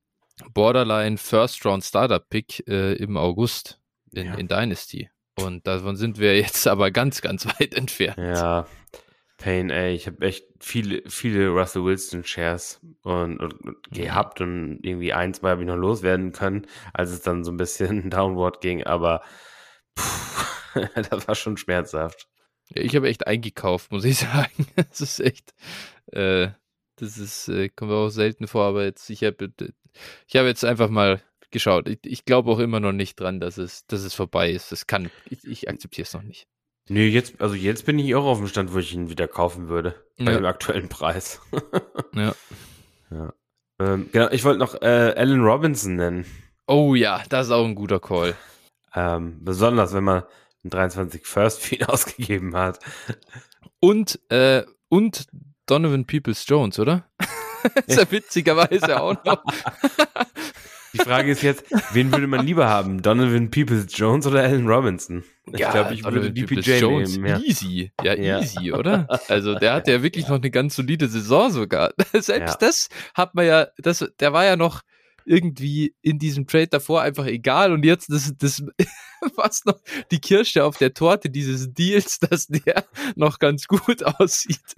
Borderline 0.54 1.18
First 1.18 1.66
Round 1.66 1.84
Startup 1.84 2.28
Pick 2.28 2.68
äh, 2.68 2.94
im 2.94 3.18
August 3.18 3.80
in, 4.12 4.28
ja. 4.28 4.34
in 4.36 4.48
Dynasty. 4.48 5.10
Und 5.36 5.68
davon 5.68 5.96
sind 5.96 6.20
wir 6.20 6.38
jetzt 6.40 6.68
aber 6.68 6.92
ganz, 6.92 7.22
ganz 7.22 7.46
weit 7.46 7.74
entfernt. 7.76 8.18
Ja, 8.18 8.66
Pain, 9.42 9.72
ey, 9.72 9.96
ich 9.96 10.06
habe 10.06 10.24
echt 10.24 10.46
viele, 10.60 11.02
viele 11.10 11.50
Russell 11.50 11.84
Wilson 11.84 12.24
Shares 12.24 12.80
und, 13.02 13.40
und, 13.40 13.54
und 13.54 13.78
mhm. 13.90 13.96
gehabt 13.96 14.40
und 14.40 14.80
irgendwie 14.84 15.14
ein, 15.14 15.34
zwei 15.34 15.50
habe 15.50 15.62
ich 15.62 15.68
noch 15.68 15.78
loswerden 15.78 16.32
können, 16.32 16.68
als 16.94 17.10
es 17.10 17.22
dann 17.22 17.44
so 17.44 17.52
ein 17.52 17.58
bisschen 17.58 18.10
downward 18.12 18.62
ging, 18.62 18.84
aber 18.84 19.24
pff, 19.98 20.76
das 21.10 21.28
war 21.28 21.36
schon 21.36 21.58
schmerzhaft. 21.58 22.28
Ich 22.74 22.96
habe 22.96 23.10
echt 23.10 23.28
eingekauft, 23.28 23.92
muss 23.92 24.06
ich 24.06 24.18
sagen. 24.20 24.68
Das 24.76 25.02
ist 25.02 25.20
echt, 25.20 25.54
äh, 26.12 26.50
das 26.96 27.18
ist, 27.18 27.48
äh, 27.50 27.70
kommt 27.70 27.92
auch 27.92 28.10
selten 28.10 28.48
vor, 28.48 28.66
aber 28.66 28.84
jetzt, 28.84 29.10
ich 29.10 29.24
habe 29.24 29.52
ich 30.28 30.36
hab 30.36 30.46
jetzt 30.46 30.66
einfach 30.66 30.90
mal 30.90 31.22
geschaut. 31.52 31.88
Ich, 31.90 32.00
ich 32.04 32.26
glaube 32.26 32.52
auch 32.52 32.60
immer 32.60 32.80
noch 32.80 32.94
nicht 32.94 33.20
dran, 33.20 33.40
dass 33.40 33.58
es, 33.58 33.86
dass 33.88 34.02
es 34.02 34.14
vorbei 34.14 34.52
ist. 34.52 34.72
Das 34.72 34.88
kann, 34.88 35.10
ich, 35.30 35.44
ich 35.46 35.70
akzeptiere 35.70 36.06
es 36.06 36.14
noch 36.14 36.24
nicht. 36.24 36.48
Nee, 36.90 37.08
jetzt, 37.08 37.40
also 37.40 37.56
jetzt 37.56 37.86
bin 37.86 38.00
ich 38.00 38.16
auch 38.16 38.26
auf 38.26 38.40
dem 38.40 38.48
Stand, 38.48 38.74
wo 38.74 38.80
ich 38.80 38.94
ihn 38.94 39.10
wieder 39.10 39.28
kaufen 39.28 39.70
würde. 39.70 39.96
Bei 40.18 40.32
ja. 40.32 40.38
dem 40.38 40.46
aktuellen 40.46 40.90
Preis. 40.90 41.42
ja. 42.16 42.34
ja. 43.12 43.34
Ähm, 43.80 44.10
genau, 44.12 44.30
ich 44.30 44.44
wollte 44.44 44.60
noch 44.60 44.82
äh, 44.82 45.14
Alan 45.16 45.42
Robinson 45.42 45.96
nennen. 45.96 46.26
Oh 46.68 46.96
ja, 46.96 47.24
das 47.30 47.48
ist 47.48 47.52
auch 47.52 47.66
ein 47.66 47.76
guter 47.76 48.00
Call. 48.00 48.36
Ähm, 48.94 49.40
besonders, 49.42 49.94
wenn 49.94 50.04
man 50.04 50.24
einen 50.64 50.72
23 50.72 51.26
First 51.26 51.62
für 51.62 51.76
ihn 51.76 51.84
ausgegeben 51.86 52.56
hat. 52.56 52.80
Und, 53.80 54.20
äh, 54.30 54.64
und 54.90 55.28
Donovan 55.66 56.06
Peoples 56.06 56.46
Jones, 56.48 56.80
oder? 56.80 57.06
ist 57.88 58.00
ja 58.00 58.12
witzigerweise 58.12 59.02
auch 59.02 59.24
noch. 59.24 59.44
Die 60.94 60.98
Frage 60.98 61.32
ist 61.32 61.42
jetzt, 61.42 61.64
wen 61.94 62.12
würde 62.12 62.28
man 62.28 62.46
lieber 62.46 62.68
haben? 62.68 63.02
Donovan 63.02 63.50
Peoples 63.50 63.86
Jones 63.98 64.28
oder 64.28 64.44
Allen 64.44 64.68
Robinson? 64.68 65.24
Ich 65.54 65.60
ja, 65.60 65.72
glaube, 65.72 65.94
ich 65.94 66.04
würde 66.04 66.32
DPJ 66.32 66.80
Jones 66.80 67.16
nehmen. 67.16 67.28
Ja. 67.28 67.40
Easy. 67.40 67.92
Ja, 68.04 68.14
ja, 68.16 68.40
easy, 68.40 68.74
oder? 68.74 69.08
Also 69.30 69.56
der 69.56 69.74
hat 69.74 69.88
ja 69.88 70.04
wirklich 70.04 70.28
noch 70.28 70.36
eine 70.36 70.52
ganz 70.52 70.76
solide 70.76 71.08
Saison 71.08 71.50
sogar. 71.50 71.94
Selbst 72.14 72.62
das 72.62 72.90
hat 73.14 73.36
man 73.36 73.46
ja, 73.46 73.68
das, 73.78 74.06
der 74.20 74.34
war 74.34 74.44
ja 74.44 74.58
noch 74.58 74.82
irgendwie 75.26 75.96
in 76.02 76.20
diesem 76.20 76.48
Trade 76.48 76.68
davor 76.68 77.02
einfach 77.02 77.26
egal 77.26 77.72
und 77.72 77.86
jetzt 77.86 78.12
das, 78.12 78.34
das 78.38 78.64
was 79.36 79.66
noch 79.66 79.80
die 80.12 80.20
Kirsche 80.20 80.64
auf 80.64 80.78
der 80.78 80.94
Torte 80.94 81.30
dieses 81.30 81.74
Deals, 81.74 82.20
dass 82.20 82.48
der 82.48 82.86
noch 83.16 83.40
ganz 83.40 83.68
gut 83.68 84.04
aussieht. 84.20 84.76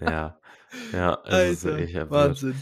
Ja, 0.00 0.38
ja, 0.92 1.14
Alter, 1.22 2.10
Wahnsinn. 2.10 2.54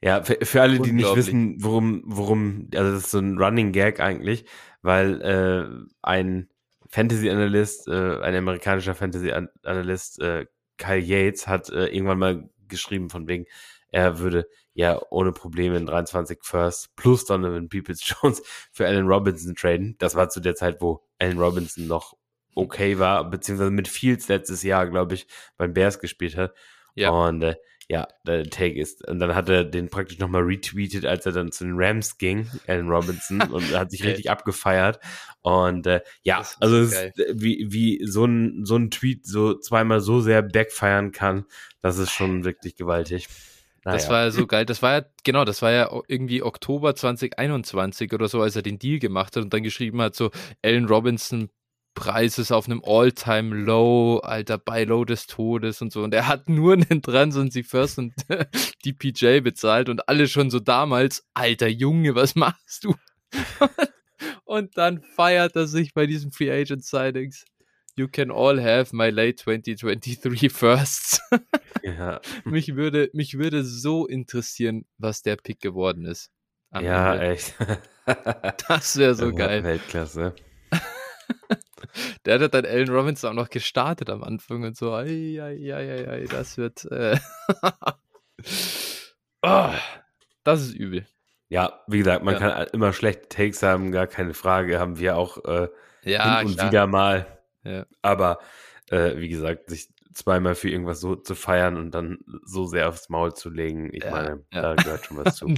Ja, 0.00 0.22
für, 0.22 0.38
für 0.42 0.62
alle, 0.62 0.78
die 0.78 0.92
nicht 0.92 1.16
wissen, 1.16 1.56
worum, 1.58 2.02
worum, 2.06 2.68
also 2.72 2.92
das 2.92 3.04
ist 3.04 3.10
so 3.10 3.18
ein 3.18 3.36
Running 3.36 3.72
Gag 3.72 3.98
eigentlich, 3.98 4.44
weil 4.80 5.20
äh, 5.22 5.86
ein 6.02 6.48
Fantasy 6.88 7.28
Analyst, 7.28 7.88
äh, 7.88 8.20
ein 8.20 8.36
amerikanischer 8.36 8.94
Fantasy 8.94 9.32
Analyst, 9.64 10.20
äh, 10.20 10.46
Kyle 10.76 11.00
Yates, 11.00 11.48
hat 11.48 11.68
äh, 11.70 11.86
irgendwann 11.86 12.18
mal 12.20 12.48
geschrieben 12.68 13.10
von 13.10 13.26
wegen, 13.26 13.46
er 13.90 14.18
würde 14.18 14.48
ja 14.74 15.00
ohne 15.10 15.32
Probleme 15.32 15.76
in 15.76 15.86
23 15.86 16.38
First 16.42 16.94
plus 16.96 17.24
Donovan 17.24 17.68
Peoples 17.68 18.00
Jones 18.04 18.42
für 18.72 18.86
Allen 18.86 19.06
Robinson 19.06 19.54
traden. 19.54 19.96
Das 19.98 20.14
war 20.14 20.28
zu 20.28 20.40
der 20.40 20.54
Zeit, 20.54 20.80
wo 20.80 21.04
Allen 21.18 21.38
Robinson 21.38 21.86
noch 21.86 22.14
okay 22.54 22.98
war, 22.98 23.28
beziehungsweise 23.28 23.70
mit 23.70 23.88
Fields 23.88 24.28
letztes 24.28 24.62
Jahr, 24.62 24.88
glaube 24.88 25.14
ich, 25.14 25.26
beim 25.56 25.72
Bears 25.72 25.98
gespielt 26.00 26.36
hat. 26.36 26.54
Ja. 26.94 27.10
Und 27.10 27.42
äh, 27.42 27.54
ja, 27.90 28.06
der 28.26 28.44
Take 28.44 28.78
ist. 28.78 29.06
Und 29.08 29.18
dann 29.18 29.34
hat 29.34 29.48
er 29.48 29.64
den 29.64 29.88
praktisch 29.88 30.18
nochmal 30.18 30.42
retweetet, 30.42 31.06
als 31.06 31.24
er 31.24 31.32
dann 31.32 31.52
zu 31.52 31.64
den 31.64 31.74
Rams 31.76 32.18
ging, 32.18 32.46
Allen 32.66 32.88
Robinson, 32.88 33.40
und 33.52 33.72
hat 33.72 33.90
sich 33.90 34.04
richtig 34.04 34.30
abgefeiert. 34.30 35.00
Und 35.40 35.86
äh, 35.86 36.02
ja, 36.22 36.44
also 36.60 36.76
ist, 36.76 37.12
wie, 37.32 37.66
wie 37.70 38.04
so 38.04 38.26
ein, 38.26 38.66
so 38.66 38.76
ein 38.76 38.90
Tweet 38.90 39.26
so 39.26 39.54
zweimal 39.54 40.00
so 40.00 40.20
sehr 40.20 40.42
backfeiern 40.42 41.12
kann, 41.12 41.46
das 41.80 41.96
ist 41.96 42.10
schon 42.10 42.44
wirklich 42.44 42.76
gewaltig. 42.76 43.28
Naja. 43.84 43.96
Das 43.96 44.08
war 44.08 44.24
ja 44.24 44.30
so 44.30 44.46
geil. 44.46 44.66
Das 44.66 44.82
war 44.82 44.98
ja, 44.98 45.04
genau, 45.24 45.44
das 45.44 45.62
war 45.62 45.70
ja 45.70 45.90
irgendwie 46.08 46.42
Oktober 46.42 46.94
2021 46.94 48.12
oder 48.12 48.28
so, 48.28 48.40
als 48.40 48.56
er 48.56 48.62
den 48.62 48.78
Deal 48.78 48.98
gemacht 48.98 49.36
hat 49.36 49.44
und 49.44 49.52
dann 49.52 49.62
geschrieben 49.62 50.00
hat, 50.00 50.14
so 50.14 50.30
Allen 50.62 50.86
Robinson 50.86 51.50
Preis 51.98 52.38
ist 52.38 52.52
auf 52.52 52.66
einem 52.66 52.80
All-Time-Low, 52.84 54.18
alter, 54.18 54.56
bei 54.56 54.84
Low 54.84 55.04
des 55.04 55.26
Todes 55.26 55.82
und 55.82 55.92
so. 55.92 56.04
Und 56.04 56.14
er 56.14 56.28
hat 56.28 56.48
nur 56.48 56.74
einen 56.74 57.02
Trans 57.02 57.36
und 57.36 57.52
sie 57.52 57.64
First 57.64 57.98
und 57.98 58.14
die 58.84 58.92
PJ 58.92 59.40
bezahlt 59.40 59.88
und 59.88 60.08
alle 60.08 60.28
schon 60.28 60.48
so 60.48 60.60
damals, 60.60 61.26
alter 61.34 61.66
Junge, 61.66 62.14
was 62.14 62.36
machst 62.36 62.84
du? 62.84 62.94
und 64.44 64.76
dann 64.76 65.02
feiert 65.02 65.56
er 65.56 65.66
sich 65.66 65.92
bei 65.92 66.06
diesen 66.06 66.30
Free 66.30 66.52
Agent 66.52 66.84
Sightings. 66.84 67.44
You 67.98 68.06
can 68.06 68.30
all 68.30 68.60
have 68.60 68.94
my 68.94 69.10
late 69.10 69.38
2023 69.38 70.48
Firsts. 70.52 71.20
ja. 71.82 72.20
mich, 72.44 72.76
würde, 72.76 73.10
mich 73.12 73.36
würde 73.38 73.64
so 73.64 74.06
interessieren, 74.06 74.84
was 74.98 75.22
der 75.22 75.34
Pick 75.34 75.60
geworden 75.60 76.04
ist. 76.04 76.30
Ja, 76.72 77.14
Ende. 77.14 77.26
echt. 77.26 77.54
das 78.68 78.96
wäre 78.98 79.16
so 79.16 79.34
geil. 79.34 79.64
Weltklasse. 79.64 80.36
der 82.24 82.38
hat 82.38 82.54
dann 82.54 82.66
Allen 82.66 82.88
Robinson 82.88 83.30
auch 83.30 83.34
noch 83.34 83.50
gestartet 83.50 84.10
am 84.10 84.22
Anfang 84.22 84.62
und 84.62 84.76
so, 84.76 84.92
ei, 84.92 85.40
ei, 85.42 85.74
ei, 85.74 86.08
ei, 86.08 86.24
das 86.30 86.56
wird, 86.56 86.84
äh 86.92 87.18
oh, 89.42 89.70
das 90.44 90.60
ist 90.60 90.74
übel. 90.74 91.04
Ja, 91.48 91.80
wie 91.88 91.98
gesagt, 91.98 92.22
man 92.22 92.34
ja. 92.34 92.40
kann 92.40 92.66
immer 92.72 92.92
schlechte 92.92 93.28
Takes 93.28 93.64
haben, 93.64 93.90
gar 93.90 94.06
keine 94.06 94.34
Frage, 94.34 94.78
haben 94.78 95.00
wir 95.00 95.16
auch 95.16 95.44
äh, 95.44 95.68
ja, 96.04 96.38
hin 96.38 96.48
und 96.48 96.54
klar. 96.54 96.68
wieder 96.68 96.86
mal. 96.86 97.37
Ja. 97.68 97.86
Aber 98.02 98.38
äh, 98.90 99.16
wie 99.16 99.28
gesagt, 99.28 99.68
sich 99.68 99.88
zweimal 100.14 100.54
für 100.54 100.68
irgendwas 100.68 101.00
so 101.00 101.14
zu 101.14 101.34
feiern 101.34 101.76
und 101.76 101.92
dann 101.92 102.18
so 102.44 102.66
sehr 102.66 102.88
aufs 102.88 103.08
Maul 103.08 103.34
zu 103.34 103.50
legen, 103.50 103.90
ich 103.92 104.04
ja, 104.04 104.10
meine, 104.10 104.44
ja. 104.52 104.62
da 104.62 104.74
gehört 104.74 105.06
schon 105.06 105.16
was 105.18 105.36
zu. 105.36 105.48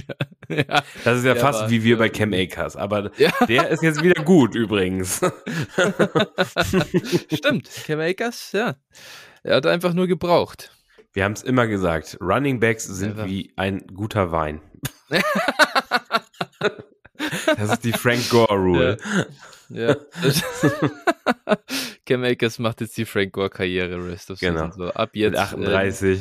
ja, 0.49 0.83
das 1.03 1.19
ist 1.19 1.25
ja 1.25 1.35
fast 1.35 1.69
wie 1.69 1.83
wir 1.83 1.97
bei 1.97 2.09
Cam 2.09 2.33
Akers, 2.33 2.75
aber 2.75 3.09
der 3.47 3.69
ist 3.69 3.81
jetzt 3.81 4.03
wieder 4.03 4.23
gut 4.23 4.55
übrigens. 4.55 5.19
Stimmt, 7.33 7.69
Cam 7.85 7.99
Akers, 7.99 8.51
ja. 8.51 8.75
Er 9.43 9.55
hat 9.55 9.65
einfach 9.65 9.93
nur 9.93 10.07
gebraucht. 10.07 10.71
Wir 11.13 11.23
haben 11.23 11.33
es 11.33 11.43
immer 11.43 11.67
gesagt, 11.67 12.17
Running 12.21 12.59
Backs 12.59 12.85
sind 12.85 13.25
wie 13.25 13.51
ein 13.57 13.85
guter 13.93 14.31
Wein. 14.31 14.61
das 17.57 17.73
ist 17.73 17.83
die 17.83 17.91
Frank 17.91 18.29
Gore 18.29 18.53
Rule. 18.53 18.97
Ja. 19.69 19.95
Cam 22.11 22.23
Akers 22.25 22.59
macht 22.59 22.81
jetzt 22.81 22.97
die 22.97 23.05
Frank 23.05 23.31
Gore 23.31 23.49
Karriere 23.49 24.05
Rest 24.05 24.31
of 24.31 24.39
genau. 24.39 24.69
So 24.71 24.89
ab 24.89 25.11
jetzt. 25.13 25.31
Mit 25.31 25.39
38. 25.39 26.19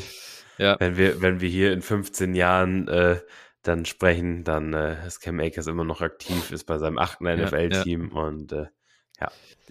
Äh, 0.58 0.62
ja. 0.62 0.76
Wenn 0.78 0.96
wir, 0.96 1.20
wenn 1.20 1.40
wir 1.40 1.48
hier 1.48 1.72
in 1.72 1.82
15 1.82 2.34
Jahren 2.34 2.86
äh, 2.86 3.20
dann 3.62 3.84
sprechen, 3.86 4.44
dann 4.44 4.72
äh, 4.72 5.04
ist 5.06 5.20
Cam 5.20 5.40
Akers 5.40 5.66
immer 5.66 5.84
noch 5.84 6.00
aktiv, 6.00 6.52
ist 6.52 6.64
bei 6.64 6.78
seinem 6.78 6.98
achten 6.98 7.24
NFL-Team 7.24 8.10
ja, 8.14 8.20
und 8.20 8.52
äh, 8.52 8.66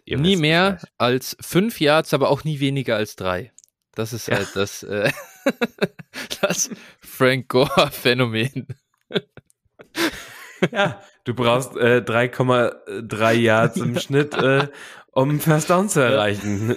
ja. 0.05 0.17
Nie 0.17 0.35
mehr 0.35 0.73
Bescheid. 0.73 0.91
als 0.97 1.37
fünf 1.39 1.79
Yards, 1.79 2.13
aber 2.13 2.29
auch 2.29 2.43
nie 2.43 2.59
weniger 2.59 2.97
als 2.97 3.15
drei. 3.15 3.53
Das 3.95 4.11
ist 4.11 4.27
halt 4.27 4.55
das, 4.55 4.83
äh, 4.83 5.11
das 6.41 6.69
Frank 6.99 7.47
Gore-Phänomen. 7.47 8.67
ja, 10.71 11.01
du 11.23 11.33
brauchst 11.33 11.77
äh, 11.77 12.01
3,3 12.05 13.33
Yards 13.33 13.77
im 13.77 13.97
Schnitt, 13.99 14.33
äh, 14.33 14.67
um 15.11 15.39
First 15.39 15.69
Down 15.69 15.89
zu 15.89 16.01
erreichen. 16.01 16.75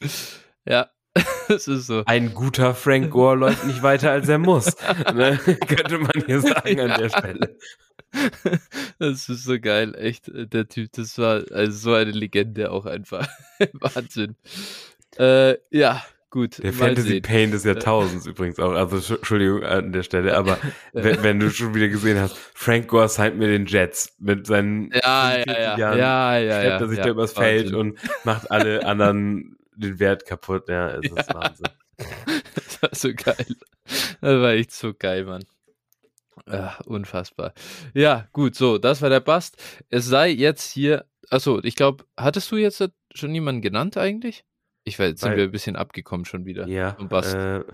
ja, 0.66 0.90
es 1.48 1.68
ist 1.68 1.86
so. 1.86 2.02
Ein 2.06 2.34
guter 2.34 2.74
Frank 2.74 3.10
Gore 3.10 3.36
läuft 3.36 3.64
nicht 3.64 3.82
weiter, 3.82 4.10
als 4.10 4.28
er 4.28 4.38
muss. 4.38 4.66
ne? 5.14 5.38
Könnte 5.38 5.98
man 5.98 6.22
hier 6.26 6.40
sagen 6.40 6.78
ja. 6.78 6.84
an 6.86 7.00
der 7.00 7.08
Stelle. 7.08 7.56
Das 8.98 9.28
ist 9.28 9.44
so 9.44 9.58
geil, 9.60 9.94
echt. 9.96 10.28
Äh, 10.28 10.46
der 10.46 10.68
Typ, 10.68 10.92
das 10.92 11.18
war 11.18 11.42
also 11.52 11.72
so 11.72 11.94
eine 11.94 12.10
Legende 12.10 12.70
auch 12.70 12.86
einfach. 12.86 13.28
Wahnsinn. 13.72 14.36
Äh, 15.16 15.56
ja, 15.70 16.02
Gut. 16.34 16.60
Der 16.60 16.72
Fantasy. 16.72 17.20
Pain 17.20 17.52
des 17.52 17.62
Jahrtausends 17.62 18.26
übrigens 18.26 18.58
auch. 18.58 18.72
Also 18.72 19.14
Entschuldigung 19.14 19.62
an 19.62 19.92
der 19.92 20.02
Stelle, 20.02 20.36
aber 20.36 20.58
wenn, 20.92 21.22
wenn, 21.22 21.38
du 21.38 21.48
schon 21.48 21.76
wieder 21.76 21.86
gesehen 21.86 22.18
hast, 22.18 22.36
Frank 22.36 22.88
Gore 22.88 23.08
signed 23.08 23.38
mit 23.38 23.50
den 23.50 23.66
Jets 23.66 24.16
mit 24.18 24.44
seinen 24.44 24.90
ja, 24.90 25.38
ja, 25.38 25.44
ja. 25.46 25.78
Jahren, 25.78 25.98
ja, 26.00 26.38
ja, 26.38 26.60
schleppt 26.60 26.80
er 26.80 26.88
sich 26.88 26.98
ja, 26.98 27.04
da 27.04 27.10
übers 27.10 27.32
Feld 27.34 27.72
und 27.72 28.00
macht 28.24 28.50
alle 28.50 28.84
anderen 28.84 29.56
den 29.76 30.00
Wert 30.00 30.26
kaputt. 30.26 30.68
Ja, 30.68 30.96
es 30.96 31.08
ist 31.08 31.28
ja. 31.28 31.34
Wahnsinn. 31.36 31.68
das 32.56 32.82
war 32.82 32.90
so 32.92 33.10
geil. 33.14 33.46
Das 34.20 34.40
war 34.42 34.50
echt 34.54 34.72
so 34.72 34.92
geil, 34.92 35.26
Mann. 35.26 35.44
Ja, 36.50 36.78
unfassbar. 36.84 37.54
Ja, 37.92 38.26
gut, 38.32 38.56
so, 38.56 38.78
das 38.78 39.02
war 39.02 39.08
der 39.08 39.20
Bast. 39.20 39.56
Es 39.88 40.06
sei 40.06 40.30
jetzt 40.30 40.68
hier, 40.72 41.04
achso, 41.30 41.60
ich 41.62 41.76
glaube, 41.76 42.04
hattest 42.16 42.50
du 42.50 42.56
jetzt 42.56 42.82
schon 43.14 43.32
jemanden 43.32 43.62
genannt 43.62 43.96
eigentlich? 43.96 44.44
Ich 44.84 44.98
weiß, 44.98 45.10
jetzt 45.10 45.20
sind 45.22 45.36
wir 45.36 45.44
ein 45.44 45.50
bisschen 45.50 45.76
abgekommen 45.76 46.24
schon 46.24 46.44
wieder. 46.44 46.66
Ja. 46.68 46.90
Und 46.98 47.08
Bast. 47.08 47.34
Äh, 47.34 47.64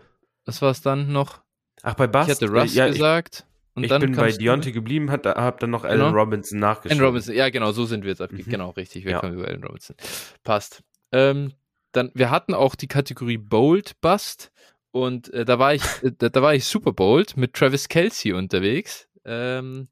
Was 0.44 0.62
war 0.62 0.70
es 0.70 0.80
dann 0.80 1.12
noch? 1.12 1.42
Ach, 1.82 1.94
bei 1.94 2.06
Bast? 2.06 2.30
Ich 2.30 2.36
hatte 2.36 2.48
Russ 2.48 2.74
ja, 2.74 2.86
gesagt. 2.88 3.46
Ich, 3.76 3.84
ich 3.84 3.98
bin 3.98 4.16
bei 4.16 4.32
Deontay 4.32 4.72
geblieben, 4.72 5.10
hab, 5.10 5.24
hab 5.24 5.60
dann 5.60 5.70
noch 5.70 5.84
Allen 5.84 6.00
genau. 6.00 6.10
Robinson 6.10 6.58
nachgeschaut. 6.58 6.98
Allen 6.98 7.06
Robinson, 7.06 7.34
ja 7.34 7.50
genau, 7.50 7.72
so 7.72 7.84
sind 7.86 8.02
wir 8.02 8.10
jetzt 8.10 8.20
abgekommen. 8.20 8.48
Mhm. 8.48 8.52
Genau, 8.52 8.70
richtig, 8.70 9.04
wir 9.04 9.12
ja. 9.12 9.20
kommen 9.20 9.34
über 9.34 9.46
Allen 9.46 9.62
Robinson. 9.62 9.96
Passt. 10.42 10.82
Ähm, 11.12 11.52
dann, 11.92 12.10
wir 12.14 12.30
hatten 12.30 12.54
auch 12.54 12.74
die 12.74 12.88
Kategorie 12.88 13.38
Bold 13.38 14.00
Bust 14.00 14.50
und 14.90 15.32
äh, 15.32 15.44
da 15.44 15.58
war 15.58 15.74
ich, 15.74 15.82
äh, 16.02 16.12
da, 16.16 16.28
da, 16.28 16.42
war 16.42 16.54
ich 16.54 16.64
super 16.64 16.92
bold 16.92 17.36
mit 17.36 17.54
Travis 17.54 17.88
Kelsey 17.88 18.32
unterwegs. 18.32 19.08
Ähm, 19.24 19.88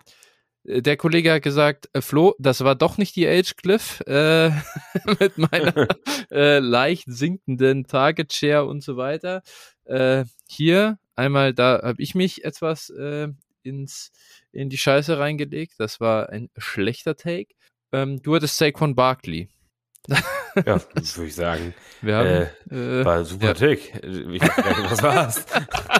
der 0.68 0.96
Kollege 0.98 1.32
hat 1.32 1.42
gesagt, 1.42 1.88
äh, 1.94 2.02
Flo, 2.02 2.34
das 2.38 2.62
war 2.62 2.74
doch 2.74 2.98
nicht 2.98 3.16
die 3.16 3.26
Age 3.26 3.56
Cliff 3.56 4.00
äh, 4.06 4.50
mit 5.18 5.38
meiner 5.38 5.88
äh, 6.30 6.58
leicht 6.58 7.04
sinkenden 7.06 7.84
Target 7.84 8.32
Share 8.34 8.66
und 8.66 8.82
so 8.82 8.96
weiter. 8.96 9.42
Äh, 9.84 10.24
hier 10.46 10.98
einmal, 11.16 11.54
da 11.54 11.80
habe 11.82 12.02
ich 12.02 12.14
mich 12.14 12.44
etwas 12.44 12.90
äh, 12.90 13.28
ins 13.62 14.12
in 14.52 14.68
die 14.68 14.78
Scheiße 14.78 15.18
reingelegt. 15.18 15.74
Das 15.78 16.00
war 16.00 16.28
ein 16.28 16.50
schlechter 16.56 17.16
Take. 17.16 17.54
Ähm, 17.92 18.20
du 18.22 18.34
hattest 18.34 18.58
Saquon 18.58 18.94
Barkley. 18.94 19.48
ja, 20.66 20.80
würde 20.94 21.26
ich 21.26 21.34
sagen. 21.34 21.74
Wir 22.02 22.16
haben, 22.16 22.48
äh, 22.70 23.04
war 23.04 23.18
ein 23.18 23.24
super 23.24 23.48
ja. 23.48 23.54
Take. 23.54 24.00
Ich 24.06 24.42
weiß 24.42 24.56
gar 24.56 24.80
nicht, 24.80 24.90
was 24.90 25.02
war's. 25.02 25.46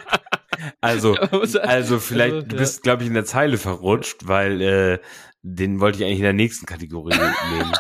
Also, 0.81 1.15
also 1.63 1.99
vielleicht, 1.99 2.35
also, 2.35 2.47
du 2.47 2.57
bist, 2.57 2.83
glaube 2.83 3.03
ich, 3.03 3.09
in 3.09 3.15
der 3.15 3.25
Zeile 3.25 3.59
verrutscht, 3.59 4.27
weil 4.27 4.61
äh, 4.61 4.99
den 5.43 5.81
wollte 5.81 5.99
ich 5.99 6.05
eigentlich 6.05 6.19
in 6.19 6.25
der 6.25 6.33
nächsten 6.33 6.67
Kategorie 6.67 7.17
nehmen. 7.53 7.73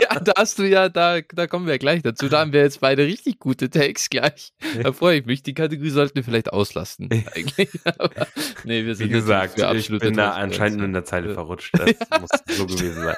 ja, 0.00 0.20
da 0.20 0.32
hast 0.36 0.58
du 0.58 0.64
ja, 0.64 0.88
da, 0.88 1.20
da 1.20 1.46
kommen 1.46 1.66
wir 1.66 1.78
gleich 1.78 2.02
dazu. 2.02 2.28
Da 2.28 2.40
haben 2.40 2.52
wir 2.52 2.60
jetzt 2.60 2.80
beide 2.80 3.04
richtig 3.04 3.38
gute 3.38 3.68
Takes 3.68 4.10
gleich. 4.10 4.52
Da 4.82 4.92
freue 4.92 5.18
ich 5.18 5.26
mich. 5.26 5.42
Die 5.42 5.54
Kategorie 5.54 5.90
sollten 5.90 6.16
wir 6.16 6.24
vielleicht 6.24 6.52
auslassen. 6.52 7.08
Eigentlich. 7.34 7.68
Aber, 7.84 8.26
nee, 8.64 8.84
wir 8.84 8.94
sind 8.94 9.08
Wie 9.08 9.12
gesagt, 9.12 9.60
ich 9.74 9.88
bin 9.88 10.14
da 10.16 10.32
anscheinend 10.32 10.78
nur 10.78 10.86
in 10.86 10.92
der 10.92 11.04
Zeile 11.04 11.34
verrutscht. 11.34 11.72
Das 11.76 12.20
muss 12.20 12.30
so 12.56 12.66
gewesen 12.66 13.04
sein. 13.04 13.16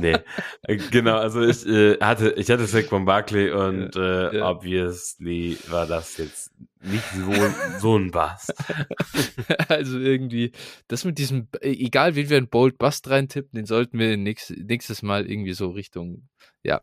Nee, 0.00 0.16
äh, 0.62 0.76
genau. 0.90 1.16
Also 1.16 1.42
ich 1.42 1.66
äh, 1.66 1.98
hatte, 1.98 2.34
ich 2.36 2.50
hatte 2.50 2.66
Saquon 2.66 3.04
Barkley 3.04 3.50
und 3.50 3.96
äh, 3.96 4.36
ja. 4.36 4.50
obviously 4.50 5.56
war 5.68 5.86
das 5.86 6.16
jetzt 6.18 6.50
nicht 6.84 7.04
so, 7.14 7.32
so 7.78 7.96
ein 7.98 8.10
Bass. 8.10 8.52
also 9.68 9.98
irgendwie, 9.98 10.52
das 10.88 11.04
mit 11.04 11.18
diesem, 11.18 11.48
egal 11.60 12.16
wie 12.16 12.28
wir 12.28 12.36
einen 12.36 12.48
Bold 12.48 12.78
Bust 12.78 13.08
reintippen, 13.08 13.56
den 13.56 13.66
sollten 13.66 13.98
wir 13.98 14.16
nächst, 14.16 14.50
nächstes 14.50 15.02
Mal 15.02 15.28
irgendwie 15.28 15.54
so 15.54 15.70
Richtung, 15.70 16.28
ja, 16.62 16.82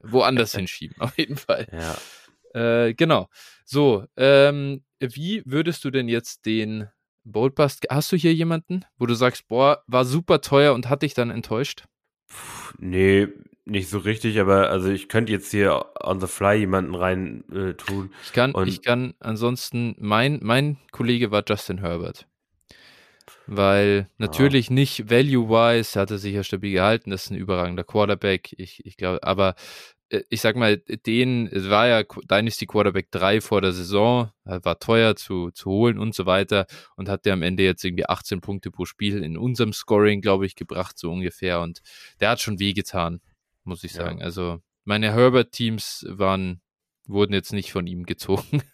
woanders 0.00 0.52
hinschieben, 0.56 0.96
auf 1.00 1.16
jeden 1.18 1.36
Fall. 1.36 1.66
Ja. 1.72 2.86
Äh, 2.86 2.94
genau. 2.94 3.28
So, 3.64 4.06
ähm, 4.16 4.82
wie 5.00 5.42
würdest 5.44 5.84
du 5.84 5.90
denn 5.90 6.08
jetzt 6.08 6.46
den 6.46 6.88
Bold 7.24 7.54
Bust, 7.54 7.86
hast 7.90 8.10
du 8.10 8.16
hier 8.16 8.34
jemanden, 8.34 8.84
wo 8.98 9.06
du 9.06 9.14
sagst, 9.14 9.48
boah, 9.48 9.82
war 9.86 10.04
super 10.04 10.40
teuer 10.40 10.74
und 10.74 10.88
hat 10.88 11.02
dich 11.02 11.14
dann 11.14 11.30
enttäuscht? 11.30 11.84
Puh, 12.28 12.74
nee, 12.78 13.28
nicht 13.68 13.88
so 13.88 13.98
richtig, 13.98 14.40
aber 14.40 14.70
also 14.70 14.88
ich 14.88 15.08
könnte 15.08 15.32
jetzt 15.32 15.50
hier 15.50 15.84
on 16.02 16.20
the 16.20 16.26
fly 16.26 16.56
jemanden 16.56 16.94
rein 16.94 17.44
äh, 17.52 17.74
tun. 17.74 18.10
Ich 18.24 18.32
kann, 18.32 18.54
ich 18.66 18.82
kann 18.82 19.14
ansonsten, 19.20 19.94
mein, 19.98 20.40
mein 20.42 20.78
Kollege 20.92 21.30
war 21.30 21.44
Justin 21.46 21.78
Herbert. 21.78 22.26
Weil 23.46 24.08
natürlich 24.18 24.70
ah. 24.70 24.74
nicht 24.74 25.10
value-wise, 25.10 25.98
hat 25.98 26.10
er 26.10 26.18
sich 26.18 26.34
ja 26.34 26.44
stabil 26.44 26.72
gehalten, 26.72 27.10
das 27.10 27.24
ist 27.24 27.30
ein 27.30 27.38
überragender 27.38 27.84
Quarterback. 27.84 28.54
Ich, 28.58 28.84
ich 28.84 28.96
glaube, 28.96 29.22
aber 29.22 29.54
äh, 30.10 30.22
ich 30.28 30.40
sag 30.40 30.56
mal, 30.56 30.76
den, 30.76 31.46
es 31.46 31.70
war 31.70 31.88
ja 31.88 32.02
Dynasty 32.02 32.66
Quarterback 32.66 33.10
3 33.10 33.40
vor 33.40 33.60
der 33.60 33.72
Saison, 33.72 34.30
war 34.44 34.78
teuer 34.78 35.16
zu, 35.16 35.50
zu 35.50 35.70
holen 35.70 35.98
und 35.98 36.14
so 36.14 36.26
weiter 36.26 36.66
und 36.96 37.08
hat 37.08 37.24
der 37.24 37.34
am 37.34 37.42
Ende 37.42 37.62
jetzt 37.62 37.84
irgendwie 37.84 38.06
18 38.06 38.40
Punkte 38.40 38.70
pro 38.70 38.84
Spiel 38.84 39.22
in 39.22 39.36
unserem 39.36 39.72
Scoring, 39.72 40.20
glaube 40.20 40.46
ich, 40.46 40.54
gebracht, 40.54 40.98
so 40.98 41.10
ungefähr. 41.10 41.60
Und 41.60 41.80
der 42.20 42.30
hat 42.30 42.40
schon 42.40 42.58
wehgetan 42.58 43.20
muss 43.68 43.84
ich 43.84 43.92
sagen. 43.92 44.18
Ja. 44.18 44.24
Also 44.24 44.60
meine 44.84 45.12
Herbert-Teams 45.12 46.06
waren, 46.08 46.60
wurden 47.06 47.34
jetzt 47.34 47.52
nicht 47.52 47.70
von 47.70 47.86
ihm 47.86 48.04
gezogen. 48.04 48.62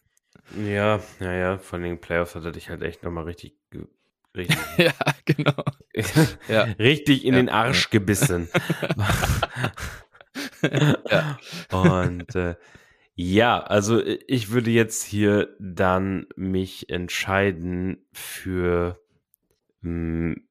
Ja, 0.58 1.00
ja, 1.20 1.32
ja, 1.32 1.58
von 1.58 1.80
den 1.80 2.02
Playoffs 2.02 2.34
hat 2.34 2.44
er 2.44 2.52
dich 2.52 2.68
halt 2.68 2.82
echt 2.82 3.02
nochmal 3.02 3.24
richtig, 3.24 3.56
richtig. 4.36 4.58
ja, 4.76 4.92
genau. 5.24 5.64
ja. 6.48 6.64
Richtig 6.78 7.24
in 7.24 7.32
ja. 7.32 7.40
den 7.40 7.48
Arsch 7.48 7.88
gebissen. 7.88 8.50
ja. 11.10 11.38
Und 11.70 12.34
äh, 12.34 12.56
ja, 13.14 13.58
also 13.58 14.04
ich 14.04 14.50
würde 14.50 14.70
jetzt 14.70 15.02
hier 15.04 15.56
dann 15.58 16.26
mich 16.36 16.90
entscheiden 16.90 18.06
für 18.12 19.00
mh, 19.80 20.34
hm, 20.34 20.48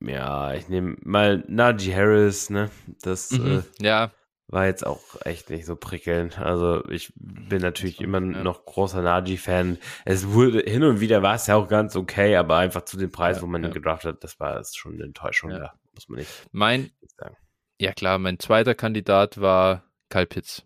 ja, 0.00 0.54
ich 0.54 0.68
nehme 0.68 0.96
mal 1.02 1.44
Najee 1.48 1.94
Harris, 1.94 2.50
ne? 2.50 2.70
Das 3.02 3.30
mhm, 3.30 3.64
äh, 3.80 3.84
ja. 3.84 4.10
war 4.48 4.66
jetzt 4.66 4.86
auch 4.86 5.00
echt 5.24 5.50
nicht 5.50 5.64
so 5.66 5.76
prickelnd. 5.76 6.38
Also 6.38 6.84
ich 6.88 7.12
bin 7.16 7.62
natürlich 7.62 8.00
immer 8.00 8.20
ja. 8.20 8.42
noch 8.42 8.64
großer 8.64 9.02
Najee-Fan. 9.02 9.78
Es 10.04 10.28
wurde 10.28 10.60
hin 10.60 10.84
und 10.84 11.00
wieder 11.00 11.22
war 11.22 11.34
es 11.34 11.46
ja 11.46 11.56
auch 11.56 11.68
ganz 11.68 11.96
okay, 11.96 12.36
aber 12.36 12.58
einfach 12.58 12.84
zu 12.84 12.96
dem 12.96 13.10
Preis, 13.10 13.36
ja, 13.36 13.42
wo 13.42 13.46
man 13.46 13.64
ihn 13.64 13.72
gedraftet 13.72 14.16
hat, 14.16 14.24
das 14.24 14.38
war 14.38 14.62
schon 14.64 14.94
eine 14.94 15.04
Enttäuschung. 15.04 15.50
Ja. 15.50 15.58
Da 15.58 15.72
muss 15.94 16.08
man 16.08 16.18
nicht 16.18 16.30
mein, 16.52 16.90
sagen. 17.16 17.36
ja 17.80 17.92
klar, 17.92 18.18
mein 18.18 18.38
zweiter 18.38 18.74
Kandidat 18.74 19.40
war 19.40 19.84
Kyle 20.10 20.26
Pitts. 20.26 20.64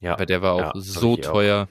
Ja. 0.00 0.18
Weil 0.18 0.26
der 0.26 0.42
war 0.42 0.52
auch 0.52 0.72
so 0.74 1.14
auch. 1.14 1.20
teuer. 1.20 1.68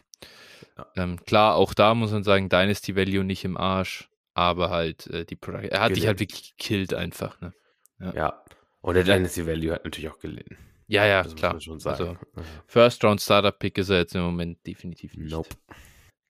Ja. 0.77 0.88
Ähm, 0.95 1.23
klar, 1.25 1.55
auch 1.55 1.73
da 1.73 1.93
muss 1.93 2.11
man 2.11 2.23
sagen, 2.23 2.49
Dynasty 2.49 2.95
Value 2.95 3.23
nicht 3.23 3.45
im 3.45 3.57
Arsch, 3.57 4.09
aber 4.34 4.69
halt 4.69 5.07
äh, 5.07 5.26
die 5.26 5.35
Product 5.35 5.68
er 5.69 5.81
hat 5.81 5.95
dich 5.95 6.07
halt 6.07 6.19
wirklich 6.19 6.55
gekillt 6.57 6.93
einfach. 6.93 7.39
Ne? 7.41 7.53
Ja. 7.99 8.43
Und 8.81 8.95
der 8.95 9.03
Dynasty 9.03 9.47
Value 9.47 9.73
hat 9.73 9.85
natürlich 9.85 10.10
auch 10.10 10.19
gelitten. 10.19 10.57
Ja, 10.88 11.05
ja, 11.05 11.23
Das 11.23 11.35
klar. 11.35 11.60
schon 11.61 11.80
sagen. 11.80 12.18
Also, 12.35 12.45
First 12.68 13.03
Round 13.03 13.22
Startup 13.22 13.57
Pick 13.57 13.77
ist 13.77 13.89
er 13.89 13.99
jetzt 13.99 14.15
im 14.15 14.22
Moment 14.22 14.65
definitiv 14.68 15.15
nicht. 15.15 15.31
nope. 15.31 15.49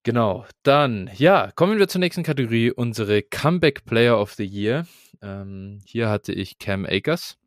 Genau, 0.04 0.46
dann, 0.64 1.10
ja, 1.16 1.52
kommen 1.56 1.80
wir 1.80 1.88
zur 1.88 2.00
nächsten 2.00 2.24
Kategorie, 2.24 2.72
unsere 2.72 3.22
Comeback 3.24 3.86
Player 3.86 4.20
of 4.20 4.34
the 4.34 4.44
Year. 4.46 4.86
Ähm, 5.22 5.80
hier 5.86 6.10
hatte 6.10 6.34
ich 6.34 6.60
Cam 6.60 6.86
Akers. 6.86 7.38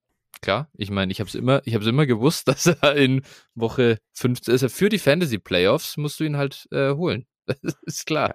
Klar, 0.41 0.71
ich 0.75 0.91
meine, 0.91 1.13
ich 1.13 1.21
habe 1.21 1.29
es 1.29 1.35
immer, 1.35 1.61
ich 1.67 1.75
habe 1.75 1.85
es 1.85 1.89
immer 1.91 2.07
gewusst, 2.07 2.49
dass 2.49 2.67
er 2.67 2.97
in 2.97 3.23
Woche 3.55 3.99
15 4.15 4.55
ist. 4.55 4.63
Er 4.63 4.71
für 4.71 4.89
die 4.89 4.99
Fantasy 4.99 5.39
Playoffs 5.39 5.99
musst 5.99 6.19
du 6.19 6.25
ihn 6.25 6.37
halt 6.37 6.67
äh, 6.73 6.93
holen. 6.95 7.27
Das 7.63 7.77
ist 7.83 8.07
klar. 8.07 8.35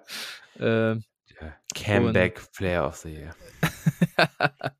Ähm, 0.59 1.03
Ja. 1.41 1.55
Comeback 1.73 2.39
Player 2.55 2.87
of 2.87 2.95
the 2.97 3.09
Year. 3.09 3.35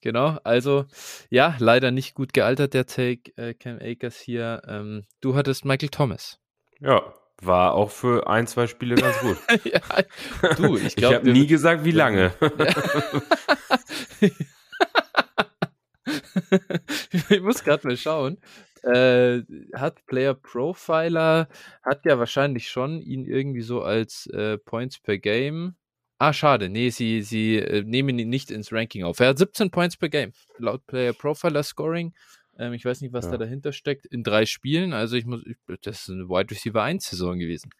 genau, 0.00 0.38
also 0.44 0.84
ja, 1.30 1.56
leider 1.58 1.90
nicht 1.90 2.14
gut 2.14 2.32
gealtert 2.32 2.74
der 2.74 2.86
Take 2.86 3.32
äh, 3.36 3.54
Cam 3.54 3.78
Akers 3.80 4.18
hier. 4.18 4.62
Ähm, 4.66 5.02
du 5.20 5.34
hattest 5.34 5.64
Michael 5.64 5.88
Thomas. 5.88 6.38
Ja. 6.80 7.02
War 7.42 7.74
auch 7.74 7.90
für 7.90 8.28
ein, 8.28 8.46
zwei 8.46 8.68
Spiele 8.68 8.94
ganz 8.94 9.18
gut. 9.18 9.36
ja, 9.64 9.80
du, 10.56 10.76
ich 10.76 10.84
Ich 10.84 10.96
glaube, 10.96 11.16
habe 11.16 11.32
nie 11.32 11.48
gesagt, 11.48 11.84
wie 11.84 11.90
lange. 11.90 12.32
ich 17.28 17.40
muss 17.40 17.64
gerade 17.64 17.88
mal 17.88 17.96
schauen. 17.96 18.38
Äh, 18.86 19.42
hat 19.74 20.04
Player 20.06 20.34
Profiler, 20.34 21.48
hat 21.82 22.04
ja 22.04 22.18
wahrscheinlich 22.18 22.68
schon 22.68 23.00
ihn 23.00 23.24
irgendwie 23.26 23.62
so 23.62 23.82
als 23.82 24.26
äh, 24.28 24.58
Points 24.58 24.98
per 24.98 25.18
Game. 25.18 25.74
Ah, 26.18 26.32
schade. 26.32 26.68
Nee, 26.68 26.90
sie, 26.90 27.22
sie 27.22 27.56
äh, 27.58 27.82
nehmen 27.82 28.18
ihn 28.18 28.28
nicht 28.28 28.50
ins 28.50 28.72
Ranking 28.72 29.04
auf. 29.04 29.20
Er 29.20 29.28
hat 29.28 29.38
17 29.38 29.70
Points 29.70 29.96
per 29.96 30.08
Game. 30.08 30.32
Laut 30.58 30.86
Player 30.86 31.12
Profiler 31.12 31.62
Scoring. 31.62 32.14
Ähm, 32.58 32.72
ich 32.72 32.84
weiß 32.84 33.00
nicht, 33.00 33.12
was 33.12 33.24
Ja. 33.24 33.32
da 33.32 33.38
dahinter 33.38 33.72
steckt. 33.72 34.06
In 34.06 34.22
drei 34.22 34.46
Spielen. 34.46 34.92
Also 34.92 35.16
ich 35.16 35.26
muss, 35.26 35.42
ich, 35.44 35.56
das 35.82 36.00
ist 36.02 36.10
eine 36.10 36.28
Wide 36.28 36.50
Receiver 36.50 36.82
1 36.82 37.04
Saison 37.10 37.38
gewesen. 37.38 37.70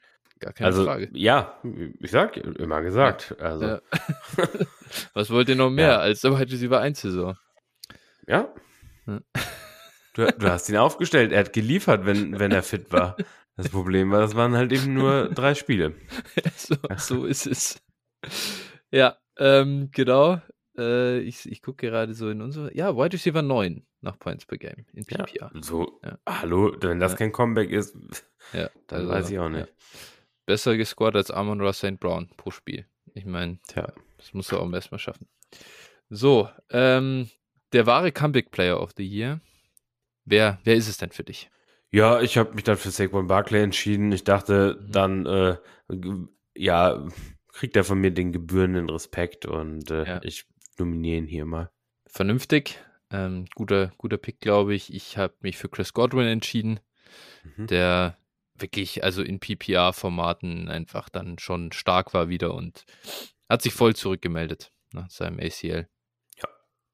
Gar 0.41 0.53
keine 0.53 0.67
also, 0.67 0.85
Frage. 0.85 1.11
ja, 1.13 1.61
ich 2.01 2.11
sag, 2.11 2.37
immer 2.37 2.83
gesagt. 2.83 3.37
Also, 3.41 3.67
Ja. 3.67 3.81
was 5.15 5.31
wollt 5.31 5.49
ihr 5.49 5.55
noch 5.57 5.71
mehr 5.71 5.89
Ja. 5.89 5.99
als 5.99 6.23
der 6.23 6.33
Wide 6.39 6.51
Receiver 6.53 6.81
1 6.81 7.01
Saison? 7.01 7.37
Ja. 8.27 8.53
Ja. 10.17 10.27
Du, 10.31 10.39
du 10.39 10.51
hast 10.51 10.69
ihn 10.69 10.77
aufgestellt. 10.77 11.33
Er 11.33 11.41
hat 11.41 11.53
geliefert, 11.53 12.07
wenn, 12.07 12.39
wenn 12.39 12.53
er 12.53 12.63
fit 12.63 12.93
war. 12.93 13.17
Das 13.57 13.69
Problem 13.69 14.11
war, 14.11 14.21
das 14.21 14.35
waren 14.35 14.57
halt 14.57 14.73
eben 14.73 14.95
nur 14.95 15.29
drei 15.29 15.55
Spiele. 15.55 15.95
so, 16.57 16.77
so 16.97 17.25
ist 17.25 17.47
es. 17.47 17.81
Ja, 18.91 19.17
ähm, 19.39 19.91
genau. 19.93 20.41
Äh, 20.77 21.21
ich 21.21 21.51
ich 21.51 21.63
gucke 21.63 21.87
gerade 21.89 22.15
so 22.15 22.29
in 22.31 22.41
unsere. 22.43 22.75
Ja, 22.77 22.97
Wide 22.97 23.13
Receiver 23.13 23.43
9 23.43 23.87
nach 24.01 24.19
Points 24.19 24.45
per 24.45 24.59
Game 24.59 24.87
in 24.93 25.05
Ja, 25.09 25.25
PPR. 25.25 25.51
so, 25.61 26.01
Ja. 26.05 26.19
hallo, 26.29 26.75
wenn 26.81 26.99
das 27.01 27.13
Ja. 27.13 27.19
kein 27.19 27.33
Comeback 27.33 27.71
ist, 27.71 27.97
Ja, 28.53 28.69
dann 28.89 29.01
also, 29.03 29.13
weiß 29.13 29.31
ich 29.31 29.39
auch 29.39 29.49
nicht. 29.49 29.67
Ja. 29.69 29.73
Besser 30.47 30.77
gescored 30.77 31.17
als 31.17 31.31
Amon 31.31 31.61
Ross 31.61 31.79
St. 31.79 31.99
Brown 32.01 32.29
pro 32.37 32.51
Spiel. 32.51 32.87
Ich 33.15 33.25
meine, 33.25 33.59
das 34.19 34.35
muss 34.35 34.51
er 34.53 34.61
auch 34.61 34.73
erstmal 34.73 34.99
schaffen. 34.99 35.29
So, 36.11 36.49
ähm, 36.71 37.31
der 37.73 37.87
wahre 37.87 38.11
Comeback-Player 38.13 38.81
of 38.81 38.91
the 38.97 39.07
Year. 39.07 39.41
Wer, 40.25 40.59
wer 40.65 40.75
ist 40.75 40.89
es 40.89 40.97
denn 40.99 41.11
für 41.11 41.25
dich? 41.25 41.51
Ja, 41.91 42.21
ich 42.21 42.37
habe 42.39 42.55
mich 42.55 42.65
dann 42.65 42.77
für 42.77 42.91
Saquon 42.91 43.27
Barkley 43.29 43.63
entschieden. 43.63 44.11
Ich 44.13 44.25
dachte, 44.25 44.79
Mhm. 44.81 44.91
dann, 44.93 45.27
äh, 45.27 45.57
ja, 46.57 47.07
kriegt 47.53 47.77
er 47.77 47.85
von 47.85 47.99
mir 48.01 48.11
den 48.11 48.33
gebührenden 48.33 48.89
Respekt 48.91 49.47
und 49.47 49.91
äh, 49.91 50.05
Ja. 50.05 50.21
ich 50.25 50.45
nominiere 50.79 51.19
ihn 51.19 51.27
hier 51.27 51.45
mal. 51.45 51.71
Vernünftig. 52.07 52.79
Ähm, 53.11 53.47
guter, 53.55 53.93
guter 53.97 54.17
Pick, 54.17 54.41
glaube 54.41 54.75
ich. 54.75 54.93
Ich 54.93 55.17
habe 55.19 55.35
mich 55.41 55.57
für 55.57 55.69
Chris 55.69 55.93
Godwin 55.93 56.27
entschieden. 56.27 56.81
Mhm. 57.57 57.67
der 57.69 58.17
wirklich, 58.57 59.05
also 59.05 59.23
in 59.23 59.39
PPR-Formaten 59.39 60.69
einfach 60.69 61.09
dann 61.09 61.39
schon 61.39 61.71
stark 61.73 62.13
war 62.15 62.29
wieder 62.29 62.55
und 62.55 62.85
hat 63.49 63.63
sich 63.63 63.73
voll 63.73 63.95
zurückgemeldet 63.95 64.73
nach 64.93 65.11
seinem 65.11 65.39
ACL. 65.39 65.87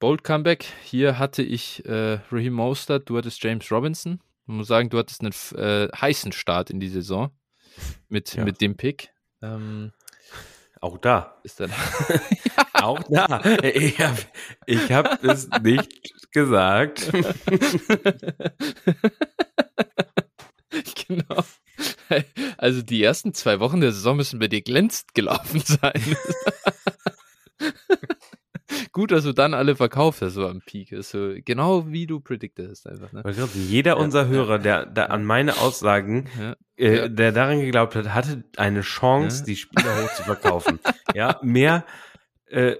Ja. 0.01 0.06
Bold 0.06 0.24
Comeback. 0.24 0.64
Hier 0.85 1.18
hatte 1.18 1.43
ich 1.43 1.85
äh, 1.85 2.18
Raheem 2.32 2.55
Mostert, 2.55 3.09
du 3.09 3.18
hattest 3.18 3.43
James 3.44 3.70
Robinson. 3.70 4.20
Man 4.47 4.56
muss 4.59 4.68
sagen, 4.68 4.89
du 4.89 4.98
hattest 4.98 5.20
einen 5.22 5.32
äh, 5.56 5.89
heißen 5.94 6.32
Start 6.32 6.70
in 6.70 6.81
die 6.81 6.89
Saison 6.89 7.31
mit, 8.09 8.35
Ja. 8.35 8.44
mit 8.44 8.60
dem 8.60 8.77
Pick. 8.77 9.10
Ähm, 9.43 9.93
Auch 10.81 10.98
da. 10.98 11.39
ist 11.44 11.60
dann 11.60 11.70
Auch 12.72 13.02
da. 13.10 13.43
Ich 13.62 14.01
habe 14.01 14.18
ich 14.66 14.90
hab 14.90 15.22
es 15.22 15.48
nicht 15.62 16.32
gesagt. 16.32 17.10
genau. 21.06 21.44
Also 22.56 22.81
die 22.82 23.02
ersten 23.02 23.35
zwei 23.35 23.60
Wochen 23.60 23.81
der 23.82 23.93
Saison 23.93 24.16
müssen 24.16 24.39
bei 24.39 24.48
dir 24.48 24.62
glänzend 24.62 25.14
gelaufen 25.14 25.60
sein. 25.60 25.93
Gut, 28.93 29.12
dass 29.12 29.23
du 29.25 29.33
dann 29.33 29.55
alle 29.55 29.77
verkauft 29.77 30.21
hast, 30.21 30.35
so 30.35 30.47
am 30.49 30.61
Peak. 30.67 30.91
Ist 30.91 31.11
so 31.11 31.33
genau 31.45 31.87
wie 31.93 32.07
du 32.09 32.19
predicted 32.21 32.69
hast 32.71 32.87
einfach. 32.89 33.12
Ne? 33.12 33.23
Glaub, 33.23 33.55
Jeder 33.55 33.99
unserer 33.99 34.27
Hörer, 34.27 34.59
der, 34.59 34.85
der 34.87 35.11
an 35.12 35.25
meine 35.25 35.59
Aussagen, 35.59 36.29
Ja. 36.39 36.57
äh, 36.77 36.97
Ja. 36.97 37.09
der 37.09 37.31
daran 37.33 37.61
geglaubt 37.61 37.95
hat, 37.95 38.12
hatte 38.12 38.43
eine 38.57 38.81
Chance, 38.81 39.41
Ja. 39.41 39.45
die 39.47 39.57
Spieler 39.57 40.03
hoch 40.03 40.12
zu 40.15 40.25
verkaufen. 40.25 40.81
ja, 41.15 41.39
mehr 41.43 41.85
äh, 42.47 42.77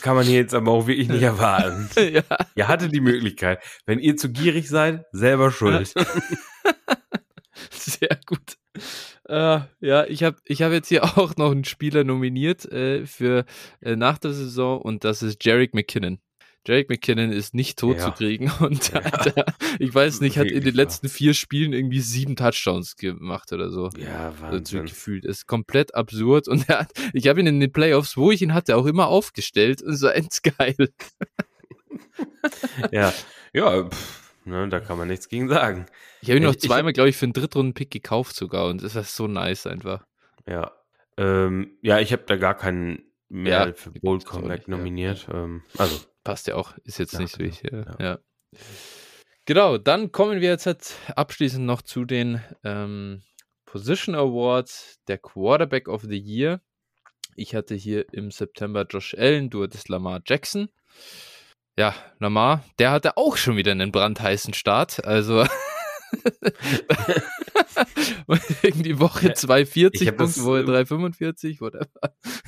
kann 0.00 0.14
man 0.14 0.24
hier 0.24 0.38
jetzt 0.38 0.54
aber 0.54 0.70
auch 0.70 0.86
wirklich 0.86 1.08
nicht 1.08 1.22
erwarten. 1.22 1.90
ja. 1.98 2.22
Ihr 2.54 2.68
hattet 2.68 2.94
die 2.94 3.00
Möglichkeit. 3.00 3.60
Wenn 3.84 3.98
ihr 3.98 4.16
zu 4.16 4.30
gierig 4.32 4.68
seid, 4.70 5.04
selber 5.12 5.50
schuld. 5.50 5.92
Sehr 7.70 8.18
gut. 8.26 8.56
Äh, 9.32 9.60
ja, 9.80 10.04
ich 10.04 10.22
habe 10.24 10.36
ich 10.44 10.60
hab 10.60 10.72
jetzt 10.72 10.88
hier 10.88 11.04
auch 11.18 11.36
noch 11.36 11.50
einen 11.50 11.64
Spieler 11.64 12.04
nominiert 12.04 12.66
äh, 12.70 13.06
für 13.06 13.46
äh, 13.80 13.96
nach 13.96 14.18
der 14.18 14.32
Saison 14.32 14.80
und 14.82 15.04
das 15.04 15.22
ist 15.22 15.42
Jarek 15.44 15.72
McKinnon. 15.72 16.18
Jarek 16.66 16.90
McKinnon 16.90 17.32
ist 17.32 17.54
nicht 17.54 17.78
tot 17.78 17.96
Ja. 17.96 18.04
zu 18.04 18.12
kriegen 18.12 18.50
und 18.60 18.92
Ja. 18.92 19.00
Alter, 19.00 19.46
ich 19.78 19.92
weiß 19.94 20.20
nicht, 20.20 20.36
hat 20.36 20.48
in 20.48 20.62
den 20.62 20.74
letzten 20.74 21.08
vier 21.08 21.32
Spielen 21.32 21.72
irgendwie 21.72 22.00
sieben 22.00 22.36
Touchdowns 22.36 22.96
gemacht 22.96 23.52
oder 23.54 23.70
so. 23.70 23.88
Ja, 23.96 24.28
Also 24.28 24.42
Wahnsinn. 24.42 24.84
gefühlt. 24.84 25.24
Ist 25.24 25.46
komplett 25.46 25.94
absurd 25.94 26.46
und 26.48 26.68
er 26.68 26.80
hat, 26.80 26.92
ich 27.14 27.26
habe 27.26 27.40
ihn 27.40 27.46
in 27.46 27.58
den 27.58 27.72
Playoffs, 27.72 28.16
wo 28.18 28.30
ich 28.30 28.42
ihn 28.42 28.52
hatte, 28.52 28.76
auch 28.76 28.86
immer 28.86 29.06
aufgestellt 29.08 29.80
und 29.82 29.96
so 29.96 30.06
endgeil. 30.08 30.76
Ja, 32.90 33.12
ja 33.54 33.84
pff, 33.88 34.21
ne, 34.44 34.68
da 34.68 34.80
kann 34.80 34.98
man 34.98 35.08
nichts 35.08 35.28
gegen 35.28 35.48
sagen. 35.48 35.86
Ich 36.20 36.28
habe 36.28 36.38
ihn 36.38 36.44
noch 36.44 36.56
zweimal, 36.56 36.92
glaube 36.92 37.08
ich, 37.08 37.16
für 37.16 37.26
einen 37.26 37.32
Drittrunden-Pick 37.32 37.90
gekauft 37.90 38.36
sogar 38.36 38.68
und 38.68 38.82
das 38.82 38.96
ist 38.96 39.16
so 39.16 39.26
nice 39.26 39.66
einfach. 39.66 40.04
Ja, 40.46 40.72
ähm, 41.16 41.76
ja 41.82 41.98
ich 42.00 42.12
habe 42.12 42.24
da 42.26 42.36
gar 42.36 42.56
keinen 42.56 43.04
mehr 43.28 43.66
Ja, 43.66 43.72
für 43.72 43.90
Bold 43.90 44.24
Comeback 44.24 44.60
nicht, 44.60 44.68
ja. 44.68 44.76
nominiert. 44.76 45.26
Ähm, 45.32 45.62
also, 45.78 46.00
Passt 46.24 46.46
ja 46.46 46.54
auch, 46.54 46.76
ist 46.84 46.98
jetzt 46.98 47.14
Ja, 47.14 47.20
nicht 47.20 47.32
so 47.32 47.38
genau, 47.38 47.50
wichtig. 47.50 47.72
Ja. 47.72 47.78
ja. 47.80 47.96
ja. 47.98 48.18
Genau, 49.44 49.76
dann 49.76 50.12
kommen 50.12 50.40
wir 50.40 50.50
jetzt 50.50 50.66
halt 50.66 50.94
abschließend 51.16 51.66
noch 51.66 51.82
zu 51.82 52.04
den 52.04 52.40
ähm, 52.62 53.22
Position 53.64 54.14
Awards, 54.14 55.00
der 55.08 55.18
Quarterback 55.18 55.88
of 55.88 56.02
the 56.02 56.18
Year. 56.18 56.60
Ich 57.34 57.54
hatte 57.54 57.74
hier 57.74 58.12
im 58.12 58.30
September 58.30 58.86
Josh 58.88 59.14
Allen, 59.14 59.50
du 59.50 59.62
hattest 59.64 59.88
Lamar 59.88 60.20
Jackson. 60.24 60.68
Ja, 61.78 61.94
Lamar, 62.18 62.62
der 62.78 62.90
hatte 62.90 63.16
auch 63.16 63.36
schon 63.36 63.56
wieder 63.56 63.72
einen 63.72 63.92
brandheißen 63.92 64.54
Start. 64.54 65.04
Also 65.04 65.46
irgendwie 68.62 68.98
Woche 69.00 69.32
240 69.32 70.02
ich 70.02 70.08
hab 70.08 70.18
das, 70.18 70.34
Punkte, 70.34 70.50
Woche 70.50 70.60
ähm, 70.60 70.66
345, 70.66 71.60
whatever. 71.60 71.88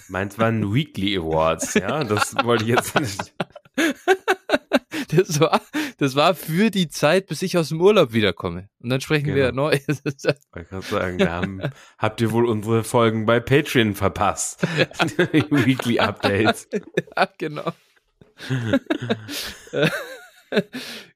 meins 0.08 0.38
waren 0.38 0.74
Weekly 0.74 1.16
Awards, 1.16 1.74
ja, 1.74 2.04
das 2.04 2.34
wollte 2.44 2.64
ich 2.64 2.70
jetzt 2.70 2.94
nicht. 3.00 3.34
Das 5.08 5.40
war, 5.40 5.60
das 5.98 6.14
war 6.16 6.34
für 6.34 6.70
die 6.70 6.88
Zeit, 6.88 7.26
bis 7.26 7.42
ich 7.42 7.56
aus 7.58 7.70
dem 7.70 7.80
Urlaub 7.80 8.12
wiederkomme. 8.12 8.68
Und 8.80 8.90
dann 8.90 9.00
sprechen 9.00 9.34
wir 9.34 9.50
Genau. 9.50 9.70
neu. 9.70 9.78
Ich 9.86 10.04
wollte 10.52 10.68
gerade 10.68 10.86
sagen, 10.86 11.18
da 11.18 11.32
haben, 11.32 11.60
habt 11.98 12.20
ihr 12.20 12.30
wohl 12.30 12.46
unsere 12.46 12.84
Folgen 12.84 13.26
bei 13.26 13.40
Patreon 13.40 13.94
verpasst. 13.94 14.62
Weekly 15.50 15.98
Updates. 15.98 16.68
ja, 17.16 17.28
genau. 17.38 17.72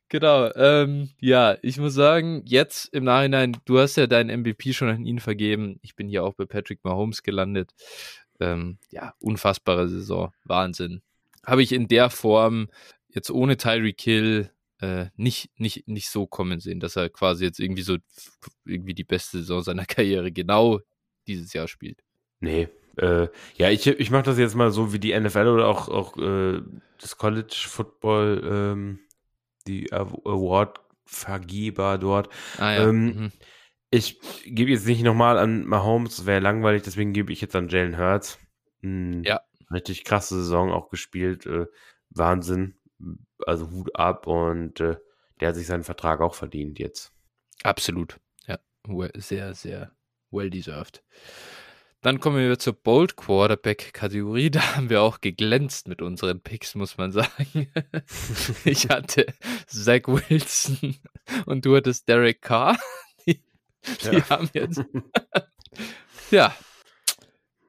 genau. 0.09 0.53
Ähm, 0.55 1.11
ja, 1.21 1.57
ich 1.63 1.79
muss 1.79 1.95
sagen, 1.95 2.43
jetzt 2.45 2.93
im 2.93 3.05
Nachhinein, 3.05 3.57
du 3.65 3.79
hast 3.79 3.97
ja 3.97 4.07
deinen 4.07 4.41
MVP 4.41 4.73
schon 4.73 4.89
an 4.89 5.05
ihn 5.05 5.21
vergeben. 5.21 5.79
Ich 5.83 5.97
bin 5.97 6.09
hier 6.09 6.25
auch 6.25 6.35
bei 6.35 6.45
Patrick 6.45 6.85
Mahomes 6.85 7.23
gelandet. 7.23 7.73
Ähm, 8.41 8.79
ja, 8.91 9.15
unfassbare 9.21 9.89
Saison. 9.89 10.33
Wahnsinn. 10.45 11.03
Habe 11.45 11.63
ich 11.63 11.73
in 11.73 11.89
der 11.89 12.11
Form 12.11 12.69
jetzt 13.09 13.31
ohne 13.31 13.57
Tyreek 13.57 14.01
Hill 14.01 14.51
äh, 14.81 15.07
nicht, 15.17 15.51
nicht, 15.59 15.89
nicht 15.89 16.09
so 16.09 16.27
kommen 16.27 16.61
sehen, 16.61 16.81
dass 16.81 16.97
er 16.97 17.09
quasi 17.09 17.45
jetzt 17.45 17.59
irgendwie 17.59 17.83
so 17.83 17.97
irgendwie 18.65 18.95
die 18.95 19.05
beste 19.05 19.39
Saison 19.39 19.63
seiner 19.63 19.87
Karriere 19.87 20.33
genau 20.33 20.81
dieses 21.27 21.53
Jahr 21.53 21.69
spielt. 21.69 22.03
Nee, 22.41 22.69
äh, 22.99 23.29
ja, 23.57 23.71
ich, 23.71 23.87
ich 23.87 24.11
mache 24.11 24.25
das 24.25 24.39
jetzt 24.39 24.55
mal 24.55 24.71
so 24.71 24.93
wie 24.93 24.99
die 24.99 25.19
NFL 25.19 25.47
oder 25.49 25.69
auch, 25.69 25.89
auch 25.89 26.17
äh, 26.19 26.61
das 27.01 27.17
College 27.17 27.65
Football, 27.67 28.43
ähm, 28.45 29.01
die 29.67 29.91
Award-Vergeber 29.93 31.97
dort. 31.99 32.29
Ah, 32.59 32.73
ja. 32.73 32.89
ähm, 32.89 33.05
mhm. 33.05 33.33
Ich 33.91 34.21
gebe 34.45 34.71
jetzt 34.71 34.87
nicht 34.87 35.03
nochmal 35.03 35.39
an 35.39 35.65
Mahomes, 35.65 36.27
wäre 36.27 36.41
langweilig, 36.41 36.83
deswegen 36.83 37.15
gebe 37.15 37.33
ich 37.33 37.41
jetzt 37.41 37.57
an 37.57 37.69
Jalen 37.69 37.99
Hurts. 37.99 38.39
Hm, 38.83 39.23
Ja. 39.25 39.41
Richtig 39.73 40.05
krasse 40.05 40.35
Saison 40.37 40.71
auch 40.73 40.91
gespielt. 40.91 41.47
Äh, 41.47 41.67
Wahnsinn. 42.11 42.75
Also 43.47 43.71
Hut 43.71 43.95
ab 43.95 44.27
und 44.27 44.81
äh, 44.81 44.97
der 45.41 45.49
hat 45.49 45.57
sich 45.57 45.67
seinen 45.67 45.85
Vertrag 45.85 46.21
auch 46.21 46.35
verdient 46.35 46.79
jetzt. 46.79 47.13
Absolut. 47.63 48.19
Ja, 48.47 48.59
sehr, 49.15 49.55
sehr 49.55 49.93
well 50.31 50.51
deserved. 50.51 51.03
Dann 52.01 52.21
kommen 52.21 52.39
wir 52.39 52.59
zur 52.59 52.75
Bold 52.75 53.17
Quarterback 53.17 53.93
Kategorie. 53.93 54.51
Da 54.51 54.77
haben 54.77 54.89
wir 54.89 55.03
auch 55.03 55.21
geglänzt 55.21 55.89
mit 55.89 56.01
unseren 56.01 56.41
Picks, 56.41 56.75
muss 56.77 56.97
man 56.97 57.11
sagen. 57.11 57.69
ich 58.65 58.89
hatte 58.89 59.27
Zach 59.67 60.03
Wilson 60.07 60.97
und 61.47 61.65
du 61.65 61.75
hattest 61.77 62.09
Derek 62.09 62.41
Carr. 62.41 62.79
Die, 63.27 63.43
die 64.03 64.17
Ja. 64.17 64.31
haben 64.31 64.49
jetzt. 64.53 64.83
ja. 66.31 66.55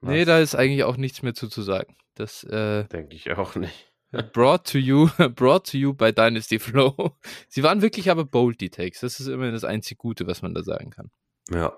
Nee, 0.01 0.21
Was? 0.21 0.25
da 0.27 0.39
ist 0.39 0.55
eigentlich 0.55 0.83
auch 0.83 0.97
nichts 0.97 1.23
mehr 1.23 1.33
zu, 1.33 1.47
zu 1.47 1.61
sagen. 1.63 1.95
Das 2.15 2.43
äh, 2.43 2.85
Denke 2.85 3.15
ich 3.15 3.31
auch 3.31 3.55
nicht. 3.55 3.91
brought 4.33 4.65
to 4.71 4.77
you, 4.77 5.09
brought 5.35 5.69
to 5.71 5.77
you 5.77 5.93
by 5.93 6.13
Dynasty 6.13 6.59
Flow. 6.59 7.17
Sie 7.47 7.63
waren 7.63 7.81
wirklich 7.81 8.09
aber 8.11 8.25
bold, 8.25 8.61
die 8.61 8.69
Takes. 8.69 8.99
Das 9.01 9.19
ist 9.19 9.27
immer 9.27 9.51
das 9.51 9.63
einzig 9.63 9.97
Gute, 9.97 10.27
was 10.27 10.41
man 10.41 10.53
da 10.53 10.63
sagen 10.63 10.91
kann. 10.91 11.09
Ja. 11.49 11.73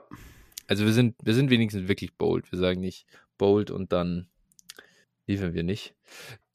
Also 0.71 0.85
wir 0.85 0.93
sind, 0.93 1.17
wir 1.21 1.33
sind 1.33 1.49
wenigstens 1.49 1.89
wirklich 1.89 2.13
bold. 2.15 2.49
Wir 2.49 2.57
sagen 2.57 2.79
nicht 2.79 3.05
bold 3.37 3.71
und 3.71 3.91
dann 3.91 4.29
liefern 5.27 5.53
wir 5.53 5.63
nicht. 5.63 5.95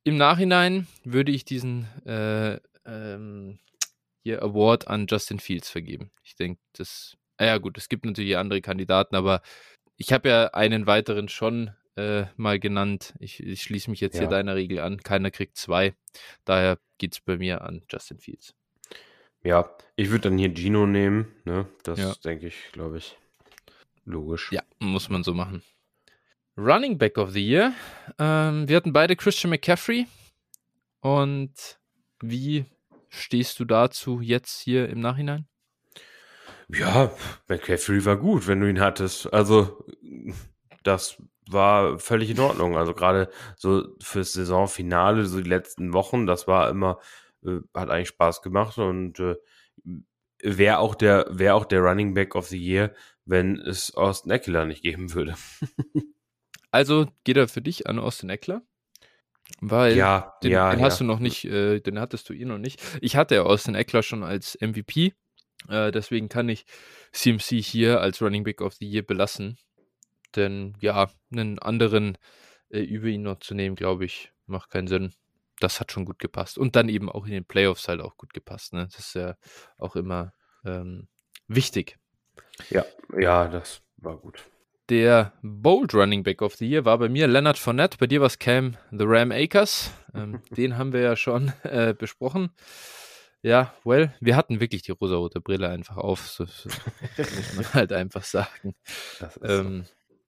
Im 0.04 0.16
Nachhinein 0.16 0.86
würde 1.04 1.32
ich 1.32 1.44
diesen 1.44 1.84
äh, 2.06 2.58
ähm, 2.86 3.58
hier 4.22 4.42
Award 4.42 4.88
an 4.88 5.06
Justin 5.06 5.38
Fields 5.38 5.68
vergeben. 5.68 6.12
Ich 6.24 6.34
denke, 6.34 6.62
das. 6.72 7.18
Ah 7.36 7.44
ja, 7.44 7.58
gut, 7.58 7.76
es 7.76 7.90
gibt 7.90 8.06
natürlich 8.06 8.38
andere 8.38 8.62
Kandidaten, 8.62 9.16
aber 9.16 9.42
ich 9.98 10.14
habe 10.14 10.30
ja 10.30 10.46
einen 10.54 10.86
weiteren 10.86 11.28
schon 11.28 11.72
äh, 11.96 12.24
mal 12.36 12.58
genannt. 12.58 13.12
Ich, 13.18 13.42
ich 13.42 13.60
schließe 13.60 13.90
mich 13.90 14.00
jetzt 14.00 14.14
Ja. 14.14 14.20
hier 14.20 14.28
deiner 14.30 14.54
Regel 14.54 14.78
an. 14.78 14.96
Keiner 15.02 15.30
kriegt 15.30 15.58
zwei. 15.58 15.94
Daher 16.46 16.78
geht 16.96 17.12
es 17.12 17.20
bei 17.20 17.36
mir 17.36 17.60
an 17.60 17.82
Justin 17.90 18.18
Fields. 18.18 18.54
Ja, 19.44 19.70
ich 19.94 20.08
würde 20.08 20.30
dann 20.30 20.38
hier 20.38 20.54
Gino 20.56 20.86
nehmen. 20.86 21.26
Ne? 21.44 21.66
Das 21.82 21.98
Ja. 21.98 22.14
denke 22.24 22.46
ich, 22.46 22.56
glaube 22.72 22.96
ich, 22.96 23.18
logisch. 24.06 24.50
Ja, 24.52 24.62
muss 24.78 25.10
man 25.10 25.22
so 25.22 25.34
machen. 25.34 25.62
Running 26.56 26.96
Back 26.96 27.18
of 27.18 27.32
the 27.32 27.46
Year. 27.46 27.74
Ähm, 28.18 28.66
wir 28.66 28.76
hatten 28.76 28.92
beide 28.92 29.14
Christian 29.14 29.50
McCaffrey. 29.50 30.06
Und 31.00 31.78
wie 32.22 32.64
stehst 33.10 33.60
du 33.60 33.64
dazu 33.64 34.20
jetzt 34.20 34.60
hier 34.60 34.88
im 34.88 35.00
Nachhinein? 35.00 35.46
Ja, 36.68 37.12
McCaffrey 37.48 38.04
war 38.04 38.16
gut, 38.16 38.46
wenn 38.46 38.60
du 38.60 38.68
ihn 38.68 38.80
hattest. 38.80 39.32
Also, 39.32 39.84
das 40.82 41.22
war 41.48 41.98
völlig 41.98 42.30
in 42.30 42.40
Ordnung. 42.40 42.76
Also, 42.76 42.94
gerade 42.94 43.30
so 43.56 43.94
fürs 44.00 44.32
Saisonfinale, 44.32 45.26
so 45.26 45.40
die 45.40 45.48
letzten 45.48 45.92
Wochen, 45.92 46.26
das 46.26 46.48
war 46.48 46.70
immer, 46.70 46.98
äh, 47.44 47.58
hat 47.74 47.90
eigentlich 47.90 48.08
Spaß 48.08 48.40
gemacht 48.42 48.78
und 48.78 49.20
äh, 49.20 49.36
wäre 50.42 50.78
auch, 50.78 50.94
der 50.94 51.26
wäre 51.30 51.54
auch 51.54 51.66
der 51.66 51.80
Running 51.80 52.14
Back 52.14 52.34
of 52.34 52.48
the 52.48 52.58
Year, 52.58 52.92
wenn 53.26 53.58
es 53.58 53.94
Austin 53.94 54.30
Eckler 54.30 54.64
nicht 54.64 54.82
geben 54.82 55.12
würde. 55.12 55.34
Also 56.72 57.06
geht 57.24 57.38
er 57.38 57.48
für 57.48 57.62
dich 57.62 57.86
an 57.86 57.98
Austin 57.98 58.28
Eckler? 58.28 58.60
Weil 59.60 59.96
ja, 59.96 60.34
den, 60.42 60.50
ja, 60.50 60.70
den 60.72 60.80
ja. 60.80 60.84
hast 60.84 61.00
du 61.00 61.04
noch 61.04 61.20
nicht, 61.20 61.46
äh, 61.46 61.80
den 61.80 61.98
hattest 61.98 62.28
du 62.28 62.34
ihn 62.34 62.48
noch 62.48 62.58
nicht. 62.58 62.82
Ich 63.00 63.16
hatte 63.16 63.36
ja 63.36 63.42
Austin 63.44 63.74
Eckler 63.74 64.02
schon 64.02 64.22
als 64.22 64.58
MVP. 64.60 65.14
Äh, 65.68 65.90
deswegen 65.92 66.28
kann 66.28 66.50
ich 66.50 66.66
CMC 67.12 67.62
hier 67.62 68.00
als 68.00 68.20
Running 68.20 68.44
Back 68.44 68.60
of 68.60 68.74
the 68.74 68.86
Year 68.86 69.02
belassen. 69.02 69.56
Denn 70.34 70.76
ja, 70.80 71.10
einen 71.32 71.58
anderen 71.58 72.18
äh, 72.68 72.80
über 72.80 73.06
ihn 73.06 73.22
noch 73.22 73.38
zu 73.38 73.54
nehmen, 73.54 73.76
glaube 73.76 74.04
ich, 74.04 74.32
macht 74.44 74.70
keinen 74.70 74.88
Sinn. 74.88 75.14
Das 75.60 75.80
hat 75.80 75.92
schon 75.92 76.04
gut 76.04 76.18
gepasst. 76.18 76.58
Und 76.58 76.76
dann 76.76 76.90
eben 76.90 77.08
auch 77.08 77.24
in 77.24 77.32
den 77.32 77.46
Playoffs 77.46 77.88
halt 77.88 78.02
auch 78.02 78.18
gut 78.18 78.34
gepasst. 78.34 78.74
Ne? 78.74 78.84
Das 78.90 78.98
ist 78.98 79.14
ja 79.14 79.36
auch 79.78 79.96
immer 79.96 80.34
ähm, 80.64 81.08
wichtig. 81.48 81.96
Ja, 82.70 82.84
ja, 83.18 83.48
das 83.48 83.82
war 83.96 84.16
gut. 84.16 84.44
Der 84.88 85.32
Bold 85.42 85.94
Running 85.94 86.22
Back 86.22 86.42
of 86.42 86.54
the 86.54 86.68
Year 86.68 86.84
war 86.84 86.98
bei 86.98 87.08
mir 87.08 87.26
Leonard 87.26 87.58
Fournette, 87.58 87.98
bei 87.98 88.06
dir 88.06 88.20
war 88.20 88.28
es 88.28 88.38
Cam 88.38 88.76
The 88.92 89.04
Ram 89.04 89.32
Akers. 89.32 89.90
Ähm, 90.14 90.40
den 90.56 90.78
haben 90.78 90.92
wir 90.92 91.00
ja 91.00 91.16
schon 91.16 91.52
äh, 91.64 91.92
besprochen. 91.92 92.50
Ja, 93.42 93.74
well, 93.84 94.14
wir 94.20 94.36
hatten 94.36 94.60
wirklich 94.60 94.82
die 94.82 94.92
rosarote 94.92 95.40
Brille 95.40 95.68
einfach 95.68 95.96
auf, 95.96 96.26
so, 96.26 96.44
so 96.46 96.68
muss 97.16 97.54
man 97.56 97.64
halt 97.74 97.92
einfach 97.92 98.24
sagen. 98.24 98.74
Ist 99.20 99.34
so. 99.34 99.44
Ähm, 99.44 99.84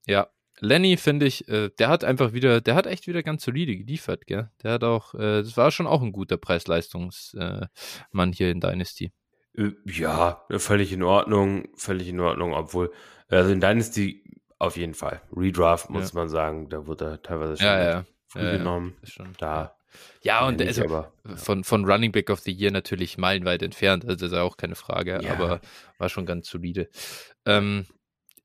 ja, 0.06 0.28
Lenny 0.60 0.96
finde 0.96 1.26
ich, 1.26 1.48
äh, 1.48 1.70
der 1.78 1.88
hat 1.88 2.04
einfach 2.04 2.32
wieder, 2.32 2.60
der 2.60 2.74
hat 2.74 2.86
echt 2.86 3.06
wieder 3.06 3.22
ganz 3.22 3.44
solide 3.44 3.76
geliefert, 3.76 4.26
gell? 4.26 4.50
Der 4.62 4.72
hat 4.72 4.84
auch, 4.84 5.14
äh, 5.14 5.42
das 5.42 5.56
war 5.56 5.70
schon 5.70 5.86
auch 5.86 6.02
ein 6.02 6.12
guter 6.12 6.36
Preis-Leistungsmann 6.36 7.68
äh, 8.14 8.32
hier 8.32 8.50
in 8.50 8.60
Dynasty. 8.60 9.12
Äh, 9.58 9.72
Ja, 9.84 10.44
völlig 10.56 10.92
in 10.92 11.02
Ordnung, 11.02 11.68
völlig 11.76 12.08
in 12.08 12.20
Ordnung, 12.20 12.54
obwohl, 12.54 12.92
also 13.28 13.50
in 13.52 13.60
Dynasty 13.60 14.22
auf 14.58 14.76
jeden 14.76 14.94
Fall. 14.94 15.20
Redraft 15.36 15.90
muss 15.90 16.12
man 16.14 16.28
sagen, 16.28 16.68
da 16.68 16.86
wurde 16.86 17.04
er 17.04 17.22
teilweise 17.22 17.56
schon 17.56 17.66
Ja, 17.66 17.82
ja. 17.90 18.04
früh 18.28 18.40
Ja, 18.40 18.46
ja. 18.52 18.56
genommen. 18.58 18.96
Da. 19.38 19.76
ja, 20.22 20.46
und 20.46 20.58
nicht, 20.58 20.68
also, 20.68 20.84
aber, 20.84 21.12
von, 21.36 21.64
von 21.64 21.84
Running 21.84 22.12
Back 22.12 22.30
of 22.30 22.40
the 22.40 22.52
Year 22.52 22.70
natürlich 22.70 23.18
meilenweit 23.18 23.62
entfernt, 23.62 24.04
also 24.04 24.16
das 24.16 24.32
ist 24.32 24.36
ja 24.36 24.42
auch 24.42 24.56
keine 24.56 24.74
Frage, 24.74 25.20
Ja. 25.22 25.32
aber 25.34 25.60
war 25.98 26.08
schon 26.08 26.26
ganz 26.26 26.48
solide. 26.48 26.88
Ähm, 27.46 27.86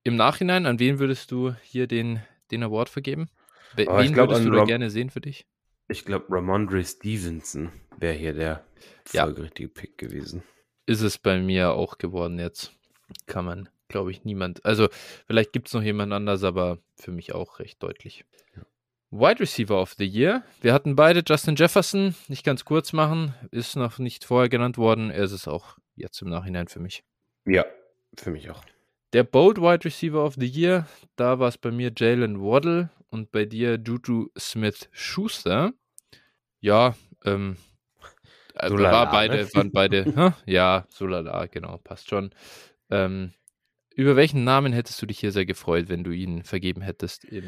Im 0.04 0.16
Nachhinein, 0.16 0.66
an 0.66 0.80
wen 0.80 1.00
würdest 1.00 1.32
du 1.32 1.54
hier 1.64 1.88
den, 1.88 2.22
den 2.52 2.64
Award 2.64 2.90
vergeben? 2.90 3.30
Oh, 3.74 3.98
wen 3.98 4.14
glaub, 4.14 4.30
würdest 4.30 4.46
du 4.46 4.52
da 4.52 4.60
Rob- 4.60 4.68
gerne 4.68 4.90
sehen 4.90 5.10
für 5.10 5.22
dich? 5.22 5.46
ich 5.90 6.06
glaube, 6.06 6.26
Ramondre 6.30 6.84
Stevenson 6.84 7.72
wäre 7.98 8.14
hier 8.14 8.34
der 8.34 8.64
Ja. 9.12 9.26
folgerichtige 9.26 9.70
Pick 9.70 9.98
gewesen. 9.98 10.44
Ist 10.86 11.02
es 11.02 11.18
bei 11.18 11.40
mir 11.40 11.74
auch 11.74 11.98
geworden 11.98 12.40
jetzt. 12.40 12.74
Kann 13.26 13.46
man, 13.46 13.70
glaube 13.88 14.12
ich, 14.12 14.24
niemand. 14.26 14.66
Also, 14.66 14.90
vielleicht 15.28 15.54
gibt 15.54 15.68
es 15.68 15.74
noch 15.74 15.84
jemand 15.84 16.12
anders, 16.14 16.44
aber 16.44 16.80
für 16.96 17.12
mich 17.12 17.34
auch 17.34 17.60
recht 17.60 17.82
deutlich. 17.82 18.26
Wide 19.12 19.42
Receiver 19.42 19.80
of 19.80 19.94
the 19.94 20.06
Year. 20.06 20.44
Wir 20.62 20.74
hatten 20.74 20.96
beide 20.96 21.24
Justin 21.26 21.56
Jefferson. 21.56 22.16
Nicht 22.28 22.44
ganz 22.44 22.66
kurz 22.66 22.94
machen. 22.94 23.36
Ist 23.52 23.76
noch 23.76 24.00
nicht 24.00 24.26
vorher 24.26 24.50
genannt 24.50 24.80
worden. 24.80 25.12
Er 25.12 25.24
ist 25.24 25.34
es 25.34 25.48
auch 25.48 25.78
jetzt 25.96 26.22
im 26.24 26.30
Nachhinein 26.30 26.68
für 26.68 26.80
mich. 26.80 27.04
Ja, 27.46 27.64
für 28.18 28.32
mich 28.32 28.50
auch. 28.50 28.64
Der 29.14 29.24
Bold 29.24 29.60
Wide 29.60 29.86
Receiver 29.86 30.26
of 30.26 30.34
the 30.40 30.48
Year, 30.48 30.88
da 31.16 31.38
war 31.38 31.50
es 31.50 31.60
bei 31.60 31.70
mir 31.70 31.92
Jalen 31.96 32.42
Waddle 32.42 32.90
und 33.12 33.32
bei 33.32 33.46
dir 33.46 33.76
Juju 33.76 34.30
Smith 34.36 34.90
Schuster. 34.92 35.74
Ja, 36.60 36.96
ähm, 37.24 37.58
äh, 38.54 38.70
So 38.70 38.78
war 38.78 39.10
beide, 39.10 39.38
ne? 39.38 39.54
waren 39.54 39.72
beide, 39.72 40.34
ja, 40.46 40.86
so 40.90 41.06
lala, 41.06 41.48
genau, 41.48 41.78
passt 41.78 42.10
schon. 42.10 42.32
Ähm, 42.90 43.34
über 43.96 44.16
welchen 44.16 44.44
Namen 44.44 44.74
hättest 44.74 45.02
du 45.02 45.06
dich 45.06 45.20
hier 45.20 45.32
sehr 45.32 45.46
gefreut, 45.46 45.88
wenn 45.88 46.04
du 46.04 46.12
ihn 46.12 46.44
vergeben 46.44 46.82
hättest 46.82 47.26
im, 47.26 47.44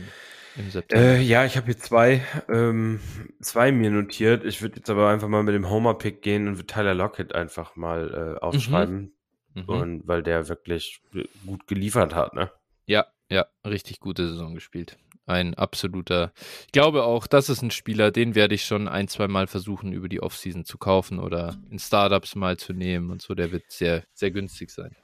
im 0.56 0.70
September? 0.70 1.04
Äh, 1.04 1.22
ja, 1.22 1.46
ich 1.46 1.58
habe 1.58 1.66
hier 1.68 1.78
zwei, 1.78 2.22
ähm, 2.50 3.00
zwei 3.42 3.72
mir 3.72 3.90
notiert. 3.90 4.46
Ich 4.46 4.62
würde 4.62 4.78
jetzt 4.78 4.90
aber 4.90 5.10
einfach 5.10 5.28
mal 5.28 5.44
mit 5.44 5.56
dem 5.56 5.70
Homer-Pick 5.70 6.22
gehen 6.22 6.48
und 6.48 6.68
Tyler 6.68 6.94
Lockett 6.94 7.34
einfach 7.34 7.76
mal 7.76 8.38
äh, 8.38 8.44
aufschreiben. 8.44 9.16
Mhm. 9.56 9.64
Und 9.70 10.08
weil 10.08 10.22
der 10.22 10.48
wirklich 10.50 11.02
gut 11.46 11.66
geliefert 11.66 12.14
hat, 12.14 12.34
ne? 12.34 12.52
Ja, 12.86 13.08
ja, 13.30 13.48
richtig 13.66 14.00
gute 14.00 14.28
Saison 14.28 14.54
gespielt. 14.54 14.98
Ein 15.26 15.56
absoluter. 15.56 16.32
Ich 16.68 16.72
glaube 16.72 17.04
auch, 17.04 17.26
das 17.26 17.50
ist 17.50 17.62
ein 17.62 17.72
Spieler, 17.72 18.12
den 18.12 18.36
werde 18.36 18.56
ich 18.56 18.66
schon 18.66 18.88
ein, 18.88 19.08
zwei 19.08 19.28
Mal 19.28 19.48
versuchen, 19.48 19.92
über 19.92 20.08
die 20.08 20.22
Offseason 20.22 20.66
zu 20.66 20.78
kaufen 20.78 21.20
oder 21.20 21.58
in 21.70 21.80
Startups 21.80 22.36
mal 22.36 22.58
zu 22.58 22.74
nehmen 22.74 23.10
und 23.10 23.22
so. 23.22 23.34
Der 23.34 23.52
wird 23.52 23.64
sehr, 23.70 24.04
sehr 24.14 24.32
günstig 24.32 24.70
sein. 24.70 24.96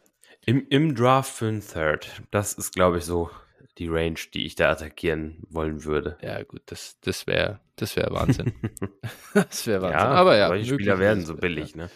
Im, 0.45 0.67
Im 0.69 0.95
Draft 0.95 1.33
für 1.33 1.47
einen 1.47 1.61
Third. 1.61 2.21
Das 2.29 2.53
ist, 2.53 2.73
glaube 2.73 2.99
ich, 2.99 3.05
so 3.05 3.31
die 3.77 3.87
Range, 3.87 4.19
die 4.33 4.45
ich 4.45 4.55
da 4.55 4.71
attackieren 4.71 5.39
wollen 5.49 5.85
würde. 5.85 6.17
Ja, 6.21 6.43
gut, 6.43 6.61
das, 6.67 6.99
das 7.01 7.25
wäre 7.25 7.59
das 7.81 7.95
wär 7.95 8.07
Wahnsinn. 8.11 8.53
das 9.33 9.65
wäre 9.65 9.81
Wahnsinn. 9.81 9.99
ja, 9.99 10.07
Aber 10.07 10.37
ja, 10.37 10.47
solche 10.49 10.73
Spieler 10.75 10.99
werden 10.99 11.25
so 11.25 11.35
billig, 11.35 11.75
ne? 11.75 11.89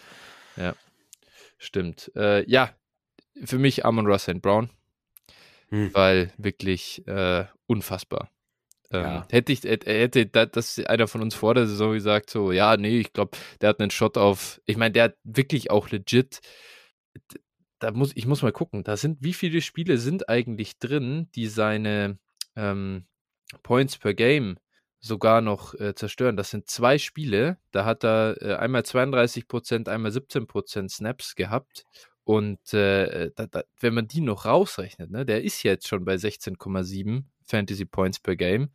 Stimmt. 1.57 2.11
Äh, 2.15 2.49
ja, 2.49 2.75
für 3.43 3.57
mich 3.59 3.85
Amon 3.85 4.07
Russell 4.07 4.39
Brown, 4.39 4.69
Hm. 5.69 5.93
weil 5.93 6.31
wirklich 6.37 7.07
äh, 7.07 7.45
unfassbar. 7.67 8.29
Ähm, 8.91 9.03
ja. 9.03 9.27
Hätte 9.29 9.51
ich, 9.51 9.63
hätte 9.63 10.25
das 10.27 10.79
einer 10.79 11.07
von 11.07 11.21
uns 11.21 11.35
vor 11.35 11.53
der 11.55 11.67
Saison 11.67 11.93
gesagt, 11.93 12.29
so, 12.29 12.51
ja, 12.51 12.77
nee, 12.77 12.99
ich 12.99 13.13
glaube, 13.13 13.37
der 13.61 13.69
hat 13.69 13.79
einen 13.79 13.91
Shot 13.91 14.17
auf, 14.17 14.61
ich 14.65 14.77
meine, 14.77 14.91
der 14.91 15.03
hat 15.05 15.15
wirklich 15.23 15.71
auch 15.71 15.89
legit, 15.89 16.39
da 17.79 17.91
muss, 17.91 18.11
ich 18.15 18.25
muss 18.25 18.41
mal 18.41 18.51
gucken, 18.51 18.83
da 18.83 18.97
sind, 18.97 19.17
wie 19.21 19.33
viele 19.33 19.61
Spiele 19.61 19.97
sind 19.97 20.29
eigentlich 20.29 20.77
drin, 20.77 21.29
die 21.35 21.47
seine 21.47 22.19
ähm, 22.55 23.05
Points 23.63 23.97
per 23.97 24.13
Game 24.13 24.57
sogar 24.99 25.41
noch 25.41 25.73
äh, 25.75 25.93
zerstören. 25.93 26.35
Das 26.35 26.49
sind 26.49 26.67
zwei 26.67 26.97
Spiele, 26.97 27.57
da 27.71 27.85
hat 27.85 28.03
er 28.03 28.41
äh, 28.41 28.55
einmal 28.55 28.81
32%, 28.81 29.87
einmal 29.87 30.11
17% 30.11 30.89
Snaps 30.89 31.35
gehabt. 31.35 31.85
Und 32.25 32.73
äh, 32.73 33.31
da, 33.35 33.45
da, 33.45 33.63
wenn 33.79 33.93
man 33.93 34.07
die 34.07 34.19
noch 34.19 34.45
rausrechnet, 34.45 35.11
ne, 35.11 35.25
der 35.25 35.43
ist 35.43 35.63
jetzt 35.63 35.87
schon 35.87 36.03
bei 36.03 36.15
16,7 36.15 37.23
Fantasy 37.43 37.85
Points 37.85 38.19
per 38.19 38.35
Game. 38.35 38.71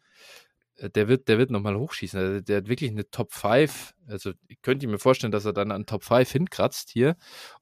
Äh, 0.77 0.89
der 0.91 1.09
wird, 1.09 1.29
der 1.29 1.37
wird 1.39 1.51
nochmal 1.51 1.77
hochschießen. 1.77 2.19
Also 2.19 2.41
der 2.41 2.59
hat 2.59 2.69
wirklich 2.69 2.93
eine 2.93 3.11
Top 3.11 3.33
5. 3.33 3.93
Also 4.07 4.33
ich 4.47 4.63
könnte 4.63 4.87
mir 4.87 4.99
vorstellen, 4.99 5.33
dass 5.33 5.45
er 5.45 5.53
dann 5.53 5.73
an 5.73 5.85
Top 5.85 6.05
5 6.05 6.31
hinkratzt 6.31 6.91
hier. 6.91 7.17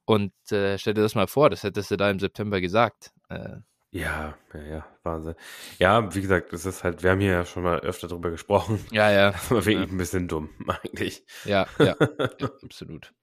Und 0.05 0.33
äh, 0.53 0.79
stell 0.79 0.93
dir 0.95 1.03
das 1.03 1.15
mal 1.15 1.27
vor, 1.27 1.49
das 1.49 1.63
hättest 1.63 1.91
du 1.91 1.97
da 1.97 2.11
im 2.11 2.21
September 2.21 2.61
gesagt. 2.61 3.13
Äh, 3.31 3.57
ja, 3.91 4.37
ja, 4.53 4.61
ja, 4.61 4.87
Wahnsinn. 5.03 5.35
Ja, 5.79 6.15
wie 6.15 6.21
gesagt, 6.21 6.53
das 6.53 6.67
ist 6.67 6.85
halt, 6.85 7.03
wir 7.03 7.11
haben 7.11 7.21
hier 7.21 7.33
ja 7.33 7.45
schon 7.47 7.63
mal 7.63 7.81
öfter 7.81 8.09
drüber 8.09 8.31
gesprochen. 8.31 8.85
Ja, 8.91 9.11
ja. 9.11 9.31
Das 9.31 9.51
war 9.51 9.65
wirklich 9.65 9.89
ja. 9.89 9.95
ein 9.95 9.97
bisschen 9.97 10.29
dumm, 10.29 10.51
eigentlich. 10.69 11.25
Ja, 11.47 11.67
ja, 11.79 11.97
ja 12.39 12.51
absolut. 12.63 13.15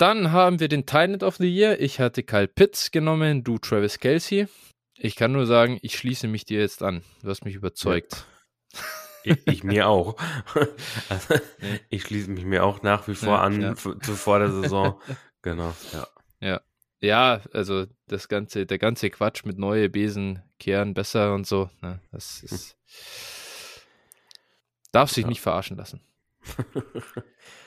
Dann 0.00 0.32
haben 0.32 0.60
wir 0.60 0.68
den 0.68 0.86
Titan 0.86 1.22
of 1.22 1.36
the 1.36 1.46
Year. 1.46 1.78
Ich 1.78 2.00
hatte 2.00 2.22
Kyle 2.22 2.48
Pitts 2.48 2.90
genommen, 2.90 3.44
du 3.44 3.58
Travis 3.58 3.98
Kelsey. 3.98 4.48
Ich 4.96 5.14
kann 5.14 5.32
nur 5.32 5.44
sagen, 5.44 5.78
ich 5.82 5.94
schließe 5.94 6.26
mich 6.26 6.46
dir 6.46 6.60
jetzt 6.60 6.82
an. 6.82 7.02
Du 7.20 7.28
hast 7.28 7.44
mich 7.44 7.54
überzeugt. 7.54 8.24
Ja. 8.72 8.80
Ich, 9.22 9.46
ich, 9.46 9.62
mir 9.62 9.88
auch. 9.88 10.16
Also, 11.10 11.34
ich 11.90 12.04
schließe 12.04 12.30
mich 12.30 12.46
mir 12.46 12.64
auch 12.64 12.80
nach 12.80 13.08
wie 13.08 13.14
vor 13.14 13.34
ja, 13.34 13.42
an 13.42 13.60
ja. 13.60 13.74
zu 13.74 13.94
vor 13.94 14.38
der 14.38 14.50
Saison. 14.50 14.98
Genau, 15.42 15.74
ja. 15.92 16.06
Ja. 16.40 16.60
Ja, 17.00 17.40
also 17.52 17.86
das 18.08 18.28
ganze, 18.28 18.64
der 18.64 18.78
ganze 18.78 19.10
Quatsch 19.10 19.44
mit 19.44 19.58
neue 19.58 19.90
Besen 19.90 20.42
kehren 20.58 20.94
besser 20.94 21.34
und 21.34 21.46
so, 21.46 21.68
ne, 21.82 22.00
das 22.10 22.40
hm. 22.40 22.56
ist. 22.56 22.76
Darf 24.92 25.10
sich 25.10 25.26
nicht 25.26 25.42
verarschen 25.42 25.76
lassen. 25.76 26.00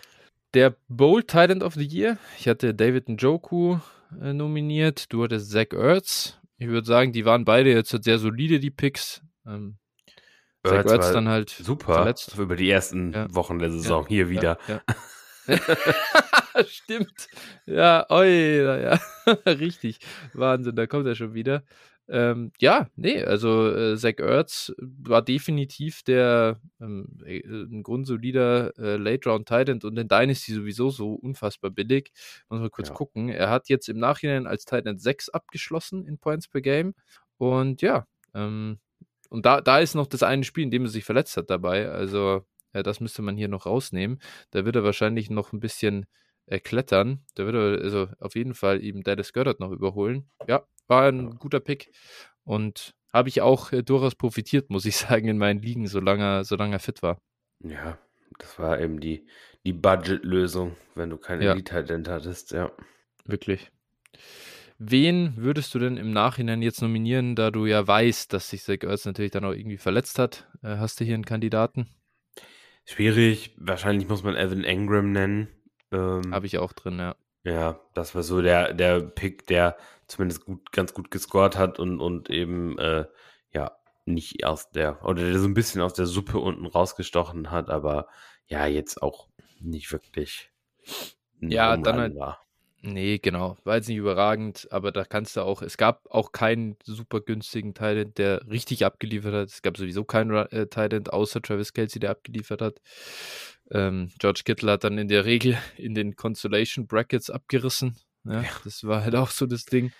der 0.53 0.75
Bold 0.87 1.27
Titan 1.27 1.61
of 1.61 1.73
the 1.73 1.85
Year. 1.85 2.17
Ich 2.37 2.47
hatte 2.47 2.73
David 2.73 3.09
Njoku 3.09 3.77
äh, 4.21 4.33
nominiert. 4.33 5.11
Du 5.11 5.23
hattest 5.23 5.51
Zach 5.51 5.73
Ertz. 5.73 6.39
Ich 6.57 6.67
würde 6.67 6.87
sagen, 6.87 7.11
die 7.11 7.25
waren 7.25 7.45
beide 7.45 7.71
jetzt 7.71 7.95
sehr 8.03 8.19
solide, 8.19 8.59
die 8.59 8.71
Picks. 8.71 9.21
Ähm, 9.45 9.77
Zach 10.65 10.85
Ertz 10.85 11.11
dann 11.11 11.27
halt 11.27 11.49
super 11.49 11.95
verletzt. 11.95 12.37
über 12.37 12.55
die 12.55 12.69
ersten 12.69 13.13
ja. 13.13 13.33
Wochen 13.33 13.59
der 13.59 13.71
Saison. 13.71 14.03
Ja, 14.03 14.09
Hier 14.09 14.29
wieder. 14.29 14.57
Ja, 14.67 14.81
Stimmt. 16.67 17.27
Ja, 17.65 18.05
oi, 18.09 18.61
ja. 18.61 18.99
Richtig. 19.45 19.99
Wahnsinn, 20.33 20.75
da 20.75 20.87
kommt 20.87 21.07
er 21.07 21.15
schon 21.15 21.33
wieder. 21.33 21.63
Ähm, 22.09 22.51
ja, 22.59 22.89
nee, 22.97 23.23
also 23.23 23.73
äh, 23.73 23.97
Zach 23.97 24.17
Ertz 24.17 24.73
war 24.77 25.21
definitiv 25.21 26.03
der 26.03 26.59
ähm, 26.81 27.07
äh, 27.25 27.39
ein 27.45 27.81
grundsolider 27.81 28.77
äh, 28.77 28.97
Late-Round 28.97 29.47
Titan 29.47 29.79
und 29.81 29.97
in 29.97 30.09
Dynasty 30.09 30.53
sowieso 30.53 30.89
so 30.89 31.13
unfassbar 31.13 31.71
billig. 31.71 32.11
Muss 32.49 32.59
mal 32.59 32.69
kurz 32.69 32.89
ja. 32.89 32.93
gucken. 32.93 33.29
Er 33.29 33.49
hat 33.49 33.69
jetzt 33.69 33.87
im 33.87 33.99
Nachhinein 33.99 34.47
als 34.47 34.65
Titan 34.65 34.97
6 34.97 35.29
abgeschlossen 35.29 36.05
in 36.05 36.17
Points 36.17 36.49
per 36.49 36.61
Game. 36.61 36.93
Und 37.37 37.81
ja, 37.81 38.05
ähm, 38.33 38.79
und 39.29 39.45
da, 39.45 39.61
da 39.61 39.79
ist 39.79 39.95
noch 39.95 40.07
das 40.07 40.23
eine 40.23 40.43
Spiel, 40.43 40.65
in 40.65 40.71
dem 40.71 40.83
er 40.83 40.89
sich 40.89 41.05
verletzt 41.05 41.37
hat 41.37 41.49
dabei. 41.49 41.89
Also, 41.89 42.45
ja, 42.73 42.83
das 42.83 42.99
müsste 42.99 43.21
man 43.21 43.37
hier 43.37 43.47
noch 43.47 43.65
rausnehmen. 43.65 44.19
Da 44.51 44.65
wird 44.65 44.75
er 44.75 44.83
wahrscheinlich 44.83 45.29
noch 45.29 45.53
ein 45.53 45.59
bisschen 45.59 46.05
äh, 46.45 46.59
klettern. 46.59 47.25
Da 47.35 47.45
wird 47.45 47.55
er 47.55 47.83
also 47.83 48.09
auf 48.19 48.35
jeden 48.35 48.53
Fall 48.53 48.83
eben 48.83 49.03
Dallas 49.03 49.33
Goddard 49.33 49.59
noch 49.59 49.71
überholen. 49.71 50.29
Ja, 50.47 50.65
war 50.87 51.07
ein 51.07 51.37
guter 51.37 51.59
Pick 51.59 51.91
und 52.43 52.93
habe 53.13 53.29
ich 53.29 53.41
auch 53.41 53.71
äh, 53.71 53.83
durchaus 53.83 54.15
profitiert, 54.15 54.69
muss 54.69 54.85
ich 54.85 54.97
sagen, 54.97 55.27
in 55.27 55.37
meinen 55.37 55.61
Ligen, 55.61 55.87
solange, 55.87 56.43
solange 56.43 56.75
er 56.75 56.79
fit 56.79 57.01
war. 57.03 57.19
Ja, 57.59 57.97
das 58.39 58.59
war 58.59 58.79
eben 58.79 58.99
die, 58.99 59.25
die 59.63 59.73
Budget-Lösung, 59.73 60.75
wenn 60.95 61.09
du 61.09 61.17
kein 61.17 61.41
ja. 61.41 61.51
Elite-Talent 61.51 62.09
hattest, 62.09 62.51
ja. 62.51 62.71
Wirklich. 63.25 63.71
Wen 64.79 65.37
würdest 65.37 65.73
du 65.73 65.79
denn 65.79 65.97
im 65.97 66.11
Nachhinein 66.11 66.61
jetzt 66.61 66.81
nominieren, 66.81 67.35
da 67.35 67.51
du 67.51 67.65
ja 67.65 67.87
weißt, 67.87 68.33
dass 68.33 68.49
sich 68.49 68.63
Zach 68.63 68.81
Ertz 68.81 69.05
natürlich 69.05 69.31
dann 69.31 69.45
auch 69.45 69.53
irgendwie 69.53 69.77
verletzt 69.77 70.19
hat? 70.19 70.49
Äh, 70.61 70.77
hast 70.77 70.99
du 70.99 71.05
hier 71.05 71.13
einen 71.13 71.25
Kandidaten? 71.25 71.87
Schwierig. 72.85 73.53
Wahrscheinlich 73.57 74.07
muss 74.07 74.23
man 74.23 74.35
Evan 74.35 74.63
Engram 74.63 75.11
nennen. 75.11 75.47
Ähm, 75.91 76.33
Habe 76.33 76.45
ich 76.45 76.57
auch 76.57 76.73
drin, 76.73 76.99
ja. 76.99 77.15
Ja, 77.45 77.79
das 77.93 78.15
war 78.15 78.23
so 78.23 78.41
der, 78.41 78.73
der 78.73 79.01
Pick, 79.01 79.47
der 79.47 79.77
zumindest 80.07 80.45
gut, 80.45 80.71
ganz 80.71 80.93
gut 80.93 81.11
gescored 81.11 81.57
hat 81.57 81.79
und, 81.79 81.99
und 81.99 82.29
eben, 82.29 82.77
äh, 82.79 83.05
ja, 83.53 83.71
nicht 84.05 84.45
aus 84.45 84.71
der, 84.71 85.03
oder 85.05 85.23
der 85.23 85.39
so 85.39 85.47
ein 85.47 85.53
bisschen 85.53 85.81
aus 85.81 85.93
der 85.93 86.05
Suppe 86.05 86.39
unten 86.39 86.65
rausgestochen 86.65 87.51
hat, 87.51 87.69
aber 87.69 88.07
ja, 88.47 88.65
jetzt 88.65 89.01
auch 89.01 89.27
nicht 89.59 89.91
wirklich. 89.91 90.51
Ja, 91.39 91.75
dann 91.77 91.97
halt, 91.97 92.15
war. 92.15 92.42
Nee, 92.85 93.17
genau. 93.17 93.57
War 93.63 93.77
jetzt 93.77 93.87
nicht 93.87 93.97
überragend, 93.97 94.67
aber 94.69 94.91
da 94.91 95.05
kannst 95.05 95.37
du 95.37 95.41
auch, 95.41 95.61
es 95.61 95.77
gab 95.77 96.05
auch 96.11 96.33
keinen 96.33 96.75
super 96.83 97.21
günstigen 97.21 97.73
Talent, 97.73 98.17
der 98.17 98.45
richtig 98.49 98.85
abgeliefert 98.85 99.33
hat. 99.33 99.47
Es 99.47 99.61
gab 99.61 99.77
sowieso 99.77 100.03
keinen 100.03 100.31
äh, 100.31 100.67
Talent 100.67 101.13
außer 101.13 101.41
Travis 101.41 101.71
Kelsey, 101.71 102.01
der 102.01 102.11
abgeliefert 102.11 102.61
hat. 102.61 102.81
Ähm, 103.71 104.11
George 104.19 104.41
Kittle 104.43 104.69
hat 104.69 104.83
dann 104.83 104.97
in 104.97 105.07
der 105.07 105.23
Regel 105.23 105.57
in 105.77 105.95
den 105.95 106.17
Consolation 106.17 106.85
Brackets 106.85 107.29
abgerissen. 107.29 107.95
Ja, 108.25 108.41
ja. 108.41 108.49
Das 108.65 108.83
war 108.83 109.01
halt 109.01 109.15
auch 109.15 109.29
so 109.29 109.45
das 109.45 109.63
Ding. 109.63 109.93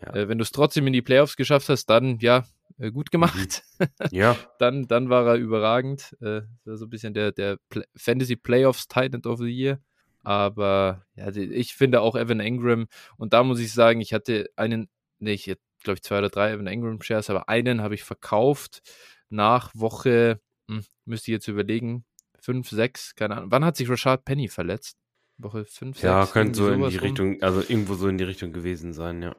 Ja. 0.00 0.14
Äh, 0.14 0.28
wenn 0.28 0.38
du 0.38 0.42
es 0.42 0.52
trotzdem 0.52 0.86
in 0.86 0.94
die 0.94 1.02
Playoffs 1.02 1.36
geschafft 1.36 1.68
hast, 1.68 1.84
dann 1.90 2.18
ja, 2.20 2.46
äh, 2.78 2.90
gut 2.90 3.10
gemacht. 3.10 3.62
Mhm. 3.78 3.86
Ja. 4.10 4.36
dann, 4.58 4.86
dann 4.88 5.10
war 5.10 5.26
er 5.26 5.34
überragend. 5.34 6.16
Äh, 6.22 6.42
so 6.64 6.86
ein 6.86 6.90
bisschen 6.90 7.12
der, 7.12 7.32
der 7.32 7.58
Play 7.68 7.84
Fantasy 7.94 8.36
Playoffs 8.36 8.88
Titan 8.88 9.22
of 9.26 9.38
the 9.38 9.50
Year. 9.50 9.80
Aber 10.22 11.04
ja, 11.14 11.28
ich 11.34 11.74
finde 11.74 12.00
auch 12.00 12.16
Evan 12.16 12.40
Engram, 12.40 12.86
und 13.16 13.32
da 13.32 13.42
muss 13.42 13.60
ich 13.60 13.72
sagen, 13.72 14.00
ich 14.00 14.12
hatte 14.12 14.50
einen, 14.56 14.88
nee, 15.18 15.32
ich 15.32 15.44
glaube 15.82 15.96
ich 15.96 16.02
zwei 16.02 16.18
oder 16.18 16.30
drei 16.30 16.52
Evan 16.52 16.66
Engram 16.66 17.02
Shares, 17.02 17.30
aber 17.30 17.48
einen 17.48 17.82
habe 17.82 17.94
ich 17.94 18.04
verkauft 18.04 18.82
nach 19.28 19.70
Woche, 19.74 20.40
hm, 20.68 20.84
müsste 21.04 21.30
ich 21.30 21.34
jetzt 21.34 21.48
überlegen, 21.48 22.04
5, 22.40 22.68
6, 22.68 23.14
keine 23.14 23.36
Ahnung. 23.36 23.50
Wann 23.52 23.64
hat 23.64 23.76
sich 23.76 23.88
Rashad 23.88 24.24
Penny 24.24 24.48
verletzt? 24.48 24.96
Woche 25.38 25.64
5, 25.64 25.96
6? 25.96 26.02
Ja, 26.02 26.26
könnte 26.26 26.56
so 26.56 26.68
in 26.70 26.88
die 26.88 26.96
Richtung, 26.96 27.42
also 27.42 27.60
irgendwo 27.60 27.94
so 27.94 28.08
in 28.08 28.18
die 28.18 28.24
Richtung 28.24 28.52
gewesen 28.52 28.92
sein, 28.92 29.22
ja. 29.22 29.34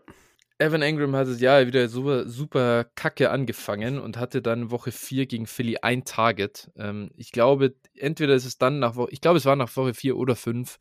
Evan 0.59 0.81
Engram 0.81 1.15
hat 1.15 1.27
das 1.27 1.41
Jahr 1.41 1.65
wieder 1.67 1.89
super, 1.89 2.27
super 2.29 2.85
kacke 2.95 3.31
angefangen 3.31 3.99
und 3.99 4.17
hatte 4.17 4.41
dann 4.41 4.71
Woche 4.71 4.91
4 4.91 5.25
gegen 5.25 5.47
Philly 5.47 5.77
ein 5.81 6.05
Target. 6.05 6.71
Ähm, 6.77 7.11
ich 7.17 7.31
glaube, 7.31 7.75
entweder 7.95 8.35
ist 8.35 8.45
es 8.45 8.57
dann 8.57 8.79
nach 8.79 8.95
Woche, 8.95 9.11
ich 9.11 9.21
glaube, 9.21 9.37
es 9.37 9.45
war 9.45 9.55
nach 9.55 9.75
Woche 9.75 9.93
4 9.93 10.15
oder 10.15 10.35
5. 10.35 10.77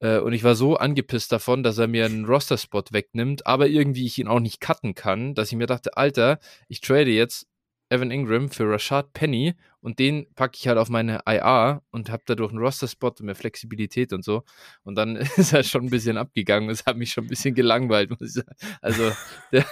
Äh, 0.00 0.18
und 0.18 0.32
ich 0.32 0.44
war 0.44 0.54
so 0.54 0.76
angepisst 0.76 1.32
davon, 1.32 1.62
dass 1.62 1.78
er 1.78 1.88
mir 1.88 2.06
einen 2.06 2.24
Roster-Spot 2.24 2.84
wegnimmt, 2.90 3.46
aber 3.46 3.68
irgendwie 3.68 4.06
ich 4.06 4.18
ihn 4.18 4.28
auch 4.28 4.40
nicht 4.40 4.60
cutten 4.60 4.94
kann, 4.94 5.34
dass 5.34 5.52
ich 5.52 5.58
mir 5.58 5.66
dachte, 5.66 5.96
Alter, 5.96 6.38
ich 6.68 6.80
trade 6.80 7.10
jetzt 7.10 7.46
Evan 7.88 8.10
Ingram 8.10 8.50
für 8.50 8.68
Rashad 8.68 9.12
Penny 9.12 9.54
und 9.80 10.00
den 10.00 10.26
packe 10.34 10.56
ich 10.56 10.66
halt 10.66 10.78
auf 10.78 10.88
meine 10.88 11.20
IR 11.26 11.82
und 11.90 12.10
habe 12.10 12.22
dadurch 12.26 12.50
einen 12.50 12.58
Roster-Spot 12.58 13.08
und 13.08 13.22
mehr 13.22 13.36
Flexibilität 13.36 14.12
und 14.12 14.24
so. 14.24 14.42
Und 14.82 14.96
dann 14.96 15.16
ist 15.36 15.52
er 15.52 15.62
schon 15.62 15.84
ein 15.84 15.90
bisschen 15.90 16.18
abgegangen. 16.18 16.68
Es 16.70 16.86
hat 16.86 16.96
mich 16.96 17.12
schon 17.12 17.24
ein 17.24 17.28
bisschen 17.28 17.54
gelangweilt, 17.54 18.10
muss 18.10 18.20
ich 18.20 18.32
sagen. 18.32 18.56
Also 18.80 19.12
der, 19.52 19.64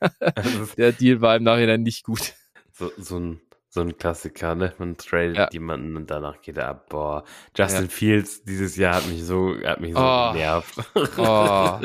der 0.76 0.92
Deal 0.92 1.20
war 1.20 1.36
im 1.36 1.44
Nachhinein 1.44 1.82
nicht 1.82 2.04
gut. 2.04 2.34
So, 2.72 2.90
so 2.96 3.18
ein 3.18 3.40
so 3.72 3.82
ein 3.82 3.96
Klassiker, 3.96 4.56
ne? 4.56 4.74
Man 4.78 4.96
tradet 4.96 5.36
ja. 5.36 5.48
jemanden 5.52 5.94
und 5.94 6.10
danach 6.10 6.42
geht 6.42 6.56
er 6.56 6.66
ab. 6.66 6.88
Boah, 6.88 7.22
Justin 7.56 7.84
ja. 7.84 7.88
Fields 7.88 8.42
dieses 8.42 8.74
Jahr 8.74 8.96
hat 8.96 9.06
mich 9.06 9.22
so, 9.22 9.54
hat 9.62 9.80
mich 9.80 9.94
so 9.94 10.00
oh. 10.00 10.32
genervt. 10.32 10.74
Oh. 11.16 11.78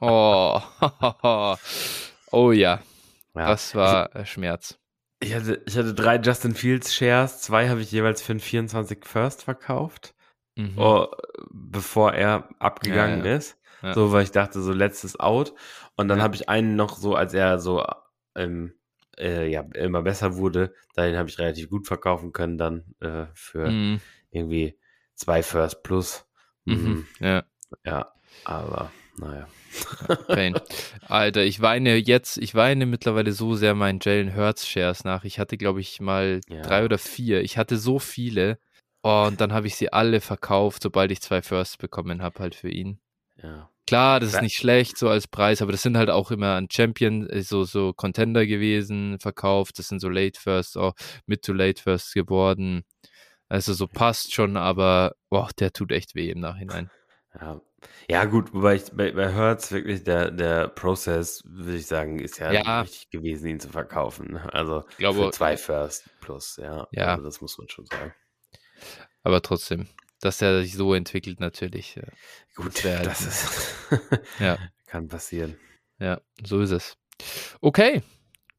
oh. 0.00 1.56
oh 2.30 2.52
ja. 2.52 2.80
ja. 3.34 3.46
Das 3.48 3.74
war 3.74 4.14
ich, 4.14 4.30
Schmerz. 4.30 4.78
Ich 5.20 5.34
hatte, 5.34 5.62
ich 5.66 5.76
hatte 5.76 5.94
drei 5.94 6.16
Justin 6.16 6.54
Fields 6.54 6.94
Shares, 6.94 7.40
zwei 7.40 7.68
habe 7.68 7.80
ich 7.80 7.90
jeweils 7.90 8.20
für 8.20 8.32
einen 8.32 8.40
24 8.40 9.04
First 9.04 9.44
verkauft, 9.44 10.14
mhm. 10.56 10.74
oh, 10.76 11.06
bevor 11.50 12.12
er 12.12 12.48
abgegangen 12.58 13.20
ja, 13.20 13.26
ja. 13.26 13.36
ist. 13.36 13.58
Ja. 13.82 13.94
So, 13.94 14.12
weil 14.12 14.24
ich 14.24 14.30
dachte, 14.30 14.60
so 14.60 14.72
letztes 14.72 15.18
Out. 15.18 15.54
Und 15.96 16.08
dann 16.08 16.22
habe 16.22 16.34
ich 16.34 16.48
einen 16.48 16.76
noch 16.76 16.96
so, 16.96 17.14
als 17.14 17.34
er 17.34 17.58
so 17.58 17.84
ähm, 18.34 18.74
äh, 19.18 19.48
ja, 19.48 19.62
immer 19.74 20.02
besser 20.02 20.36
wurde, 20.36 20.74
den 20.96 21.16
habe 21.16 21.28
ich 21.28 21.38
relativ 21.38 21.70
gut 21.70 21.86
verkaufen 21.86 22.32
können, 22.32 22.58
dann 22.58 22.84
äh, 23.00 23.26
für 23.34 23.70
mhm. 23.70 24.00
irgendwie 24.30 24.78
zwei 25.14 25.42
First 25.42 25.82
Plus. 25.82 26.26
Mhm. 26.64 26.74
mhm. 26.74 27.06
Ja. 27.20 27.44
Ja, 27.84 28.12
aber 28.44 28.92
naja. 29.18 29.46
Pain. 30.26 30.58
Alter, 31.08 31.44
ich 31.44 31.60
weine 31.60 31.96
jetzt, 31.96 32.38
ich 32.38 32.54
weine 32.54 32.86
mittlerweile 32.86 33.32
so 33.32 33.54
sehr 33.54 33.74
meinen 33.74 34.00
Jalen 34.02 34.34
Hurts 34.34 34.66
Shares 34.66 35.04
nach. 35.04 35.24
Ich 35.24 35.38
hatte, 35.38 35.56
glaube 35.56 35.80
ich, 35.80 36.00
mal 36.00 36.40
ja. 36.48 36.62
drei 36.62 36.84
oder 36.84 36.98
vier. 36.98 37.42
Ich 37.42 37.58
hatte 37.58 37.76
so 37.76 37.98
viele. 37.98 38.58
Oh, 39.02 39.24
und 39.28 39.40
dann 39.40 39.52
habe 39.52 39.66
ich 39.66 39.76
sie 39.76 39.92
alle 39.92 40.20
verkauft, 40.20 40.82
sobald 40.82 41.10
ich 41.12 41.20
zwei 41.20 41.42
Firsts 41.42 41.76
bekommen 41.76 42.22
habe, 42.22 42.40
halt 42.40 42.54
für 42.54 42.70
ihn. 42.70 42.98
Ja. 43.42 43.70
Klar, 43.86 44.18
das 44.18 44.34
ist 44.34 44.42
nicht 44.42 44.56
schlecht 44.56 44.98
so 44.98 45.08
als 45.08 45.28
Preis, 45.28 45.62
aber 45.62 45.70
das 45.70 45.82
sind 45.82 45.96
halt 45.96 46.10
auch 46.10 46.32
immer 46.32 46.56
ein 46.56 46.66
Champion, 46.70 47.28
äh, 47.30 47.42
so, 47.42 47.62
so 47.62 47.92
Contender 47.92 48.44
gewesen, 48.44 49.18
verkauft. 49.20 49.78
Das 49.78 49.88
sind 49.88 50.00
so 50.00 50.08
Late 50.08 50.40
Firsts, 50.40 50.76
auch 50.76 50.94
Mid 51.26 51.42
to 51.42 51.52
Late 51.52 51.80
Firsts 51.80 52.12
geworden. 52.12 52.82
Also 53.48 53.74
so 53.74 53.86
passt 53.86 54.34
schon, 54.34 54.56
aber 54.56 55.14
boah, 55.30 55.48
der 55.60 55.72
tut 55.72 55.92
echt 55.92 56.16
weh 56.16 56.30
im 56.30 56.40
Nachhinein. 56.40 56.90
Ja, 57.40 57.60
ja 58.08 58.24
gut, 58.24 58.52
wobei 58.54 58.76
ich 58.76 58.84
bei, 58.92 59.12
bei 59.12 59.32
Hertz 59.32 59.72
wirklich 59.72 60.04
der, 60.04 60.30
der 60.30 60.68
Prozess, 60.68 61.42
würde 61.44 61.76
ich 61.76 61.86
sagen, 61.86 62.18
ist 62.18 62.38
ja, 62.38 62.52
ja. 62.52 62.80
richtig 62.82 63.10
gewesen, 63.10 63.48
ihn 63.48 63.60
zu 63.60 63.68
verkaufen. 63.68 64.36
Also 64.36 64.84
ich 64.90 64.96
glaube, 64.98 65.24
für 65.24 65.30
zwei 65.30 65.56
First 65.56 66.08
plus, 66.20 66.56
ja. 66.56 66.86
Ja. 66.92 67.06
Also 67.12 67.24
das 67.24 67.40
muss 67.40 67.58
man 67.58 67.68
schon 67.68 67.86
sagen. 67.86 68.14
Aber 69.22 69.42
trotzdem, 69.42 69.88
dass 70.20 70.40
er 70.40 70.62
sich 70.62 70.74
so 70.74 70.94
entwickelt, 70.94 71.40
natürlich. 71.40 72.00
Gut, 72.54 72.84
halt, 72.84 73.06
das 73.06 73.20
ist. 73.22 73.74
ja. 74.38 74.56
Kann 74.86 75.08
passieren. 75.08 75.58
Ja, 75.98 76.20
so 76.44 76.60
ist 76.60 76.70
es. 76.70 76.96
Okay, 77.60 78.02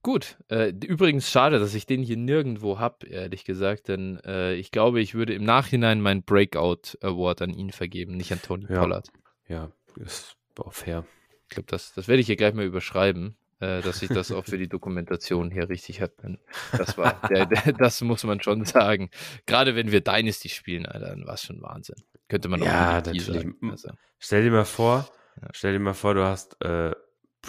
gut. 0.08 0.38
Äh, 0.50 0.70
übrigens 0.70 1.30
schade, 1.30 1.60
dass 1.60 1.74
ich 1.74 1.86
den 1.86 2.02
hier 2.02 2.16
nirgendwo 2.16 2.80
habe, 2.80 3.06
ehrlich 3.08 3.44
gesagt, 3.44 3.90
denn 3.90 4.22
äh, 4.26 4.54
ich 4.54 4.72
glaube, 4.72 5.02
ich 5.02 5.16
würde 5.16 5.34
im 5.34 5.44
Nachhinein 5.44 6.00
meinen 6.00 6.24
Breakout 6.24 6.98
Award 7.02 7.42
an 7.42 7.50
ihn 7.50 7.72
vergeben, 7.74 8.16
nicht 8.16 8.32
an 8.32 8.42
Tony 8.42 8.68
ja. 8.70 8.80
Pollard. 8.80 9.10
Ja, 9.50 9.70
ist 9.98 10.38
auch 10.58 10.72
fair. 10.72 11.06
Ich 11.44 11.50
glaube, 11.50 11.68
das, 11.70 11.92
das 11.94 12.08
werde 12.08 12.22
ich 12.22 12.28
hier 12.28 12.38
gleich 12.38 12.54
mal 12.54 12.64
überschreiben 12.64 13.36
äh, 13.60 13.82
dass 13.82 14.02
ich 14.02 14.08
das 14.08 14.32
auch 14.32 14.46
für 14.46 14.58
die 14.58 14.70
Dokumentation 14.70 15.52
hier 15.52 15.68
richtig 15.68 16.02
habe. 16.02 16.38
Das 16.78 16.98
war, 16.98 17.20
der, 17.30 17.48
der, 17.48 17.74
das 17.74 18.00
muss 18.02 18.24
man 18.24 18.40
schon 18.40 18.64
sagen. 18.64 19.10
Gerade 19.46 19.76
wenn 19.76 19.92
wir 19.92 20.00
Dynasty 20.00 20.48
spielen, 20.48 20.86
Alter, 20.86 21.08
dann 21.08 21.26
war 21.26 21.34
es 21.34 21.44
schon 21.44 21.62
Wahnsinn. 21.62 21.98
Könnte 22.30 22.48
man 22.48 22.62
auch 22.62 22.66
ja, 22.66 22.94
natürlich. 22.94 23.26
Sagen. 23.26 23.56
Also. 23.70 23.90
Stell 24.20 24.44
dir 24.44 24.52
mal 24.52 24.64
vor, 24.64 25.10
ja. 25.42 25.48
stell 25.52 25.74
dir 25.74 25.80
mal 25.80 25.96
vor, 25.96 26.14
du 26.14 26.24
hast 26.24 26.56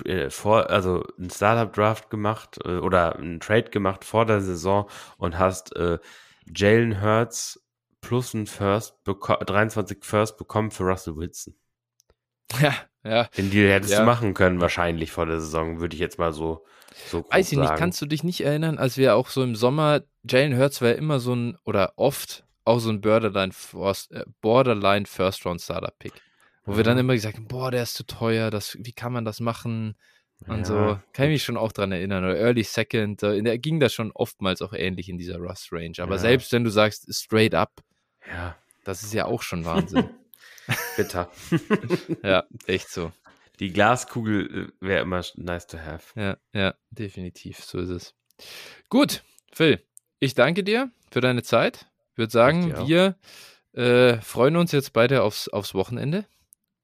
äh, 0.04 0.30
vor, 0.30 0.70
also 0.70 1.04
ein 1.18 1.30
Startup-Draft 1.30 2.10
gemacht 2.10 2.58
äh, 2.64 2.78
oder 2.78 3.16
einen 3.16 3.40
Trade 3.40 3.70
gemacht 3.70 4.04
vor 4.04 4.26
der 4.26 4.40
Saison 4.40 4.88
und 5.16 5.38
hast 5.38 5.74
äh, 5.76 5.98
Jalen 6.54 7.02
Hurts 7.02 7.62
plus 8.00 8.34
ein 8.34 8.46
First, 8.46 8.94
23 9.04 10.04
First 10.04 10.36
bekommen 10.38 10.70
für 10.70 10.84
Russell 10.84 11.16
Wilson. 11.16 11.54
Ja, 12.60 12.74
ja. 13.04 13.24
Den 13.36 13.50
Deal 13.50 13.70
hättest 13.70 13.92
ja. 13.92 14.00
du 14.00 14.06
machen 14.06 14.32
können, 14.32 14.60
wahrscheinlich 14.60 15.12
vor 15.12 15.26
der 15.26 15.38
Saison, 15.38 15.80
würde 15.80 15.94
ich 15.94 16.00
jetzt 16.00 16.18
mal 16.18 16.32
so, 16.32 16.64
so 17.06 17.26
Weiß 17.28 17.52
ich 17.52 17.58
sagen. 17.58 17.68
nicht, 17.68 17.78
kannst 17.78 18.00
du 18.00 18.06
dich 18.06 18.24
nicht 18.24 18.40
erinnern, 18.40 18.78
als 18.78 18.96
wir 18.96 19.16
auch 19.16 19.28
so 19.28 19.42
im 19.42 19.54
Sommer, 19.54 20.00
Jalen 20.26 20.56
Hurts 20.56 20.80
war 20.80 20.88
ja 20.88 20.94
immer 20.94 21.20
so 21.20 21.34
ein, 21.34 21.58
oder 21.64 21.92
oft 21.96 22.44
auch 22.64 22.78
so 22.78 22.90
ein 22.90 23.02
Borderline 23.02 23.52
First, 23.52 24.12
äh, 24.12 24.24
Borderline 24.40 25.06
First 25.06 25.44
Round 25.44 25.60
Starter 25.60 25.92
Pick. 25.98 26.12
Wo 26.68 26.76
wir 26.76 26.84
dann 26.84 26.98
immer 26.98 27.14
gesagt 27.14 27.36
haben, 27.36 27.48
boah, 27.48 27.70
der 27.70 27.82
ist 27.82 27.94
zu 27.94 28.04
teuer, 28.04 28.50
das, 28.50 28.76
wie 28.78 28.92
kann 28.92 29.12
man 29.12 29.24
das 29.24 29.40
machen? 29.40 29.96
Und 30.46 30.58
ja. 30.58 30.64
so, 30.64 31.00
kann 31.12 31.26
ich 31.26 31.32
mich 31.32 31.42
schon 31.42 31.56
auch 31.56 31.72
dran 31.72 31.92
erinnern. 31.92 32.24
Oder 32.24 32.36
Early 32.38 32.62
Second, 32.62 33.22
da 33.22 33.56
ging 33.56 33.80
das 33.80 33.92
schon 33.92 34.12
oftmals 34.12 34.62
auch 34.62 34.72
ähnlich 34.72 35.08
in 35.08 35.18
dieser 35.18 35.38
Rust 35.38 35.72
Range. 35.72 35.94
Aber 35.98 36.16
ja. 36.16 36.18
selbst 36.18 36.52
wenn 36.52 36.64
du 36.64 36.70
sagst, 36.70 37.12
straight 37.12 37.54
up, 37.54 37.82
ja. 38.30 38.56
das 38.84 39.02
ist 39.02 39.14
ja 39.14 39.24
auch 39.24 39.42
schon 39.42 39.64
Wahnsinn. 39.64 40.10
Bitter. 40.96 41.30
ja, 42.22 42.44
echt 42.66 42.90
so. 42.90 43.12
Die 43.58 43.72
Glaskugel 43.72 44.70
äh, 44.80 44.86
wäre 44.86 45.02
immer 45.02 45.24
nice 45.36 45.66
to 45.66 45.78
have. 45.78 46.20
Ja, 46.20 46.36
ja, 46.52 46.74
definitiv. 46.90 47.64
So 47.64 47.78
ist 47.78 47.88
es. 47.88 48.14
Gut, 48.90 49.24
Phil, 49.52 49.82
ich 50.20 50.34
danke 50.34 50.62
dir 50.62 50.90
für 51.10 51.20
deine 51.20 51.42
Zeit. 51.42 51.88
Ich 52.12 52.18
würde 52.18 52.32
sagen, 52.32 52.86
wir 52.86 53.16
äh, 53.72 54.20
freuen 54.20 54.56
uns 54.56 54.72
jetzt 54.72 54.92
beide 54.92 55.22
aufs, 55.22 55.48
aufs 55.48 55.74
Wochenende. 55.74 56.26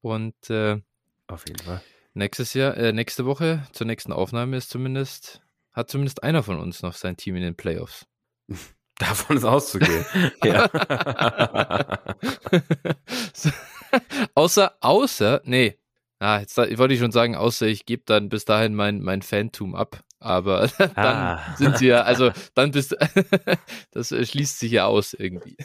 Und 0.05 0.51
äh, 0.51 0.79
auf 1.25 1.47
jeden 1.47 1.65
Fall. 1.65 1.81
Nächstes 2.13 2.53
Jahr, 2.53 2.77
äh, 2.77 2.93
nächste 2.93 3.25
Woche 3.25 3.65
zur 3.71 3.87
nächsten 3.87 4.13
Aufnahme 4.13 4.55
ist 4.55 4.69
zumindest, 4.69 5.41
hat 5.73 5.89
zumindest 5.89 6.21
einer 6.21 6.43
von 6.43 6.59
uns 6.59 6.83
noch 6.83 6.93
sein 6.93 7.17
Team 7.17 7.35
in 7.37 7.41
den 7.41 7.55
Playoffs. 7.55 8.05
Davon 8.99 9.37
ist 9.37 9.45
auszugehen. 9.45 10.05
außer, 14.35 14.77
außer, 14.79 15.41
nee. 15.43 15.79
Ah, 16.19 16.39
jetzt 16.39 16.57
wollte 16.57 16.93
ich 16.93 16.99
schon 16.99 17.11
sagen, 17.11 17.35
außer 17.35 17.67
ich 17.67 17.85
gebe 17.85 18.03
dann 18.05 18.29
bis 18.29 18.45
dahin 18.45 18.73
mein, 18.73 19.01
mein 19.01 19.21
Phantom 19.21 19.75
ab. 19.75 20.01
Aber 20.19 20.67
dann 20.77 20.91
ah. 20.95 21.55
sind 21.57 21.77
sie 21.77 21.87
ja, 21.87 22.01
also 22.01 22.31
dann 22.55 22.71
bist 22.71 22.95
das 23.91 24.09
schließt 24.09 24.59
sich 24.59 24.71
ja 24.71 24.85
aus 24.85 25.13
irgendwie. 25.13 25.57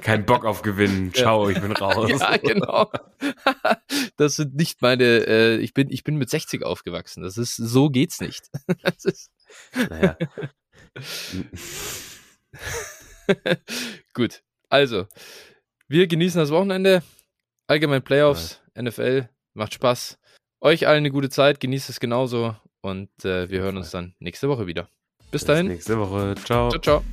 Kein 0.00 0.24
Bock 0.24 0.44
auf 0.44 0.62
Gewinnen. 0.62 1.12
Ciao, 1.12 1.48
ich 1.48 1.60
bin 1.60 1.72
raus. 1.72 2.08
Ja, 2.08 2.36
genau. 2.36 2.90
Das 4.16 4.36
sind 4.36 4.54
nicht 4.54 4.80
meine, 4.80 5.04
äh, 5.04 5.56
ich 5.56 5.74
bin, 5.74 5.90
ich 5.90 6.04
bin 6.04 6.16
mit 6.16 6.30
60 6.30 6.62
aufgewachsen. 6.64 7.22
Das 7.22 7.36
ist, 7.36 7.56
so 7.56 7.90
geht's 7.90 8.20
nicht. 8.20 8.48
Naja. 9.90 10.16
Gut. 14.14 14.42
Also, 14.68 15.06
wir 15.88 16.06
genießen 16.06 16.38
das 16.38 16.50
Wochenende. 16.50 17.02
Allgemein 17.66 18.02
Playoffs, 18.02 18.60
ja. 18.60 18.63
NFL, 18.80 19.28
macht 19.54 19.74
Spaß. 19.74 20.18
Euch 20.60 20.86
allen 20.86 20.98
eine 20.98 21.10
gute 21.10 21.28
Zeit, 21.28 21.60
genießt 21.60 21.90
es 21.90 22.00
genauso 22.00 22.56
und 22.80 23.10
äh, 23.24 23.50
wir 23.50 23.60
hören 23.60 23.76
uns 23.76 23.90
dann 23.90 24.14
nächste 24.18 24.48
Woche 24.48 24.66
wieder. 24.66 24.88
Bis, 25.18 25.30
Bis 25.30 25.44
dahin. 25.44 25.68
Nächste 25.68 25.98
Woche. 25.98 26.34
Ciao. 26.44 26.70
Ciao, 26.70 26.80
ciao. 26.80 27.04